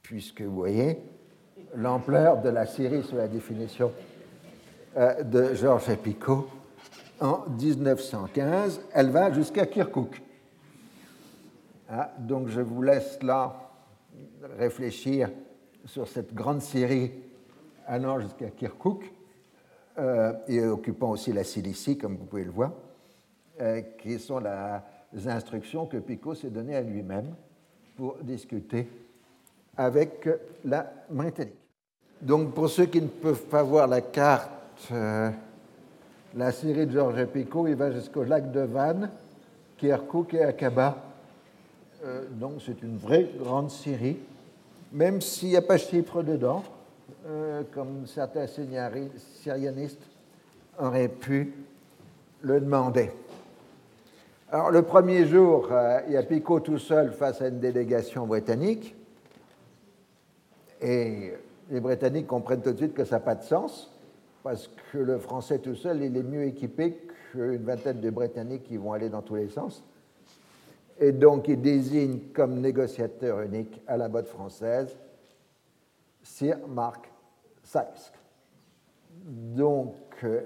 puisque 0.00 0.40
vous 0.40 0.54
voyez 0.54 0.98
l'ampleur 1.74 2.40
de 2.40 2.48
la 2.48 2.64
Syrie 2.64 3.02
sous 3.02 3.16
la 3.16 3.28
définition 3.28 3.92
euh, 4.96 5.22
de 5.22 5.52
Georges 5.52 5.94
Picot 5.96 6.48
en 7.20 7.44
1915. 7.50 8.80
Elle 8.94 9.10
va 9.10 9.30
jusqu'à 9.30 9.66
Kirkuk. 9.66 10.22
Ah, 11.90 12.10
donc 12.18 12.48
je 12.48 12.62
vous 12.62 12.80
laisse 12.80 13.22
là 13.22 13.54
réfléchir 14.56 15.28
sur 15.84 16.08
cette 16.08 16.32
grande 16.32 16.62
série 16.62 17.12
allant 17.86 18.20
jusqu'à 18.20 18.48
Kirkuk 18.48 19.04
euh, 19.98 20.32
et 20.48 20.64
occupant 20.64 21.10
aussi 21.10 21.30
la 21.34 21.44
Cilicie, 21.44 21.98
comme 21.98 22.16
vous 22.16 22.24
pouvez 22.24 22.44
le 22.44 22.50
voir, 22.50 22.72
euh, 23.60 23.82
qui 24.02 24.18
sont 24.18 24.40
les 25.12 25.28
instructions 25.28 25.86
que 25.86 25.98
Picot 25.98 26.34
s'est 26.34 26.50
données 26.50 26.74
à 26.74 26.80
lui-même 26.80 27.32
pour 27.96 28.16
discuter 28.20 28.88
avec 29.76 30.28
la 30.64 30.92
Britannique. 31.08 31.54
Donc 32.20 32.52
pour 32.52 32.68
ceux 32.68 32.86
qui 32.86 33.00
ne 33.00 33.06
peuvent 33.06 33.44
pas 33.44 33.62
voir 33.62 33.86
la 33.86 34.00
carte, 34.00 34.50
euh, 34.90 35.30
la 36.34 36.50
série 36.50 36.84
de 36.86 36.90
Georges 36.90 37.26
Picot, 37.26 37.68
il 37.68 37.76
va 37.76 37.92
jusqu'au 37.92 38.24
lac 38.24 38.50
de 38.50 38.62
Vannes 38.62 39.08
Kirkuk 39.78 40.34
et 40.34 40.42
Aqaba. 40.42 40.96
Euh, 42.04 42.24
donc 42.32 42.54
c'est 42.66 42.82
une 42.82 42.96
vraie 42.96 43.30
grande 43.38 43.70
Syrie, 43.70 44.16
même 44.90 45.20
s'il 45.20 45.50
n'y 45.50 45.56
a 45.56 45.62
pas 45.62 45.78
Chypre 45.78 46.24
dedans, 46.24 46.64
comme 47.72 48.06
certains 48.06 48.46
syrianistes 48.46 50.02
auraient 50.76 51.08
pu 51.08 51.54
le 52.42 52.60
demander. 52.60 53.10
Alors 54.50 54.70
le 54.70 54.82
premier 54.82 55.26
jour, 55.26 55.68
euh, 55.72 56.00
il 56.06 56.12
y 56.12 56.16
a 56.16 56.22
Picot 56.22 56.60
tout 56.60 56.78
seul 56.78 57.12
face 57.12 57.40
à 57.40 57.48
une 57.48 57.60
délégation 57.60 58.26
britannique, 58.26 58.94
et 60.82 61.32
les 61.70 61.80
Britanniques 61.80 62.26
comprennent 62.26 62.60
tout 62.60 62.72
de 62.72 62.76
suite 62.76 62.94
que 62.94 63.04
ça 63.04 63.16
n'a 63.16 63.20
pas 63.20 63.34
de 63.34 63.42
sens, 63.42 63.90
parce 64.42 64.68
que 64.92 64.98
le 64.98 65.18
Français 65.18 65.58
tout 65.58 65.74
seul, 65.74 66.02
il 66.02 66.16
est 66.16 66.22
mieux 66.22 66.44
équipé 66.44 67.00
qu'une 67.32 67.64
vingtaine 67.64 68.00
de 68.00 68.10
Britanniques 68.10 68.64
qui 68.64 68.76
vont 68.76 68.92
aller 68.92 69.08
dans 69.08 69.22
tous 69.22 69.36
les 69.36 69.48
sens. 69.48 69.82
Et 71.00 71.10
donc, 71.10 71.48
il 71.48 71.60
désigne 71.60 72.18
comme 72.34 72.60
négociateur 72.60 73.40
unique 73.40 73.80
à 73.86 73.96
la 73.96 74.08
mode 74.08 74.26
française 74.26 74.94
Sir 76.22 76.58
Mark 76.68 77.10
Sykes. 77.62 78.12
Donc, 79.24 79.94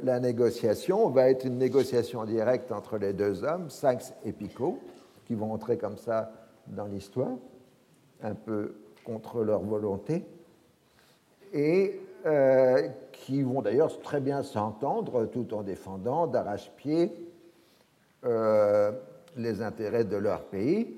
la 0.05 0.20
négociation 0.20 1.09
va 1.09 1.31
être 1.31 1.45
une 1.45 1.59
négociation 1.59 2.24
directe 2.24 2.70
entre 2.70 2.97
les 2.97 3.12
deux 3.12 3.43
hommes, 3.43 3.70
Sykes 3.70 4.14
et 4.24 4.33
Picot, 4.33 4.79
qui 5.26 5.35
vont 5.35 5.53
entrer 5.53 5.76
comme 5.76 5.97
ça 5.97 6.31
dans 6.68 6.87
l'histoire, 6.87 7.37
un 8.22 8.35
peu 8.35 8.74
contre 9.05 9.43
leur 9.43 9.62
volonté, 9.62 10.24
et 11.53 12.01
euh, 12.26 12.89
qui 13.11 13.43
vont 13.43 13.62
d'ailleurs 13.62 13.99
très 14.01 14.20
bien 14.20 14.43
s'entendre 14.43 15.26
tout 15.26 15.53
en 15.55 15.62
défendant 15.62 16.26
d'arrache-pied 16.29 17.12
euh, 18.24 18.93
les 19.37 19.61
intérêts 19.61 20.05
de 20.05 20.16
leur 20.16 20.45
pays, 20.45 20.95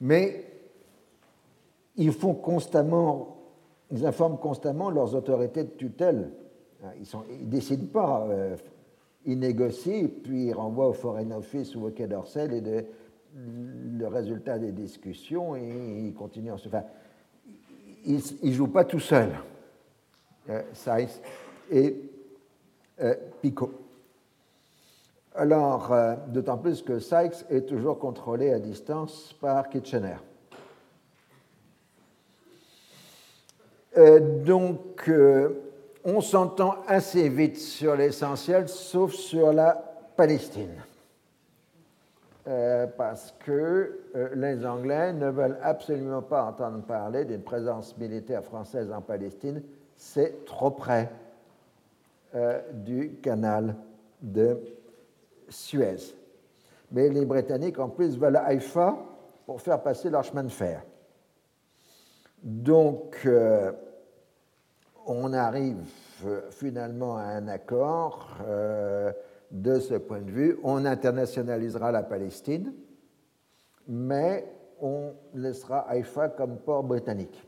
mais 0.00 0.46
ils 1.96 2.12
font 2.12 2.34
constamment, 2.34 3.36
ils 3.90 4.06
informent 4.06 4.38
constamment 4.38 4.88
leurs 4.88 5.14
autorités 5.14 5.64
de 5.64 5.70
tutelle. 5.70 6.30
Ils 6.82 7.44
ne 7.46 7.50
décident 7.50 7.86
pas, 7.86 8.26
euh, 8.28 8.56
ils 9.26 9.38
négocient, 9.38 10.08
puis 10.22 10.46
ils 10.46 10.52
renvoient 10.52 10.88
au 10.88 10.92
Foreign 10.92 11.32
Office 11.32 11.74
ou 11.76 11.86
au 11.86 11.90
Quai 11.90 12.06
d'Orsay 12.06 12.48
le 13.32 14.06
résultat 14.06 14.58
des 14.58 14.72
discussions 14.72 15.54
et 15.54 16.06
ils 16.06 16.14
continuent. 16.14 16.52
Enfin, 16.52 16.82
ils 18.04 18.20
ne 18.42 18.52
jouent 18.52 18.68
pas 18.68 18.84
tout 18.84 18.98
seuls, 18.98 19.34
euh, 20.48 20.62
et 21.70 21.96
euh, 23.00 23.14
Picot. 23.40 23.72
Alors, 25.34 25.92
euh, 25.92 26.16
d'autant 26.28 26.58
plus 26.58 26.82
que 26.82 26.98
Sykes 26.98 27.46
est 27.50 27.66
toujours 27.66 27.98
contrôlé 27.98 28.52
à 28.52 28.58
distance 28.58 29.34
par 29.40 29.68
Kitchener. 29.68 30.16
Euh, 33.96 34.42
donc, 34.44 35.10
on 36.04 36.20
s'entend 36.20 36.76
assez 36.86 37.28
vite 37.28 37.58
sur 37.58 37.96
l'essentiel, 37.96 38.68
sauf 38.68 39.12
sur 39.12 39.52
la 39.52 39.72
Palestine. 40.16 40.82
parce 42.96 43.32
que 43.44 44.00
les 44.34 44.66
Anglais 44.66 45.12
ne 45.12 45.30
veulent 45.30 45.58
absolument 45.62 46.22
pas 46.22 46.44
entendre 46.44 46.82
parler 46.82 47.24
d'une 47.24 47.42
présence 47.42 47.96
militaire 47.96 48.42
française 48.42 48.90
en 48.90 49.00
Palestine. 49.00 49.62
C'est 49.96 50.44
trop 50.46 50.70
près 50.70 51.10
du 52.72 53.18
canal 53.22 53.76
de 54.20 54.58
Suez. 55.48 56.14
Mais 56.92 57.08
les 57.08 57.24
Britanniques, 57.24 57.78
en 57.78 57.88
plus, 57.88 58.18
veulent 58.18 58.36
Haïfa 58.36 58.96
pour 59.46 59.60
faire 59.60 59.82
passer 59.82 60.10
leur 60.10 60.24
chemin 60.24 60.44
de 60.44 60.48
fer. 60.48 60.82
Donc, 62.42 63.20
euh, 63.26 63.72
on 65.10 65.32
arrive 65.32 65.76
euh, 66.24 66.40
finalement 66.50 67.16
à 67.16 67.22
un 67.22 67.48
accord 67.48 68.36
euh, 68.46 69.12
de 69.50 69.78
ce 69.78 69.94
point 69.94 70.20
de 70.20 70.30
vue. 70.30 70.58
On 70.62 70.84
internationalisera 70.84 71.92
la 71.92 72.02
Palestine, 72.02 72.72
mais 73.88 74.46
on 74.80 75.12
laissera 75.34 75.80
Haïfa 75.80 76.28
comme 76.28 76.58
port 76.58 76.84
britannique. 76.84 77.46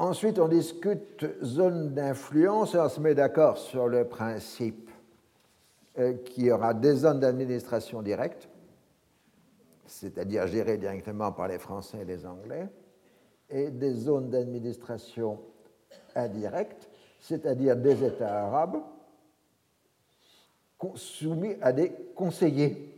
Ensuite, 0.00 0.38
on 0.38 0.48
discute 0.48 1.26
zone 1.44 1.92
d'influence 1.92 2.74
et 2.74 2.78
on 2.78 2.88
se 2.88 3.00
met 3.00 3.14
d'accord 3.14 3.58
sur 3.58 3.86
le 3.86 4.06
principe 4.06 4.90
euh, 5.98 6.14
qu'il 6.14 6.44
y 6.44 6.50
aura 6.50 6.72
des 6.72 6.94
zones 6.94 7.20
d'administration 7.20 8.00
directe, 8.00 8.48
c'est-à-dire 9.84 10.46
gérées 10.46 10.78
directement 10.78 11.32
par 11.32 11.48
les 11.48 11.58
Français 11.58 11.98
et 12.00 12.04
les 12.06 12.24
Anglais, 12.24 12.70
et 13.50 13.70
des 13.70 13.92
zones 13.92 14.30
d'administration 14.30 15.38
indirectes, 16.14 16.88
c'est-à-dire 17.20 17.76
des 17.76 18.04
États 18.04 18.46
arabes 18.46 18.82
soumis 20.94 21.56
à 21.60 21.72
des 21.72 21.92
conseillers 22.14 22.90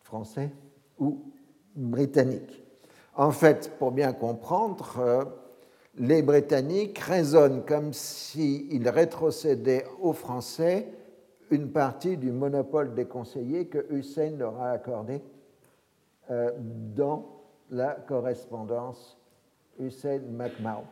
français 0.00 0.50
ou 0.98 1.32
britanniques. 1.74 2.62
En 3.14 3.30
fait, 3.30 3.72
pour 3.78 3.92
bien 3.92 4.12
comprendre, 4.12 4.96
euh, 4.98 5.24
les 5.96 6.22
Britanniques 6.22 6.98
raisonnent 6.98 7.64
comme 7.64 7.92
s'ils 7.92 8.88
rétrocédaient 8.88 9.86
aux 10.00 10.12
Français 10.12 10.86
une 11.50 11.70
partie 11.70 12.16
du 12.16 12.30
monopole 12.30 12.94
des 12.94 13.06
conseillers 13.06 13.66
que 13.66 13.86
Hussein 13.90 14.36
leur 14.38 14.60
a 14.60 14.70
accordé 14.70 15.22
euh, 16.30 16.52
dans 16.58 17.26
la 17.70 17.94
correspondance 17.94 19.15
Hussein-MacMahon. 19.78 20.84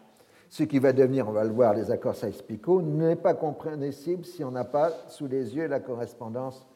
Ce 0.49 0.63
qui 0.63 0.79
va 0.79 0.93
devenir, 0.93 1.29
on 1.29 1.33
va 1.33 1.45
le 1.45 1.51
voir, 1.51 1.75
les 1.75 1.91
accords 1.91 2.15
Sykes-Picot, 2.15 2.83
n'est 2.83 3.17
pas 3.17 3.35
compréhensible 3.35 4.25
si 4.25 4.45
on 4.45 4.51
n'a 4.51 4.65
pas 4.65 4.93
sous 5.09 5.27
les 5.27 5.57
yeux 5.57 5.67
la 5.67 5.81
correspondance 5.81 6.67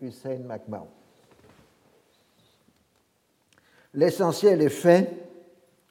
Hussein-MacMahon. 0.00 0.88
L'essentiel 3.94 4.62
est 4.62 4.68
fait 4.68 5.08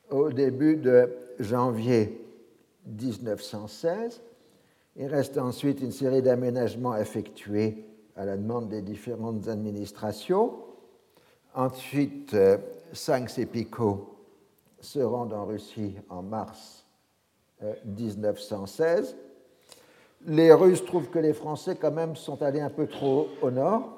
au 0.10 0.32
début 0.32 0.78
de 0.78 1.10
janvier 1.40 2.22
1916. 2.86 4.22
Il 4.96 5.08
reste 5.08 5.38
ensuite 5.38 5.82
une 5.82 5.92
série 5.92 6.22
d'aménagements 6.22 6.96
effectués 6.96 7.86
à 8.16 8.26
la 8.26 8.36
demande 8.36 8.70
des 8.70 8.82
différentes 8.82 9.48
administrations. 9.48 10.56
Ensuite, 11.54 12.34
euh, 12.34 12.58
Sanks 12.92 13.38
et 13.38 13.46
Picot 13.46 14.19
se 14.82 15.00
rendent 15.00 15.34
en 15.34 15.46
Russie 15.46 15.96
en 16.10 16.22
mars 16.22 16.86
1916. 17.86 19.16
Euh, 19.16 19.26
les 20.28 20.52
Russes 20.52 20.84
trouvent 20.86 21.10
que 21.10 21.20
les 21.20 21.34
Français, 21.34 21.76
quand 21.76 21.92
même, 21.92 22.16
sont 22.16 22.42
allés 22.42 22.62
un 22.62 22.70
peu 22.70 22.88
trop 22.88 23.28
au 23.42 23.52
nord. 23.52 23.98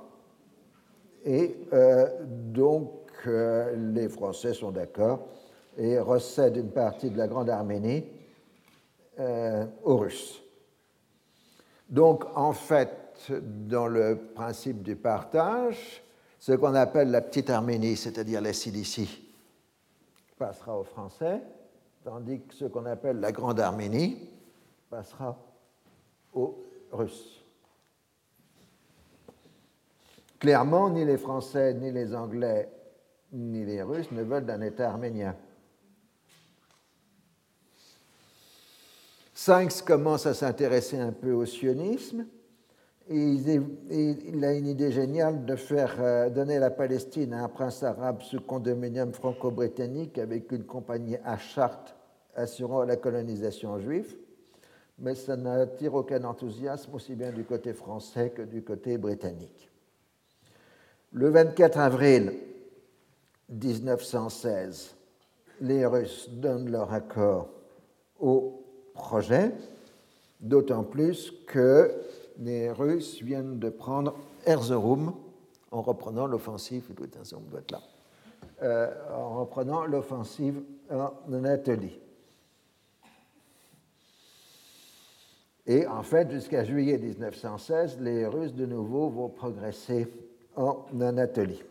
Et 1.26 1.56
euh, 1.74 2.08
donc, 2.24 2.92
les 3.76 4.10
Français 4.10 4.54
sont 4.54 4.72
d'accord 4.72 5.28
et 5.78 6.00
recède 6.00 6.58
une 6.58 6.72
partie 6.72 7.10
de 7.10 7.18
la 7.18 7.28
Grande 7.28 7.50
Arménie 7.50 8.04
euh, 9.20 9.66
aux 9.84 9.98
Russes. 9.98 10.42
Donc, 11.90 12.26
en 12.36 12.54
fait, 12.54 13.30
dans 13.30 13.88
le 13.88 14.18
principe 14.34 14.82
du 14.82 14.96
partage, 14.96 16.04
ce 16.40 16.54
qu'on 16.54 16.74
appelle 16.74 17.12
la 17.12 17.22
Petite 17.22 17.50
Arménie, 17.50 17.96
c'est-à-dire 17.96 18.42
la 18.42 18.54
Cilicie, 18.54 19.31
passera 20.42 20.76
aux 20.76 20.84
Français, 20.84 21.40
tandis 22.04 22.42
que 22.42 22.56
ce 22.56 22.66
qu'on 22.66 22.88
appelle 22.88 23.20
la 23.20 23.32
Grande 23.32 23.60
Arménie 23.60 24.28
passera 24.90 25.38
aux 26.34 26.66
Russes. 26.92 27.46
Clairement, 30.40 30.90
ni 30.90 31.06
les 31.06 31.20
Français, 31.20 31.76
ni 31.76 31.92
les 31.92 32.16
Anglais, 32.16 32.72
ni 33.32 33.64
les 33.64 33.84
Russes 33.84 34.10
ne 34.12 34.24
veulent 34.24 34.48
d'un 34.48 34.62
État 34.62 34.90
arménien. 34.90 35.36
Sykes 39.36 39.84
commence 39.86 40.26
à 40.26 40.34
s'intéresser 40.34 40.98
un 40.98 41.12
peu 41.12 41.34
au 41.34 41.46
sionisme 41.46 42.26
il, 43.12 44.46
a 44.46 44.54
une 44.54 44.68
idée 44.68 44.92
géniale 44.92 45.46
de 45.46 45.56
faire 45.56 45.96
euh, 46.00 46.30
donner 46.30 46.60
la 46.60 46.70
Palestine 46.70 47.34
à 47.34 47.44
un 47.44 47.50
prince 47.50 47.84
arabe 47.84 48.22
sous 48.22 48.40
condominium 48.40 49.12
franco-britannique 49.14 50.18
avec 50.18 50.52
une 50.52 50.64
compagnie 50.64 51.18
à 51.26 51.38
charte 51.38 51.96
assurant 52.36 52.84
la 52.84 52.96
colonisation 52.96 53.78
juive, 53.80 54.16
mais 55.00 55.16
ça 55.16 55.36
n'attire 55.36 55.94
aucun 55.94 56.24
enthousiasme 56.24 56.94
aussi 56.96 57.16
bien 57.16 57.32
du 57.32 57.44
côté 57.44 57.74
français 57.74 58.30
que 58.30 58.44
du 58.44 58.64
côté 58.64 58.98
britannique. 58.98 59.70
Le 61.12 61.30
24 61.30 61.78
avril 61.78 62.34
1916, 63.50 64.96
les 65.60 65.86
Russes 65.86 66.30
donnent 66.30 66.72
leur 66.72 66.94
accord 66.94 67.50
au 68.20 68.64
projet, 68.94 69.52
d'autant 70.40 70.84
plus 70.84 71.34
que 71.48 71.92
les 72.40 72.72
Russes 72.72 73.22
viennent 73.22 73.60
de 73.60 73.70
prendre 73.70 74.16
Erzurum 74.46 75.14
en 75.72 75.82
reprenant 75.82 76.28
l'offensive, 76.28 76.84
doit 76.94 77.08
être 77.08 77.72
là, 77.72 77.82
euh, 78.64 78.92
en 79.16 79.40
reprenant 79.40 79.86
l'offensive 79.86 80.62
en 80.90 81.34
Anatolie. 81.34 82.00
Et 85.68 85.88
en 85.88 86.04
fait, 86.04 86.30
jusqu'à 86.32 86.64
juillet 86.64 86.98
1916, 86.98 88.00
les 88.02 88.26
Russes 88.26 88.54
de 88.54 88.66
nouveau 88.66 89.10
vont 89.10 89.30
progresser 89.30 90.08
en 90.56 90.86
Anatolie. 91.00 91.64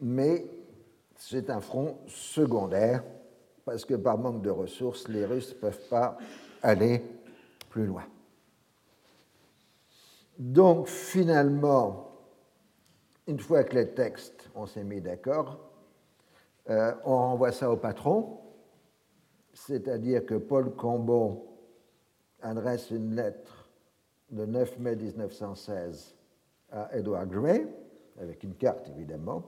Mais 0.00 0.46
c'est 1.16 1.50
un 1.50 1.60
front 1.60 1.98
secondaire, 2.08 3.04
parce 3.64 3.84
que 3.84 3.94
par 3.94 4.18
manque 4.18 4.42
de 4.42 4.50
ressources, 4.50 5.08
les 5.08 5.24
Russes 5.24 5.54
ne 5.54 5.60
peuvent 5.60 5.88
pas 5.88 6.18
aller 6.62 7.02
plus 7.70 7.86
loin. 7.86 8.04
Donc 10.38 10.88
finalement, 10.88 12.10
une 13.26 13.38
fois 13.38 13.64
que 13.64 13.74
les 13.74 13.90
textes, 13.90 14.50
on 14.54 14.66
s'est 14.66 14.84
mis 14.84 15.00
d'accord, 15.00 15.58
euh, 16.70 16.92
on 17.04 17.16
renvoie 17.16 17.52
ça 17.52 17.70
au 17.70 17.76
patron, 17.76 18.38
c'est-à-dire 19.52 20.26
que 20.26 20.34
Paul 20.34 20.74
Combon 20.74 21.44
adresse 22.42 22.90
une 22.90 23.14
lettre 23.14 23.70
le 24.32 24.46
9 24.46 24.78
mai 24.78 24.96
1916 24.96 26.14
à 26.72 26.96
Edward 26.96 27.28
Gray, 27.28 27.66
avec 28.20 28.42
une 28.42 28.54
carte 28.54 28.88
évidemment. 28.88 29.44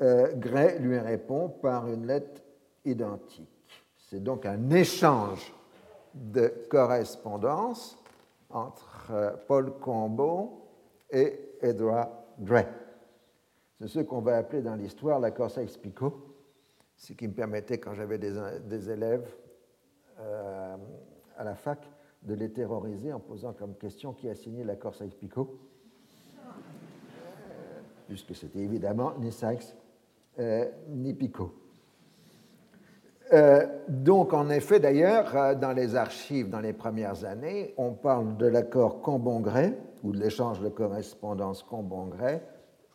Euh, 0.00 0.32
Gray 0.36 0.78
lui 0.78 0.98
répond 0.98 1.48
par 1.48 1.86
une 1.88 2.06
lettre 2.06 2.40
identique. 2.84 3.84
C'est 3.98 4.22
donc 4.22 4.46
un 4.46 4.70
échange 4.70 5.52
de 6.14 6.48
correspondance 6.70 7.98
entre 8.48 8.89
euh, 9.12 9.36
Paul 9.46 9.72
Combon 9.78 10.50
et 11.10 11.56
Edward 11.60 12.10
Gray. 12.38 12.66
C'est 13.80 13.88
ce 13.88 14.00
qu'on 14.00 14.20
va 14.20 14.36
appeler 14.36 14.62
dans 14.62 14.74
l'histoire 14.74 15.18
l'accord 15.18 15.50
Sykes-Picot, 15.50 16.14
ce 16.96 17.12
qui 17.14 17.26
me 17.26 17.32
permettait, 17.32 17.78
quand 17.78 17.94
j'avais 17.94 18.18
des, 18.18 18.90
élèves, 18.90 19.34
euh, 20.18 20.76
à 21.36 21.44
la 21.44 21.54
fac 21.54 21.78
de 22.22 22.34
les 22.34 22.52
terroriser 22.52 23.12
en 23.12 23.20
posant 23.20 23.54
comme 23.54 23.74
question 23.76 24.12
qui 24.12 24.28
a 24.28 24.34
signé 24.34 24.64
l'accord 24.64 24.94
Sykes-Picot, 24.94 25.58
euh, 26.36 27.80
puisque 28.06 28.34
c'était 28.34 28.60
évidemment 28.60 29.14
ni 29.18 29.32
Sykes 29.32 29.74
ni 30.88 31.12
Picot. 31.14 31.59
Euh, 33.32 33.64
donc, 33.88 34.32
en 34.32 34.50
effet, 34.50 34.80
d'ailleurs, 34.80 35.56
dans 35.56 35.72
les 35.72 35.94
archives, 35.94 36.50
dans 36.50 36.60
les 36.60 36.72
premières 36.72 37.24
années, 37.24 37.74
on 37.76 37.92
parle 37.92 38.36
de 38.36 38.46
l'accord 38.46 39.00
Combon-Gray, 39.00 39.72
ou 40.02 40.10
de 40.12 40.18
l'échange 40.18 40.60
de 40.60 40.68
correspondance 40.68 41.62
Combon-Gray, 41.62 42.40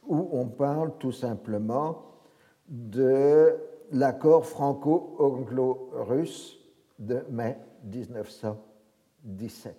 où 0.08 0.28
on 0.34 0.48
parle 0.48 0.92
tout 1.00 1.14
simplement 1.14 2.04
de 2.68 3.56
l'accord 3.92 4.46
franco-anglo-russe 4.46 6.60
de 7.00 7.26
mai 7.30 7.58
1917. 7.84 9.76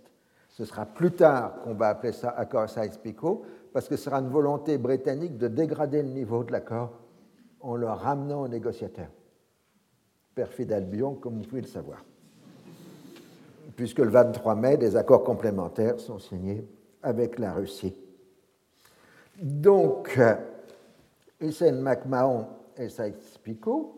Ce 0.49 0.65
sera 0.65 0.87
plus 0.87 1.13
tard 1.13 1.61
qu'on 1.63 1.75
va 1.75 1.89
appeler 1.89 2.13
ça 2.13 2.31
accord 2.31 2.71
Sykes-Picot, 2.71 3.43
parce 3.73 3.89
que 3.89 3.97
ce 3.97 4.05
sera 4.05 4.21
une 4.21 4.29
volonté 4.29 4.79
britannique 4.79 5.37
de 5.37 5.49
dégrader 5.49 6.03
le 6.03 6.09
niveau 6.09 6.45
de 6.45 6.53
l'accord 6.53 6.93
en 7.61 7.75
le 7.77 7.89
ramenant 7.89 8.43
aux 8.43 8.49
négociateurs. 8.49 9.11
Perfide 10.37 10.73
Albion, 10.73 11.15
comme 11.15 11.39
vous 11.39 11.49
pouvez 11.49 11.63
le 11.63 11.67
savoir. 11.67 12.05
Puisque 13.75 14.01
le 14.01 14.11
23 14.11 14.55
mai, 14.55 14.77
des 14.77 14.95
accords 14.95 15.25
complémentaires 15.25 15.99
sont 15.99 16.19
signés 16.19 16.69
avec 17.03 17.39
la 17.39 17.55
Russie. 17.55 17.97
Donc, 19.41 20.21
Hussein 21.41 21.73
McMahon 21.73 22.49
et 22.77 22.91
Sykes-Picot 22.91 23.95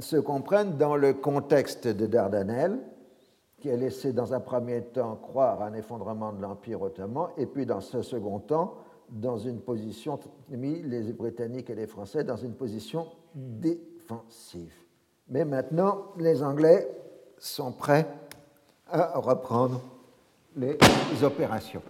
se 0.00 0.16
comprennent 0.16 0.76
dans 0.76 0.96
le 0.96 1.14
contexte 1.14 1.88
de 1.88 2.04
Dardanelles, 2.04 2.78
qui 3.58 3.70
a 3.70 3.76
laissé 3.76 4.12
dans 4.12 4.34
un 4.34 4.40
premier 4.40 4.82
temps 4.82 5.16
croire 5.16 5.62
un 5.62 5.72
effondrement 5.72 6.34
de 6.34 6.42
l'Empire 6.42 6.82
ottoman, 6.82 7.28
et 7.38 7.46
puis 7.46 7.64
dans 7.64 7.80
ce 7.80 8.02
second 8.02 8.38
temps, 8.38 8.74
dans 9.08 9.38
une 9.38 9.60
position, 9.60 10.20
mis 10.50 10.82
les 10.82 11.10
Britanniques 11.14 11.70
et 11.70 11.74
les 11.74 11.86
Français 11.86 12.22
dans 12.22 12.36
une 12.36 12.52
position 12.52 13.06
défensive. 13.34 14.83
Mais 15.28 15.44
maintenant, 15.44 16.12
les 16.18 16.42
Anglais 16.42 16.88
sont 17.38 17.72
prêts 17.72 18.06
à 18.90 19.18
reprendre 19.18 19.82
les 20.56 20.76
opérations. 21.22 21.82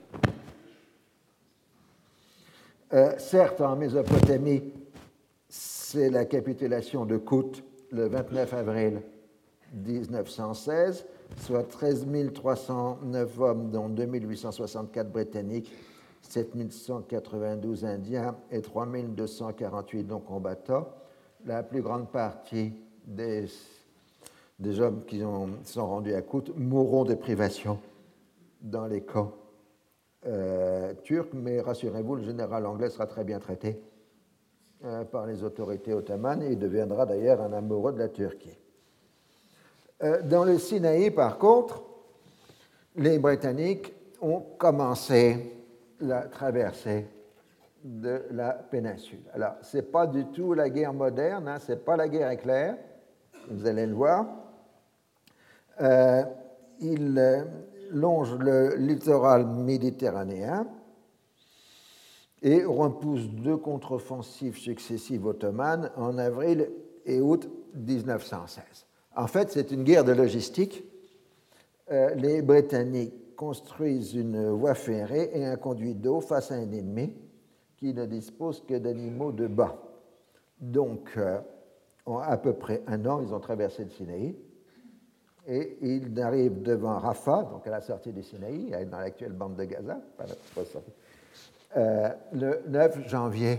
Euh, 2.93 3.13
certes, 3.19 3.61
en 3.61 3.77
Mésopotamie, 3.77 4.73
c'est 5.49 6.11
la 6.11 6.25
capitulation 6.25 7.05
de 7.05 7.17
Kout 7.17 7.63
le 7.91 8.07
29 8.07 8.55
avril 8.55 9.03
1916, 9.73 11.07
soit 11.39 11.65
13 11.65 12.07
309 12.33 13.41
hommes, 13.41 13.71
dont 13.71 13.89
2864 13.89 15.11
Britanniques, 15.11 15.73
7192 16.23 17.85
Indiens 17.85 18.37
et 18.51 18.63
3248 18.63 20.05
non-combattants. 20.05 20.89
La 21.45 21.63
plus 21.63 21.83
grande 21.83 22.11
partie 22.11 22.73
des, 23.05 23.49
hommes 24.81 25.05
qui 25.05 25.23
ont, 25.23 25.49
sont 25.65 25.87
rendus 25.87 26.15
à 26.15 26.23
Kout 26.23 26.53
mourront 26.57 27.05
de 27.05 27.15
privation 27.15 27.79
dans 28.61 28.87
les 28.87 29.03
camps 29.03 29.33
euh, 30.27 30.95
turcs, 31.03 31.35
mais 31.35 31.61
rassurez-vous, 31.61 32.17
le 32.17 32.25
général 32.25 32.65
anglais 32.65 32.89
sera 32.89 33.07
très 33.07 33.25
bien 33.25 33.39
traité 33.39 33.79
euh, 34.85 35.05
par 35.05 35.27
les 35.27 35.43
autorités 35.43 35.93
ottomanes 35.93 36.43
et 36.43 36.53
il 36.53 36.59
deviendra 36.59 37.05
d'ailleurs 37.05 37.43
un 37.43 37.53
amoureux 37.53 37.93
de 37.93 37.99
la 37.99 38.09
Turquie. 38.09 38.59
Euh, 40.03 40.23
dans 40.23 40.45
le 40.45 40.59
Sinaï, 40.59 41.11
par 41.11 41.39
contre, 41.39 41.83
les 42.97 43.19
Britanniques 43.19 43.93
ont 44.21 44.41
commencé 44.59 45.53
la 46.01 46.23
traversée 46.23 47.07
de 47.83 48.23
la 48.31 48.53
péninsule. 48.53 49.25
Alors, 49.35 49.55
ce 49.61 49.77
n'est 49.77 49.83
pas 49.83 50.07
du 50.07 50.25
tout 50.27 50.55
la 50.55 50.71
guerre 50.71 50.95
moderne, 50.95 51.49
hein, 51.49 51.59
ce 51.59 51.73
n'est 51.73 51.79
pas 51.79 51.97
la 51.97 52.09
guerre 52.09 52.31
éclair, 52.31 52.77
vous 53.51 53.67
allez 53.67 53.87
le 53.87 53.95
voir. 53.95 54.27
Euh, 55.81 56.23
il 56.81 57.47
longe 57.91 58.35
le 58.39 58.77
littoral 58.77 59.47
méditerranéen 59.47 60.67
et 62.43 62.65
repousse 62.65 63.29
deux 63.29 63.57
contre-offensives 63.57 64.59
successives 64.59 65.27
ottomanes 65.27 65.91
en 65.97 66.19
avril 66.19 66.71
et 67.07 67.21
août 67.21 67.49
1916. 67.75 68.87
En 69.17 69.27
fait, 69.27 69.51
c'est 69.51 69.71
une 69.71 69.85
guerre 69.85 70.05
de 70.05 70.13
logistique. 70.13 70.85
Euh, 71.91 72.15
les 72.15 72.43
Britanniques 72.43 73.37
construisent 73.37 74.15
une 74.15 74.51
voie 74.51 74.75
ferrée 74.75 75.31
et 75.33 75.45
un 75.45 75.57
conduit 75.57 75.95
d'eau 75.95 76.21
face 76.21 76.51
à 76.51 76.55
un 76.55 76.71
ennemi 76.71 77.15
qui 77.77 77.95
ne 77.95 78.07
dispose 78.07 78.63
que 78.67 78.75
d'animaux 78.75 79.33
de 79.33 79.47
bas. 79.47 79.77
Donc, 80.61 81.11
euh, 81.17 81.41
en 82.07 82.19
à 82.19 82.37
peu 82.37 82.53
près 82.53 82.83
un 82.87 83.05
an, 83.07 83.23
ils 83.23 83.33
ont 83.33 83.41
traversé 83.41 83.85
le 83.85 83.91
Sinaï 83.91 84.37
et 85.47 85.79
ils 85.83 86.21
arrivent 86.21 86.63
devant 86.63 86.99
Rafah, 86.99 87.45
donc 87.45 87.67
à 87.67 87.71
la 87.71 87.81
sortie 87.81 88.13
du 88.13 88.23
Sinaï, 88.23 88.87
dans 88.87 88.99
l'actuelle 88.99 89.33
bande 89.33 89.57
de 89.57 89.65
Gaza, 89.65 89.99
euh, 91.77 92.09
le 92.33 92.63
9 92.69 93.09
janvier 93.09 93.59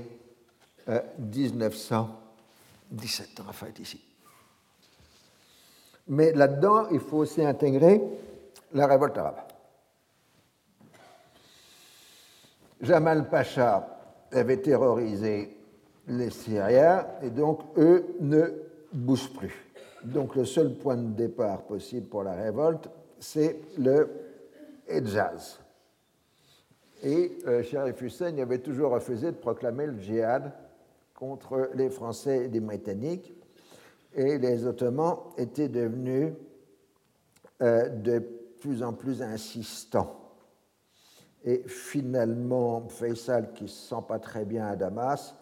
1917. 1.20 3.40
Rafah 3.40 3.68
est 3.68 3.80
ici. 3.80 4.02
Mais 6.08 6.32
là-dedans, 6.34 6.88
il 6.92 7.00
faut 7.00 7.18
aussi 7.18 7.44
intégrer 7.44 8.02
la 8.74 8.88
révolte 8.88 9.18
arabe. 9.18 9.42
Jamal 12.82 13.30
Pacha 13.30 13.88
avait 14.32 14.62
terrorisé 14.62 15.55
les 16.08 16.30
Syriens 16.30 17.06
et 17.22 17.30
donc 17.30 17.62
eux 17.78 18.06
ne 18.20 18.54
bougent 18.94 19.34
plus. 19.34 19.66
Donc 20.04 20.36
le 20.36 20.46
seul 20.46 20.76
point 20.76 20.98
de 20.98 21.14
départ 21.14 21.64
possible 21.64 22.08
pour 22.08 22.24
la 22.24 22.34
révolte, 22.34 22.90
c'est 23.20 23.60
le 23.78 24.10
Hejaz. 24.88 25.60
Et 27.04 27.38
euh, 27.48 27.64
Sharif 27.64 28.02
Hussein 28.02 28.38
avait 28.38 28.60
toujours 28.60 28.92
refusé 28.92 29.28
de 29.28 29.38
proclamer 29.38 29.88
le 29.88 30.00
djihad 30.00 30.52
contre 31.14 31.70
les 31.74 31.90
Français 31.90 32.46
et 32.46 32.48
les 32.48 32.60
Britanniques 32.60 33.34
et 34.14 34.38
les 34.38 34.66
Ottomans 34.66 35.18
étaient 35.38 35.70
devenus 35.70 36.34
euh, 37.62 37.90
de 37.90 38.20
plus 38.60 38.82
en 38.82 38.94
plus 38.94 39.22
insistants. 39.22 40.22
Et 41.44 41.64
finalement, 41.68 42.88
Faisal, 42.90 43.54
qui 43.54 43.64
ne 43.64 43.70
se 43.70 43.90
sent 43.90 44.02
pas 44.08 44.20
très 44.20 44.46
bien 44.46 44.66
à 44.66 44.76
Damas, 44.76 45.36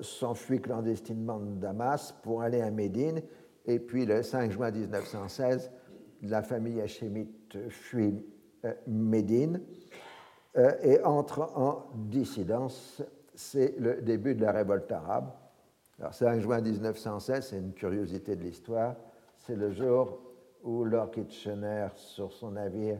s'enfuit 0.00 0.60
clandestinement 0.60 1.38
de 1.38 1.54
Damas 1.56 2.14
pour 2.22 2.42
aller 2.42 2.60
à 2.60 2.70
Médine. 2.70 3.22
Et 3.66 3.78
puis 3.78 4.06
le 4.06 4.22
5 4.22 4.50
juin 4.52 4.70
1916, 4.70 5.70
la 6.22 6.42
famille 6.42 6.80
hachémite 6.80 7.68
fuit 7.68 8.24
Médine 8.86 9.60
et 10.82 11.02
entre 11.02 11.50
en 11.56 11.86
dissidence. 11.94 13.02
C'est 13.34 13.78
le 13.78 14.00
début 14.00 14.34
de 14.34 14.42
la 14.42 14.52
révolte 14.52 14.90
arabe. 14.90 15.30
Alors, 15.98 16.14
5 16.14 16.40
juin 16.40 16.60
1916, 16.60 17.48
c'est 17.48 17.58
une 17.58 17.72
curiosité 17.72 18.36
de 18.36 18.42
l'histoire. 18.42 18.96
C'est 19.36 19.56
le 19.56 19.70
jour 19.72 20.20
où 20.62 20.84
Lord 20.84 21.10
Kitchener, 21.10 21.88
sur 21.94 22.32
son 22.32 22.52
navire, 22.52 22.98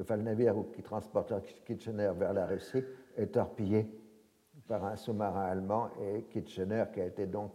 enfin, 0.00 0.16
le 0.16 0.22
navire 0.22 0.54
qui 0.74 0.82
transporte 0.82 1.30
Lord 1.30 1.42
Kitchener 1.64 2.10
vers 2.18 2.32
la 2.32 2.46
Russie, 2.46 2.82
est 3.16 3.28
torpillé 3.28 3.86
par 4.68 4.84
un 4.84 4.96
sous-marin 4.96 5.46
allemand 5.46 5.90
et 6.00 6.22
Kitchener, 6.22 6.84
qui 6.92 7.00
a 7.00 7.06
été 7.06 7.26
donc 7.26 7.52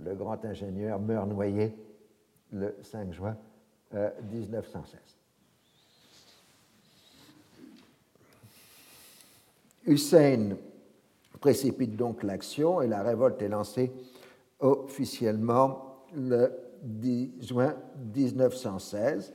le 0.00 0.14
grand 0.14 0.44
ingénieur, 0.44 0.98
meurt 1.00 1.28
noyé 1.28 1.74
le 2.52 2.76
5 2.82 3.12
juin 3.12 3.36
1916. 3.92 4.92
Euh, 4.94 5.10
Hussein 9.86 10.56
précipite 11.40 11.96
donc 11.96 12.22
l'action 12.22 12.80
et 12.80 12.88
la 12.88 13.02
révolte 13.02 13.42
est 13.42 13.48
lancée 13.48 13.92
officiellement 14.60 16.04
le 16.16 16.50
10 16.82 17.34
juin 17.40 17.74
1916. 18.14 19.34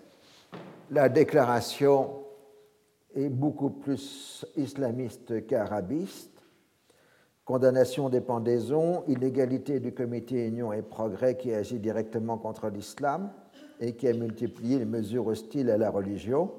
La 0.92 1.08
déclaration 1.08 2.24
est 3.16 3.30
beaucoup 3.30 3.70
plus 3.70 4.46
islamiste 4.56 5.46
qu'arabiste. 5.46 6.39
Condamnation 7.50 8.10
des 8.10 8.22
pendaisons, 8.22 9.04
illégalité 9.08 9.80
du 9.80 9.92
comité 9.92 10.46
Union 10.46 10.72
et 10.72 10.84
Progrès 10.84 11.36
qui 11.36 11.52
agit 11.52 11.80
directement 11.80 12.38
contre 12.38 12.70
l'islam 12.70 13.32
et 13.80 13.96
qui 13.96 14.08
a 14.08 14.14
multiplié 14.14 14.78
les 14.78 14.86
mesures 14.86 15.26
hostiles 15.26 15.72
à 15.72 15.78
la 15.80 15.90
religion. 15.90 16.52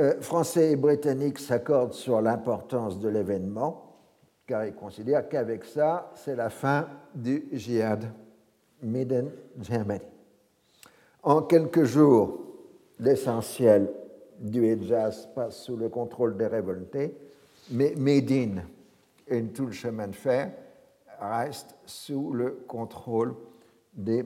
Euh, 0.00 0.20
Français 0.20 0.72
et 0.72 0.76
Britanniques 0.76 1.38
s'accordent 1.38 1.92
sur 1.92 2.20
l'importance 2.20 2.98
de 2.98 3.08
l'événement, 3.08 3.94
car 4.44 4.64
ils 4.64 4.74
considèrent 4.74 5.28
qu'avec 5.28 5.64
ça, 5.64 6.10
c'est 6.16 6.34
la 6.34 6.50
fin 6.50 6.88
du 7.14 7.46
djihad 7.52 8.06
Made 8.82 9.30
Germany. 9.60 10.02
En 11.22 11.42
quelques 11.42 11.84
jours, 11.84 12.40
l'essentiel 12.98 13.88
du 14.40 14.66
Hejaz 14.66 15.28
passe 15.32 15.62
sous 15.62 15.76
le 15.76 15.88
contrôle 15.88 16.36
des 16.36 16.48
révoltés 16.48 17.16
Médine 17.70 18.64
et 19.26 19.42
tout 19.44 19.66
le 19.66 19.72
chemin 19.72 20.08
de 20.08 20.14
fer 20.14 20.52
restent 21.20 21.74
sous 21.86 22.32
le 22.32 22.64
contrôle 22.68 23.34
des 23.94 24.24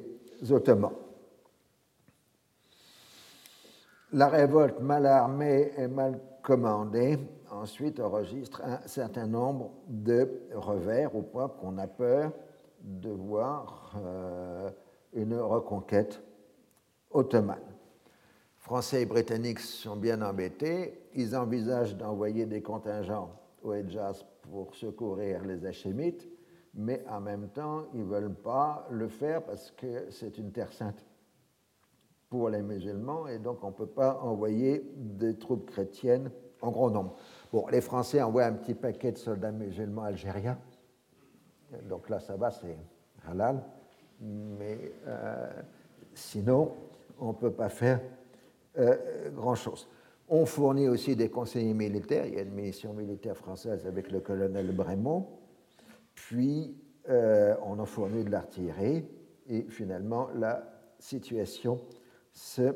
Ottomans. 0.50 0.92
La 4.12 4.28
révolte 4.28 4.80
mal 4.80 5.06
armée 5.06 5.72
et 5.76 5.86
mal 5.86 6.18
commandée 6.42 7.18
ensuite 7.50 8.00
enregistre 8.00 8.62
un 8.64 8.80
certain 8.86 9.26
nombre 9.26 9.70
de 9.86 10.28
revers 10.54 11.14
au 11.14 11.22
point 11.22 11.48
qu'on 11.48 11.78
a 11.78 11.86
peur 11.86 12.32
de 12.80 13.10
voir 13.10 13.92
euh, 13.96 14.70
une 15.12 15.34
reconquête 15.36 16.22
ottomane. 17.10 17.58
Français 18.58 19.02
et 19.02 19.06
Britanniques 19.06 19.60
sont 19.60 19.96
bien 19.96 20.20
embêtés. 20.20 21.08
Ils 21.14 21.36
envisagent 21.36 21.96
d'envoyer 21.96 22.44
des 22.44 22.60
contingents 22.60 23.30
au 23.62 23.72
Hejaz 23.72 24.24
pour 24.42 24.74
secourir 24.74 25.44
les 25.44 25.64
Hachémites, 25.64 26.28
mais 26.74 27.04
en 27.08 27.20
même 27.20 27.48
temps, 27.48 27.86
ils 27.94 28.00
ne 28.00 28.04
veulent 28.04 28.34
pas 28.34 28.86
le 28.90 29.08
faire 29.08 29.42
parce 29.44 29.70
que 29.70 30.10
c'est 30.10 30.38
une 30.38 30.52
terre 30.52 30.72
sainte 30.72 31.06
pour 32.28 32.50
les 32.50 32.62
musulmans 32.62 33.26
et 33.26 33.38
donc 33.38 33.64
on 33.64 33.68
ne 33.68 33.74
peut 33.74 33.86
pas 33.86 34.18
envoyer 34.20 34.84
des 34.96 35.38
troupes 35.38 35.70
chrétiennes 35.70 36.30
en 36.60 36.70
grand 36.70 36.90
nombre. 36.90 37.16
Bon, 37.52 37.66
les 37.68 37.80
Français 37.80 38.20
envoient 38.20 38.44
un 38.44 38.52
petit 38.52 38.74
paquet 38.74 39.12
de 39.12 39.18
soldats 39.18 39.52
musulmans 39.52 40.02
algériens, 40.02 40.58
donc 41.88 42.08
là 42.08 42.20
ça 42.20 42.36
va, 42.36 42.50
c'est 42.50 42.76
halal, 43.26 43.62
mais 44.20 44.92
euh, 45.06 45.48
sinon 46.12 46.74
on 47.18 47.28
ne 47.28 47.32
peut 47.32 47.52
pas 47.52 47.68
faire 47.68 48.00
grand-chose. 49.34 49.88
On 50.30 50.44
fournit 50.44 50.88
aussi 50.88 51.16
des 51.16 51.30
conseillers 51.30 51.74
militaires. 51.74 52.26
Il 52.26 52.34
y 52.34 52.38
a 52.38 52.42
une 52.42 52.52
mission 52.52 52.92
militaire 52.92 53.36
française 53.36 53.86
avec 53.86 54.10
le 54.10 54.20
colonel 54.20 54.74
Brémond. 54.74 55.26
Puis, 56.14 56.76
euh, 57.08 57.54
on 57.64 57.78
en 57.78 57.86
fournit 57.86 58.24
de 58.24 58.30
l'artillerie. 58.30 59.06
Et 59.48 59.62
finalement, 59.70 60.28
la 60.34 60.62
situation 60.98 61.80
se 62.32 62.74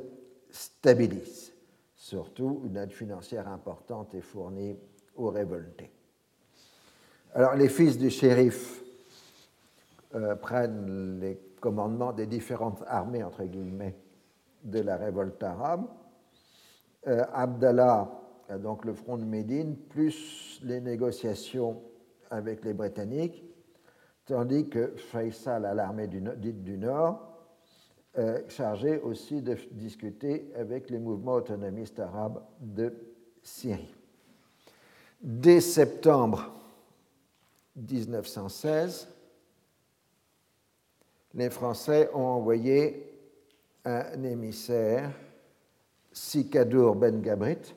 stabilise. 0.51 1.53
Surtout, 1.95 2.63
une 2.65 2.79
aide 2.79 2.93
financière 2.93 3.49
importante 3.49 4.15
est 4.15 4.23
fournie 4.23 4.79
aux 5.15 5.29
révoltés. 5.29 5.93
Alors, 7.35 7.55
les 7.55 7.69
fils 7.69 7.99
du 7.99 8.09
shérif 8.09 8.83
euh, 10.15 10.35
prennent 10.37 11.21
les 11.21 11.39
commandements 11.61 12.13
des 12.13 12.27
différentes 12.27 12.83
armées, 12.87 13.23
entre 13.23 13.45
guillemets, 13.45 13.95
de 14.65 14.81
la 14.81 14.97
révolte 14.97 15.43
arabe. 15.43 15.87
Euh, 17.07 17.25
Abdallah, 17.33 18.11
donc 18.63 18.85
le 18.85 18.95
front 18.95 19.19
de 19.19 19.25
Médine, 19.25 19.77
plus 19.77 20.61
les 20.63 20.81
négociations 20.81 21.83
avec 22.31 22.65
les 22.65 22.75
Britanniques, 22.75 23.45
tandis 24.27 24.69
que 24.69 24.95
Faisal 24.97 25.65
à 25.65 25.75
l'armée 25.75 26.07
dite 26.07 26.63
du 26.63 26.79
Nord, 26.79 27.33
euh, 28.19 28.41
chargé 28.49 28.99
aussi 28.99 29.41
de 29.41 29.57
discuter 29.71 30.53
avec 30.55 30.91
les 30.91 30.99
mouvements 30.99 31.35
autonomistes 31.35 31.99
arabes 31.99 32.43
de 32.61 32.93
Syrie. 33.43 33.95
Dès 35.23 35.61
septembre 35.61 36.53
1916, 37.75 39.09
les 41.35 41.49
Français 41.49 42.11
ont 42.13 42.27
envoyé 42.27 43.12
un 43.85 44.23
émissaire, 44.23 45.11
Sikadour 46.13 46.97
Ben 46.97 47.21
Gabrit, 47.21 47.75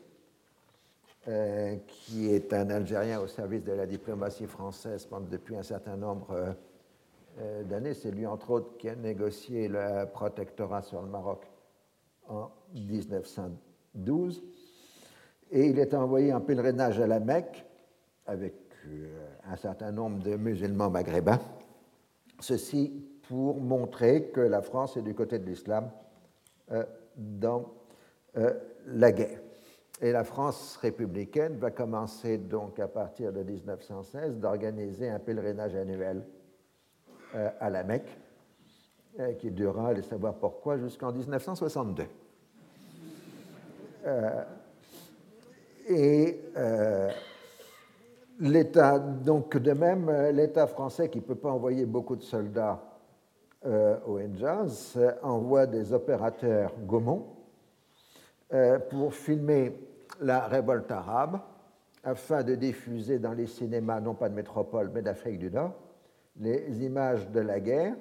euh, 1.27 1.77
qui 1.87 2.31
est 2.31 2.53
un 2.53 2.69
Algérien 2.69 3.19
au 3.19 3.27
service 3.27 3.63
de 3.63 3.71
la 3.71 3.87
diplomatie 3.87 4.45
française 4.45 5.07
depuis 5.31 5.55
un 5.55 5.63
certain 5.63 5.97
nombre 5.97 6.31
euh, 6.31 6.51
euh, 7.39 7.63
d'années. 7.63 7.95
C'est 7.95 8.11
lui, 8.11 8.27
entre 8.27 8.51
autres, 8.51 8.77
qui 8.77 8.89
a 8.89 8.95
négocié 8.95 9.67
le 9.67 10.05
protectorat 10.05 10.83
sur 10.83 11.01
le 11.01 11.07
Maroc 11.07 11.47
en 12.27 12.51
1912. 12.73 14.43
Et 15.51 15.65
il 15.67 15.79
est 15.79 15.95
envoyé 15.95 16.31
en 16.31 16.41
pèlerinage 16.41 16.99
à 16.99 17.07
la 17.07 17.19
Mecque 17.19 17.65
avec 18.27 18.53
un 19.47 19.55
certain 19.55 19.91
nombre 19.91 20.21
de 20.21 20.35
musulmans 20.35 20.91
maghrébins. 20.91 21.39
Ceci 22.39 23.03
pour 23.27 23.59
montrer 23.59 24.25
que 24.25 24.41
la 24.41 24.61
France 24.61 24.97
est 24.97 25.01
du 25.01 25.13
côté 25.13 25.39
de 25.39 25.45
l'islam 25.45 25.89
euh, 26.71 26.83
dans 27.15 27.65
euh, 28.37 28.53
la 28.87 29.11
guerre. 29.11 29.39
Et 30.01 30.11
la 30.11 30.23
France 30.23 30.77
républicaine 30.77 31.57
va 31.57 31.71
commencer 31.71 32.37
donc 32.37 32.79
à 32.79 32.87
partir 32.87 33.31
de 33.31 33.41
1916 33.43 34.37
d'organiser 34.37 35.09
un 35.09 35.19
pèlerinage 35.19 35.75
annuel 35.75 36.23
euh, 37.33 37.49
à 37.59 37.69
la 37.69 37.83
Mecque 37.83 38.19
qui 39.39 39.49
durera, 39.49 39.89
allez 39.89 40.01
savoir 40.01 40.33
pourquoi, 40.33 40.77
jusqu'en 40.77 41.13
1962. 41.13 42.03
et 45.87 46.41
l'État, 48.41 48.99
donc 48.99 49.55
de 49.55 49.71
même, 49.71 50.11
l'État 50.33 50.67
français 50.67 51.07
qui 51.07 51.19
ne 51.19 51.23
peut 51.23 51.35
pas 51.35 51.51
envoyer 51.51 51.85
beaucoup 51.85 52.17
de 52.17 52.23
soldats 52.23 52.94
au 53.65 54.19
Hejaz 54.19 54.97
envoie 55.23 55.65
des 55.65 55.91
opérateurs 55.93 56.73
Gaumont 56.85 57.35
euh, 58.53 58.77
pour 58.77 59.13
filmer 59.13 59.73
la 60.21 60.47
révolte 60.47 60.91
arabe 60.91 61.39
afin 62.03 62.43
de 62.43 62.53
diffuser 62.53 63.17
dans 63.17 63.33
les 63.33 63.47
cinémas, 63.47 63.99
non 63.99 64.13
pas 64.13 64.29
de 64.29 64.35
métropole, 64.35 64.91
mais 64.93 65.01
d'Afrique 65.01 65.39
du 65.39 65.49
Nord, 65.49 65.73
les 66.39 66.83
images 66.83 67.27
de 67.31 67.39
la 67.39 67.59
guerre 67.59 67.95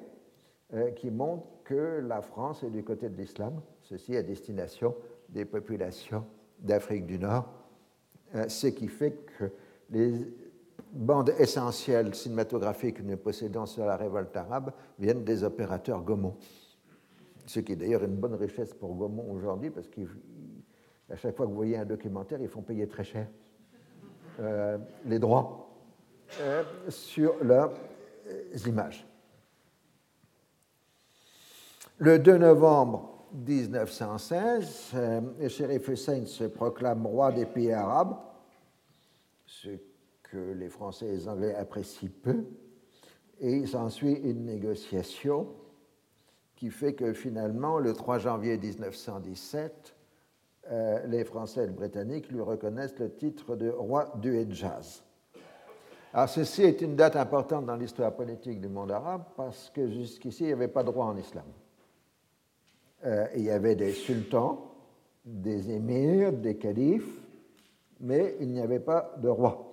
euh, 0.74 0.90
qui 0.90 1.10
montrent 1.10 1.46
que 1.64 2.02
la 2.06 2.20
France 2.20 2.62
est 2.62 2.68
du 2.70 2.84
côté 2.84 3.08
de 3.08 3.16
l'islam, 3.16 3.62
ceci 3.80 4.16
à 4.18 4.22
destination 4.22 4.94
des 5.30 5.46
populations 5.46 6.26
d'Afrique 6.58 7.06
du 7.06 7.18
Nord, 7.18 7.48
ce 8.48 8.66
qui 8.66 8.88
fait 8.88 9.12
que 9.38 9.50
les 9.88 10.26
bandes 10.92 11.34
essentielles 11.38 12.14
cinématographiques 12.14 12.98
que 12.98 13.02
nous 13.02 13.16
possédons 13.16 13.66
sur 13.66 13.84
la 13.84 13.96
révolte 13.96 14.36
arabe 14.36 14.72
viennent 14.98 15.24
des 15.24 15.42
opérateurs 15.42 16.02
Gaumont. 16.02 16.36
Ce 17.46 17.60
qui 17.60 17.72
est 17.72 17.76
d'ailleurs 17.76 18.04
une 18.04 18.16
bonne 18.16 18.34
richesse 18.34 18.72
pour 18.72 18.94
Gaumont 18.94 19.30
aujourd'hui, 19.32 19.70
parce 19.70 19.88
qu'à 19.88 21.16
chaque 21.16 21.36
fois 21.36 21.46
que 21.46 21.50
vous 21.50 21.56
voyez 21.56 21.76
un 21.76 21.84
documentaire, 21.84 22.40
ils 22.40 22.48
font 22.48 22.62
payer 22.62 22.86
très 22.86 23.04
cher 23.04 23.26
euh, 24.40 24.78
les 25.04 25.18
droits 25.18 25.68
euh, 26.40 26.62
sur 26.88 27.42
leurs 27.42 27.72
images. 28.66 29.06
Le 31.98 32.18
2 32.18 32.38
novembre 32.38 33.26
1916, 33.34 34.90
euh, 34.94 35.48
shérif 35.48 35.88
Hussein 35.88 36.26
se 36.26 36.44
proclame 36.44 37.06
roi 37.06 37.32
des 37.32 37.46
pays 37.46 37.72
arabes, 37.72 38.16
que 40.34 40.52
les 40.52 40.68
Français 40.68 41.06
et 41.06 41.12
les 41.12 41.28
Anglais 41.28 41.54
apprécient 41.54 42.10
peu, 42.22 42.44
et 43.40 43.52
il 43.52 43.68
s'ensuit 43.68 44.14
une 44.14 44.44
négociation 44.44 45.46
qui 46.56 46.70
fait 46.70 46.94
que 46.94 47.12
finalement, 47.12 47.78
le 47.78 47.92
3 47.92 48.18
janvier 48.18 48.58
1917, 48.58 49.94
euh, 50.70 51.06
les 51.06 51.24
Français 51.24 51.64
et 51.64 51.66
les 51.66 51.72
Britanniques 51.72 52.30
lui 52.30 52.40
reconnaissent 52.40 52.98
le 52.98 53.14
titre 53.14 53.54
de 53.54 53.70
roi 53.70 54.12
du 54.16 54.36
Hejaz. 54.36 55.04
Alors 56.12 56.28
ceci 56.28 56.62
est 56.62 56.80
une 56.80 56.96
date 56.96 57.16
importante 57.16 57.66
dans 57.66 57.76
l'histoire 57.76 58.12
politique 58.14 58.60
du 58.60 58.68
monde 58.68 58.90
arabe 58.90 59.24
parce 59.36 59.70
que 59.70 59.88
jusqu'ici, 59.88 60.44
il 60.44 60.46
n'y 60.46 60.52
avait 60.52 60.68
pas 60.68 60.82
de 60.82 60.90
roi 60.90 61.06
en 61.06 61.16
islam. 61.16 61.44
Euh, 63.04 63.26
il 63.36 63.42
y 63.42 63.50
avait 63.50 63.76
des 63.76 63.92
sultans, 63.92 64.74
des 65.24 65.70
émirs, 65.70 66.32
des 66.32 66.56
califes, 66.56 67.20
mais 68.00 68.36
il 68.40 68.48
n'y 68.48 68.60
avait 68.60 68.80
pas 68.80 69.14
de 69.18 69.28
roi. 69.28 69.63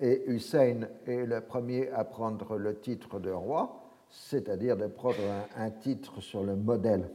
Et 0.00 0.24
Hussein 0.26 0.88
est 1.06 1.24
le 1.24 1.40
premier 1.40 1.88
à 1.90 2.04
prendre 2.04 2.56
le 2.56 2.80
titre 2.80 3.20
de 3.20 3.30
roi, 3.30 3.84
c'est-à-dire 4.10 4.76
de 4.76 4.86
prendre 4.86 5.16
un, 5.56 5.70
titre 5.70 6.20
sur 6.20 6.42
le 6.42 6.56
modèle 6.56 7.10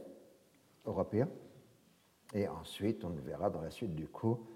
européen. 0.86 1.28
Et 2.32 2.48
ensuite, 2.48 3.04
on 3.04 3.10
le 3.10 3.20
verra 3.20 3.50
dans 3.50 3.60
la 3.60 3.70
suite 3.70 3.94
du 3.94 4.06
coup, 4.06 4.46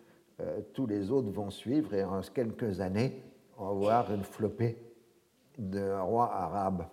euh, 0.41 0.61
tous 0.73 0.87
les 0.87 1.11
autres 1.11 1.31
vont 1.31 1.51
suivre 1.51 1.95
et 1.95 2.03
en 2.03 2.21
quelques 2.23 2.81
années, 2.81 3.23
on 3.59 3.67
va 3.67 3.73
voir 3.73 4.15
une 4.15 4.25
flopée 4.25 4.79
de 5.59 5.93
rois 6.01 6.33
arabes 6.33 6.87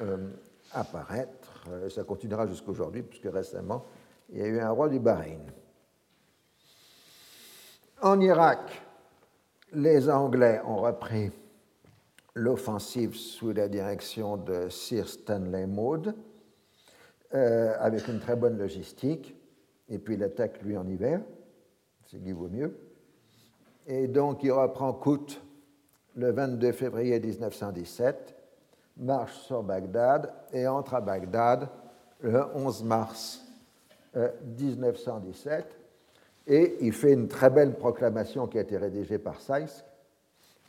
euh, 0.00 0.30
apparaître. 0.72 1.64
Euh, 1.68 1.90
ça 1.90 2.04
continuera 2.04 2.46
jusqu'aujourd'hui, 2.46 3.02
puisque 3.02 3.32
récemment, 3.32 3.84
il 4.30 4.38
y 4.38 4.42
a 4.42 4.46
eu 4.46 4.60
un 4.60 4.70
roi 4.70 4.88
du 4.88 4.98
Bahreïn. 4.98 5.42
En 8.00 8.18
Irak, 8.20 8.82
les 9.74 10.10
Anglais 10.10 10.60
ont 10.66 10.76
repris 10.76 11.30
l'offensive 12.34 13.14
sous 13.14 13.52
la 13.52 13.68
direction 13.68 14.36
de 14.36 14.68
Sir 14.68 15.08
Stanley 15.08 15.66
Maud, 15.66 16.14
euh, 17.34 17.74
avec 17.78 18.08
une 18.08 18.20
très 18.20 18.36
bonne 18.36 18.58
logistique, 18.58 19.34
et 19.88 19.98
puis 19.98 20.16
l'attaque 20.16 20.62
lui 20.62 20.76
en 20.76 20.86
hiver, 20.86 21.20
ce 22.04 22.16
qui 22.16 22.32
vaut 22.32 22.48
mieux. 22.48 22.76
Et 23.86 24.08
donc 24.08 24.42
il 24.42 24.52
reprend 24.52 24.92
Kout 24.92 25.40
le 26.16 26.30
22 26.30 26.72
février 26.72 27.18
1917, 27.18 28.34
marche 28.98 29.36
sur 29.38 29.62
Bagdad 29.62 30.32
et 30.52 30.66
entre 30.66 30.94
à 30.94 31.00
Bagdad 31.00 31.68
le 32.20 32.44
11 32.54 32.84
mars 32.84 33.40
1917. 34.58 35.81
Et 36.46 36.76
il 36.80 36.92
fait 36.92 37.12
une 37.12 37.28
très 37.28 37.50
belle 37.50 37.74
proclamation 37.74 38.46
qui 38.46 38.58
a 38.58 38.62
été 38.62 38.76
rédigée 38.76 39.18
par 39.18 39.40
Sykes, 39.40 39.84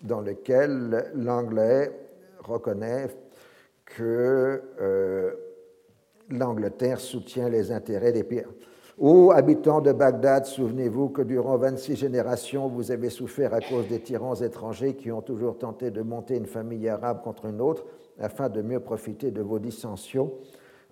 dans 0.02 0.22
laquelle 0.22 1.12
l'anglais 1.16 1.92
reconnaît 2.40 3.08
que 3.86 4.62
euh, 4.82 5.32
l'Angleterre 6.30 7.00
soutient 7.00 7.50
les 7.50 7.72
intérêts 7.72 8.12
des 8.12 8.24
pays. 8.24 8.44
Ô 9.00 9.32
habitants 9.32 9.82
de 9.82 9.92
Bagdad, 9.92 10.46
souvenez-vous 10.46 11.10
que 11.10 11.24
durant 11.24 11.58
26 11.58 11.96
générations, 11.96 12.68
vous 12.68 12.92
avez 12.92 13.10
souffert 13.10 13.54
à 13.54 13.60
cause 13.60 13.88
des 13.88 14.00
tyrans 14.00 14.36
étrangers 14.36 14.96
qui 14.96 15.12
ont 15.12 15.24
toujours 15.24 15.58
tenté 15.58 15.90
de 15.90 16.04
monter 16.04 16.38
une 16.38 16.46
famille 16.46 16.88
arabe 16.88 17.24
contre 17.24 17.46
une 17.46 17.60
autre 17.60 17.86
afin 18.20 18.50
de 18.50 18.62
mieux 18.62 18.80
profiter 18.80 19.32
de 19.32 19.42
vos 19.42 19.58
dissensions. 19.58 20.32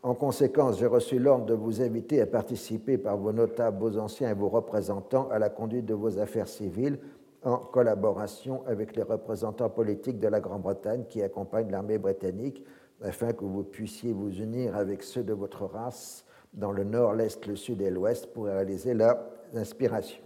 En 0.03 0.15
conséquence, 0.15 0.79
j'ai 0.79 0.87
reçu 0.87 1.19
l'ordre 1.19 1.45
de 1.45 1.53
vous 1.53 1.81
inviter 1.81 2.21
à 2.21 2.25
participer 2.25 2.97
par 2.97 3.17
vos 3.17 3.31
notables, 3.31 3.77
vos 3.77 3.99
anciens 3.99 4.31
et 4.31 4.33
vos 4.33 4.49
représentants 4.49 5.29
à 5.29 5.37
la 5.37 5.49
conduite 5.49 5.85
de 5.85 5.93
vos 5.93 6.17
affaires 6.17 6.47
civiles 6.47 6.97
en 7.43 7.57
collaboration 7.57 8.63
avec 8.65 8.95
les 8.95 9.03
représentants 9.03 9.69
politiques 9.69 10.19
de 10.19 10.27
la 10.27 10.39
Grande-Bretagne 10.39 11.05
qui 11.07 11.21
accompagnent 11.21 11.69
l'armée 11.69 11.99
britannique 11.99 12.63
afin 13.03 13.33
que 13.33 13.45
vous 13.45 13.63
puissiez 13.63 14.11
vous 14.11 14.31
unir 14.31 14.75
avec 14.75 15.03
ceux 15.03 15.23
de 15.23 15.33
votre 15.33 15.65
race 15.65 16.25
dans 16.53 16.71
le 16.71 16.83
nord, 16.83 17.13
l'est, 17.13 17.45
le 17.45 17.55
sud 17.55 17.81
et 17.81 17.91
l'ouest 17.91 18.27
pour 18.33 18.45
réaliser 18.45 18.95
leur 18.95 19.17
inspiration. 19.55 20.21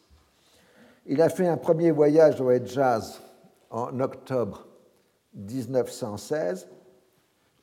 Il 1.07 1.23
a 1.23 1.29
fait 1.29 1.47
un 1.47 1.57
premier 1.57 1.91
voyage 1.91 2.41
au 2.41 2.51
Hedjaz 2.51 3.21
en 3.71 4.01
octobre 4.01 4.67
1916 5.35 6.69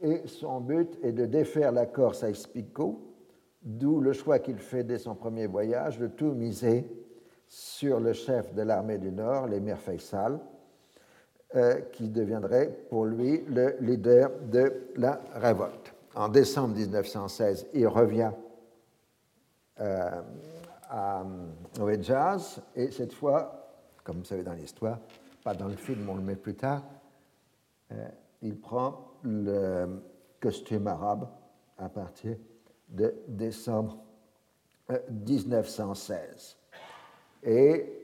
et 0.02 0.22
son 0.28 0.60
but 0.60 0.98
est 1.02 1.12
de 1.12 1.26
défaire 1.26 1.72
la 1.72 1.86
Corse 1.86 2.24
à 2.24 2.30
Ispico, 2.30 3.02
d'où 3.62 4.00
le 4.02 4.14
choix 4.14 4.40
qu'il 4.40 4.58
fait 4.58 4.84
dès 4.84 4.98
son 4.98 5.16
premier 5.16 5.48
voyage 5.48 5.98
de 5.98 6.08
tout 6.08 6.34
miser 6.34 6.86
sur 7.48 8.00
le 8.00 8.14
chef 8.14 8.54
de 8.54 8.62
l'armée 8.64 8.98
du 8.98 9.12
Nord, 9.12 9.48
l'émir 9.48 9.78
Faisal, 9.78 10.40
euh, 11.56 11.76
qui 11.92 12.10
deviendrait 12.10 12.68
pour 12.90 13.06
lui 13.06 13.44
le 13.48 13.76
leader 13.80 14.32
de 14.52 14.74
la 14.96 15.22
révolte. 15.36 15.94
En 16.16 16.28
décembre 16.28 16.76
1916, 16.76 17.68
il 17.74 17.88
revient 17.88 18.32
à, 19.78 21.24
au 21.80 21.90
Hejaz, 21.90 22.62
et 22.76 22.92
cette 22.92 23.14
fois, 23.14 23.74
comme 24.04 24.18
vous 24.18 24.26
savez 24.26 24.44
dans 24.44 24.54
l'histoire, 24.54 25.00
pas 25.44 25.54
dans 25.54 25.68
le 25.68 25.76
film, 25.76 26.08
on 26.10 26.16
le 26.16 26.22
met 26.22 26.36
plus 26.36 26.56
tard, 26.56 26.84
euh, 27.92 28.08
il 28.42 28.60
prend 28.60 29.14
le 29.24 30.02
costume 30.40 30.88
arabe 30.88 31.28
à 31.78 31.90
partir 31.90 32.38
de 32.90 33.16
décembre 33.28 33.98
1916 35.10 36.58
et 37.44 38.04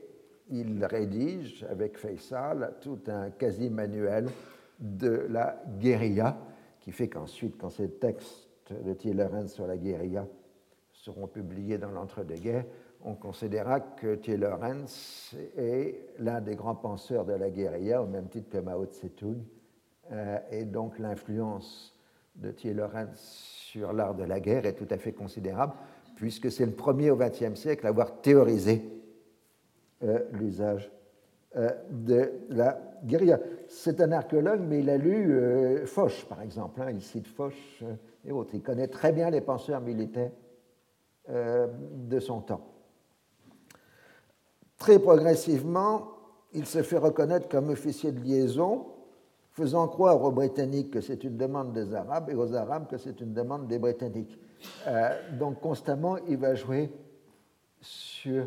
il 0.50 0.84
rédige 0.84 1.64
avec 1.70 1.98
Faisal 1.98 2.74
tout 2.80 3.00
un 3.06 3.30
quasi-manuel 3.30 4.28
de 4.78 5.26
la 5.30 5.62
guérilla, 5.78 6.38
qui 6.80 6.92
fait 6.92 7.08
qu'ensuite, 7.08 7.56
quand 7.58 7.70
ces 7.70 7.90
textes 7.90 8.48
de 8.70 8.92
Thielerin 8.94 9.46
sur 9.46 9.66
la 9.66 9.76
guérilla 9.76 10.26
seront 11.04 11.26
publiés 11.26 11.78
dans 11.78 11.90
l'entre-deux-guerres, 11.90 12.66
on 13.02 13.14
considéra 13.14 13.80
que 13.80 14.16
Thiel 14.16 14.40
Lorenz 14.40 15.34
est 15.56 15.94
l'un 16.18 16.40
des 16.40 16.54
grands 16.54 16.74
penseurs 16.74 17.24
de 17.24 17.32
la 17.32 17.48
guérilla, 17.48 18.02
au 18.02 18.06
même 18.06 18.28
titre 18.28 18.50
que 18.50 18.58
Mao 18.58 18.84
Tse-tung, 18.84 19.38
euh, 20.12 20.38
et 20.50 20.64
donc 20.64 20.98
l'influence 20.98 21.96
de 22.34 22.50
Thiel 22.50 22.76
Lorenz 22.76 23.16
sur 23.16 23.92
l'art 23.94 24.14
de 24.14 24.24
la 24.24 24.40
guerre 24.40 24.66
est 24.66 24.74
tout 24.74 24.88
à 24.90 24.98
fait 24.98 25.12
considérable, 25.12 25.72
puisque 26.16 26.50
c'est 26.52 26.66
le 26.66 26.72
premier 26.72 27.10
au 27.10 27.16
XXe 27.16 27.54
siècle 27.54 27.86
à 27.86 27.88
avoir 27.88 28.20
théorisé 28.20 28.82
euh, 30.02 30.20
l'usage 30.32 30.92
euh, 31.56 31.70
de 31.90 32.30
la 32.50 32.78
guérilla. 33.04 33.40
C'est 33.68 34.02
un 34.02 34.12
archéologue, 34.12 34.60
mais 34.68 34.80
il 34.80 34.90
a 34.90 34.98
lu 34.98 35.86
Foch, 35.86 36.26
par 36.28 36.42
exemple. 36.42 36.82
Hein, 36.82 36.90
il 36.90 37.00
cite 37.00 37.26
Foch 37.26 37.82
et 38.26 38.32
autres. 38.32 38.54
Il 38.54 38.62
connaît 38.62 38.88
très 38.88 39.12
bien 39.12 39.30
les 39.30 39.40
penseurs 39.40 39.80
militaires 39.80 40.30
de 41.30 42.20
son 42.20 42.40
temps. 42.40 42.66
Très 44.78 44.98
progressivement, 44.98 46.08
il 46.52 46.66
se 46.66 46.82
fait 46.82 46.98
reconnaître 46.98 47.48
comme 47.48 47.68
officier 47.68 48.12
de 48.12 48.20
liaison, 48.20 48.86
faisant 49.52 49.86
croire 49.88 50.22
aux 50.22 50.30
Britanniques 50.30 50.90
que 50.90 51.00
c'est 51.00 51.22
une 51.24 51.36
demande 51.36 51.72
des 51.72 51.94
Arabes 51.94 52.30
et 52.30 52.34
aux 52.34 52.54
Arabes 52.54 52.88
que 52.88 52.96
c'est 52.96 53.20
une 53.20 53.32
demande 53.32 53.66
des 53.66 53.78
Britanniques. 53.78 54.38
Euh, 54.86 55.38
donc 55.38 55.60
constamment, 55.60 56.16
il 56.28 56.36
va 56.36 56.54
jouer 56.54 56.90
sur 57.80 58.46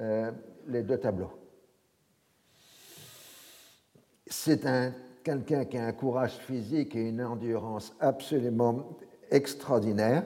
euh, 0.00 0.30
les 0.68 0.82
deux 0.82 0.98
tableaux. 0.98 1.32
C'est 4.26 4.66
un, 4.66 4.92
quelqu'un 5.22 5.64
qui 5.64 5.78
a 5.78 5.86
un 5.86 5.92
courage 5.92 6.36
physique 6.38 6.96
et 6.96 7.08
une 7.08 7.22
endurance 7.22 7.94
absolument 8.00 8.96
extraordinaire. 9.30 10.24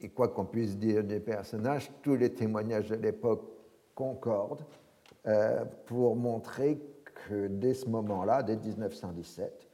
Et 0.00 0.08
quoi 0.08 0.28
qu'on 0.28 0.46
puisse 0.46 0.78
dire 0.78 1.04
des 1.04 1.20
personnages, 1.20 1.90
tous 2.02 2.16
les 2.16 2.32
témoignages 2.32 2.88
de 2.88 2.96
l'époque 2.96 3.44
concorde 3.94 4.64
euh, 5.26 5.64
pour 5.86 6.16
montrer 6.16 6.80
que 7.28 7.48
dès 7.48 7.74
ce 7.74 7.86
moment-là, 7.88 8.42
dès 8.42 8.56
1917, 8.56 9.66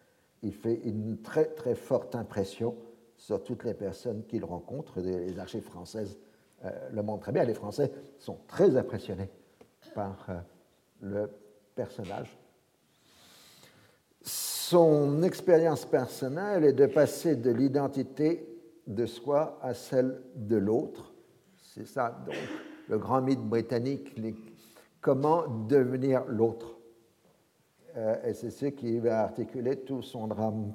il 0.42 0.52
fait 0.52 0.80
une 0.84 1.18
très 1.22 1.46
très 1.46 1.74
forte 1.74 2.14
impression 2.14 2.76
sur 3.16 3.42
toutes 3.42 3.64
les 3.64 3.74
personnes 3.74 4.24
qu'il 4.26 4.44
rencontre. 4.44 5.00
Les 5.00 5.38
archives 5.38 5.62
françaises 5.62 6.18
euh, 6.64 6.70
le 6.92 7.02
montrent 7.02 7.22
très 7.22 7.32
bien. 7.32 7.44
Les 7.44 7.54
Français 7.54 7.92
sont 8.18 8.38
très 8.48 8.76
impressionnés 8.76 9.30
par 9.94 10.26
euh, 10.28 10.34
le 11.02 11.30
personnage. 11.74 12.36
Son 14.22 15.22
expérience 15.22 15.84
personnelle 15.84 16.64
est 16.64 16.72
de 16.72 16.86
passer 16.86 17.36
de 17.36 17.50
l'identité 17.50 18.55
de 18.86 19.06
soi 19.06 19.58
à 19.62 19.74
celle 19.74 20.22
de 20.34 20.56
l'autre. 20.56 21.12
C'est 21.56 21.86
ça, 21.86 22.16
donc, 22.24 22.34
le 22.88 22.98
grand 22.98 23.20
mythe 23.20 23.40
britannique, 23.40 24.14
comment 25.00 25.46
devenir 25.68 26.24
l'autre. 26.26 26.78
Euh, 27.96 28.22
et 28.24 28.34
c'est 28.34 28.50
ce 28.50 28.66
qui 28.66 28.98
va 28.98 29.22
articuler 29.22 29.76
tout 29.76 30.02
son 30.02 30.28
drame 30.28 30.72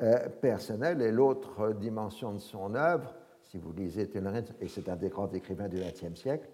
euh, 0.00 0.28
personnel. 0.28 1.02
Et 1.02 1.10
l'autre 1.10 1.72
dimension 1.72 2.32
de 2.32 2.38
son 2.38 2.74
œuvre, 2.74 3.14
si 3.44 3.58
vous 3.58 3.72
lisez 3.72 4.08
Taylor, 4.08 4.34
et 4.60 4.68
c'est 4.68 4.88
un 4.88 4.96
des 4.96 5.08
grands 5.08 5.30
écrivains 5.32 5.68
du 5.68 5.76
XXe 5.76 6.18
siècle, 6.18 6.48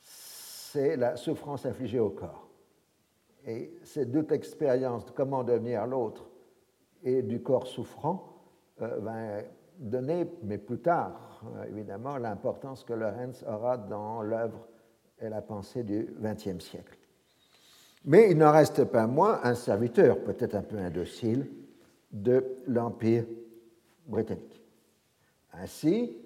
c'est 0.00 0.96
la 0.96 1.16
souffrance 1.16 1.64
infligée 1.64 2.00
au 2.00 2.10
corps. 2.10 2.48
Et 3.46 3.78
ces 3.84 4.04
deux 4.04 4.26
expériences 4.32 5.10
comment 5.14 5.44
devenir 5.44 5.86
l'autre 5.86 6.28
et 7.02 7.22
du 7.22 7.40
corps 7.40 7.66
souffrant 7.66 8.42
euh, 8.82 8.98
va 8.98 9.42
donner, 9.78 10.26
mais 10.42 10.58
plus 10.58 10.78
tard, 10.78 11.42
euh, 11.56 11.64
évidemment 11.64 12.16
l'importance 12.18 12.84
que 12.84 12.92
Lorenz 12.92 13.44
aura 13.46 13.76
dans 13.76 14.22
l'œuvre 14.22 14.66
et 15.20 15.28
la 15.28 15.40
pensée 15.40 15.82
du 15.82 16.14
XXe 16.20 16.64
siècle. 16.64 16.98
Mais 18.04 18.30
il 18.30 18.38
n'en 18.38 18.52
reste 18.52 18.84
pas 18.84 19.06
moins 19.06 19.40
un 19.42 19.54
serviteur, 19.54 20.22
peut-être 20.22 20.54
un 20.54 20.62
peu 20.62 20.78
indocile, 20.78 21.50
de 22.12 22.44
l'Empire 22.66 23.24
britannique. 24.06 24.62
Ainsi, 25.52 26.16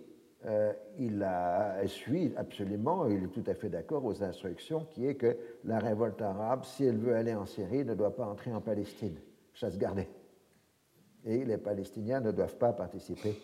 euh, 0.45 0.73
il 0.99 1.23
a, 1.23 1.87
suit 1.87 2.33
absolument, 2.37 3.07
il 3.07 3.25
est 3.25 3.29
tout 3.29 3.45
à 3.47 3.55
fait 3.55 3.69
d'accord 3.69 4.05
aux 4.05 4.23
instructions 4.23 4.87
qui 4.91 5.07
est 5.07 5.15
que 5.15 5.37
la 5.65 5.79
révolte 5.79 6.21
arabe, 6.21 6.65
si 6.65 6.85
elle 6.85 6.99
veut 6.99 7.15
aller 7.15 7.35
en 7.35 7.47
Syrie, 7.47 7.85
ne 7.85 7.95
doit 7.95 8.15
pas 8.15 8.27
entrer 8.27 8.53
en 8.53 8.61
Palestine, 8.61 9.17
chasse 9.55 9.79
gardée. 9.79 10.09
Et 11.27 11.45
les 11.45 11.59
Palestiniens 11.59 12.21
ne 12.21 12.33
doivent 12.33 12.57
pas 12.57 12.73
participer 12.73 13.41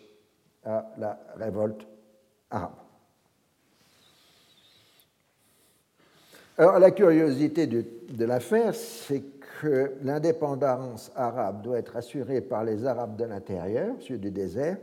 à 0.65 0.91
la 0.97 1.19
révolte 1.37 1.87
arabe. 2.49 2.73
Alors 6.59 6.77
la 6.77 6.91
curiosité 6.91 7.67
de, 7.67 8.25
l'affaire, 8.25 8.75
c'est 8.75 9.23
que 9.61 9.93
l'indépendance 10.03 11.09
arabe 11.15 11.61
doit 11.61 11.79
être 11.79 11.95
assurée 11.95 12.41
par 12.41 12.65
les 12.65 12.85
Arabes 12.85 13.15
de 13.15 13.23
l'intérieur, 13.23 13.95
ceux 14.01 14.17
du 14.17 14.29
désert, 14.29 14.77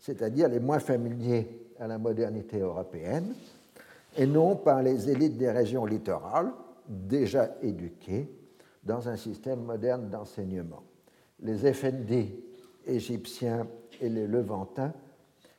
c'est-à-dire 0.00 0.48
les 0.48 0.58
moins 0.58 0.80
familiers 0.80 1.46
à 1.78 1.86
la 1.86 1.96
modernité 1.96 2.58
européenne, 2.58 3.34
et 4.16 4.26
non 4.26 4.56
par 4.56 4.82
les 4.82 5.10
élites 5.10 5.36
des 5.36 5.50
régions 5.52 5.86
littorales, 5.86 6.50
déjà 6.88 7.54
éduquées 7.62 8.28
dans 8.82 9.08
un 9.08 9.16
système 9.16 9.62
moderne 9.62 10.08
d'enseignement. 10.10 10.82
Les 11.42 11.66
Effendis 11.66 12.34
égyptiens 12.86 13.66
et 14.00 14.08
les 14.08 14.26
Levantins 14.26 14.92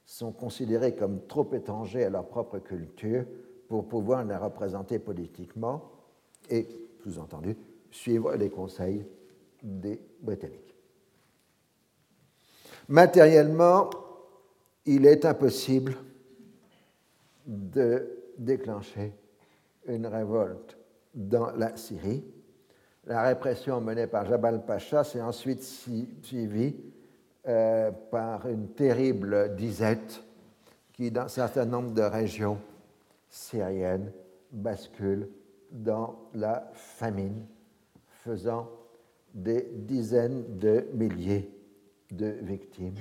sont 0.05 0.31
considérés 0.31 0.95
comme 0.95 1.25
trop 1.27 1.47
étrangers 1.53 2.05
à 2.05 2.09
leur 2.09 2.27
propre 2.27 2.59
culture 2.59 3.25
pour 3.67 3.87
pouvoir 3.87 4.25
la 4.25 4.39
représenter 4.39 4.99
politiquement 4.99 5.91
et, 6.49 6.67
sous-entendu, 7.03 7.55
suivre 7.91 8.35
les 8.35 8.49
conseils 8.49 9.05
des 9.61 9.99
Britanniques. 10.21 10.75
Matériellement, 12.89 13.89
il 14.85 15.05
est 15.05 15.25
impossible 15.25 15.95
de 17.45 18.09
déclencher 18.37 19.13
une 19.87 20.07
révolte 20.07 20.77
dans 21.13 21.51
la 21.51 21.75
Syrie. 21.77 22.23
La 23.05 23.23
répression 23.23 23.81
menée 23.81 24.07
par 24.07 24.25
Jabal 24.25 24.65
Pacha 24.65 25.03
s'est 25.03 25.21
ensuite 25.21 25.61
suivie 25.61 26.75
euh, 27.47 27.91
par 27.91 28.47
une 28.47 28.69
terrible 28.69 29.55
disette 29.55 30.23
qui, 30.93 31.11
dans 31.11 31.23
un 31.23 31.27
certain 31.27 31.65
nombre 31.65 31.91
de 31.91 32.01
régions 32.01 32.59
syriennes, 33.27 34.11
bascule 34.51 35.27
dans 35.69 36.29
la 36.33 36.71
famine, 36.73 37.45
faisant 38.07 38.69
des 39.33 39.67
dizaines 39.73 40.57
de 40.57 40.87
milliers 40.93 41.51
de 42.09 42.37
victimes 42.41 42.95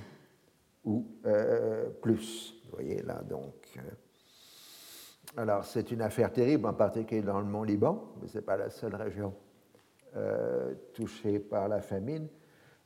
ou 0.85 1.07
euh, 1.27 1.91
plus. 2.01 2.55
Vous 2.65 2.71
voyez 2.73 3.03
là 3.03 3.23
donc. 3.23 3.55
Euh. 3.77 5.41
alors 5.41 5.65
c'est 5.65 5.93
une 5.93 6.03
affaire 6.03 6.33
terrible, 6.33 6.67
en 6.67 6.73
particulier 6.73 7.23
dans 7.23 7.39
le 7.39 7.47
Mont 7.47 7.63
Liban, 7.63 8.03
mais 8.21 8.27
ce 8.27 8.39
n'est 8.39 8.45
pas 8.45 8.57
la 8.57 8.71
seule 8.71 8.97
région 8.97 9.33
touchée 10.93 11.39
par 11.39 11.69
la 11.69 11.81
famine. 11.81 12.29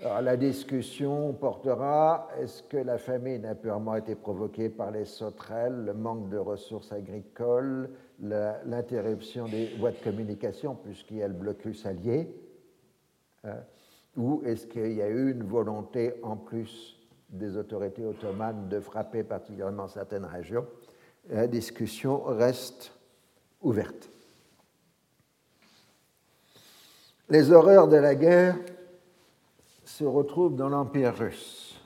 La 0.00 0.36
discussion 0.36 1.32
portera 1.32 2.28
est-ce 2.38 2.62
que 2.62 2.76
la 2.76 2.98
famine 2.98 3.46
a 3.46 3.54
purement 3.54 3.96
été 3.96 4.14
provoquée 4.14 4.68
par 4.68 4.90
les 4.90 5.06
sauterelles, 5.06 5.86
le 5.86 5.94
manque 5.94 6.28
de 6.28 6.36
ressources 6.36 6.92
agricoles, 6.92 7.88
l'interruption 8.20 9.46
des 9.46 9.74
voies 9.78 9.92
de 9.92 10.02
communication 10.04 10.74
puisqu'il 10.74 11.18
y 11.18 11.22
a 11.22 11.28
le 11.28 11.34
blocus 11.34 11.86
allié 11.86 12.28
euh, 13.46 13.54
Ou 14.16 14.42
est-ce 14.44 14.66
qu'il 14.66 14.92
y 14.92 15.02
a 15.02 15.08
eu 15.08 15.32
une 15.32 15.44
volonté 15.44 16.14
en 16.22 16.36
plus 16.36 16.98
des 17.30 17.56
autorités 17.56 18.04
ottomanes 18.04 18.68
de 18.68 18.80
frapper 18.80 19.22
particulièrement 19.22 19.88
certaines 19.88 20.26
régions? 20.26 20.66
La 21.30 21.46
discussion 21.46 22.22
reste 22.22 22.92
ouverte. 23.62 24.10
Les 27.28 27.50
horreurs 27.50 27.88
de 27.88 27.96
la 27.96 28.14
guerre 28.14 28.56
se 29.84 30.04
retrouve 30.04 30.54
dans 30.54 30.68
l'Empire 30.68 31.12
russe. 31.12 31.80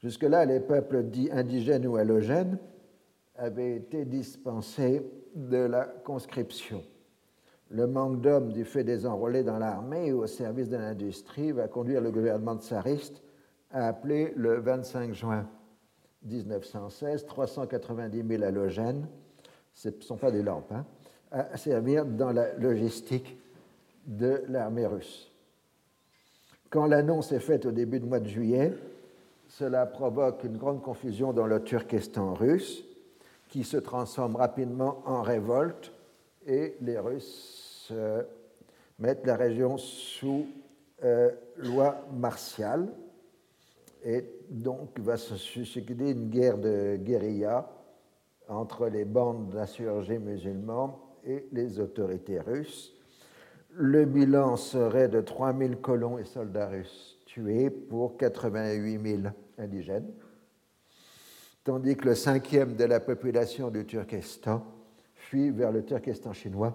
Jusque-là, 0.00 0.44
les 0.44 0.60
peuples 0.60 1.02
dits 1.02 1.28
indigènes 1.32 1.88
ou 1.88 1.96
halogènes 1.96 2.56
avaient 3.34 3.74
été 3.74 4.04
dispensés 4.04 5.02
de 5.34 5.56
la 5.56 5.84
conscription. 5.84 6.84
Le 7.70 7.88
manque 7.88 8.20
d'hommes 8.20 8.52
du 8.52 8.64
fait 8.64 8.84
des 8.84 9.06
enrôlés 9.06 9.42
dans 9.42 9.58
l'armée 9.58 10.12
ou 10.12 10.22
au 10.22 10.28
service 10.28 10.68
de 10.68 10.76
l'industrie 10.76 11.50
va 11.50 11.66
conduire 11.66 12.00
le 12.00 12.12
gouvernement 12.12 12.58
tsariste 12.58 13.20
à 13.72 13.88
appeler 13.88 14.32
le 14.36 14.60
25 14.60 15.14
juin 15.14 15.48
1916 16.22 17.26
390 17.26 18.22
000 18.28 18.42
halogènes, 18.44 19.08
ce 19.72 19.88
ne 19.88 20.00
sont 20.00 20.16
pas 20.16 20.30
des 20.30 20.42
lampes, 20.42 20.70
hein, 20.70 20.84
à 21.32 21.56
servir 21.56 22.06
dans 22.06 22.30
la 22.30 22.54
logistique 22.54 23.36
de 24.06 24.42
l'armée 24.48 24.86
russe. 24.86 25.30
Quand 26.70 26.86
l'annonce 26.86 27.32
est 27.32 27.40
faite 27.40 27.66
au 27.66 27.72
début 27.72 28.00
du 28.00 28.06
mois 28.06 28.20
de 28.20 28.28
juillet, 28.28 28.72
cela 29.48 29.86
provoque 29.86 30.44
une 30.44 30.56
grande 30.56 30.82
confusion 30.82 31.32
dans 31.32 31.46
le 31.46 31.62
Turkestan 31.62 32.34
russe, 32.34 32.84
qui 33.48 33.64
se 33.64 33.76
transforme 33.76 34.36
rapidement 34.36 35.02
en 35.06 35.22
révolte 35.22 35.92
et 36.46 36.76
les 36.80 36.98
Russes 36.98 37.92
mettent 38.98 39.26
la 39.26 39.36
région 39.36 39.78
sous 39.78 40.46
euh, 41.04 41.30
loi 41.58 41.96
martiale 42.12 42.88
et 44.04 44.24
donc 44.48 44.98
va 44.98 45.16
se 45.16 45.36
succéder 45.36 46.12
une 46.12 46.30
guerre 46.30 46.58
de 46.58 46.96
guérilla 46.96 47.68
entre 48.48 48.88
les 48.88 49.04
bandes 49.04 49.50
d'insurgés 49.50 50.18
musulmans 50.18 51.00
et 51.24 51.46
les 51.52 51.80
autorités 51.80 52.40
russes. 52.40 52.95
Le 53.78 54.06
bilan 54.06 54.56
serait 54.56 55.08
de 55.08 55.20
3000 55.20 55.76
colons 55.82 56.16
et 56.16 56.24
soldats 56.24 56.68
russes 56.68 57.20
tués 57.26 57.68
pour 57.68 58.16
88 58.16 59.20
000 59.22 59.22
indigènes, 59.58 60.10
tandis 61.62 61.94
que 61.94 62.06
le 62.06 62.14
cinquième 62.14 62.74
de 62.74 62.84
la 62.84 63.00
population 63.00 63.68
du 63.68 63.84
Turkestan 63.84 64.64
fuit 65.14 65.50
vers 65.50 65.72
le 65.72 65.84
Turkestan 65.84 66.32
chinois, 66.32 66.74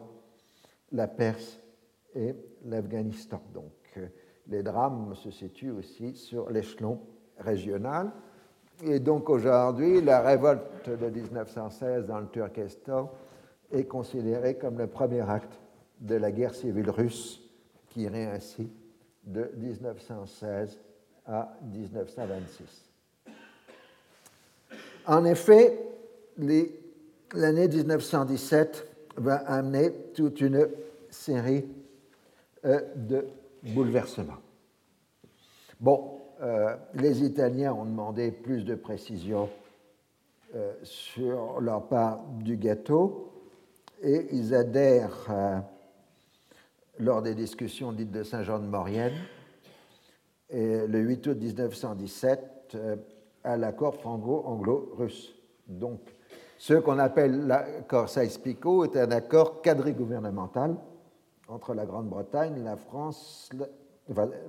la 0.91 1.07
Perse 1.07 1.59
et 2.13 2.35
l'Afghanistan. 2.65 3.41
Donc 3.51 3.99
les 4.45 4.61
drames 4.61 5.15
se 5.15 5.31
situent 5.31 5.71
aussi 5.71 6.13
sur 6.13 6.51
l'échelon 6.51 6.99
régional. 7.39 8.11
Et 8.83 8.99
donc 8.99 9.27
aujourd'hui, 9.31 10.01
la 10.01 10.21
révolte 10.21 10.87
de 10.87 11.09
1916 11.09 12.05
dans 12.05 12.19
le 12.19 12.27
Turkestan 12.27 13.11
est 13.71 13.85
considérée 13.85 14.53
comme 14.59 14.77
le 14.77 14.85
premier 14.85 15.27
acte 15.27 15.60
de 16.01 16.15
la 16.15 16.31
guerre 16.31 16.53
civile 16.53 16.89
russe 16.89 17.41
qui 17.89 18.01
irait 18.01 18.25
ainsi 18.25 18.69
de 19.23 19.51
1916 19.57 20.79
à 21.25 21.57
1926. 21.63 22.91
En 25.05 25.25
effet, 25.25 25.79
l'année 26.37 27.67
1917 27.67 28.87
va 29.17 29.35
amener 29.35 29.91
toute 30.13 30.41
une 30.41 30.67
série 31.09 31.65
euh, 32.65 32.81
de 32.95 33.25
bouleversements. 33.63 34.37
Bon, 35.79 36.21
euh, 36.41 36.75
les 36.95 37.23
Italiens 37.23 37.73
ont 37.73 37.85
demandé 37.85 38.31
plus 38.31 38.63
de 38.63 38.75
précision 38.75 39.49
euh, 40.55 40.73
sur 40.83 41.61
leur 41.61 41.87
part 41.87 42.23
du 42.39 42.57
gâteau 42.57 43.31
et 44.01 44.27
ils 44.31 44.53
adhèrent 44.53 45.27
euh, 45.29 45.59
lors 46.99 47.21
des 47.21 47.35
discussions 47.35 47.91
dites 47.91 48.11
de 48.11 48.23
Saint-Jean 48.23 48.59
de 48.59 48.65
Maurienne 48.65 49.13
et 50.49 50.85
le 50.87 50.99
8 50.99 51.27
août 51.27 51.37
1917 51.37 52.77
à 53.43 53.57
l'accord 53.57 53.95
franco-anglo-russe. 53.95 55.33
Donc, 55.67 55.99
ce 56.57 56.73
qu'on 56.75 56.99
appelle 56.99 57.47
l'accord 57.47 58.09
Saïs-Picot 58.09 58.85
est 58.85 58.97
un 58.97 59.11
accord 59.11 59.61
quadrigouvernemental 59.61 60.75
entre 61.47 61.73
la 61.73 61.85
Grande-Bretagne, 61.85 62.63
la 62.63 62.75
France, 62.75 63.49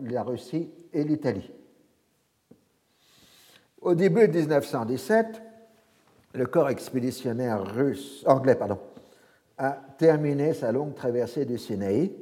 la 0.03 0.23
Russie 0.23 0.71
et 0.93 1.05
l'Italie. 1.05 1.51
Au 3.81 3.95
début 3.95 4.29
de 4.29 4.39
1917, 4.39 5.43
le 6.35 6.47
corps 6.47 6.71
expéditionnaire 6.71 7.75
russe, 7.75 8.25
anglais 8.27 8.55
pardon, 8.55 8.79
a 9.59 9.73
terminé 9.99 10.55
sa 10.55 10.73
longue 10.73 10.95
traversée 10.95 11.45
du 11.45 11.59
Sinaï 11.59 12.13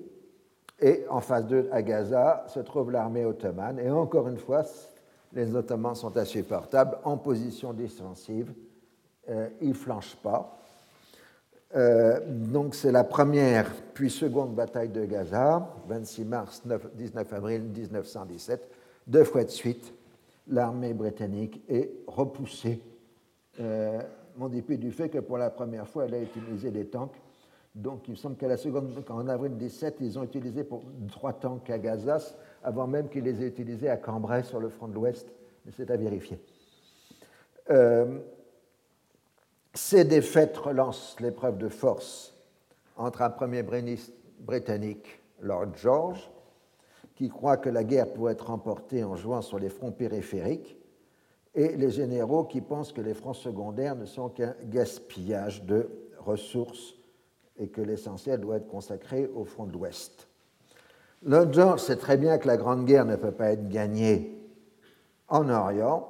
et 0.80 1.04
en 1.08 1.20
phase 1.20 1.46
2 1.46 1.68
à 1.72 1.82
Gaza 1.82 2.44
se 2.48 2.60
trouve 2.60 2.90
l'armée 2.90 3.24
ottomane 3.24 3.78
et 3.78 3.90
encore 3.90 4.28
une 4.28 4.38
fois, 4.38 4.64
les 5.32 5.54
Ottomans 5.54 5.94
sont 5.94 6.16
insupportables 6.16 6.98
en 7.04 7.16
position 7.16 7.72
défensive, 7.72 8.52
euh, 9.28 9.48
ils 9.60 9.70
ne 9.70 9.74
flanchent 9.74 10.16
pas. 10.16 10.56
Euh, 11.76 12.18
donc 12.26 12.74
c'est 12.74 12.90
la 12.90 13.04
première 13.04 13.70
puis 13.94 14.10
seconde 14.10 14.54
bataille 14.54 14.88
de 14.88 15.04
Gaza, 15.04 15.72
26 15.86 16.24
mars 16.24 16.62
19 16.94 17.32
avril 17.32 17.62
1917, 17.62 18.68
deux 19.06 19.24
fois 19.24 19.44
de 19.44 19.50
suite 19.50 19.94
l'armée 20.48 20.94
britannique 20.94 21.62
est 21.68 21.90
repoussée, 22.08 22.82
euh, 23.60 24.00
en 24.40 24.48
dépit 24.48 24.78
du 24.78 24.90
fait 24.90 25.08
que 25.08 25.18
pour 25.18 25.38
la 25.38 25.50
première 25.50 25.86
fois, 25.86 26.06
elle 26.06 26.14
a 26.14 26.20
utilisé 26.20 26.70
des 26.70 26.86
tanks. 26.86 27.14
Donc 27.74 28.08
il 28.08 28.12
me 28.12 28.16
semble 28.16 28.36
qu'à 28.36 28.48
la 28.48 28.56
seconde, 28.56 28.92
en 29.08 29.28
avril 29.28 29.56
17, 29.56 29.96
ils 30.00 30.18
ont 30.18 30.24
utilisé 30.24 30.64
pour 30.64 30.82
trois 31.08 31.32
tanks 31.32 31.70
à 31.70 31.78
Gaza, 31.78 32.18
avant 32.64 32.86
même 32.86 33.08
qu'ils 33.08 33.24
les 33.24 33.42
aient 33.42 33.48
utilisés 33.48 33.88
à 33.88 33.96
Cambrai 33.96 34.42
sur 34.42 34.58
le 34.58 34.68
front 34.68 34.88
de 34.88 34.94
l'Ouest. 34.94 35.28
Mais 35.64 35.72
c'est 35.76 35.90
à 35.90 35.96
vérifier. 35.96 36.40
Euh, 37.70 38.18
ces 39.72 40.04
défaites 40.04 40.56
relancent 40.56 41.16
l'épreuve 41.20 41.58
de 41.58 41.68
force 41.68 42.34
entre 42.96 43.22
un 43.22 43.30
premier 43.30 43.62
britannique, 43.62 45.20
Lord 45.40 45.76
George, 45.76 46.30
qui 47.14 47.28
croient 47.28 47.56
que 47.56 47.68
la 47.68 47.84
guerre 47.84 48.12
pourrait 48.12 48.32
être 48.32 48.48
remportée 48.48 49.04
en 49.04 49.14
jouant 49.14 49.42
sur 49.42 49.58
les 49.58 49.68
fronts 49.68 49.92
périphériques, 49.92 50.76
et 51.54 51.76
les 51.76 51.90
généraux 51.90 52.44
qui 52.44 52.60
pensent 52.60 52.92
que 52.92 53.00
les 53.00 53.14
fronts 53.14 53.34
secondaires 53.34 53.96
ne 53.96 54.06
sont 54.06 54.28
qu'un 54.28 54.54
gaspillage 54.64 55.64
de 55.64 55.88
ressources 56.18 56.94
et 57.60 57.68
que 57.68 57.82
l'essentiel 57.82 58.40
doit 58.40 58.56
être 58.56 58.66
consacré 58.66 59.30
au 59.34 59.44
front 59.44 59.66
de 59.66 59.72
l'Ouest. 59.72 60.26
Lord 61.22 61.78
sait 61.78 61.96
très 61.96 62.16
bien 62.16 62.38
que 62.38 62.48
la 62.48 62.56
Grande 62.56 62.86
Guerre 62.86 63.04
ne 63.04 63.16
peut 63.16 63.32
pas 63.32 63.52
être 63.52 63.68
gagnée 63.68 64.40
en 65.28 65.48
Orient, 65.50 66.08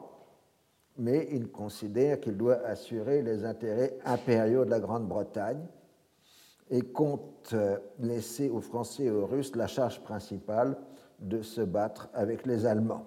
mais 0.96 1.28
il 1.32 1.48
considère 1.50 2.20
qu'il 2.20 2.36
doit 2.36 2.60
assurer 2.64 3.22
les 3.22 3.44
intérêts 3.44 3.98
impériaux 4.04 4.64
de 4.64 4.70
la 4.70 4.78
Grande-Bretagne 4.78 5.66
et 6.70 6.82
compte 6.82 7.54
laisser 7.98 8.48
aux 8.48 8.60
Français 8.60 9.04
et 9.04 9.10
aux 9.10 9.26
Russes 9.26 9.56
la 9.56 9.66
charge 9.66 10.00
principale 10.00 10.76
de 11.18 11.42
se 11.42 11.60
battre 11.60 12.08
avec 12.14 12.46
les 12.46 12.64
Allemands. 12.64 13.06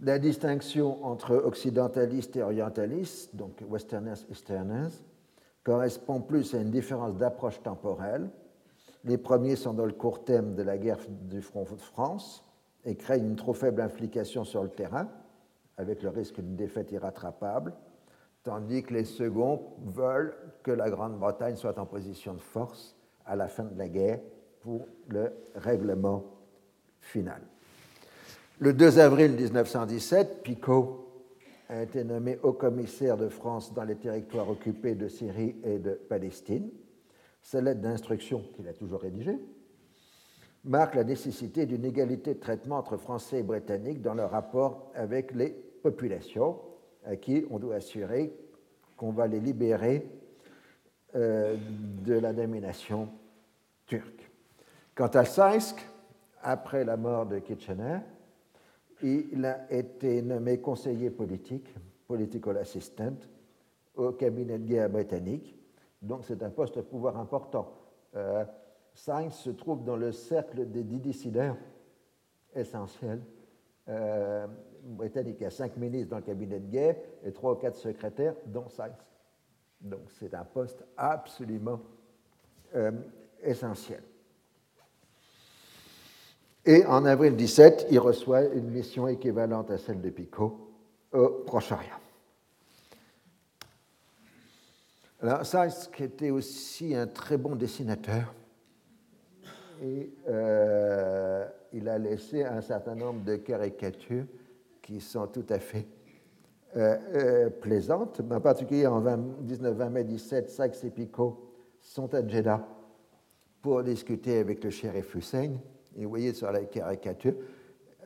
La 0.00 0.18
distinction 0.18 1.04
entre 1.04 1.36
occidentalistes 1.36 2.34
et 2.36 2.42
orientalistes, 2.42 3.36
donc 3.36 3.62
westerners, 3.68 4.24
easterners, 4.30 4.90
correspond 5.64 6.20
plus 6.20 6.54
à 6.54 6.58
une 6.58 6.70
différence 6.70 7.16
d'approche 7.16 7.62
temporelle. 7.62 8.28
Les 9.04 9.18
premiers 9.18 9.56
sont 9.56 9.74
dans 9.74 9.86
le 9.86 9.92
court 9.92 10.24
terme 10.24 10.54
de 10.54 10.62
la 10.62 10.78
guerre 10.78 10.98
du 11.08 11.40
front 11.40 11.64
de 11.64 11.80
France 11.80 12.44
et 12.84 12.96
créent 12.96 13.18
une 13.18 13.36
trop 13.36 13.54
faible 13.54 13.80
implication 13.80 14.44
sur 14.44 14.62
le 14.62 14.68
terrain, 14.68 15.08
avec 15.76 16.02
le 16.02 16.08
risque 16.08 16.40
d'une 16.40 16.56
défaite 16.56 16.90
irrattrapable, 16.92 17.72
tandis 18.42 18.82
que 18.82 18.94
les 18.94 19.04
seconds 19.04 19.62
veulent 19.84 20.34
que 20.62 20.72
la 20.72 20.90
Grande-Bretagne 20.90 21.56
soit 21.56 21.78
en 21.78 21.86
position 21.86 22.34
de 22.34 22.40
force 22.40 22.96
à 23.24 23.36
la 23.36 23.48
fin 23.48 23.64
de 23.64 23.78
la 23.78 23.88
guerre 23.88 24.20
pour 24.60 24.86
le 25.08 25.32
règlement 25.54 26.24
final. 27.00 27.40
Le 28.58 28.72
2 28.72 28.98
avril 28.98 29.32
1917, 29.32 30.42
Picot 30.42 31.11
a 31.68 31.82
été 31.82 32.04
nommé 32.04 32.38
haut 32.42 32.52
commissaire 32.52 33.16
de 33.16 33.28
France 33.28 33.72
dans 33.72 33.84
les 33.84 33.96
territoires 33.96 34.48
occupés 34.48 34.94
de 34.94 35.08
Syrie 35.08 35.56
et 35.64 35.78
de 35.78 35.92
Palestine. 35.92 36.70
Sa 37.42 37.60
lettre 37.60 37.80
d'instruction, 37.80 38.42
qu'il 38.54 38.68
a 38.68 38.72
toujours 38.72 39.00
rédigée, 39.00 39.38
marque 40.64 40.94
la 40.94 41.04
nécessité 41.04 41.66
d'une 41.66 41.84
égalité 41.84 42.34
de 42.34 42.40
traitement 42.40 42.76
entre 42.76 42.96
Français 42.96 43.40
et 43.40 43.42
Britanniques 43.42 44.02
dans 44.02 44.14
leur 44.14 44.30
rapport 44.30 44.92
avec 44.94 45.32
les 45.32 45.50
populations, 45.50 46.60
à 47.04 47.16
qui 47.16 47.44
on 47.50 47.58
doit 47.58 47.76
assurer 47.76 48.32
qu'on 48.96 49.10
va 49.10 49.26
les 49.26 49.40
libérer 49.40 50.06
euh, 51.14 51.56
de 52.04 52.14
la 52.14 52.32
domination 52.32 53.08
turque. 53.86 54.30
Quant 54.94 55.08
à 55.08 55.24
Saisk, 55.24 55.84
après 56.42 56.84
la 56.84 56.96
mort 56.96 57.26
de 57.26 57.38
Kitchener, 57.38 57.98
il 59.02 59.44
a 59.44 59.70
été 59.72 60.22
nommé 60.22 60.60
conseiller 60.60 61.10
politique, 61.10 61.74
political 62.06 62.58
assistant, 62.58 63.16
au 63.94 64.12
cabinet 64.12 64.58
de 64.58 64.66
guerre 64.66 64.90
britannique. 64.90 65.56
Donc 66.00 66.24
c'est 66.24 66.42
un 66.42 66.50
poste 66.50 66.76
de 66.76 66.82
pouvoir 66.82 67.18
important. 67.18 67.72
Euh, 68.16 68.44
se 68.94 69.50
trouve 69.50 69.84
dans 69.84 69.96
le 69.96 70.12
cercle 70.12 70.70
des 70.70 70.84
dix 70.84 71.00
décideurs 71.00 71.56
essentiels 72.54 73.22
euh, 73.88 74.46
britanniques. 74.82 75.36
Il 75.40 75.44
y 75.44 75.46
a 75.46 75.50
cinq 75.50 75.76
ministres 75.76 76.10
dans 76.10 76.18
le 76.18 76.22
cabinet 76.22 76.60
de 76.60 76.68
guerre 76.68 76.96
et 77.24 77.32
trois 77.32 77.52
ou 77.52 77.56
quatre 77.56 77.76
secrétaires, 77.76 78.34
dont 78.46 78.68
Sainz. 78.68 78.94
Donc 79.80 80.10
c'est 80.10 80.34
un 80.34 80.44
poste 80.44 80.84
absolument 80.96 81.80
euh, 82.74 82.92
essentiel. 83.42 84.02
Et 86.64 86.86
en 86.86 87.04
avril 87.04 87.34
17, 87.34 87.88
il 87.90 87.98
reçoit 87.98 88.44
une 88.44 88.70
mission 88.70 89.08
équivalente 89.08 89.70
à 89.70 89.78
celle 89.78 90.00
de 90.00 90.10
Picot 90.10 90.70
au 91.12 91.28
Proche-Orient. 91.44 91.98
Alors, 95.20 95.42
qui 95.92 96.04
était 96.04 96.30
aussi 96.30 96.94
un 96.94 97.06
très 97.06 97.36
bon 97.36 97.56
dessinateur. 97.56 98.32
Et 99.82 100.12
euh, 100.28 101.44
il 101.72 101.88
a 101.88 101.98
laissé 101.98 102.44
un 102.44 102.60
certain 102.60 102.94
nombre 102.94 103.24
de 103.24 103.36
caricatures 103.36 104.26
qui 104.80 105.00
sont 105.00 105.26
tout 105.26 105.46
à 105.48 105.58
fait 105.58 105.86
plaisante. 107.60 108.20
En 108.30 108.40
particulier 108.40 108.86
en 108.86 109.02
19-20 109.02 109.88
mai 109.90 110.04
17, 110.04 110.48
Sykes 110.48 110.84
et 110.84 110.90
Picot 110.90 111.52
sont 111.80 112.14
à 112.14 112.26
Jeddah 112.26 112.66
pour 113.60 113.82
discuter 113.82 114.38
avec 114.38 114.64
le 114.64 114.70
shérif 114.70 115.14
Hussein. 115.14 115.52
Et 115.96 116.04
vous 116.04 116.10
voyez 116.10 116.32
sur 116.32 116.50
la 116.50 116.64
caricature, 116.64 117.34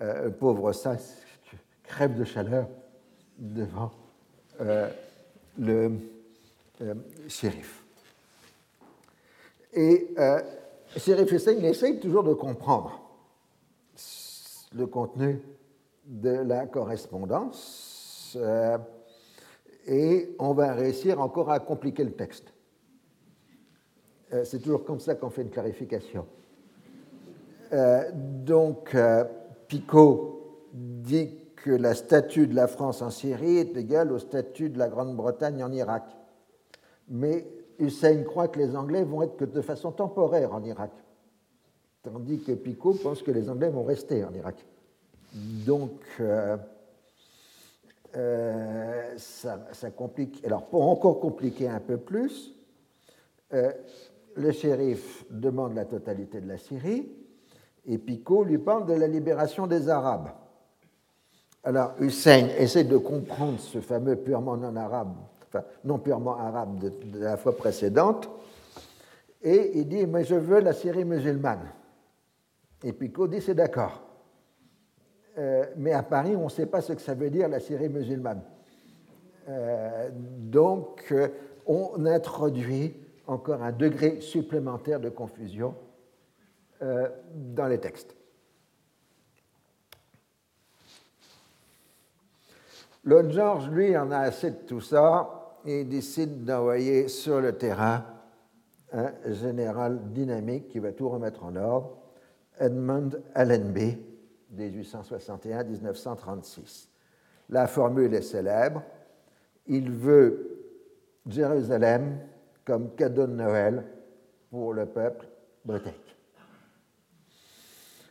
un 0.00 0.30
pauvre 0.30 0.72
Sykes 0.72 1.16
crève 1.84 2.18
de 2.18 2.24
chaleur 2.24 2.68
devant 3.38 3.92
le 5.58 5.92
shérif. 7.28 7.84
Et 9.76 10.14
euh, 10.18 10.40
Shérif 10.96 11.30
Hussein 11.32 11.62
essaye 11.62 12.00
toujours 12.00 12.24
de 12.24 12.32
comprendre 12.32 12.98
le 14.74 14.86
contenu 14.86 15.40
de 16.06 16.30
la 16.30 16.66
correspondance 16.66 18.36
euh, 18.40 18.78
et 19.86 20.34
on 20.38 20.54
va 20.54 20.72
réussir 20.72 21.20
encore 21.20 21.50
à 21.50 21.60
compliquer 21.60 22.04
le 22.04 22.12
texte. 22.12 22.52
Euh, 24.32 24.44
c'est 24.44 24.60
toujours 24.60 24.84
comme 24.84 24.98
ça 24.98 25.14
qu'on 25.14 25.30
fait 25.30 25.42
une 25.42 25.50
clarification. 25.50 26.26
Euh, 27.72 28.10
donc, 28.12 28.96
Picot 29.68 30.36
dit 30.72 31.30
que 31.56 31.70
la 31.70 31.94
statue 31.94 32.46
de 32.46 32.54
la 32.54 32.68
France 32.68 33.02
en 33.02 33.10
Syrie 33.10 33.58
est 33.58 33.76
égale 33.76 34.12
au 34.12 34.18
statut 34.18 34.70
de 34.70 34.78
la 34.78 34.88
Grande-Bretagne 34.88 35.64
en 35.64 35.72
Irak. 35.72 36.04
Mais 37.08 37.46
Hussein 37.78 38.22
croit 38.22 38.48
que 38.48 38.58
les 38.58 38.76
Anglais 38.76 39.02
vont 39.02 39.22
être 39.22 39.36
que 39.36 39.44
de 39.44 39.60
façon 39.60 39.92
temporaire 39.92 40.54
en 40.54 40.62
Irak, 40.64 40.92
tandis 42.02 42.40
que 42.40 42.52
Picot 42.52 42.94
pense 42.94 43.22
que 43.22 43.30
les 43.30 43.50
Anglais 43.50 43.68
vont 43.68 43.84
rester 43.84 44.24
en 44.24 44.32
Irak. 44.32 44.64
Donc, 45.34 46.00
euh, 46.20 46.56
euh, 48.16 49.14
ça, 49.18 49.90
complique. 49.94 50.44
Alors, 50.44 50.66
pour 50.66 50.88
encore 50.88 51.20
compliquer 51.20 51.68
un 51.68 51.80
peu 51.80 51.98
plus, 51.98 52.54
euh, 53.52 53.72
le 54.34 54.52
shérif 54.52 55.24
demande 55.30 55.74
la 55.74 55.84
totalité 55.84 56.40
de 56.40 56.48
la 56.48 56.58
Syrie 56.58 57.08
et 57.86 57.98
Picot 57.98 58.44
lui 58.44 58.58
parle 58.58 58.86
de 58.86 58.94
la 58.94 59.06
libération 59.06 59.66
des 59.66 59.88
Arabes. 59.88 60.28
Alors, 61.64 61.94
Hussein 62.00 62.48
essaie 62.58 62.84
de 62.84 62.96
comprendre 62.96 63.58
ce 63.58 63.80
fameux 63.80 64.16
purement 64.16 64.56
non-arabe 64.56 65.16
non 65.84 65.98
purement 65.98 66.36
arabe 66.36 66.78
de, 66.78 67.18
la 67.18 67.36
fois 67.36 67.56
précédente, 67.56 68.28
et 69.42 69.78
il 69.78 69.88
dit 69.88 70.06
Mais 70.06 70.24
je 70.24 70.34
veux 70.34 70.60
la 70.60 70.72
Syrie 70.72 71.04
musulmane. 71.04 71.68
Et 72.84 72.92
Picot 72.92 73.28
dit 73.28 73.40
C'est 73.40 73.54
d'accord. 73.54 74.02
Euh, 75.38 75.66
mais 75.76 75.92
à 75.92 76.02
Paris, 76.02 76.34
on 76.34 76.44
ne 76.44 76.50
sait 76.50 76.66
pas 76.66 76.80
ce 76.80 76.94
que 76.94 77.00
ça 77.00 77.14
veut 77.14 77.30
dire 77.30 77.48
la 77.48 77.60
Syrie 77.60 77.88
musulmane. 77.88 78.42
Euh, 79.48 80.08
donc, 80.12 81.04
euh, 81.12 81.28
on 81.66 82.04
introduit 82.06 82.94
encore 83.26 83.62
un 83.62 83.72
degré 83.72 84.20
supplémentaire 84.20 84.98
de 84.98 85.10
confusion 85.10 85.74
dans 86.80 87.66
les 87.66 87.78
textes. 87.78 88.16
Lord 93.04 93.30
George, 93.30 93.70
lui, 93.70 93.96
en 93.96 94.10
a 94.10 94.18
assez 94.18 94.50
de 94.50 94.66
tout 94.66 94.80
ça 94.80 95.56
et 95.64 95.84
décide 95.84 96.44
d'envoyer 96.44 97.08
sur 97.08 97.40
le 97.40 97.56
terrain 97.56 98.04
un 98.92 99.12
général 99.26 100.12
dynamique 100.12 100.68
qui 100.68 100.80
va 100.80 100.92
tout 100.92 101.08
remettre 101.08 101.44
en 101.44 101.56
ordre, 101.56 101.96
Edmund 102.58 103.22
Allenby, 103.34 103.98
1861-1936. 104.56 106.88
La 107.50 107.66
formule 107.66 108.14
est 108.14 108.22
célèbre. 108.22 108.82
Il 109.66 109.90
veut 109.90 110.62
Jérusalem 111.26 112.20
comme 112.64 112.94
cadeau 112.94 113.26
de 113.26 113.32
Noël 113.32 113.84
pour 114.50 114.72
le 114.72 114.86
peuple 114.86 115.28
britannique. 115.64 116.05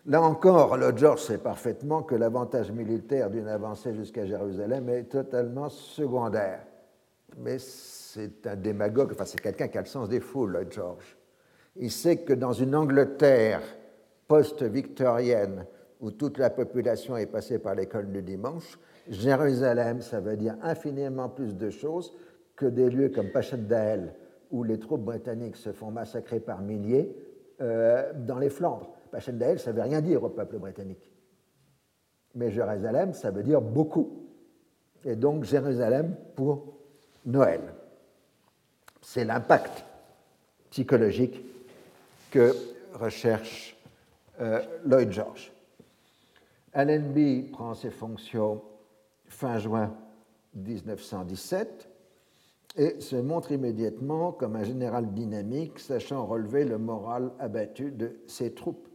Là 0.08 0.22
encore, 0.22 0.78
George 0.96 1.22
sait 1.22 1.40
parfaitement 1.40 2.04
que 2.04 2.16
l'avantage 2.16 2.72
militaire 2.72 3.30
d'une 3.30 3.48
avancée 3.48 3.94
jusqu'à 3.96 4.26
Jérusalem 4.26 4.88
est 4.90 5.06
totalement 5.06 5.70
secondaire 5.70 6.60
mais 7.38 7.58
c'est 7.60 8.48
un 8.48 8.56
démagogue, 8.56 9.12
enfin 9.12 9.26
c'est 9.26 9.42
quelqu'un 9.42 9.68
qui 9.68 9.78
a 9.78 9.82
le 9.82 9.88
sens 9.88 10.10
des 10.10 10.20
foules, 10.20 10.66
George. 10.70 11.18
Il 11.76 11.92
sait 11.92 12.18
que 12.18 12.34
dans 12.34 12.54
une 12.54 12.76
Angleterre 12.76 13.62
post-victorienne 14.28 15.66
où 16.00 16.12
toute 16.12 16.38
la 16.38 16.50
population 16.50 17.18
est 17.18 17.26
passée 17.26 17.60
par 17.60 17.76
l'école 17.76 18.12
du 18.12 18.22
dimanche, 18.22 18.80
Jérusalem, 19.10 20.02
ça 20.02 20.20
veut 20.20 20.38
dire 20.38 20.56
infiniment 20.62 21.30
plus 21.30 21.56
de 21.56 21.70
choses 21.70 22.16
que 22.56 22.66
des 22.66 22.90
lieux 22.90 23.10
comme 23.10 23.30
Pachet-Dael, 23.30 24.14
où 24.52 24.64
les 24.64 24.80
troupes 24.80 25.04
britanniques 25.04 25.58
se 25.58 25.72
font 25.72 25.92
massacrer 25.92 26.40
par 26.40 26.62
milliers 26.62 27.16
euh, 27.62 28.12
dans 28.16 28.40
les 28.40 28.50
Flandres. 28.50 28.94
Pachet-Dael, 29.16 29.60
ça 29.60 29.72
ne 29.72 29.78
veut 29.78 29.84
rien 29.84 30.02
dire 30.02 30.22
au 30.26 30.28
peuple 30.28 30.58
britannique. 30.58 31.10
Mais 32.34 32.52
Jérusalem, 32.52 33.14
ça 33.14 33.32
veut 33.32 33.44
dire 33.44 33.62
beaucoup. 33.62 34.28
Et 35.06 35.16
donc 35.16 35.46
Jérusalem 35.46 36.18
pour 36.36 36.76
Noël. 37.26 37.62
C'est 39.02 39.24
l'impact 39.24 39.86
psychologique 40.70 41.40
que 42.30 42.54
recherche 42.94 43.78
euh, 44.42 44.62
Lloyd 44.86 45.14
George. 45.14 45.54
Allenby 46.74 47.44
prend 47.54 47.74
ses 47.74 47.92
fonctions 47.92 48.62
fin 49.30 49.60
juin 49.60 49.96
1917 50.56 51.90
et 52.76 53.00
se 53.00 53.16
montre 53.16 53.54
immédiatement 53.54 54.34
comme 54.34 54.58
un 54.58 54.66
général 54.66 55.14
dynamique, 55.14 55.80
sachant 55.80 56.26
relever 56.26 56.66
le 56.66 56.78
moral 56.78 57.32
abattu 57.40 57.92
de 57.92 58.18
ses 58.28 58.54
troupes. 58.54 58.90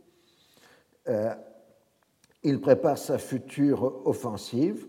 Euh, 1.10 1.34
il 2.42 2.60
prépare 2.60 2.96
sa 2.96 3.18
future 3.18 4.06
offensive 4.06 4.86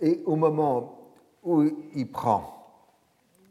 et 0.00 0.22
au 0.26 0.36
moment 0.36 1.12
où 1.42 1.64
il 1.94 2.10
prend 2.10 2.52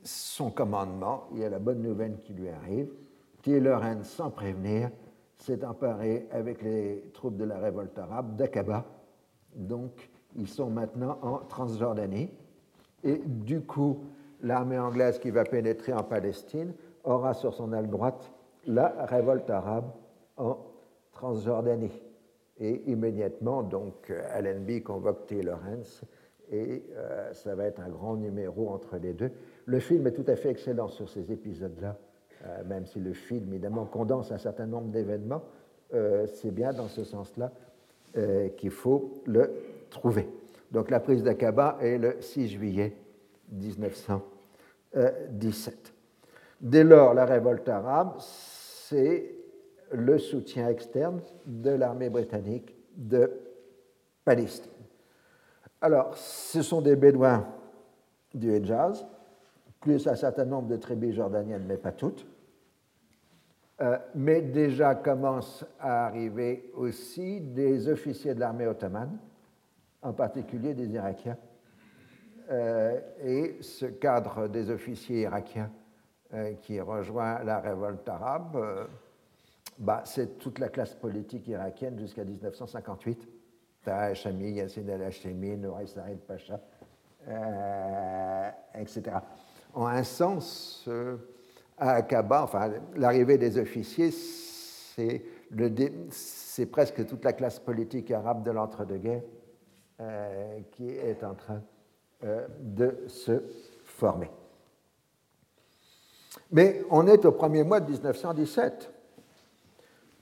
son 0.03 0.51
commandement, 0.51 1.23
il 1.33 1.39
y 1.39 1.43
a 1.43 1.49
la 1.49 1.59
bonne 1.59 1.81
nouvelle 1.81 2.19
qui 2.19 2.33
lui 2.33 2.47
arrive. 2.47 2.93
Thielerin, 3.41 4.03
sans 4.03 4.29
prévenir, 4.29 4.91
s'est 5.35 5.65
emparé 5.65 6.27
avec 6.31 6.61
les 6.61 7.09
troupes 7.13 7.35
de 7.35 7.43
la 7.43 7.57
révolte 7.59 7.97
arabe 7.97 8.35
d'Aqaba. 8.35 8.85
Donc, 9.55 10.09
ils 10.35 10.47
sont 10.47 10.69
maintenant 10.69 11.17
en 11.21 11.39
Transjordanie. 11.39 12.29
Et 13.03 13.17
du 13.25 13.61
coup, 13.61 14.05
l'armée 14.41 14.79
anglaise 14.79 15.19
qui 15.19 15.31
va 15.31 15.43
pénétrer 15.43 15.93
en 15.93 16.03
Palestine 16.03 16.73
aura 17.03 17.33
sur 17.33 17.53
son 17.53 17.73
aile 17.73 17.89
droite 17.89 18.31
la 18.67 19.05
révolte 19.05 19.49
arabe 19.49 19.91
en 20.37 20.57
Transjordanie. 21.15 22.01
Et 22.59 22.89
immédiatement, 22.89 23.63
donc, 23.63 24.13
Allenby 24.31 24.81
convoque 24.81 25.25
Thielerin 25.25 25.81
et 26.51 26.83
euh, 26.95 27.33
ça 27.33 27.55
va 27.55 27.65
être 27.65 27.79
un 27.79 27.89
grand 27.89 28.15
numéro 28.15 28.69
entre 28.69 28.97
les 28.97 29.13
deux. 29.13 29.31
Le 29.65 29.79
film 29.79 30.05
est 30.07 30.11
tout 30.11 30.25
à 30.27 30.35
fait 30.35 30.49
excellent 30.49 30.89
sur 30.89 31.09
ces 31.09 31.31
épisodes-là, 31.31 31.97
euh, 32.45 32.63
même 32.65 32.85
si 32.85 32.99
le 32.99 33.13
film, 33.13 33.47
évidemment, 33.49 33.85
condense 33.85 34.31
un 34.31 34.37
certain 34.37 34.67
nombre 34.67 34.89
d'événements. 34.89 35.41
Euh, 35.93 36.27
c'est 36.27 36.51
bien 36.51 36.73
dans 36.73 36.87
ce 36.87 37.03
sens-là 37.03 37.51
qu'il 38.55 38.71
faut 38.71 39.11
le 39.25 39.51
trouver. 39.89 40.29
Donc 40.71 40.89
la 40.89 41.01
prise 41.01 41.21
d'Aqaba 41.21 41.77
est 41.81 41.97
le 41.97 42.15
6 42.21 42.47
juillet 42.47 42.95
1917. 43.51 45.93
Dès 46.61 46.85
lors, 46.85 47.13
la 47.13 47.25
révolte 47.25 47.67
arabe, 47.67 48.13
c'est 48.19 49.35
le 49.91 50.17
soutien 50.17 50.69
externe 50.69 51.21
de 51.45 51.71
l'armée 51.71 52.09
britannique 52.09 52.75
de 52.95 53.31
Palestine. 54.23 54.71
Alors, 55.81 56.15
ce 56.17 56.61
sont 56.61 56.81
des 56.81 56.95
Bédouins 56.95 57.47
du 58.33 58.51
Hejaz, 58.51 59.05
plus 59.79 60.07
un 60.07 60.15
certain 60.15 60.45
nombre 60.45 60.67
de 60.67 60.77
tribus 60.77 61.15
jordaniennes, 61.15 61.65
mais 61.67 61.77
pas 61.77 61.91
toutes. 61.91 62.25
Euh, 63.81 63.97
mais 64.15 64.41
déjà 64.41 64.95
commencent 64.95 65.65
à 65.79 66.05
arriver 66.05 66.71
aussi 66.75 67.41
des 67.41 67.89
officiers 67.89 68.33
de 68.33 68.39
l'armée 68.39 68.67
ottomane, 68.67 69.17
en 70.01 70.13
particulier 70.13 70.73
des 70.73 70.87
Irakiens. 70.87 71.37
Euh, 72.49 72.99
et 73.23 73.57
ce 73.61 73.87
cadre 73.87 74.47
des 74.47 74.69
officiers 74.69 75.21
irakiens 75.21 75.71
euh, 76.33 76.53
qui 76.61 76.79
rejoint 76.79 77.43
la 77.43 77.59
révolte 77.59 78.07
arabe, 78.07 78.87
bah, 79.77 80.03
c'est 80.05 80.37
toute 80.37 80.59
la 80.59 80.69
classe 80.69 80.93
politique 80.93 81.47
irakienne 81.47 81.99
jusqu'à 81.99 82.23
1958 82.23 83.27
Hachami, 83.91 84.51
Yassin 84.51 84.87
al-Hachemi, 84.89 85.57
Nouri 85.57 85.87
Sarid 85.87 86.19
Pacha, 86.19 86.59
euh, 87.27 88.49
etc. 88.75 89.17
En 89.73 89.85
un 89.87 90.03
sens, 90.03 90.85
euh, 90.87 91.17
à 91.77 91.95
Aqaba, 91.95 92.43
enfin, 92.43 92.71
l'arrivée 92.95 93.37
des 93.37 93.57
officiers, 93.57 94.11
c'est, 94.11 95.21
presque 96.71 97.05
toute 97.05 97.25
la 97.25 97.33
classe 97.33 97.59
politique 97.59 98.11
arabe 98.11 98.43
de 98.43 98.51
l'entre-deux-guerres 98.51 99.23
euh, 99.99 100.59
qui 100.71 100.89
est 100.89 101.23
en 101.23 101.33
train 101.35 101.61
de 102.59 103.03
se 103.07 103.43
former. 103.83 104.31
Mais 106.51 106.81
on 106.89 107.05
est 107.07 107.25
au 107.25 107.33
premier 107.33 107.63
mois 107.63 107.81
de 107.81 107.91
1917. 107.91 108.94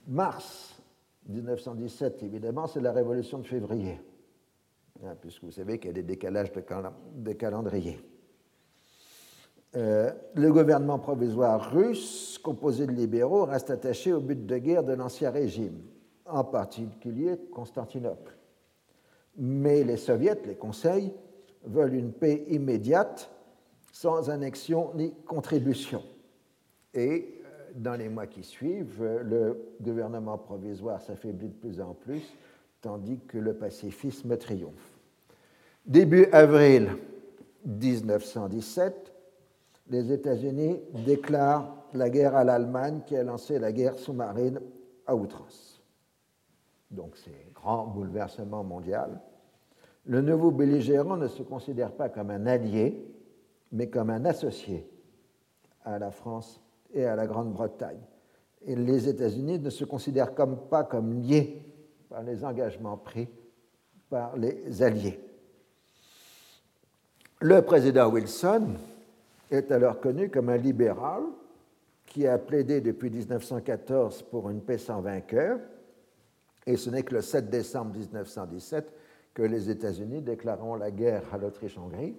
Mars 0.06 0.74
1917, 1.28 2.22
évidemment, 2.22 2.66
c'est 2.66 2.80
la 2.80 2.92
révolution 2.92 3.38
de 3.38 3.46
février, 3.46 4.00
hein, 5.02 5.14
puisque 5.20 5.44
vous 5.44 5.50
savez 5.50 5.78
qu'il 5.78 5.88
y 5.88 5.90
a 5.90 5.94
des 5.94 6.02
décalages 6.02 6.52
de, 6.52 7.32
calendrier. 7.32 7.98
Euh, 9.76 10.12
le 10.34 10.52
gouvernement 10.52 10.98
provisoire 10.98 11.72
russe, 11.72 12.38
composé 12.42 12.86
de 12.86 12.92
libéraux, 12.92 13.44
reste 13.44 13.70
attaché 13.70 14.12
au 14.12 14.20
but 14.20 14.44
de 14.44 14.58
guerre 14.58 14.84
de 14.84 14.92
l'ancien 14.92 15.30
régime, 15.30 15.80
en 16.26 16.44
particulier 16.44 17.38
Constantinople. 17.50 18.36
Mais 19.36 19.82
les 19.82 19.96
soviets, 19.96 20.40
les 20.46 20.54
conseils, 20.54 21.12
veulent 21.64 21.94
une 21.94 22.12
paix 22.12 22.44
immédiate, 22.48 23.30
sans 23.90 24.28
annexion 24.28 24.92
ni 24.94 25.14
contribution. 25.26 26.02
Et 26.92 27.33
dans 27.74 27.94
les 27.94 28.08
mois 28.08 28.26
qui 28.26 28.42
suivent, 28.42 29.02
le 29.02 29.74
gouvernement 29.80 30.38
provisoire 30.38 31.00
s'affaiblit 31.02 31.48
de 31.48 31.54
plus 31.54 31.80
en 31.80 31.94
plus, 31.94 32.22
tandis 32.80 33.18
que 33.26 33.38
le 33.38 33.54
pacifisme 33.54 34.36
triomphe. 34.36 34.98
Début 35.84 36.26
avril 36.32 36.96
1917, 37.66 39.12
les 39.90 40.12
États-Unis 40.12 40.80
déclarent 41.04 41.74
la 41.92 42.10
guerre 42.10 42.36
à 42.36 42.44
l'Allemagne 42.44 43.00
qui 43.06 43.16
a 43.16 43.22
lancé 43.22 43.58
la 43.58 43.72
guerre 43.72 43.98
sous-marine 43.98 44.60
à 45.06 45.14
outrance. 45.14 45.82
Donc 46.90 47.16
c'est 47.16 47.52
grand 47.54 47.86
bouleversement 47.86 48.64
mondial. 48.64 49.20
Le 50.06 50.20
nouveau 50.20 50.50
belligérant 50.50 51.16
ne 51.16 51.28
se 51.28 51.42
considère 51.42 51.92
pas 51.92 52.08
comme 52.08 52.30
un 52.30 52.46
allié, 52.46 53.06
mais 53.72 53.88
comme 53.88 54.10
un 54.10 54.24
associé 54.24 54.88
à 55.84 55.98
la 55.98 56.10
France 56.10 56.63
et 56.94 57.04
à 57.04 57.16
la 57.16 57.26
Grande-Bretagne. 57.26 58.00
Et 58.66 58.76
les 58.76 59.08
États-Unis 59.08 59.58
ne 59.58 59.70
se 59.70 59.84
considèrent 59.84 60.34
pas 60.34 60.84
comme 60.84 61.20
liés 61.20 61.62
par 62.08 62.22
les 62.22 62.44
engagements 62.44 62.96
pris 62.96 63.28
par 64.08 64.36
les 64.36 64.82
alliés. 64.82 65.20
Le 67.40 67.60
président 67.62 68.08
Wilson 68.08 68.68
est 69.50 69.70
alors 69.70 70.00
connu 70.00 70.30
comme 70.30 70.48
un 70.48 70.56
libéral 70.56 71.22
qui 72.06 72.26
a 72.26 72.38
plaidé 72.38 72.80
depuis 72.80 73.10
1914 73.10 74.22
pour 74.22 74.48
une 74.48 74.60
paix 74.60 74.78
sans 74.78 75.00
vainqueur, 75.00 75.58
et 76.66 76.76
ce 76.76 76.90
n'est 76.90 77.02
que 77.02 77.16
le 77.16 77.22
7 77.22 77.50
décembre 77.50 77.92
1917 77.96 78.92
que 79.34 79.42
les 79.42 79.68
États-Unis 79.68 80.22
déclareront 80.22 80.76
la 80.76 80.90
guerre 80.90 81.22
à 81.32 81.38
l'Autriche-Hongrie, 81.38 82.14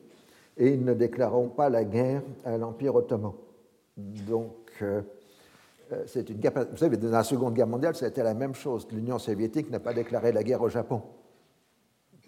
et 0.57 0.69
ils 0.69 0.83
ne 0.83 0.93
déclareront 0.93 1.49
pas 1.49 1.69
la 1.69 1.85
guerre 1.85 2.21
à 2.43 2.57
l'Empire 2.57 2.95
ottoman. 2.95 3.33
Donc, 3.97 4.71
euh, 4.81 5.01
euh, 5.91 6.03
c'est 6.07 6.29
une 6.29 6.39
Vous 6.39 6.77
savez, 6.77 6.97
dans 6.97 7.09
la 7.09 7.23
Seconde 7.23 7.53
Guerre 7.53 7.67
mondiale, 7.67 7.95
c'était 7.95 8.23
la 8.23 8.33
même 8.33 8.55
chose. 8.55 8.87
L'Union 8.91 9.19
soviétique 9.19 9.69
n'a 9.69 9.79
pas 9.79 9.93
déclaré 9.93 10.31
la 10.31 10.43
guerre 10.43 10.61
au 10.61 10.69
Japon 10.69 11.01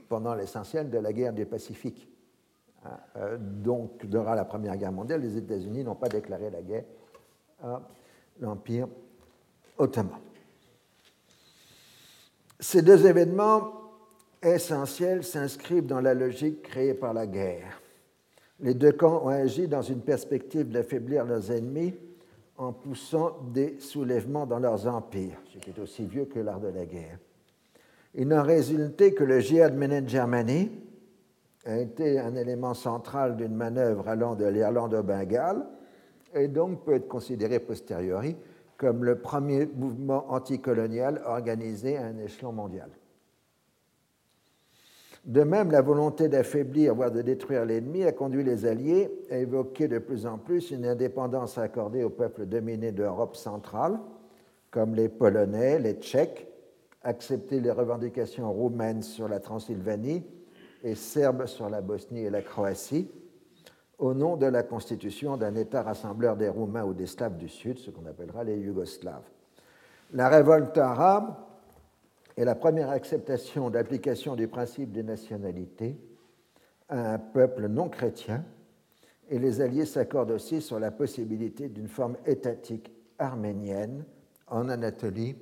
pendant 0.08 0.34
l'essentiel 0.34 0.90
de 0.90 0.98
la 0.98 1.12
guerre 1.12 1.34
du 1.34 1.46
Pacifique. 1.46 2.10
Hein, 2.86 2.98
euh, 3.18 3.38
donc, 3.38 4.06
durant 4.06 4.34
la 4.34 4.46
Première 4.46 4.78
Guerre 4.78 4.92
mondiale, 4.92 5.22
les 5.22 5.36
États-Unis 5.38 5.84
n'ont 5.84 5.96
pas 5.96 6.10
déclaré 6.10 6.50
la 6.50 6.62
guerre 6.62 6.86
à 7.62 7.82
l'Empire 8.40 8.88
ottoman. 9.78 10.20
Ces 12.60 12.82
deux 12.82 13.06
événements 13.06 13.74
essentiels 14.42 15.24
s'inscrivent 15.24 15.86
dans 15.86 16.02
la 16.02 16.14
logique 16.14 16.62
créée 16.64 16.94
par 16.94 17.14
la 17.14 17.28
guerre. 17.28 17.82
Les 18.60 18.74
deux 18.74 18.92
camps 18.92 19.24
ont 19.24 19.30
agi 19.30 19.68
dans 19.68 19.82
une 19.82 20.02
perspective 20.02 20.70
d'affaiblir 20.70 21.26
leurs 21.26 21.52
ennemis 21.52 21.94
en 22.58 22.74
poussant 22.74 23.38
des 23.54 23.80
soulèvements 23.80 24.48
dans 24.48 24.60
leurs 24.60 24.88
empires, 24.88 25.40
ce 25.54 25.60
qui 25.60 25.70
est 25.70 25.80
aussi 25.80 26.06
vieux 26.06 26.26
que 26.26 26.40
l'art 26.40 26.60
de 26.60 26.70
la 26.70 26.86
guerre. 26.86 27.20
Il 28.16 28.28
n'en 28.30 28.42
résultait 28.42 29.14
que 29.14 29.24
le 29.24 29.40
Jihad 29.40 29.78
Germany 30.08 30.72
a 31.66 31.78
été 31.78 32.18
un 32.18 32.36
élément 32.36 32.74
central 32.74 33.38
d'une 33.38 33.54
manœuvre 33.54 34.08
allant 34.08 34.36
de 34.36 34.46
l'Irlande 34.46 34.96
au 34.96 35.04
Bengale 35.04 35.68
et 36.34 36.48
donc 36.48 36.84
peut 36.84 36.96
être 36.96 37.08
considéré 37.08 37.60
posteriori 37.60 38.36
comme 38.78 39.04
le 39.04 39.20
premier 39.20 39.66
mouvement 39.66 40.32
anticolonial 40.32 41.22
organisé 41.26 41.98
à 41.98 42.06
un 42.06 42.18
échelon 42.18 42.54
mondial. 42.54 42.90
De 45.28 45.44
même, 45.44 45.72
la 45.72 45.82
volonté 45.82 46.30
d'affaiblir, 46.30 46.96
voire 46.96 47.12
de 47.12 47.22
détruire 47.22 47.66
l'ennemi 47.66 48.06
a 48.06 48.14
conduit 48.14 48.46
les 48.46 48.66
Alliés 48.66 49.12
à 49.30 49.36
évoquer 49.36 49.90
de 49.90 50.00
plus 50.00 50.26
en 50.26 50.38
plus 50.38 50.72
une 50.72 50.86
indépendance 50.86 51.58
accordée 51.58 52.02
aux 52.02 52.10
peuples 52.10 52.46
dominés 52.46 52.94
d'Europe 52.94 53.36
centrale, 53.36 54.00
comme 54.72 54.96
les 54.96 55.10
Polonais, 55.10 55.80
les 55.80 55.96
Tchèques, 55.96 56.48
accepter 57.04 57.60
les 57.60 57.72
revendications 57.72 58.50
roumaines 58.54 59.02
sur 59.02 59.28
la 59.28 59.42
Transylvanie 59.42 60.24
et 60.82 60.96
serbes 60.96 61.46
sur 61.46 61.70
la 61.70 61.82
Bosnie 61.82 62.22
et 62.22 62.30
la 62.30 62.42
Croatie, 62.42 63.12
au 64.00 64.14
nom 64.14 64.38
de 64.38 64.46
la 64.46 64.64
constitution 64.64 65.36
d'un 65.36 65.56
État 65.56 65.82
rassembleur 65.82 66.38
des 66.38 66.48
Roumains 66.48 66.86
ou 66.86 66.94
des 66.94 67.06
Slaves 67.06 67.36
du 67.36 67.50
Sud, 67.50 67.80
ce 67.80 67.92
qu'on 67.92 68.06
appellera 68.06 68.46
les 68.46 68.58
Yougoslaves. 68.58 69.28
La 70.14 70.30
révolte 70.30 70.78
arabe 70.78 71.36
et 72.38 72.46
la 72.46 72.56
première 72.56 72.92
acceptation 72.92 73.70
d'application 73.72 74.36
du 74.36 74.48
principe 74.48 74.92
des 74.92 75.04
nationalités 75.04 75.98
à 76.88 77.16
un 77.16 77.20
peuple 77.20 77.68
non 77.68 77.90
chrétien, 77.90 78.46
et 79.30 79.40
les 79.40 79.60
Alliés 79.60 79.86
s'accordent 79.86 80.32
aussi 80.32 80.62
sur 80.62 80.80
la 80.80 80.92
possibilité 80.92 81.68
d'une 81.68 81.90
forme 81.90 82.16
étatique 82.26 82.92
arménienne 83.20 84.06
en 84.48 84.70
Anatolie 84.70 85.36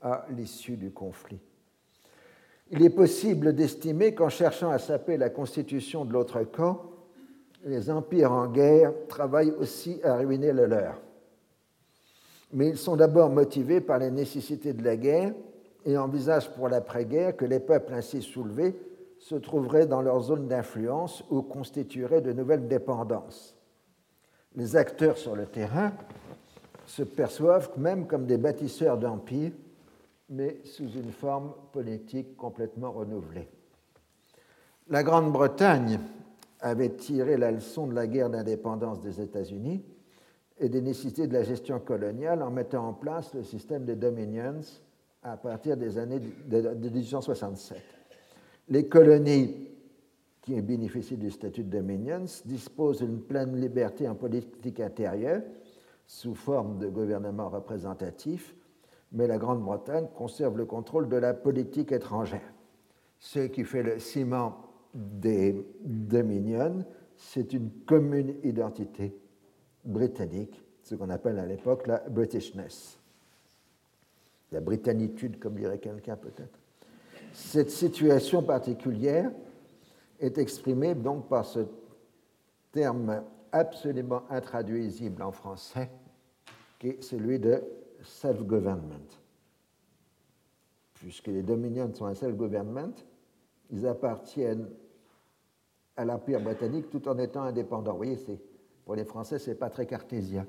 à 0.00 0.26
l'issue 0.30 0.76
du 0.76 0.92
conflit. 0.92 1.40
Il 2.70 2.82
est 2.82 2.90
possible 2.90 3.54
d'estimer 3.54 4.14
qu'en 4.14 4.28
cherchant 4.28 4.70
à 4.70 4.78
saper 4.78 5.16
la 5.16 5.30
constitution 5.30 6.04
de 6.04 6.12
l'autre 6.12 6.42
camp, 6.44 6.82
les 7.64 7.90
empires 7.90 8.32
en 8.32 8.46
guerre 8.46 8.92
travaillent 9.08 9.52
aussi 9.58 10.00
à 10.04 10.16
ruiner 10.16 10.52
le 10.52 10.66
leur. 10.66 11.00
Mais 12.52 12.68
ils 12.68 12.78
sont 12.78 12.96
d'abord 12.96 13.28
motivés 13.28 13.80
par 13.80 13.98
les 13.98 14.10
nécessités 14.10 14.72
de 14.72 14.84
la 14.84 14.96
guerre 14.96 15.34
et 15.84 15.96
envisagent 15.96 16.50
pour 16.50 16.68
l'après-guerre 16.68 17.36
que 17.36 17.44
les 17.44 17.60
peuples 17.60 17.94
ainsi 17.94 18.22
soulevés 18.22 18.78
se 19.18 19.34
trouveraient 19.34 19.86
dans 19.86 20.02
leur 20.02 20.20
zone 20.20 20.48
d'influence 20.48 21.24
ou 21.30 21.42
constitueraient 21.42 22.20
de 22.20 22.32
nouvelles 22.32 22.68
dépendances. 22.68 23.56
Les 24.54 24.76
acteurs 24.76 25.18
sur 25.18 25.36
le 25.36 25.46
terrain 25.46 25.92
se 26.86 27.02
perçoivent 27.02 27.70
même 27.76 28.06
comme 28.06 28.26
des 28.26 28.38
bâtisseurs 28.38 28.98
d'empires, 28.98 29.52
mais 30.30 30.60
sous 30.64 30.90
une 30.90 31.12
forme 31.12 31.52
politique 31.72 32.36
complètement 32.36 32.92
renouvelée. 32.92 33.48
La 34.88 35.02
Grande-Bretagne 35.02 36.00
avait 36.60 36.90
tiré 36.90 37.36
la 37.36 37.50
leçon 37.50 37.86
de 37.86 37.94
la 37.94 38.06
guerre 38.06 38.30
d'indépendance 38.30 39.00
des 39.00 39.20
États-Unis 39.20 39.84
et 40.58 40.68
des 40.68 40.80
nécessités 40.80 41.26
de 41.26 41.34
la 41.34 41.42
gestion 41.42 41.78
coloniale 41.78 42.42
en 42.42 42.50
mettant 42.50 42.88
en 42.88 42.92
place 42.94 43.34
le 43.34 43.42
système 43.42 43.84
des 43.84 43.96
dominions 43.96 44.60
à 45.32 45.36
partir 45.36 45.76
des 45.76 45.98
années 45.98 46.20
de 46.46 46.74
1867. 46.74 47.78
Les 48.68 48.88
colonies 48.88 49.68
qui 50.42 50.60
bénéficient 50.60 51.16
du 51.16 51.30
statut 51.30 51.62
de 51.62 51.70
dominions 51.70 52.24
disposent 52.44 53.00
d'une 53.02 53.20
pleine 53.20 53.60
liberté 53.60 54.08
en 54.08 54.14
politique 54.14 54.80
intérieure 54.80 55.42
sous 56.06 56.34
forme 56.34 56.78
de 56.78 56.88
gouvernement 56.88 57.50
représentatif, 57.50 58.54
mais 59.12 59.26
la 59.26 59.38
Grande-Bretagne 59.38 60.08
conserve 60.14 60.56
le 60.56 60.64
contrôle 60.64 61.08
de 61.08 61.16
la 61.16 61.34
politique 61.34 61.92
étrangère. 61.92 62.52
Ce 63.18 63.40
qui 63.40 63.64
fait 63.64 63.82
le 63.82 63.98
ciment 63.98 64.56
des 64.94 65.66
dominions, 65.84 66.84
c'est 67.16 67.52
une 67.52 67.70
commune 67.84 68.36
identité 68.42 69.14
britannique, 69.84 70.62
ce 70.82 70.94
qu'on 70.94 71.10
appelle 71.10 71.38
à 71.38 71.46
l'époque 71.46 71.86
la 71.86 71.98
Britishness 72.08 72.97
la 74.52 74.60
britannitude, 74.60 75.38
comme 75.38 75.54
dirait 75.54 75.78
quelqu'un 75.78 76.16
peut-être. 76.16 76.58
Cette 77.32 77.70
situation 77.70 78.42
particulière 78.42 79.30
est 80.18 80.38
exprimée 80.38 80.94
donc 80.94 81.28
par 81.28 81.44
ce 81.44 81.60
terme 82.72 83.22
absolument 83.52 84.22
intraduisible 84.30 85.22
en 85.22 85.32
français, 85.32 85.90
qui 86.78 86.88
est 86.88 87.02
celui 87.02 87.38
de 87.38 87.62
self-government. 88.02 89.06
Puisque 90.94 91.28
les 91.28 91.42
dominions 91.42 91.92
sont 91.94 92.06
un 92.06 92.14
self-government, 92.14 92.94
ils 93.70 93.86
appartiennent 93.86 94.68
à 95.96 96.04
l'Empire 96.04 96.40
britannique 96.40 96.90
tout 96.90 97.06
en 97.08 97.18
étant 97.18 97.42
indépendants. 97.42 97.92
Vous 97.92 97.98
voyez, 97.98 98.18
pour 98.84 98.94
les 98.94 99.04
Français, 99.04 99.38
ce 99.38 99.50
n'est 99.50 99.56
pas 99.56 99.70
très 99.70 99.86
cartésien. 99.86 100.46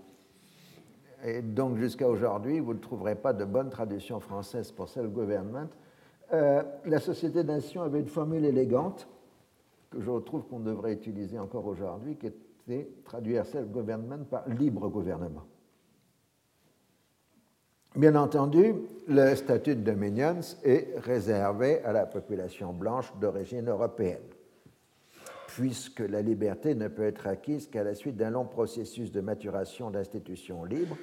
Et 1.24 1.42
donc 1.42 1.78
jusqu'à 1.78 2.08
aujourd'hui, 2.08 2.60
vous 2.60 2.74
ne 2.74 2.80
trouverez 2.80 3.16
pas 3.16 3.34
de 3.34 3.46
bonne 3.46 3.70
traduction 3.70 4.20
française 4.20 4.72
pour 4.72 4.88
self-government. 4.90 5.70
Euh, 6.34 6.64
la 6.86 7.00
Société 7.00 7.44
des 7.44 7.54
Nations 7.54 7.82
avait 7.82 8.00
une 8.00 8.08
formule 8.08 8.46
élégante 8.46 9.08
que 9.90 10.00
je 10.00 10.12
trouve 10.20 10.44
qu'on 10.48 10.60
devrait 10.60 10.94
utiliser 10.94 11.40
encore 11.40 11.66
aujourd'hui, 11.66 12.16
qui 12.16 12.28
était 12.28 12.90
traduire 13.04 13.46
self-government 13.46 14.26
par 14.30 14.48
libre 14.48 14.88
gouvernement. 14.88 15.46
Bien 17.96 18.16
entendu, 18.16 18.76
le 19.08 19.34
statut 19.34 19.76
de 19.76 19.82
Dominions 19.82 20.42
est 20.64 20.94
réservé 21.00 21.84
à 21.84 21.92
la 21.92 22.06
population 22.06 22.72
blanche 22.72 23.12
d'origine 23.20 23.68
européenne, 23.68 24.22
puisque 25.60 26.00
la 26.00 26.22
liberté 26.22 26.74
ne 26.74 26.88
peut 26.88 27.04
être 27.04 27.28
acquise 27.28 27.68
qu'à 27.68 27.84
la 27.84 27.94
suite 27.94 28.16
d'un 28.16 28.30
long 28.30 28.46
processus 28.46 29.12
de 29.12 29.20
maturation 29.20 29.92
d'institutions 29.92 30.64
libres, 30.64 30.96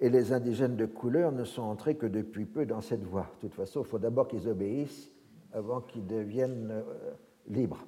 et 0.00 0.08
les 0.08 0.32
indigènes 0.32 0.74
de 0.74 0.86
couleur 0.86 1.32
ne 1.32 1.44
sont 1.44 1.60
entrés 1.60 1.94
que 1.94 2.06
depuis 2.06 2.46
peu 2.46 2.64
dans 2.64 2.80
cette 2.80 3.04
voie. 3.04 3.30
De 3.36 3.46
toute 3.46 3.54
façon, 3.54 3.82
il 3.82 3.86
faut 3.86 3.98
d'abord 3.98 4.26
qu'ils 4.26 4.48
obéissent 4.48 5.10
avant 5.52 5.82
qu'ils 5.82 6.06
deviennent 6.06 6.70
euh, 6.70 6.82
libres. 7.50 7.84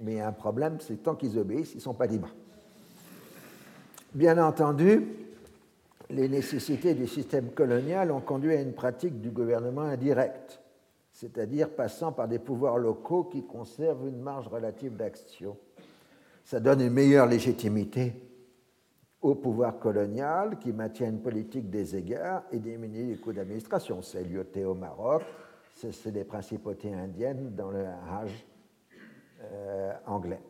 Mais 0.00 0.20
un 0.20 0.32
problème, 0.32 0.76
c'est 0.80 1.02
tant 1.02 1.14
qu'ils 1.14 1.38
obéissent, 1.38 1.72
ils 1.72 1.78
ne 1.78 1.82
sont 1.82 1.94
pas 1.94 2.04
libres. 2.06 2.34
Bien 4.12 4.36
entendu, 4.36 5.06
les 6.10 6.28
nécessités 6.28 6.92
du 6.92 7.06
système 7.06 7.52
colonial 7.52 8.12
ont 8.12 8.20
conduit 8.20 8.52
à 8.52 8.60
une 8.60 8.74
pratique 8.74 9.18
du 9.22 9.30
gouvernement 9.30 9.80
indirect, 9.80 10.60
c'est-à-dire 11.22 11.70
passant 11.70 12.10
par 12.10 12.26
des 12.26 12.40
pouvoirs 12.40 12.78
locaux 12.78 13.22
qui 13.22 13.46
conservent 13.46 14.08
une 14.08 14.18
marge 14.18 14.48
relative 14.48 14.96
d'action. 14.96 15.56
Ça 16.44 16.58
donne 16.58 16.80
une 16.80 16.92
meilleure 16.92 17.26
légitimité 17.26 18.12
au 19.20 19.36
pouvoir 19.36 19.78
colonial 19.78 20.58
qui 20.58 20.72
maintient 20.72 21.10
une 21.10 21.22
politique 21.22 21.70
des 21.70 21.94
égards 21.94 22.42
et 22.50 22.58
diminue 22.58 23.12
les 23.12 23.18
coûts 23.18 23.32
d'administration. 23.32 24.02
C'est 24.02 24.24
l'IOT 24.24 24.68
au 24.68 24.74
Maroc, 24.74 25.22
c'est 25.76 26.06
les 26.06 26.24
principautés 26.24 26.92
indiennes 26.92 27.54
dans 27.54 27.70
le 27.70 27.86
Hajj 27.86 28.44
euh, 29.42 29.92
anglais. 30.06 30.40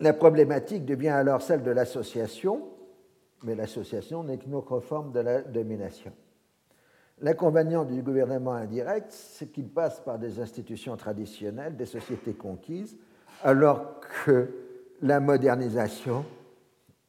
La 0.00 0.12
problématique 0.12 0.84
devient 0.84 1.08
alors 1.08 1.40
celle 1.40 1.62
de 1.62 1.70
l'association, 1.70 2.68
mais 3.42 3.54
l'association 3.54 4.22
n'est 4.22 4.36
qu'une 4.36 4.54
autre 4.54 4.80
forme 4.80 5.12
de 5.12 5.20
la 5.20 5.40
domination. 5.40 6.12
L'inconvénient 7.22 7.84
du 7.84 8.02
gouvernement 8.02 8.52
indirect, 8.52 9.10
c'est 9.10 9.46
qu'il 9.46 9.68
passe 9.68 10.00
par 10.00 10.18
des 10.18 10.38
institutions 10.38 10.96
traditionnelles, 10.96 11.76
des 11.76 11.86
sociétés 11.86 12.34
conquises, 12.34 12.96
alors 13.42 14.00
que 14.24 14.48
la 15.00 15.20
modernisation 15.20 16.24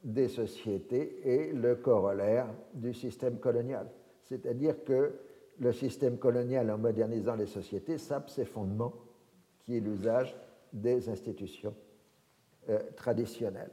des 0.04 0.30
sociétés 0.30 1.20
est 1.26 1.54
le 1.54 1.76
corollaire 1.76 2.48
du 2.74 2.94
système 2.94 3.38
colonial. 3.40 3.88
C'est-à-dire 4.24 4.84
que 4.86 5.14
le 5.60 5.74
système 5.74 6.18
colonial, 6.18 6.72
en 6.72 6.78
modernisant 6.78 7.36
les 7.36 7.48
sociétés, 7.48 7.98
sape 7.98 8.30
ses 8.30 8.46
fondements, 8.46 8.94
qui 9.60 9.76
est 9.76 9.82
l'usage 9.82 10.36
des 10.72 11.10
institutions 11.10 11.76
euh, 12.70 12.80
traditionnelles. 12.96 13.72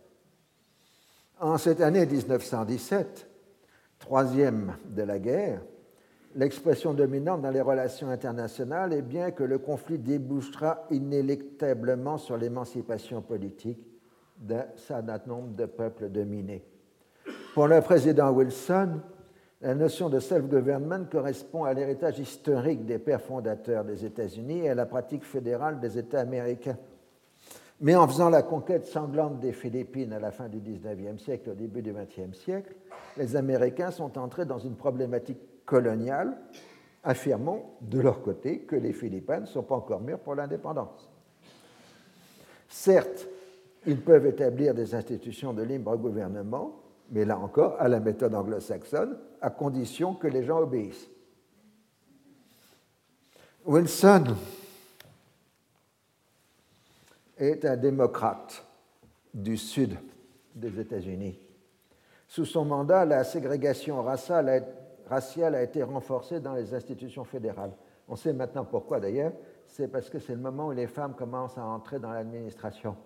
En 1.40 1.58
cette 1.58 1.80
année 1.80 2.06
1917, 2.06 3.28
troisième 3.98 4.76
de 4.86 5.02
la 5.02 5.18
guerre, 5.18 5.60
l'expression 6.34 6.94
dominante 6.94 7.42
dans 7.42 7.50
les 7.50 7.60
relations 7.60 8.08
internationales 8.08 8.92
est 8.92 9.02
bien 9.02 9.30
que 9.30 9.44
le 9.44 9.58
conflit 9.58 9.98
débouchera 9.98 10.84
inéluctablement 10.90 12.18
sur 12.18 12.36
l'émancipation 12.36 13.22
politique 13.22 13.78
d'un 14.36 14.66
certain 14.76 15.20
nombre 15.26 15.54
de 15.54 15.66
peuples 15.66 16.08
dominés. 16.08 16.64
Pour 17.54 17.68
le 17.68 17.80
président 17.80 18.32
Wilson, 18.32 19.00
la 19.60 19.74
notion 19.74 20.08
de 20.10 20.18
self-government 20.18 21.06
correspond 21.10 21.64
à 21.64 21.72
l'héritage 21.72 22.18
historique 22.18 22.84
des 22.84 22.98
pères 22.98 23.22
fondateurs 23.22 23.84
des 23.84 24.04
États-Unis 24.04 24.64
et 24.64 24.70
à 24.70 24.74
la 24.74 24.86
pratique 24.86 25.24
fédérale 25.24 25.80
des 25.80 25.96
États 25.96 26.20
américains. 26.20 26.76
Mais 27.80 27.94
en 27.94 28.06
faisant 28.06 28.28
la 28.28 28.42
conquête 28.42 28.86
sanglante 28.86 29.40
des 29.40 29.52
Philippines 29.52 30.12
à 30.12 30.18
la 30.18 30.30
fin 30.32 30.48
du 30.48 30.58
XIXe 30.58 31.22
siècle, 31.22 31.50
au 31.50 31.54
début 31.54 31.80
du 31.80 31.92
XXe 31.92 32.36
siècle, 32.36 32.74
les 33.16 33.36
Américains 33.36 33.90
sont 33.90 34.18
entrés 34.18 34.44
dans 34.44 34.58
une 34.58 34.76
problématique 34.76 35.40
coloniale, 35.64 36.36
affirmant 37.02 37.76
de 37.80 38.00
leur 38.00 38.22
côté 38.22 38.60
que 38.60 38.76
les 38.76 38.92
Philippines 38.92 39.42
ne 39.42 39.46
sont 39.46 39.62
pas 39.62 39.76
encore 39.76 40.00
mûres 40.00 40.18
pour 40.18 40.34
l'indépendance. 40.34 41.08
Certes, 42.68 43.28
ils 43.86 44.00
peuvent 44.00 44.26
établir 44.26 44.74
des 44.74 44.94
institutions 44.94 45.52
de 45.52 45.62
libre 45.62 45.96
gouvernement, 45.96 46.80
mais 47.10 47.24
là 47.24 47.38
encore, 47.38 47.76
à 47.78 47.88
la 47.88 48.00
méthode 48.00 48.34
anglo-saxonne, 48.34 49.18
à 49.40 49.50
condition 49.50 50.14
que 50.14 50.26
les 50.26 50.42
gens 50.42 50.60
obéissent. 50.60 51.08
Wilson 53.66 54.34
est 57.38 57.64
un 57.64 57.76
démocrate 57.76 58.64
du 59.32 59.56
sud 59.56 59.96
des 60.54 60.80
États-Unis. 60.80 61.38
Sous 62.28 62.44
son 62.44 62.64
mandat, 62.64 63.04
la 63.04 63.24
ségrégation 63.24 64.02
raciale 64.02 64.48
a 65.10 65.62
été 65.62 65.82
renforcée 65.82 66.40
dans 66.40 66.54
les 66.54 66.74
institutions 66.74 67.24
fédérales. 67.24 67.72
On 68.08 68.16
sait 68.16 68.32
maintenant 68.32 68.64
pourquoi 68.64 69.00
d'ailleurs, 69.00 69.32
c'est 69.66 69.88
parce 69.88 70.10
que 70.10 70.18
c'est 70.18 70.34
le 70.34 70.40
moment 70.40 70.68
où 70.68 70.72
les 70.72 70.86
femmes 70.86 71.14
commencent 71.14 71.58
à 71.58 71.64
entrer 71.64 71.98
dans 71.98 72.12
l'administration. 72.12 72.96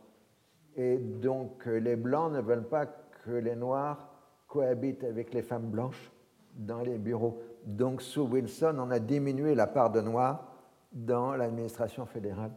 Et 0.76 0.96
donc 0.96 1.66
les 1.66 1.96
Blancs 1.96 2.32
ne 2.32 2.40
veulent 2.40 2.68
pas 2.68 2.86
que 2.86 3.30
les 3.30 3.56
Noirs 3.56 4.08
cohabitent 4.46 5.04
avec 5.04 5.32
les 5.34 5.42
femmes 5.42 5.70
blanches 5.70 6.10
dans 6.54 6.80
les 6.80 6.98
bureaux. 6.98 7.40
Donc 7.64 8.02
sous 8.02 8.22
Wilson, 8.22 8.76
on 8.78 8.90
a 8.90 8.98
diminué 8.98 9.54
la 9.54 9.66
part 9.66 9.90
de 9.90 10.00
Noirs 10.00 10.44
dans 10.92 11.34
l'administration 11.34 12.06
fédérale 12.06 12.52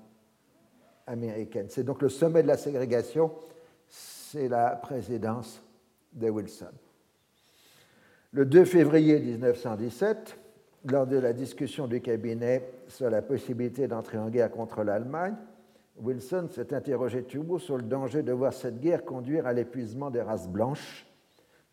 américaine. 1.06 1.68
C'est 1.70 1.84
donc 1.84 2.02
le 2.02 2.10
sommet 2.10 2.44
de 2.44 2.48
la 2.48 2.58
ségrégation, 2.58 3.32
c'est 3.88 4.48
la 4.48 4.76
présidence 4.76 5.62
de 6.14 6.30
Wilson. 6.30 6.72
Le 8.34 8.46
2 8.46 8.64
février 8.64 9.20
1917, 9.20 10.38
lors 10.86 11.06
de 11.06 11.18
la 11.18 11.34
discussion 11.34 11.86
du 11.88 12.00
cabinet 12.00 12.64
sur 12.88 13.10
la 13.10 13.22
possibilité 13.22 13.90
d'entrer 13.90 14.18
en 14.18 14.30
guerre 14.30 14.50
contre 14.50 14.84
l'Allemagne, 14.84 15.36
Wilson 16.02 16.48
s'est 16.50 16.74
interrogé 16.74 17.24
tout 17.24 17.60
sur 17.60 17.76
le 17.76 17.84
danger 17.84 18.24
de 18.24 18.32
voir 18.32 18.54
cette 18.54 18.80
guerre 18.80 19.04
conduire 19.04 19.48
à 19.48 19.52
l'épuisement 19.52 20.10
des 20.10 20.22
races 20.22 20.48
blanches 20.48 21.06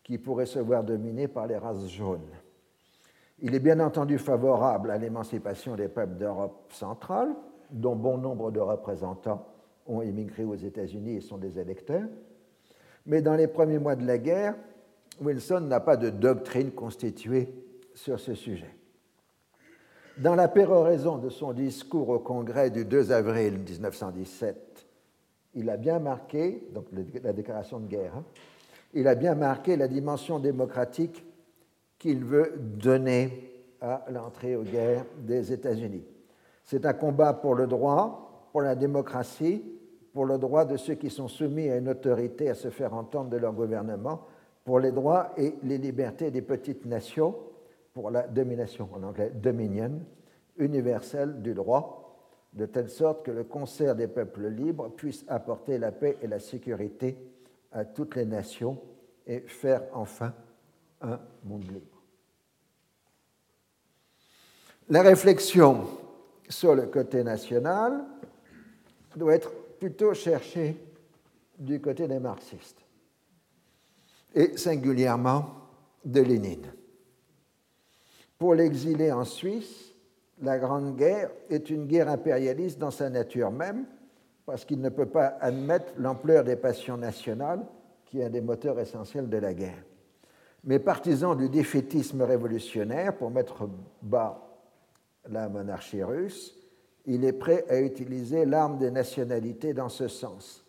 qui 0.03 0.17
pourraient 0.17 0.45
se 0.45 0.59
voir 0.59 0.83
dominées 0.83 1.29
par 1.29 1.47
les 1.47 1.55
races 1.55 1.87
jaunes. 1.87 2.27
Il 3.39 3.55
est 3.55 3.61
bien 3.61 3.79
entendu 3.79 4.17
favorable 4.17 4.91
à 4.91 4.97
l'émancipation 4.97 5.77
des 5.77 5.87
peuples 5.87 6.17
d'Europe 6.17 6.73
centrale, 6.73 7.29
dont 7.71 7.95
bon 7.95 8.17
nombre 8.17 8.51
de 8.51 8.59
représentants 8.59 9.47
ont 9.87 10.01
émigré 10.01 10.43
aux 10.43 10.55
États-Unis 10.55 11.15
et 11.15 11.21
sont 11.21 11.37
des 11.37 11.57
électeurs. 11.57 12.09
Mais 13.05 13.21
dans 13.21 13.35
les 13.35 13.47
premiers 13.47 13.79
mois 13.79 13.95
de 13.95 14.05
la 14.05 14.17
guerre, 14.17 14.55
Wilson 15.21 15.61
n'a 15.61 15.79
pas 15.79 15.97
de 15.97 16.09
doctrine 16.09 16.71
constituée 16.71 17.53
sur 17.93 18.19
ce 18.19 18.33
sujet. 18.33 18.73
Dans 20.17 20.35
la 20.35 20.47
péroraison 20.47 21.17
de 21.17 21.29
son 21.29 21.53
discours 21.53 22.09
au 22.09 22.19
Congrès 22.19 22.69
du 22.69 22.83
2 22.83 23.11
avril 23.11 23.59
1917, 23.59 24.87
il 25.55 25.69
a 25.69 25.77
bien 25.77 25.99
marqué, 25.99 26.67
donc 26.73 26.85
la 27.23 27.33
déclaration 27.33 27.79
de 27.79 27.87
guerre, 27.87 28.15
hein, 28.17 28.23
il 28.93 29.07
a 29.07 29.15
bien 29.15 29.35
marqué 29.35 29.77
la 29.77 29.87
dimension 29.87 30.39
démocratique 30.39 31.23
qu'il 31.97 32.23
veut 32.23 32.53
donner 32.57 33.63
à 33.81 34.05
l'entrée 34.11 34.55
aux 34.55 34.63
guerres 34.63 35.05
des 35.19 35.53
États-Unis. 35.53 36.03
C'est 36.63 36.85
un 36.85 36.93
combat 36.93 37.33
pour 37.33 37.55
le 37.55 37.67
droit, 37.67 38.49
pour 38.51 38.61
la 38.61 38.75
démocratie, 38.75 39.63
pour 40.13 40.25
le 40.25 40.37
droit 40.37 40.65
de 40.65 40.77
ceux 40.77 40.95
qui 40.95 41.09
sont 41.09 41.27
soumis 41.27 41.69
à 41.69 41.77
une 41.77 41.89
autorité 41.89 42.49
à 42.49 42.55
se 42.55 42.69
faire 42.69 42.93
entendre 42.93 43.29
de 43.29 43.37
leur 43.37 43.53
gouvernement, 43.53 44.25
pour 44.69 44.79
les 44.79 44.91
droits 44.91 45.33
et 45.35 45.55
les 45.63 45.79
libertés 45.79 46.29
des 46.29 46.43
petites 46.43 46.85
nations, 46.85 47.35
pour 47.91 48.11
la 48.11 48.27
domination, 48.27 48.87
en 48.93 49.01
anglais 49.01 49.31
dominion, 49.31 49.99
universelle 50.57 51.41
du 51.41 51.55
droit, 51.55 52.19
de 52.53 52.67
telle 52.67 52.91
sorte 52.91 53.25
que 53.25 53.31
le 53.31 53.45
concert 53.45 53.95
des 53.95 54.07
peuples 54.07 54.47
libres 54.47 54.89
puisse 54.89 55.25
apporter 55.27 55.79
la 55.79 55.91
paix 55.91 56.19
et 56.21 56.27
la 56.27 56.37
sécurité 56.37 57.17
à 57.71 57.83
toutes 57.83 58.15
les 58.15 58.25
nations 58.25 58.79
et 59.25 59.39
faire 59.39 59.81
enfin 59.91 60.35
un 61.01 61.19
monde 61.45 61.63
libre. 61.63 62.03
La 64.87 65.01
réflexion 65.01 65.87
sur 66.47 66.75
le 66.75 66.85
côté 66.85 67.23
national 67.23 68.03
doit 69.15 69.33
être 69.33 69.51
plutôt 69.79 70.13
cherché 70.13 70.77
du 71.57 71.81
côté 71.81 72.07
des 72.07 72.19
marxistes, 72.19 72.85
et 74.33 74.57
singulièrement 74.57 75.45
de 76.05 76.21
Lénine. 76.21 76.71
Pour 78.37 78.55
l'exilé 78.55 79.11
en 79.11 79.25
Suisse, 79.25 79.93
la 80.41 80.57
Grande 80.57 80.95
Guerre 80.95 81.31
est 81.49 81.69
une 81.69 81.85
guerre 81.85 82.09
impérialiste 82.09 82.79
dans 82.79 82.91
sa 82.91 83.09
nature 83.09 83.51
même, 83.51 83.85
parce 84.45 84.65
qu'il 84.65 84.81
ne 84.81 84.89
peut 84.89 85.05
pas 85.05 85.37
admettre 85.41 85.93
l'ampleur 85.97 86.43
des 86.43 86.55
passions 86.55 86.97
nationales, 86.97 87.65
qui 88.05 88.19
est 88.19 88.25
un 88.25 88.29
des 88.29 88.41
moteurs 88.41 88.79
essentiels 88.79 89.29
de 89.29 89.37
la 89.37 89.53
guerre. 89.53 89.83
Mais 90.63 90.79
partisan 90.79 91.35
du 91.35 91.49
défaitisme 91.49 92.21
révolutionnaire 92.21 93.15
pour 93.15 93.29
mettre 93.29 93.69
bas 94.01 94.45
la 95.29 95.49
monarchie 95.49 96.03
russe, 96.03 96.55
il 97.05 97.23
est 97.25 97.33
prêt 97.33 97.65
à 97.69 97.79
utiliser 97.79 98.45
l'arme 98.45 98.77
des 98.77 98.91
nationalités 98.91 99.73
dans 99.73 99.89
ce 99.89 100.07
sens. 100.07 100.65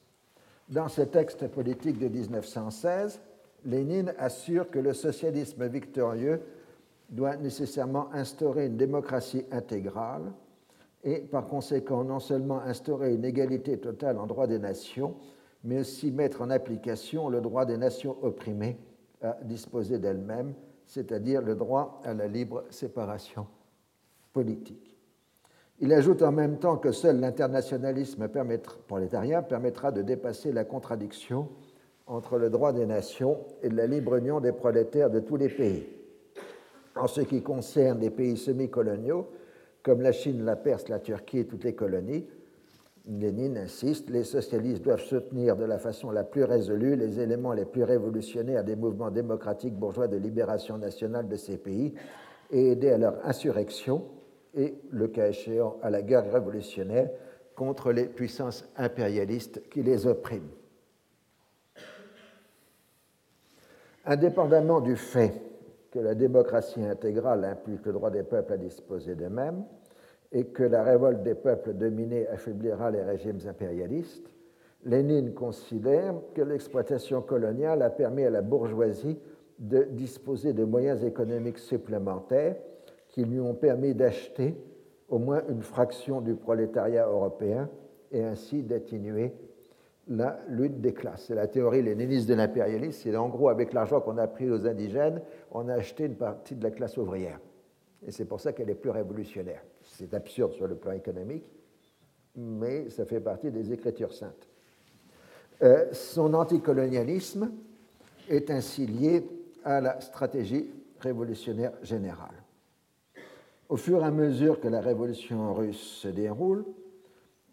Dans 0.69 0.89
ce 0.89 1.03
texte 1.03 1.49
politique 1.49 1.99
de 1.99 2.09
1916, 2.09 3.21
Lénine 3.65 4.15
assure 4.19 4.71
que 4.71 4.79
le 4.79 4.93
socialisme 4.93 5.67
victorieux 5.67 6.41
doit 7.11 7.37
nécessairement 7.37 8.13
instaurer 8.13 8.67
une 8.67 8.77
démocratie 8.77 9.45
intégrale 9.51 10.33
et 11.03 11.21
par 11.21 11.47
conséquent 11.47 12.05
non 12.05 12.21
seulement 12.21 12.61
instaurer 12.61 13.15
une 13.15 13.25
égalité 13.25 13.79
totale 13.79 14.19
en 14.19 14.27
droit 14.27 14.47
des 14.47 14.59
nations, 14.59 15.17
mais 15.65 15.81
aussi 15.81 16.11
mettre 16.11 16.43
en 16.43 16.51
application 16.51 17.29
le 17.29 17.41
droit 17.41 17.65
des 17.65 17.77
nations 17.77 18.17
opprimées 18.23 18.79
à 19.23 19.37
disposer 19.43 19.99
d'elles-mêmes, 19.99 20.55
c'est-à-dire 20.87 21.43
le 21.43 21.55
droit 21.55 22.01
à 22.05 22.15
la 22.15 22.29
libre 22.29 22.65
séparation 22.71 23.47
politique. 24.33 24.97
Il 25.81 25.93
ajoute 25.95 26.23
en 26.23 26.33
même 26.33 26.59
temps 26.59 26.77
que 26.77 26.93
seul 26.93 27.21
l'internationalisme 27.21 28.29
prolétarien 28.87 29.43
permettra 29.43 29.93
de 29.93 30.03
dépasser 30.03 30.53
la 30.53 30.65
contradiction 30.65 31.49
entre 32.11 32.39
le 32.39 32.51
droit 32.51 32.73
des 32.73 32.87
nations 32.87 33.39
et 33.63 33.69
la 33.69 33.87
libre 33.87 34.17
union 34.17 34.41
des 34.41 34.51
prolétaires 34.51 35.11
de 35.11 35.21
tous 35.21 35.37
les 35.37 35.49
pays. 35.49 35.87
En 36.97 37.07
ce 37.07 37.21
qui 37.21 37.41
concerne 37.41 38.01
les 38.01 38.11
pays 38.11 38.37
semi-coloniaux, 38.37 39.29
comme 39.85 40.03
la 40.03 40.11
Chine, 40.11 40.45
la 40.45 40.57
Perse, 40.57 40.89
la 40.89 40.99
Turquie 40.99 41.39
et 41.39 41.47
toutes 41.47 41.65
les 41.65 41.75
colonies, 41.75 42.27
Lénine 43.09 43.57
insiste, 43.59 44.11
les 44.11 44.25
socialistes 44.25 44.83
doivent 44.83 45.01
soutenir 45.01 45.57
de 45.57 45.65
la 45.65 45.79
façon 45.79 46.11
la 46.11 46.25
plus 46.25 46.45
résolue 46.45 46.97
les 46.97 47.21
éléments 47.21 47.53
les 47.53 47.65
plus 47.65 47.85
révolutionnaires 47.85 48.65
des 48.65 48.77
mouvements 48.77 49.11
démocratiques 49.11 49.75
bourgeois 49.75 50.09
de 50.09 50.17
libération 50.17 50.79
nationale 50.79 51.29
de 51.29 51.37
ces 51.37 51.59
pays 51.59 51.95
et 52.51 52.73
aider 52.73 52.91
à 52.91 52.99
leur 52.99 53.25
insurrection 53.25 54.05
et, 54.55 54.75
le 54.91 55.07
cas 55.07 55.29
échéant, 55.29 55.77
à 55.81 55.91
la 55.91 56.03
guerre 56.03 56.31
révolutionnaire 56.31 57.09
contre 57.55 57.93
les 57.93 58.07
puissances 58.07 58.69
impérialistes 58.77 59.63
qui 59.71 59.83
les 59.83 60.07
oppriment. 60.07 60.51
Indépendamment 64.07 64.81
du 64.81 64.97
fait 64.97 65.43
que 65.91 65.99
la 65.99 66.15
démocratie 66.15 66.83
intégrale 66.83 67.45
implique 67.45 67.85
le 67.85 67.93
droit 67.93 68.11
des 68.11 68.23
peuples 68.23 68.55
à 68.55 68.57
disposer 68.57 69.15
d'eux-mêmes 69.15 69.65
et 70.33 70.47
que 70.47 70.63
la 70.63 70.83
révolte 70.83 71.23
des 71.23 71.35
peuples 71.35 71.75
dominés 71.75 72.27
affaiblira 72.29 72.91
les 72.91 73.03
régimes 73.03 73.41
impérialistes, 73.47 74.31
Lénine 74.85 75.35
considère 75.35 76.15
que 76.35 76.41
l'exploitation 76.41 77.21
coloniale 77.21 77.83
a 77.83 77.91
permis 77.91 78.25
à 78.25 78.31
la 78.31 78.41
bourgeoisie 78.41 79.19
de 79.59 79.83
disposer 79.91 80.55
de 80.55 80.65
moyens 80.65 81.05
économiques 81.05 81.59
supplémentaires 81.59 82.57
qui 83.09 83.25
lui 83.25 83.41
ont 83.41 83.55
permis 83.55 83.95
d'acheter 83.95 84.57
au 85.11 85.19
moins 85.19 85.43
une 85.51 85.61
fraction 85.61 86.23
du 86.23 86.35
prolétariat 86.35 87.07
européen 87.07 87.69
et 88.13 88.25
ainsi 88.25 88.63
d'atténuer 88.63 89.35
la 90.09 90.41
lutte 90.49 90.81
des 90.81 90.93
classes. 90.93 91.25
C'est 91.29 91.35
la 91.35 91.47
théorie 91.47 91.83
léniniste 91.83 92.29
de 92.29 92.35
l'impérialisme. 92.35 93.01
C'est 93.03 93.17
en 93.17 93.29
gros, 93.29 93.49
avec 93.49 93.73
l'argent 93.73 94.01
qu'on 94.01 94.19
a 94.19 94.27
pris 94.27 94.51
aux 94.51 94.67
indigènes, 94.67 95.23
on 95.53 95.69
a 95.69 95.75
acheté 95.75 96.05
une 96.05 96.17
partie 96.17 96.55
de 96.55 96.63
la 96.63 96.71
classe 96.71 96.97
ouvrière. 96.97 97.39
Et 98.07 98.11
c'est 98.11 98.25
pour 98.25 98.41
ça 98.41 98.53
qu'elle 98.53 98.71
est 98.71 98.75
plus 98.75 98.91
révolutionnaire. 98.91 99.63
C'est 99.83 100.15
absurde 100.15 100.53
sur 100.53 100.67
le 100.67 100.75
plan 100.75 100.93
économique, 100.93 101.45
mais 102.37 102.89
ça 102.91 103.05
fait 103.05 103.21
partie 103.21 103.51
des 103.51 103.73
Écritures 103.73 104.13
saintes. 104.13 104.49
Euh, 105.63 105.87
son 105.93 106.33
anticolonialisme 106.33 107.53
est 108.29 108.51
ainsi 108.51 108.87
lié 108.87 109.29
à 109.65 109.81
la 109.81 110.01
stratégie 110.01 110.71
révolutionnaire 111.01 111.73
générale. 111.83 112.43
Au 113.69 113.77
fur 113.77 114.03
et 114.03 114.07
à 114.07 114.11
mesure 114.11 114.61
que 114.61 114.69
la 114.69 114.81
révolution 114.81 115.55
russe 115.55 116.01
se 116.03 116.09
déroule, 116.09 116.65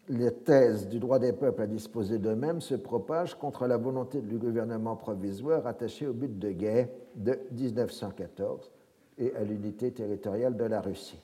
les 0.08 0.32
thèses 0.32 0.88
du 0.88 0.98
droit 0.98 1.18
des 1.18 1.32
peuples 1.32 1.62
à 1.62 1.66
disposer 1.66 2.18
d'eux-mêmes 2.18 2.60
se 2.60 2.74
propagent 2.74 3.34
contre 3.34 3.66
la 3.66 3.76
volonté 3.76 4.20
du 4.20 4.38
gouvernement 4.38 4.96
provisoire 4.96 5.66
attaché 5.66 6.06
au 6.06 6.12
but 6.12 6.38
de 6.38 6.50
guerre 6.50 6.88
de 7.14 7.38
1914 7.52 8.70
et 9.18 9.34
à 9.34 9.42
l'unité 9.44 9.90
territoriale 9.90 10.56
de 10.56 10.64
la 10.64 10.80
Russie. 10.80 11.20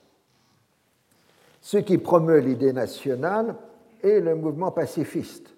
Ce 1.61 1.77
qui 1.77 1.97
promeut 1.97 2.39
l'idée 2.39 2.73
nationale 2.73 3.55
est 4.03 4.19
le 4.19 4.35
mouvement 4.35 4.71
pacifiste, 4.71 5.55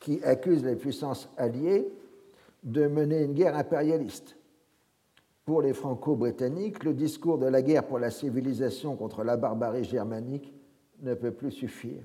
qui 0.00 0.22
accuse 0.24 0.64
les 0.64 0.76
puissances 0.76 1.28
alliées 1.36 1.88
de 2.62 2.86
mener 2.86 3.24
une 3.24 3.34
guerre 3.34 3.56
impérialiste. 3.56 4.36
Pour 5.44 5.60
les 5.60 5.74
franco-britanniques, 5.74 6.84
le 6.84 6.94
discours 6.94 7.38
de 7.38 7.46
la 7.46 7.60
guerre 7.60 7.86
pour 7.86 7.98
la 7.98 8.10
civilisation 8.10 8.96
contre 8.96 9.24
la 9.24 9.36
barbarie 9.36 9.84
germanique 9.84 10.54
ne 11.00 11.14
peut 11.14 11.32
plus 11.32 11.50
suffire. 11.50 12.02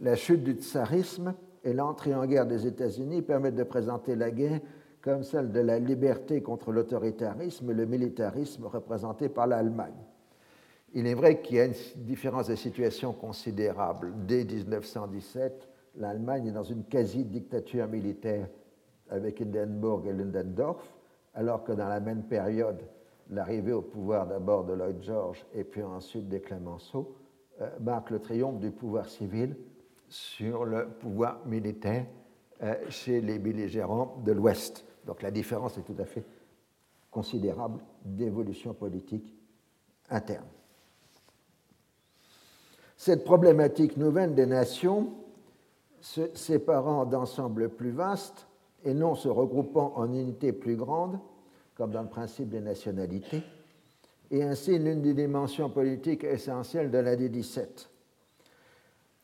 La 0.00 0.16
chute 0.16 0.44
du 0.44 0.52
tsarisme 0.52 1.34
et 1.64 1.72
l'entrée 1.72 2.14
en 2.14 2.26
guerre 2.26 2.46
des 2.46 2.66
États-Unis 2.66 3.22
permettent 3.22 3.54
de 3.54 3.62
présenter 3.64 4.14
la 4.14 4.30
guerre 4.30 4.60
comme 5.00 5.22
celle 5.22 5.52
de 5.52 5.60
la 5.60 5.78
liberté 5.78 6.42
contre 6.42 6.72
l'autoritarisme 6.72 7.70
et 7.70 7.74
le 7.74 7.86
militarisme 7.86 8.66
représenté 8.66 9.28
par 9.28 9.46
l'Allemagne. 9.46 9.94
Il 10.94 11.06
est 11.06 11.14
vrai 11.14 11.40
qu'il 11.40 11.56
y 11.56 11.60
a 11.60 11.66
une 11.66 11.74
différence 11.96 12.48
de 12.48 12.54
situation 12.54 13.12
considérable. 13.12 14.12
Dès 14.26 14.44
1917, 14.44 15.68
l'Allemagne 15.96 16.48
est 16.48 16.52
dans 16.52 16.62
une 16.62 16.84
quasi-dictature 16.84 17.86
militaire 17.86 18.48
avec 19.10 19.40
Hindenburg 19.40 20.06
et 20.06 20.12
Ludendorff, 20.12 20.94
alors 21.34 21.64
que 21.64 21.72
dans 21.72 21.88
la 21.88 22.00
même 22.00 22.24
période, 22.24 22.80
l'arrivée 23.30 23.72
au 23.72 23.82
pouvoir 23.82 24.26
d'abord 24.26 24.64
de 24.64 24.72
Lloyd 24.72 25.02
George 25.02 25.44
et 25.54 25.64
puis 25.64 25.82
ensuite 25.82 26.28
des 26.28 26.40
Clemenceau 26.40 27.16
marque 27.80 28.10
le 28.10 28.18
triomphe 28.18 28.60
du 28.60 28.70
pouvoir 28.70 29.08
civil 29.08 29.56
sur 30.08 30.64
le 30.64 30.88
pouvoir 30.88 31.44
militaire 31.46 32.06
euh, 32.62 32.74
chez 32.88 33.20
les 33.20 33.38
belligérants 33.38 34.22
de 34.24 34.32
l'Ouest. 34.32 34.84
Donc 35.04 35.22
la 35.22 35.30
différence 35.30 35.76
est 35.78 35.82
tout 35.82 35.96
à 35.98 36.04
fait 36.04 36.24
considérable 37.10 37.80
d'évolution 38.04 38.74
politique 38.74 39.34
interne. 40.10 40.46
Cette 42.96 43.24
problématique 43.24 43.96
nouvelle 43.96 44.34
des 44.34 44.46
nations, 44.46 45.12
se 46.00 46.34
séparant 46.34 47.04
d'ensembles 47.04 47.68
plus 47.68 47.90
vastes 47.90 48.46
et 48.84 48.94
non 48.94 49.14
se 49.14 49.28
regroupant 49.28 49.92
en 49.96 50.12
unités 50.12 50.52
plus 50.52 50.76
grandes, 50.76 51.18
comme 51.74 51.90
dans 51.90 52.02
le 52.02 52.08
principe 52.08 52.48
des 52.48 52.60
nationalités, 52.60 53.42
et 54.30 54.42
ainsi 54.42 54.78
l'une 54.78 55.02
des 55.02 55.14
dimensions 55.14 55.70
politiques 55.70 56.24
essentielles 56.24 56.90
de 56.90 56.98
l'année 56.98 57.28
17. 57.28 57.90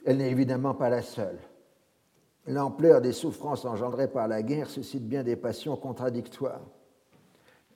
Elle 0.04 0.18
n'est 0.18 0.30
évidemment 0.30 0.74
pas 0.74 0.88
la 0.88 1.02
seule. 1.02 1.38
L'ampleur 2.46 3.00
des 3.00 3.12
souffrances 3.12 3.64
engendrées 3.64 4.08
par 4.08 4.26
la 4.26 4.42
guerre 4.42 4.68
suscite 4.68 5.06
bien 5.06 5.22
des 5.22 5.36
passions 5.36 5.76
contradictoires. 5.76 6.62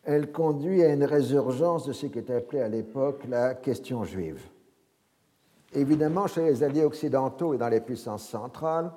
Elle 0.02 0.32
conduit 0.32 0.82
à 0.82 0.92
une 0.92 1.04
résurgence 1.04 1.86
de 1.86 1.92
ce 1.92 2.06
qui 2.06 2.18
était 2.18 2.34
appelé 2.34 2.60
à 2.60 2.68
l'époque 2.68 3.24
la 3.28 3.54
question 3.54 4.04
juive. 4.04 4.40
Évidemment, 5.72 6.26
chez 6.26 6.44
les 6.44 6.62
alliés 6.62 6.84
occidentaux 6.84 7.54
et 7.54 7.58
dans 7.58 7.68
les 7.68 7.80
puissances 7.80 8.28
centrales, 8.28 8.92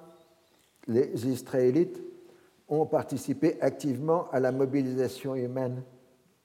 les 0.87 1.27
Israélites 1.27 2.01
ont 2.67 2.85
participé 2.85 3.59
activement 3.61 4.29
à 4.31 4.39
la 4.39 4.51
mobilisation 4.51 5.35
humaine 5.35 5.83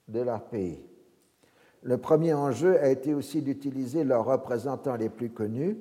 de 0.09 0.21
leur 0.21 0.43
pays. 0.45 0.85
Le 1.85 1.99
premier 1.99 2.33
enjeu 2.33 2.81
a 2.81 2.89
été 2.89 3.13
aussi 3.13 3.43
d'utiliser 3.43 4.05
leurs 4.05 4.25
représentants 4.25 4.97
les 4.97 5.11
plus 5.11 5.29
connus 5.29 5.77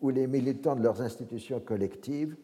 ou 0.00 0.10
les 0.10 0.26
militants 0.26 0.74
de 0.74 0.82
leurs 0.82 1.00
institutions 1.00 1.60
collectives 1.60 2.36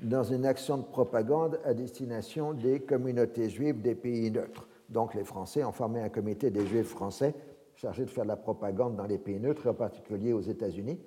dans 0.00 0.24
une 0.24 0.46
action 0.46 0.78
de 0.78 0.82
propagande 0.82 1.60
à 1.64 1.74
destination 1.74 2.54
des 2.54 2.80
communautés 2.80 3.50
juives 3.50 3.82
des 3.82 3.94
pays 3.94 4.30
neutres. 4.30 4.66
Donc 4.88 5.14
les 5.14 5.24
Français 5.24 5.64
ont 5.64 5.72
formé 5.72 6.00
un 6.00 6.08
comité 6.08 6.50
des 6.50 6.66
juifs 6.66 6.88
français 6.88 7.34
chargé 7.74 8.06
de 8.06 8.10
faire 8.10 8.24
de 8.24 8.28
la 8.28 8.36
propagande 8.36 8.96
dans 8.96 9.04
les 9.06 9.18
pays 9.18 9.38
neutres, 9.38 9.66
et 9.66 9.68
en 9.68 9.74
particulier 9.74 10.32
aux 10.32 10.40
États-Unis, 10.40 10.98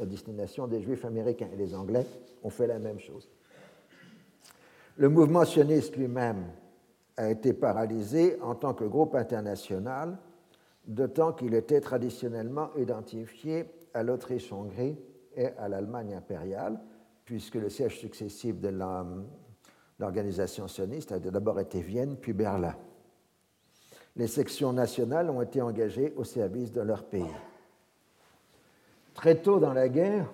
à 0.00 0.06
destination 0.06 0.68
des 0.68 0.80
juifs 0.80 1.04
américains. 1.04 1.48
Et 1.52 1.56
les 1.56 1.74
Anglais 1.74 2.06
ont 2.44 2.50
fait 2.50 2.68
la 2.68 2.78
même 2.78 3.00
chose. 3.00 3.28
Le 4.96 5.08
mouvement 5.08 5.44
sioniste 5.44 5.96
lui-même 5.96 6.44
a 7.16 7.30
été 7.30 7.52
paralysé 7.52 8.38
en 8.42 8.54
tant 8.54 8.74
que 8.74 8.84
groupe 8.84 9.16
international 9.16 10.16
d'autant 10.86 11.32
qu'il 11.32 11.54
était 11.54 11.80
traditionnellement 11.80 12.70
identifié 12.76 13.66
à 13.94 14.02
l'Autriche-Hongrie 14.02 14.98
et 15.36 15.46
à 15.58 15.68
l'Allemagne 15.68 16.14
impériale, 16.14 16.80
puisque 17.24 17.54
le 17.54 17.70
siège 17.70 17.98
successif 17.98 18.60
de 18.60 18.68
l'organisation 19.98 20.68
sioniste 20.68 21.12
a 21.12 21.18
d'abord 21.18 21.58
été 21.60 21.80
Vienne, 21.80 22.16
puis 22.16 22.32
Berlin. 22.32 22.74
Les 24.16 24.26
sections 24.26 24.72
nationales 24.72 25.30
ont 25.30 25.42
été 25.42 25.60
engagées 25.60 26.12
au 26.16 26.24
service 26.24 26.70
de 26.70 26.82
leur 26.82 27.04
pays. 27.04 27.24
Très 29.14 29.36
tôt 29.36 29.58
dans 29.58 29.72
la 29.72 29.88
guerre, 29.88 30.30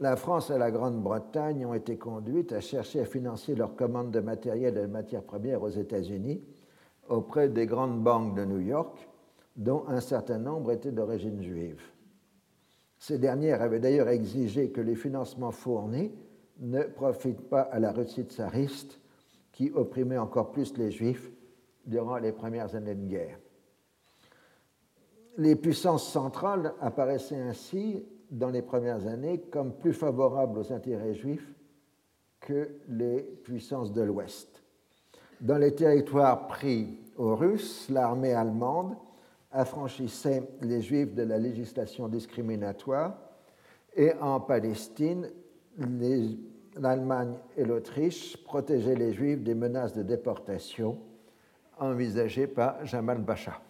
la 0.00 0.16
France 0.16 0.50
et 0.50 0.58
la 0.58 0.70
Grande-Bretagne 0.70 1.64
ont 1.64 1.74
été 1.74 1.96
conduites 1.96 2.52
à 2.52 2.60
chercher 2.60 3.00
à 3.00 3.04
financer 3.04 3.54
leurs 3.54 3.76
commandes 3.76 4.10
de 4.10 4.20
matériel 4.20 4.76
et 4.76 4.82
de 4.82 4.86
matières 4.86 5.22
premières 5.22 5.62
aux 5.62 5.68
États-Unis 5.68 6.42
auprès 7.08 7.48
des 7.48 7.66
grandes 7.66 8.02
banques 8.02 8.34
de 8.34 8.44
New 8.44 8.60
York 8.60 9.08
dont 9.56 9.84
un 9.88 10.00
certain 10.00 10.38
nombre 10.38 10.72
étaient 10.72 10.92
d'origine 10.92 11.42
juive. 11.42 11.82
Ces 12.98 13.18
dernières 13.18 13.62
avaient 13.62 13.80
d'ailleurs 13.80 14.08
exigé 14.08 14.70
que 14.70 14.80
les 14.80 14.96
financements 14.96 15.50
fournis 15.50 16.12
ne 16.58 16.82
profitent 16.82 17.48
pas 17.48 17.62
à 17.62 17.78
la 17.78 17.92
Russie 17.92 18.22
tsariste 18.22 19.00
qui 19.52 19.70
opprimait 19.74 20.18
encore 20.18 20.52
plus 20.52 20.76
les 20.76 20.90
Juifs 20.90 21.30
durant 21.86 22.16
les 22.16 22.32
premières 22.32 22.74
années 22.74 22.94
de 22.94 23.06
guerre. 23.06 23.38
Les 25.36 25.56
puissances 25.56 26.08
centrales 26.08 26.74
apparaissaient 26.80 27.40
ainsi 27.40 28.04
dans 28.30 28.50
les 28.50 28.62
premières 28.62 29.06
années 29.06 29.40
comme 29.40 29.72
plus 29.72 29.92
favorables 29.92 30.58
aux 30.58 30.72
intérêts 30.72 31.14
juifs 31.14 31.52
que 32.40 32.70
les 32.88 33.20
puissances 33.20 33.92
de 33.92 34.02
l'Ouest. 34.02 34.62
Dans 35.40 35.58
les 35.58 35.74
territoires 35.74 36.46
pris 36.46 36.98
aux 37.16 37.34
Russes, 37.34 37.88
l'armée 37.90 38.32
allemande 38.32 38.96
affranchissait 39.54 40.42
les 40.60 40.82
Juifs 40.82 41.14
de 41.14 41.22
la 41.22 41.38
législation 41.38 42.08
discriminatoire 42.08 43.16
et 43.96 44.12
en 44.20 44.40
Palestine, 44.40 45.30
l'Allemagne 46.76 47.36
et 47.56 47.64
l'Autriche 47.64 48.36
protégeaient 48.44 48.96
les 48.96 49.12
Juifs 49.12 49.42
des 49.42 49.54
menaces 49.54 49.94
de 49.94 50.02
déportation 50.02 50.98
envisagées 51.78 52.48
par 52.48 52.84
Jamal 52.84 53.18
Bacha. 53.18 53.60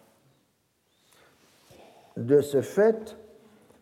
De 2.17 2.41
ce 2.41 2.61
fait, 2.61 3.15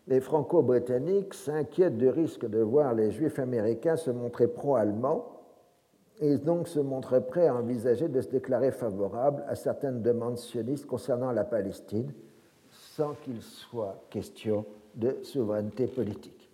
les 0.06 0.20
Franco-Britanniques 0.20 1.32
s'inquiètent 1.32 1.96
du 1.96 2.10
risque 2.10 2.46
de 2.46 2.60
voir 2.60 2.94
les 2.94 3.10
Juifs 3.10 3.38
américains 3.38 3.96
se 3.96 4.10
montrer 4.10 4.48
pro-allemands 4.48 5.33
et 6.20 6.38
donc 6.38 6.68
se 6.68 6.78
montrent 6.78 7.18
prêts 7.18 7.48
à 7.48 7.56
envisager 7.56 8.08
de 8.08 8.20
se 8.20 8.28
déclarer 8.28 8.70
favorables 8.70 9.44
à 9.48 9.54
certaines 9.54 10.02
demandes 10.02 10.38
sionistes 10.38 10.86
concernant 10.86 11.32
la 11.32 11.44
Palestine, 11.44 12.12
sans 12.70 13.14
qu'il 13.14 13.42
soit 13.42 14.04
question 14.10 14.64
de 14.94 15.16
souveraineté 15.22 15.86
politique. 15.86 16.50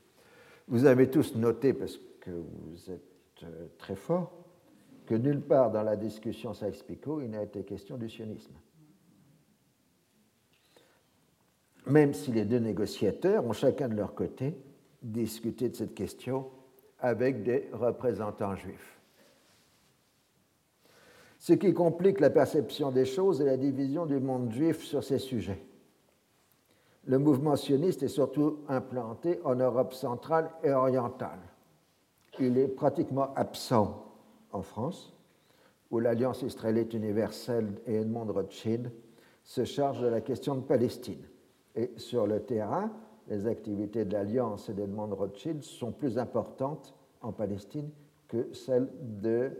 Vous 0.68 0.86
avez 0.86 1.10
tous 1.10 1.34
noté, 1.36 1.72
parce 1.72 1.98
que 2.20 2.30
vous 2.30 2.90
êtes 2.90 3.42
euh, 3.42 3.66
très 3.78 3.96
forts, 3.96 4.32
que 5.06 5.14
nulle 5.14 5.40
part 5.40 5.70
dans 5.70 5.82
la 5.82 5.96
discussion 5.96 6.54
Sykes-Picot, 6.54 7.20
il 7.20 7.30
n'a 7.30 7.42
été 7.42 7.64
question 7.64 7.96
du 7.96 8.08
sionisme 8.08 8.54
même 11.86 12.14
si 12.14 12.32
les 12.32 12.44
deux 12.44 12.58
négociateurs 12.58 13.44
ont 13.44 13.52
chacun 13.52 13.88
de 13.88 13.94
leur 13.94 14.14
côté 14.14 14.56
discuté 15.02 15.68
de 15.68 15.76
cette 15.76 15.94
question 15.94 16.46
avec 16.98 17.42
des 17.42 17.68
représentants 17.72 18.54
juifs. 18.54 18.99
Ce 21.40 21.54
qui 21.54 21.72
complique 21.72 22.20
la 22.20 22.28
perception 22.28 22.90
des 22.90 23.06
choses 23.06 23.40
est 23.40 23.46
la 23.46 23.56
division 23.56 24.04
du 24.04 24.20
monde 24.20 24.52
juif 24.52 24.84
sur 24.84 25.02
ces 25.02 25.18
sujets. 25.18 25.58
Le 27.06 27.18
mouvement 27.18 27.56
sioniste 27.56 28.02
est 28.02 28.08
surtout 28.08 28.58
implanté 28.68 29.40
en 29.42 29.54
Europe 29.54 29.94
centrale 29.94 30.50
et 30.62 30.70
orientale. 30.70 31.38
Il 32.38 32.58
est 32.58 32.68
pratiquement 32.68 33.32
absent 33.36 34.04
en 34.52 34.60
France, 34.60 35.14
où 35.90 35.98
l'Alliance 35.98 36.42
israélite 36.42 36.92
universelle 36.92 37.72
et 37.86 37.94
Edmond 37.94 38.30
Rothschild 38.30 38.92
se 39.42 39.64
chargent 39.64 40.02
de 40.02 40.08
la 40.08 40.20
question 40.20 40.56
de 40.56 40.60
Palestine. 40.60 41.24
Et 41.74 41.90
sur 41.96 42.26
le 42.26 42.40
terrain, 42.40 42.92
les 43.28 43.46
activités 43.46 44.04
de 44.04 44.12
l'Alliance 44.12 44.68
et 44.68 44.74
d'Edmond 44.74 45.14
Rothschild 45.14 45.62
sont 45.62 45.92
plus 45.92 46.18
importantes 46.18 46.94
en 47.22 47.32
Palestine 47.32 47.88
que 48.28 48.52
celles 48.52 48.90
de 49.00 49.52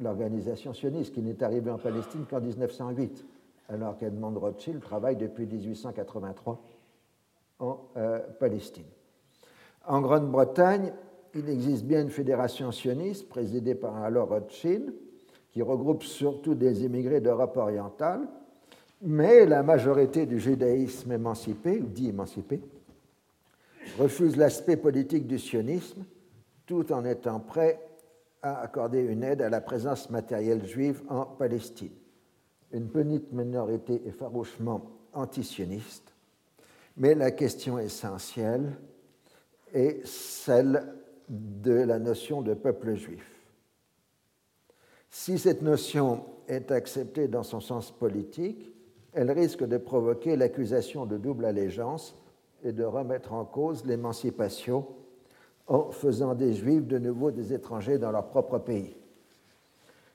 l'organisation 0.00 0.72
sioniste, 0.72 1.14
qui 1.14 1.22
n'est 1.22 1.42
arrivée 1.42 1.70
en 1.70 1.78
Palestine 1.78 2.24
qu'en 2.28 2.40
1908, 2.40 3.24
alors 3.68 3.96
qu'Edmond 3.96 4.38
Rothschild 4.38 4.80
travaille 4.80 5.16
depuis 5.16 5.46
1883 5.46 6.60
en 7.60 7.78
euh, 7.96 8.18
Palestine. 8.38 8.86
En 9.86 10.00
Grande-Bretagne, 10.00 10.92
il 11.34 11.48
existe 11.48 11.84
bien 11.84 12.02
une 12.02 12.10
fédération 12.10 12.72
sioniste 12.72 13.28
présidée 13.28 13.74
par 13.74 13.96
alors 13.96 14.28
Rothschild, 14.28 14.92
qui 15.52 15.62
regroupe 15.62 16.02
surtout 16.02 16.54
des 16.54 16.84
immigrés 16.84 17.20
d'Europe 17.20 17.56
orientale, 17.56 18.28
mais 19.02 19.46
la 19.46 19.62
majorité 19.62 20.26
du 20.26 20.38
judaïsme 20.38 21.12
émancipé, 21.12 21.80
ou 21.80 21.86
dit 21.86 22.08
émancipé, 22.08 22.60
refuse 23.98 24.36
l'aspect 24.36 24.76
politique 24.76 25.26
du 25.26 25.38
sionisme 25.38 26.04
tout 26.66 26.92
en 26.92 27.04
étant 27.04 27.40
prêt 27.40 27.80
à 28.42 28.60
accorder 28.60 29.00
une 29.00 29.22
aide 29.22 29.42
à 29.42 29.50
la 29.50 29.60
présence 29.60 30.10
matérielle 30.10 30.66
juive 30.66 31.02
en 31.08 31.24
Palestine. 31.24 31.92
Une 32.72 32.88
petite 32.88 33.32
minorité 33.32 34.02
est 34.06 34.12
farouchement 34.12 34.90
antisioniste, 35.12 36.14
mais 36.96 37.14
la 37.14 37.30
question 37.32 37.78
essentielle 37.78 38.72
est 39.72 40.06
celle 40.06 40.94
de 41.28 41.72
la 41.72 41.98
notion 41.98 42.42
de 42.42 42.54
peuple 42.54 42.94
juif. 42.94 43.24
Si 45.10 45.38
cette 45.38 45.62
notion 45.62 46.24
est 46.48 46.70
acceptée 46.70 47.28
dans 47.28 47.42
son 47.42 47.60
sens 47.60 47.90
politique, 47.90 48.72
elle 49.12 49.30
risque 49.30 49.64
de 49.64 49.76
provoquer 49.76 50.36
l'accusation 50.36 51.06
de 51.06 51.16
double 51.16 51.44
allégeance 51.44 52.16
et 52.62 52.72
de 52.72 52.84
remettre 52.84 53.32
en 53.32 53.44
cause 53.44 53.84
l'émancipation 53.84 54.86
en 55.66 55.90
faisant 55.90 56.34
des 56.34 56.54
juifs 56.54 56.86
de 56.86 56.98
nouveau 56.98 57.30
des 57.30 57.52
étrangers 57.52 57.98
dans 57.98 58.10
leur 58.10 58.26
propre 58.28 58.58
pays. 58.58 58.96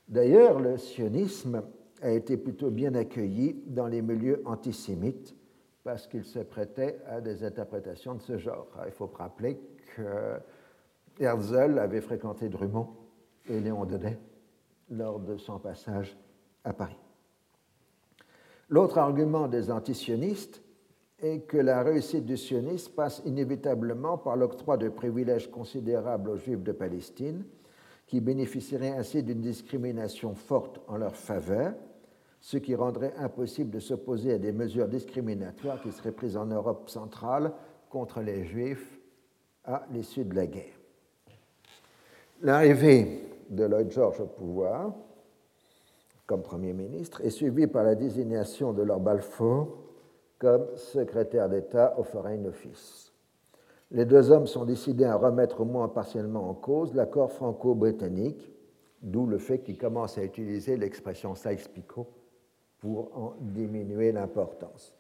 D'ailleurs, 0.08 0.60
le 0.60 0.78
sionisme 0.78 1.64
a 2.02 2.12
été 2.12 2.38
plutôt 2.38 2.70
bien 2.70 2.94
accueilli 2.94 3.64
dans 3.68 3.88
les 3.88 4.02
milieux 4.02 4.42
antisémites 4.46 5.36
parce 5.84 6.08
qu'il 6.08 6.24
se 6.24 6.40
prêtait 6.40 7.00
à 7.08 7.22
des 7.22 7.44
interprétations 7.44 8.16
de 8.16 8.22
ce 8.22 8.38
genre. 8.38 8.68
il 8.86 8.92
faut 8.92 9.10
rappeler 9.16 9.60
que 9.96 10.40
Herzl 11.20 11.80
avait 11.80 12.02
fréquenté 12.02 12.50
Drummond 12.50 12.90
et 13.48 13.60
Léon 13.60 13.86
Denet 13.86 14.20
lors 14.90 15.20
de 15.20 15.38
son 15.38 15.60
passage 15.60 16.18
à 16.64 16.74
Paris. 16.74 16.98
L'autre 18.70 18.98
argument 18.98 19.48
des 19.48 19.72
antisionistes 19.72 20.62
est 21.20 21.42
que 21.42 21.58
la 21.58 21.82
réussite 21.82 22.26
du 22.26 22.38
sionisme 22.38 22.94
passe 22.94 23.22
inévitablement 23.26 24.18
par 24.18 24.36
l'octroi 24.36 24.78
de 24.78 24.90
privilèges 24.90 25.50
considérables 25.50 26.30
aux 26.30 26.38
Juifs 26.38 26.64
de 26.64 26.72
Palestine, 26.72 27.46
qui 28.08 28.20
bénéficieraient 28.20 28.98
ainsi 28.98 29.24
d'une 29.24 29.42
discrimination 29.42 30.36
forte 30.36 30.80
en 30.88 30.98
leur 30.98 31.16
faveur, 31.16 31.74
ce 32.42 32.58
qui 32.58 32.76
rendrait 32.76 33.14
impossible 33.18 33.72
de 33.72 33.80
s'opposer 33.80 34.34
à 34.34 34.38
des 34.38 34.52
mesures 34.52 34.88
discriminatoires 34.88 35.82
qui 35.82 35.92
seraient 35.92 36.12
prises 36.12 36.38
en 36.38 36.46
Europe 36.46 36.90
centrale 36.90 37.52
contre 37.90 38.22
les 38.22 38.44
Juifs 38.44 39.00
à 39.64 39.86
l'issue 39.92 40.26
de 40.26 40.36
la 40.36 40.46
guerre. 40.46 40.78
L'arrivée 42.42 43.24
de 43.50 43.64
Lloyd 43.64 43.90
George 43.90 44.20
au 44.20 44.28
pouvoir 44.28 44.94
comme 46.28 46.42
Premier 46.42 46.74
ministre 46.74 47.22
et 47.24 47.30
suivi 47.30 47.68
par 47.68 47.84
la 47.84 47.96
désignation 47.96 48.74
de 48.74 48.82
Lord 48.82 49.00
Balfour 49.00 49.85
comme 50.40 50.66
secrétaire 50.76 51.50
d'État 51.50 51.96
au 51.98 52.04
Foreign 52.04 52.46
Office. 52.48 53.12
Les 53.92 54.06
deux 54.06 54.32
hommes 54.32 54.48
sont 54.48 54.66
décidés 54.66 55.06
à 55.06 55.16
remettre 55.16 55.62
au 55.62 55.66
moins 55.66 55.88
partiellement 55.88 56.50
en 56.50 56.54
cause 56.54 56.94
l'accord 56.94 57.32
franco-britannique, 57.32 58.52
d'où 59.02 59.26
le 59.26 59.38
fait 59.38 59.60
qu'ils 59.60 59.78
commencent 59.78 60.18
à 60.18 60.24
utiliser 60.24 60.76
l'expression 60.76 61.36
Sykes-Picot 61.36 62.08
pour 62.80 63.18
en 63.18 63.36
diminuer 63.40 64.12
l'importance. 64.12 64.94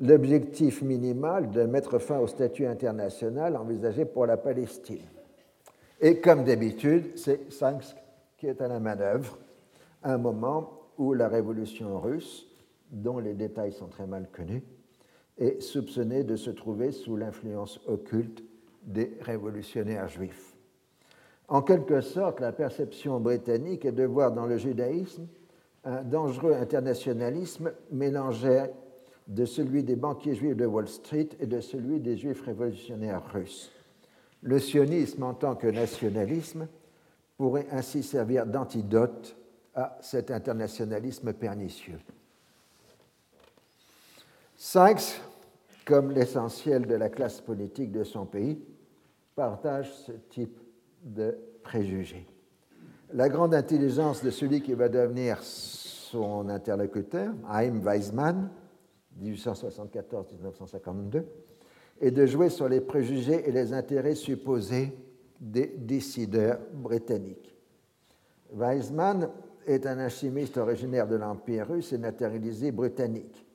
L'objectif 0.00 0.82
minimal 0.82 1.50
de 1.50 1.62
mettre 1.62 1.98
fin 1.98 2.18
au 2.18 2.26
statut 2.26 2.66
international 2.66 3.56
envisagé 3.56 4.04
pour 4.04 4.26
la 4.26 4.36
Palestine. 4.36 5.06
Et 6.00 6.20
comme 6.20 6.44
d'habitude, 6.44 7.16
c'est 7.16 7.50
Sykes 7.50 7.96
qui 8.36 8.46
est 8.46 8.60
à 8.60 8.68
la 8.68 8.80
manœuvre 8.80 9.38
un 10.02 10.18
moment 10.18 10.70
où 10.98 11.14
la 11.14 11.28
révolution 11.28 11.98
russe, 11.98 12.46
dont 12.90 13.18
les 13.18 13.34
détails 13.34 13.72
sont 13.72 13.88
très 13.88 14.06
mal 14.06 14.28
connus, 14.30 14.62
est 15.38 15.60
soupçonnée 15.60 16.24
de 16.24 16.36
se 16.36 16.50
trouver 16.50 16.92
sous 16.92 17.16
l'influence 17.16 17.80
occulte 17.86 18.42
des 18.82 19.16
révolutionnaires 19.20 20.08
juifs. 20.08 20.56
En 21.48 21.62
quelque 21.62 22.00
sorte, 22.00 22.40
la 22.40 22.52
perception 22.52 23.20
britannique 23.20 23.84
est 23.84 23.92
de 23.92 24.04
voir 24.04 24.32
dans 24.32 24.46
le 24.46 24.56
judaïsme 24.56 25.26
un 25.84 26.02
dangereux 26.02 26.54
internationalisme 26.54 27.72
mélangé 27.92 28.64
de 29.28 29.44
celui 29.44 29.82
des 29.82 29.96
banquiers 29.96 30.34
juifs 30.34 30.56
de 30.56 30.66
Wall 30.66 30.88
Street 30.88 31.28
et 31.40 31.46
de 31.46 31.60
celui 31.60 32.00
des 32.00 32.16
juifs 32.16 32.42
révolutionnaires 32.42 33.22
russes. 33.32 33.70
Le 34.42 34.58
sionisme 34.58 35.22
en 35.22 35.34
tant 35.34 35.54
que 35.54 35.66
nationalisme 35.66 36.68
pourrait 37.36 37.66
ainsi 37.70 38.02
servir 38.02 38.46
d'antidote 38.46 39.36
à 39.74 39.98
cet 40.00 40.30
internationalisme 40.30 41.32
pernicieux. 41.32 41.98
Sykes, 44.56 45.20
comme 45.84 46.12
l'essentiel 46.12 46.86
de 46.86 46.94
la 46.94 47.10
classe 47.10 47.40
politique 47.40 47.92
de 47.92 48.04
son 48.04 48.24
pays, 48.24 48.58
partage 49.34 49.92
ce 49.92 50.12
type 50.30 50.58
de 51.02 51.36
préjugés. 51.62 52.26
La 53.12 53.28
grande 53.28 53.54
intelligence 53.54 54.24
de 54.24 54.30
celui 54.30 54.62
qui 54.62 54.72
va 54.72 54.88
devenir 54.88 55.42
son 55.42 56.48
interlocuteur, 56.48 57.34
Haim 57.48 57.80
Weizmann, 57.84 58.48
1874-1952, 59.22 61.22
et 62.00 62.10
de 62.10 62.26
jouer 62.26 62.48
sur 62.48 62.68
les 62.68 62.80
préjugés 62.80 63.48
et 63.48 63.52
les 63.52 63.72
intérêts 63.72 64.14
supposés 64.14 64.96
des 65.40 65.74
décideurs 65.78 66.58
britanniques. 66.72 67.54
Weizmann 68.52 69.28
est 69.66 69.86
un 69.86 69.98
alchimiste 69.98 70.56
originaire 70.56 71.06
de 71.06 71.16
l'Empire 71.16 71.68
russe 71.68 71.92
et 71.92 71.98
naturalisé 71.98 72.72
britannique. 72.72 73.45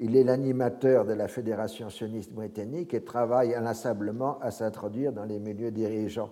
Il 0.00 0.16
est 0.16 0.24
l'animateur 0.24 1.04
de 1.04 1.12
la 1.12 1.28
Fédération 1.28 1.88
sioniste 1.88 2.32
britannique 2.32 2.94
et 2.94 3.04
travaille 3.04 3.54
inlassablement 3.54 4.38
à 4.40 4.50
s'introduire 4.50 5.12
dans 5.12 5.24
les 5.24 5.38
milieux 5.38 5.70
dirigeants. 5.70 6.30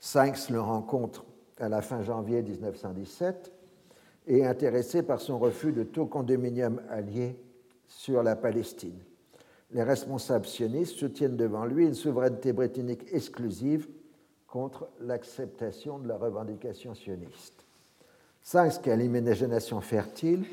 Sykes 0.00 0.50
le 0.50 0.60
rencontre 0.60 1.24
à 1.58 1.68
la 1.68 1.80
fin 1.80 2.02
janvier 2.02 2.42
1917 2.42 3.52
et 4.26 4.38
est 4.40 4.46
intéressé 4.46 5.02
par 5.04 5.20
son 5.20 5.38
refus 5.38 5.72
de 5.72 5.84
tout 5.84 6.06
condominium 6.06 6.80
allié 6.90 7.38
sur 7.86 8.22
la 8.24 8.34
Palestine. 8.34 8.98
Les 9.70 9.84
responsables 9.84 10.46
sionistes 10.46 10.96
soutiennent 10.96 11.36
devant 11.36 11.64
lui 11.64 11.86
une 11.86 11.94
souveraineté 11.94 12.52
britannique 12.52 13.06
exclusive 13.12 13.88
contre 14.46 14.88
l'acceptation 15.00 15.98
de 15.98 16.08
la 16.08 16.16
revendication 16.16 16.94
sioniste. 16.94 17.64
Sykes, 18.42 18.82
qui 18.82 18.90
a 18.90 18.96
l'imagination 18.96 19.80
fertile, 19.80 20.44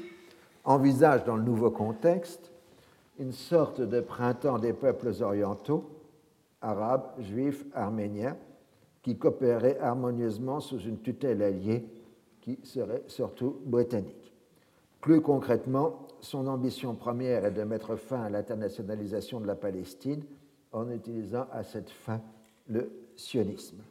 envisage 0.64 1.24
dans 1.26 1.36
le 1.36 1.44
nouveau 1.44 1.72
contexte 1.72 2.52
une 3.20 3.32
sorte 3.32 3.82
de 3.82 4.02
printemps 4.02 4.60
des 4.60 4.74
peuples 4.74 5.12
orientaux, 5.22 5.90
arabes, 6.62 7.12
juifs, 7.20 7.66
arméniens, 7.74 8.38
qui 9.02 9.18
coopéreraient 9.18 9.80
harmonieusement 9.80 10.60
sous 10.62 10.80
une 10.80 11.00
tutelle 11.00 11.42
alliée 11.42 11.86
qui 12.42 12.60
serait 12.64 13.04
surtout 13.08 13.58
britannique. 13.66 14.34
Plus 15.02 15.22
concrètement, 15.22 16.08
son 16.22 16.48
ambition 16.48 16.96
première 16.96 17.46
est 17.46 17.52
de 17.52 17.64
mettre 17.64 17.98
fin 17.98 18.22
à 18.22 18.30
l'internationalisation 18.30 19.42
de 19.42 19.48
la 19.48 19.56
Palestine 19.56 20.24
en 20.72 20.90
utilisant 20.90 21.46
à 21.52 21.64
cette 21.64 21.90
fin 21.90 22.22
le 22.68 22.90
sionisme. 23.16 23.82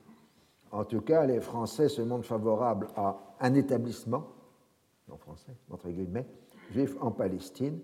En 0.70 0.84
tout 0.84 1.02
cas, 1.02 1.26
les 1.26 1.40
Français 1.40 1.90
se 1.90 2.00
montrent 2.00 2.26
favorables 2.26 2.88
à 2.96 3.18
un 3.40 3.54
établissement, 3.54 4.26
en 5.10 5.18
français, 5.18 5.52
entre 5.70 5.90
guillemets, 5.90 6.26
juif 6.72 6.96
en 7.00 7.10
Palestine, 7.10 7.78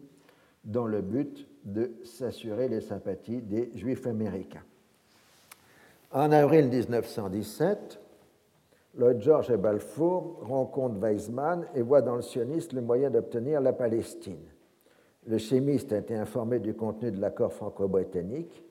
dans 0.65 0.86
le 0.86 1.01
but 1.01 1.47
de 1.65 1.93
s'assurer 2.05 2.69
les 2.69 2.81
sympathies 2.81 3.43
des 3.43 3.70
juifs 3.74 4.06
américains. 4.06 4.65
En 6.10 6.32
avril 6.32 6.69
1917, 6.69 8.01
Lloyd 8.97 9.20
George 9.20 9.51
et 9.51 9.56
Balfour 9.56 10.40
rencontrent 10.43 10.98
Weizmann 10.98 11.66
et 11.74 11.82
voient 11.82 12.02
dans 12.02 12.16
le 12.16 12.23
sioniste 12.23 12.73
le 12.73 12.81
moyen 12.81 13.10
d'obtenir 13.10 13.60
la 13.60 13.73
Palestine. 13.73 14.44
Le 15.27 15.39
chimiste 15.39 15.93
a 15.93 15.98
été 15.98 16.15
informé 16.15 16.59
du 16.59 16.74
contenu 16.74 17.10
de 17.10 17.20
l'accord 17.20 17.52
franco-britannique 17.52 18.65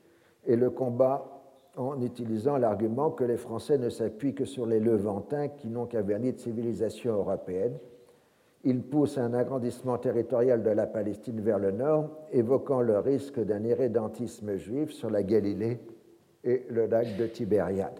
et 0.44 0.56
le 0.56 0.70
combat 0.70 1.38
en 1.76 2.02
utilisant 2.02 2.56
l'argument 2.56 3.10
que 3.10 3.22
les 3.22 3.36
Français 3.36 3.78
ne 3.78 3.88
s'appuient 3.88 4.34
que 4.34 4.44
sur 4.44 4.66
les 4.66 4.80
Levantins 4.80 5.48
qui 5.48 5.68
n'ont 5.68 5.86
qu'un 5.86 6.02
vernis 6.02 6.32
de 6.32 6.38
civilisation 6.38 7.14
européenne. 7.14 7.78
Il 8.64 8.82
pousse 8.82 9.18
un 9.18 9.34
agrandissement 9.34 9.98
territorial 9.98 10.62
de 10.62 10.70
la 10.70 10.86
Palestine 10.86 11.40
vers 11.40 11.58
le 11.58 11.70
nord, 11.70 12.10
évoquant 12.32 12.80
le 12.80 12.98
risque 12.98 13.38
d'un 13.40 13.64
irrédentisme 13.64 14.56
juif 14.56 14.90
sur 14.90 15.10
la 15.10 15.22
Galilée 15.22 15.78
et 16.42 16.64
le 16.68 16.86
lac 16.86 17.16
de 17.16 17.26
Tibériade. 17.26 17.98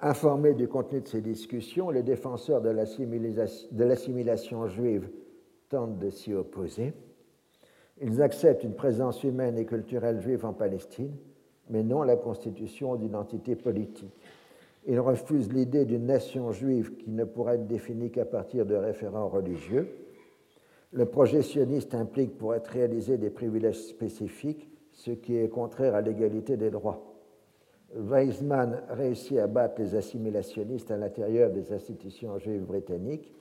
Informés 0.00 0.54
du 0.54 0.68
contenu 0.68 1.00
de 1.00 1.08
ces 1.08 1.22
discussions, 1.22 1.90
les 1.90 2.02
défenseurs 2.02 2.60
de 2.60 2.68
l'assimilation 3.84 4.66
juive 4.66 5.08
tentent 5.68 5.98
de 5.98 6.10
s'y 6.10 6.34
opposer. 6.34 6.92
Ils 8.02 8.20
acceptent 8.20 8.64
une 8.64 8.74
présence 8.74 9.24
humaine 9.24 9.56
et 9.56 9.64
culturelle 9.64 10.20
juive 10.20 10.44
en 10.44 10.52
Palestine, 10.52 11.16
mais 11.70 11.82
non 11.82 12.02
la 12.02 12.16
constitution 12.16 12.96
d'identité 12.96 13.56
politique. 13.56 14.12
Ils 14.88 15.00
refusent 15.00 15.52
l'idée 15.52 15.84
d'une 15.84 16.06
nation 16.06 16.52
juive 16.52 16.96
qui 16.96 17.10
ne 17.10 17.24
pourrait 17.24 17.56
être 17.56 17.66
définie 17.66 18.10
qu'à 18.12 18.24
partir 18.24 18.64
de 18.64 18.76
référents 18.76 19.28
religieux. 19.28 19.88
Le 20.92 21.06
projet 21.06 21.42
sioniste 21.42 21.94
implique 21.94 22.38
pour 22.38 22.54
être 22.54 22.68
réalisé 22.68 23.18
des 23.18 23.30
privilèges 23.30 23.82
spécifiques, 23.82 24.70
ce 24.92 25.10
qui 25.10 25.36
est 25.36 25.48
contraire 25.48 25.96
à 25.96 26.02
l'égalité 26.02 26.56
des 26.56 26.70
droits. 26.70 27.02
Weizmann 27.96 28.82
réussit 28.90 29.38
à 29.38 29.48
battre 29.48 29.80
les 29.80 29.96
assimilationnistes 29.96 30.90
à 30.92 30.96
l'intérieur 30.96 31.50
des 31.50 31.72
institutions 31.72 32.38
juives 32.38 32.64
britanniques 32.64 33.32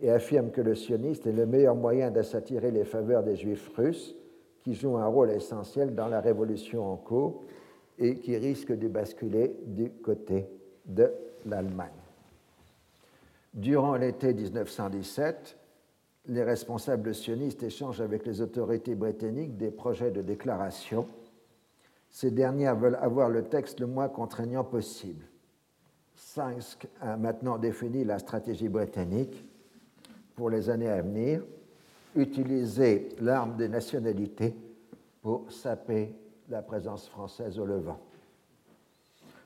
et 0.00 0.10
affirme 0.10 0.50
que 0.50 0.60
le 0.60 0.76
sioniste 0.76 1.26
est 1.26 1.32
le 1.32 1.46
meilleur 1.46 1.74
moyen 1.74 2.10
d'attirer 2.10 2.70
les 2.70 2.84
faveurs 2.84 3.24
des 3.24 3.36
juifs 3.36 3.68
russes 3.76 4.16
qui 4.62 4.74
jouent 4.74 4.96
un 4.96 5.06
rôle 5.06 5.30
essentiel 5.30 5.94
dans 5.94 6.08
la 6.08 6.20
révolution 6.20 6.84
en 6.84 6.96
cours 6.96 7.42
et 7.98 8.14
qui 8.16 8.36
risquent 8.36 8.76
de 8.76 8.88
basculer 8.88 9.56
du 9.66 9.90
côté 9.90 10.48
de 10.86 11.12
l'Allemagne. 11.46 11.90
Durant 13.52 13.94
l'été 13.96 14.34
1917, 14.34 15.56
les 16.26 16.42
responsables 16.42 17.14
sionistes 17.14 17.62
échangent 17.62 18.00
avec 18.00 18.26
les 18.26 18.40
autorités 18.40 18.94
britanniques 18.94 19.56
des 19.56 19.70
projets 19.70 20.10
de 20.10 20.22
déclaration 20.22 21.06
ces 22.14 22.30
dernières 22.30 22.76
veulent 22.76 22.98
avoir 23.02 23.28
le 23.28 23.42
texte 23.42 23.80
le 23.80 23.88
moins 23.88 24.08
contraignant 24.08 24.62
possible. 24.62 25.26
Sykes 26.14 26.86
a 27.00 27.16
maintenant 27.16 27.58
défini 27.58 28.04
la 28.04 28.20
stratégie 28.20 28.68
britannique 28.68 29.44
pour 30.36 30.48
les 30.48 30.70
années 30.70 30.88
à 30.88 31.02
venir, 31.02 31.42
utiliser 32.14 33.08
l'arme 33.18 33.56
des 33.56 33.68
nationalités 33.68 34.54
pour 35.22 35.50
saper 35.50 36.14
la 36.48 36.62
présence 36.62 37.08
française 37.08 37.58
au 37.58 37.66
Levant. 37.66 37.98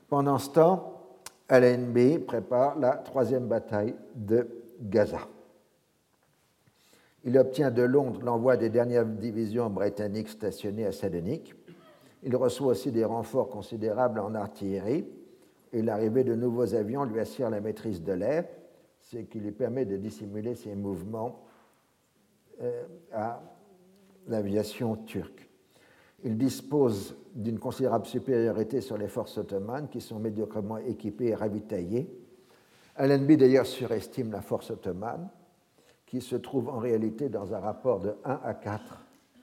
Pendant 0.07 0.37
ce 0.37 0.51
temps, 0.51 0.98
LNB 1.49 2.25
prépare 2.25 2.77
la 2.79 2.91
troisième 2.91 3.47
bataille 3.47 3.95
de 4.15 4.47
Gaza. 4.81 5.27
Il 7.23 7.37
obtient 7.37 7.71
de 7.71 7.81
Londres 7.81 8.21
l'envoi 8.23 8.55
des 8.55 8.69
dernières 8.69 9.05
divisions 9.05 9.69
britanniques 9.69 10.29
stationnées 10.29 10.85
à 10.85 10.91
Salonique 10.91 11.55
il 12.23 12.35
reçoit 12.35 12.67
aussi 12.67 12.91
des 12.91 13.05
renforts 13.05 13.49
considérables 13.49 14.19
en 14.19 14.35
artillerie 14.35 15.07
et 15.71 15.81
l'arrivée 15.81 16.23
de 16.23 16.35
nouveaux 16.35 16.75
avions 16.75 17.05
lui 17.05 17.19
assure 17.19 17.49
la 17.49 17.61
maîtrise 17.61 18.03
de 18.03 18.13
l'air, 18.13 18.45
ce 18.99 19.17
qui 19.17 19.39
lui 19.39 19.51
permet 19.51 19.85
de 19.85 19.95
dissimuler 19.95 20.55
ses 20.55 20.75
mouvements 20.75 21.43
euh, 22.61 22.83
à 23.13 23.41
l'aviation 24.27 24.95
turque. 24.97 25.48
Il 26.23 26.37
dispose 26.37 27.15
d'une 27.33 27.59
considérable 27.59 28.05
supériorité 28.05 28.81
sur 28.81 28.97
les 28.97 29.07
forces 29.07 29.37
ottomanes 29.37 29.87
qui 29.89 30.01
sont 30.01 30.19
médiocrement 30.19 30.77
équipées 30.77 31.27
et 31.27 31.35
ravitaillées. 31.35 32.09
Allenby 32.95 33.37
d'ailleurs 33.37 33.65
surestime 33.65 34.31
la 34.31 34.41
force 34.41 34.71
ottomane 34.71 35.29
qui 36.05 36.21
se 36.21 36.35
trouve 36.35 36.69
en 36.69 36.79
réalité 36.79 37.29
dans 37.29 37.53
un 37.53 37.59
rapport 37.59 37.99
de 37.99 38.15
1 38.25 38.39
à 38.43 38.53
4 38.53 38.81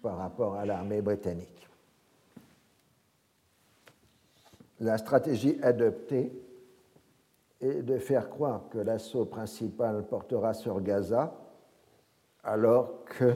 par 0.02 0.18
rapport 0.18 0.56
à 0.56 0.66
l'armée 0.66 1.00
britannique 1.00 1.66
la 4.80 4.98
stratégie 4.98 5.58
adoptée 5.62 6.32
est 7.60 7.82
de 7.82 7.98
faire 7.98 8.28
croire 8.28 8.68
que 8.70 8.78
l'assaut 8.78 9.24
principal 9.24 10.06
portera 10.06 10.52
sur 10.52 10.80
Gaza, 10.82 11.34
alors 12.44 13.04
que 13.04 13.34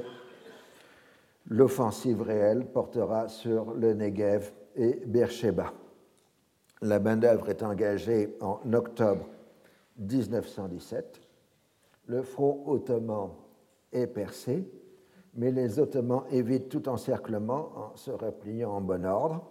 l'offensive 1.51 2.23
réelle 2.23 2.65
portera 2.65 3.29
sur 3.29 3.75
le 3.75 3.93
Negev 3.93 4.53
et 4.77 5.03
Beersheba. 5.05 5.73
La 6.81 6.99
main-d'œuvre 6.99 7.51
est 7.51 7.63
engagée 7.63 8.37
en 8.41 8.61
octobre 8.73 9.29
1917. 9.99 11.21
Le 12.07 12.23
front 12.23 12.63
ottoman 12.67 13.31
est 13.93 14.07
percé, 14.07 14.67
mais 15.35 15.51
les 15.51 15.79
Ottomans 15.79 16.25
évitent 16.31 16.71
tout 16.71 16.89
encerclement 16.89 17.71
en 17.77 17.97
se 17.97 18.11
repliant 18.11 18.71
en 18.71 18.81
bon 18.81 19.05
ordre 19.05 19.45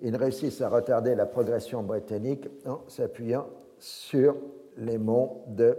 ils 0.00 0.16
réussissent 0.16 0.60
à 0.60 0.68
retarder 0.68 1.14
la 1.14 1.26
progression 1.26 1.82
britannique 1.82 2.48
en 2.66 2.80
s'appuyant 2.88 3.46
sur 3.78 4.36
les 4.76 4.98
monts 4.98 5.44
de 5.48 5.76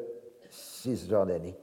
Cisjordanie. 0.49 1.55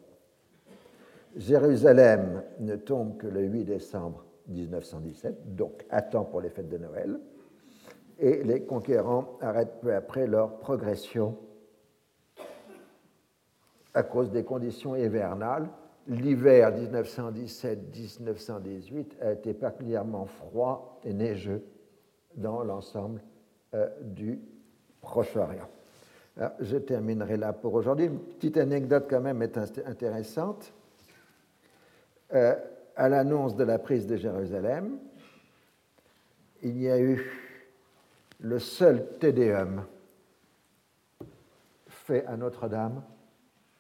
Jérusalem 1.37 2.43
ne 2.61 2.77
tombe 2.77 3.17
que 3.17 3.27
le 3.27 3.43
8 3.43 3.65
décembre 3.65 4.25
1917, 4.49 5.55
donc 5.55 5.85
à 5.91 6.03
temps 6.03 6.25
pour 6.25 6.41
les 6.41 6.51
fêtes 6.51 6.69
de 6.69 6.79
Noël, 6.79 7.19
et 8.19 8.43
les 8.45 8.63
conquérants 8.63 9.39
arrêtent 9.41 9.81
peu 9.81 9.95
après 9.95 10.27
leur 10.27 10.59
progression 10.59 11.39
à 13.95 14.03
cause 14.03 14.31
des 14.31 14.45
conditions 14.45 14.95
hivernales. 14.97 15.69
L'hiver 16.09 16.77
1917-1918 16.77 19.21
a 19.21 19.33
été 19.33 19.55
particulièrement 19.55 20.27
froid 20.27 20.99
et 21.05 21.15
neigeux 21.15 21.65
dans 22.35 22.65
l'ensemble 22.65 23.23
euh, 23.75 23.89
du 24.03 24.41
Proche-Orient. 25.01 25.69
Je 26.61 26.79
terminerai 26.79 27.37
là 27.37 27.53
pour 27.53 27.75
aujourd'hui. 27.75 28.07
Une 28.07 28.19
petite 28.19 28.57
anecdote 28.57 29.05
quand 29.09 29.21
même 29.21 29.43
est 29.43 29.59
intéressante. 29.59 30.73
Euh, 32.35 32.55
à 32.97 33.09
l'annonce 33.09 33.57
de 33.57 33.65
la 33.65 33.79
prise 33.79 34.07
de 34.07 34.17
Jérusalem, 34.17 34.99
il 36.63 36.81
y 36.81 36.91
a 36.91 36.99
eu 36.99 37.23
le 38.41 38.59
seul 38.59 39.19
Tédéum 39.19 39.85
fait 41.89 42.25
à 42.27 42.37
Notre-Dame 42.37 43.03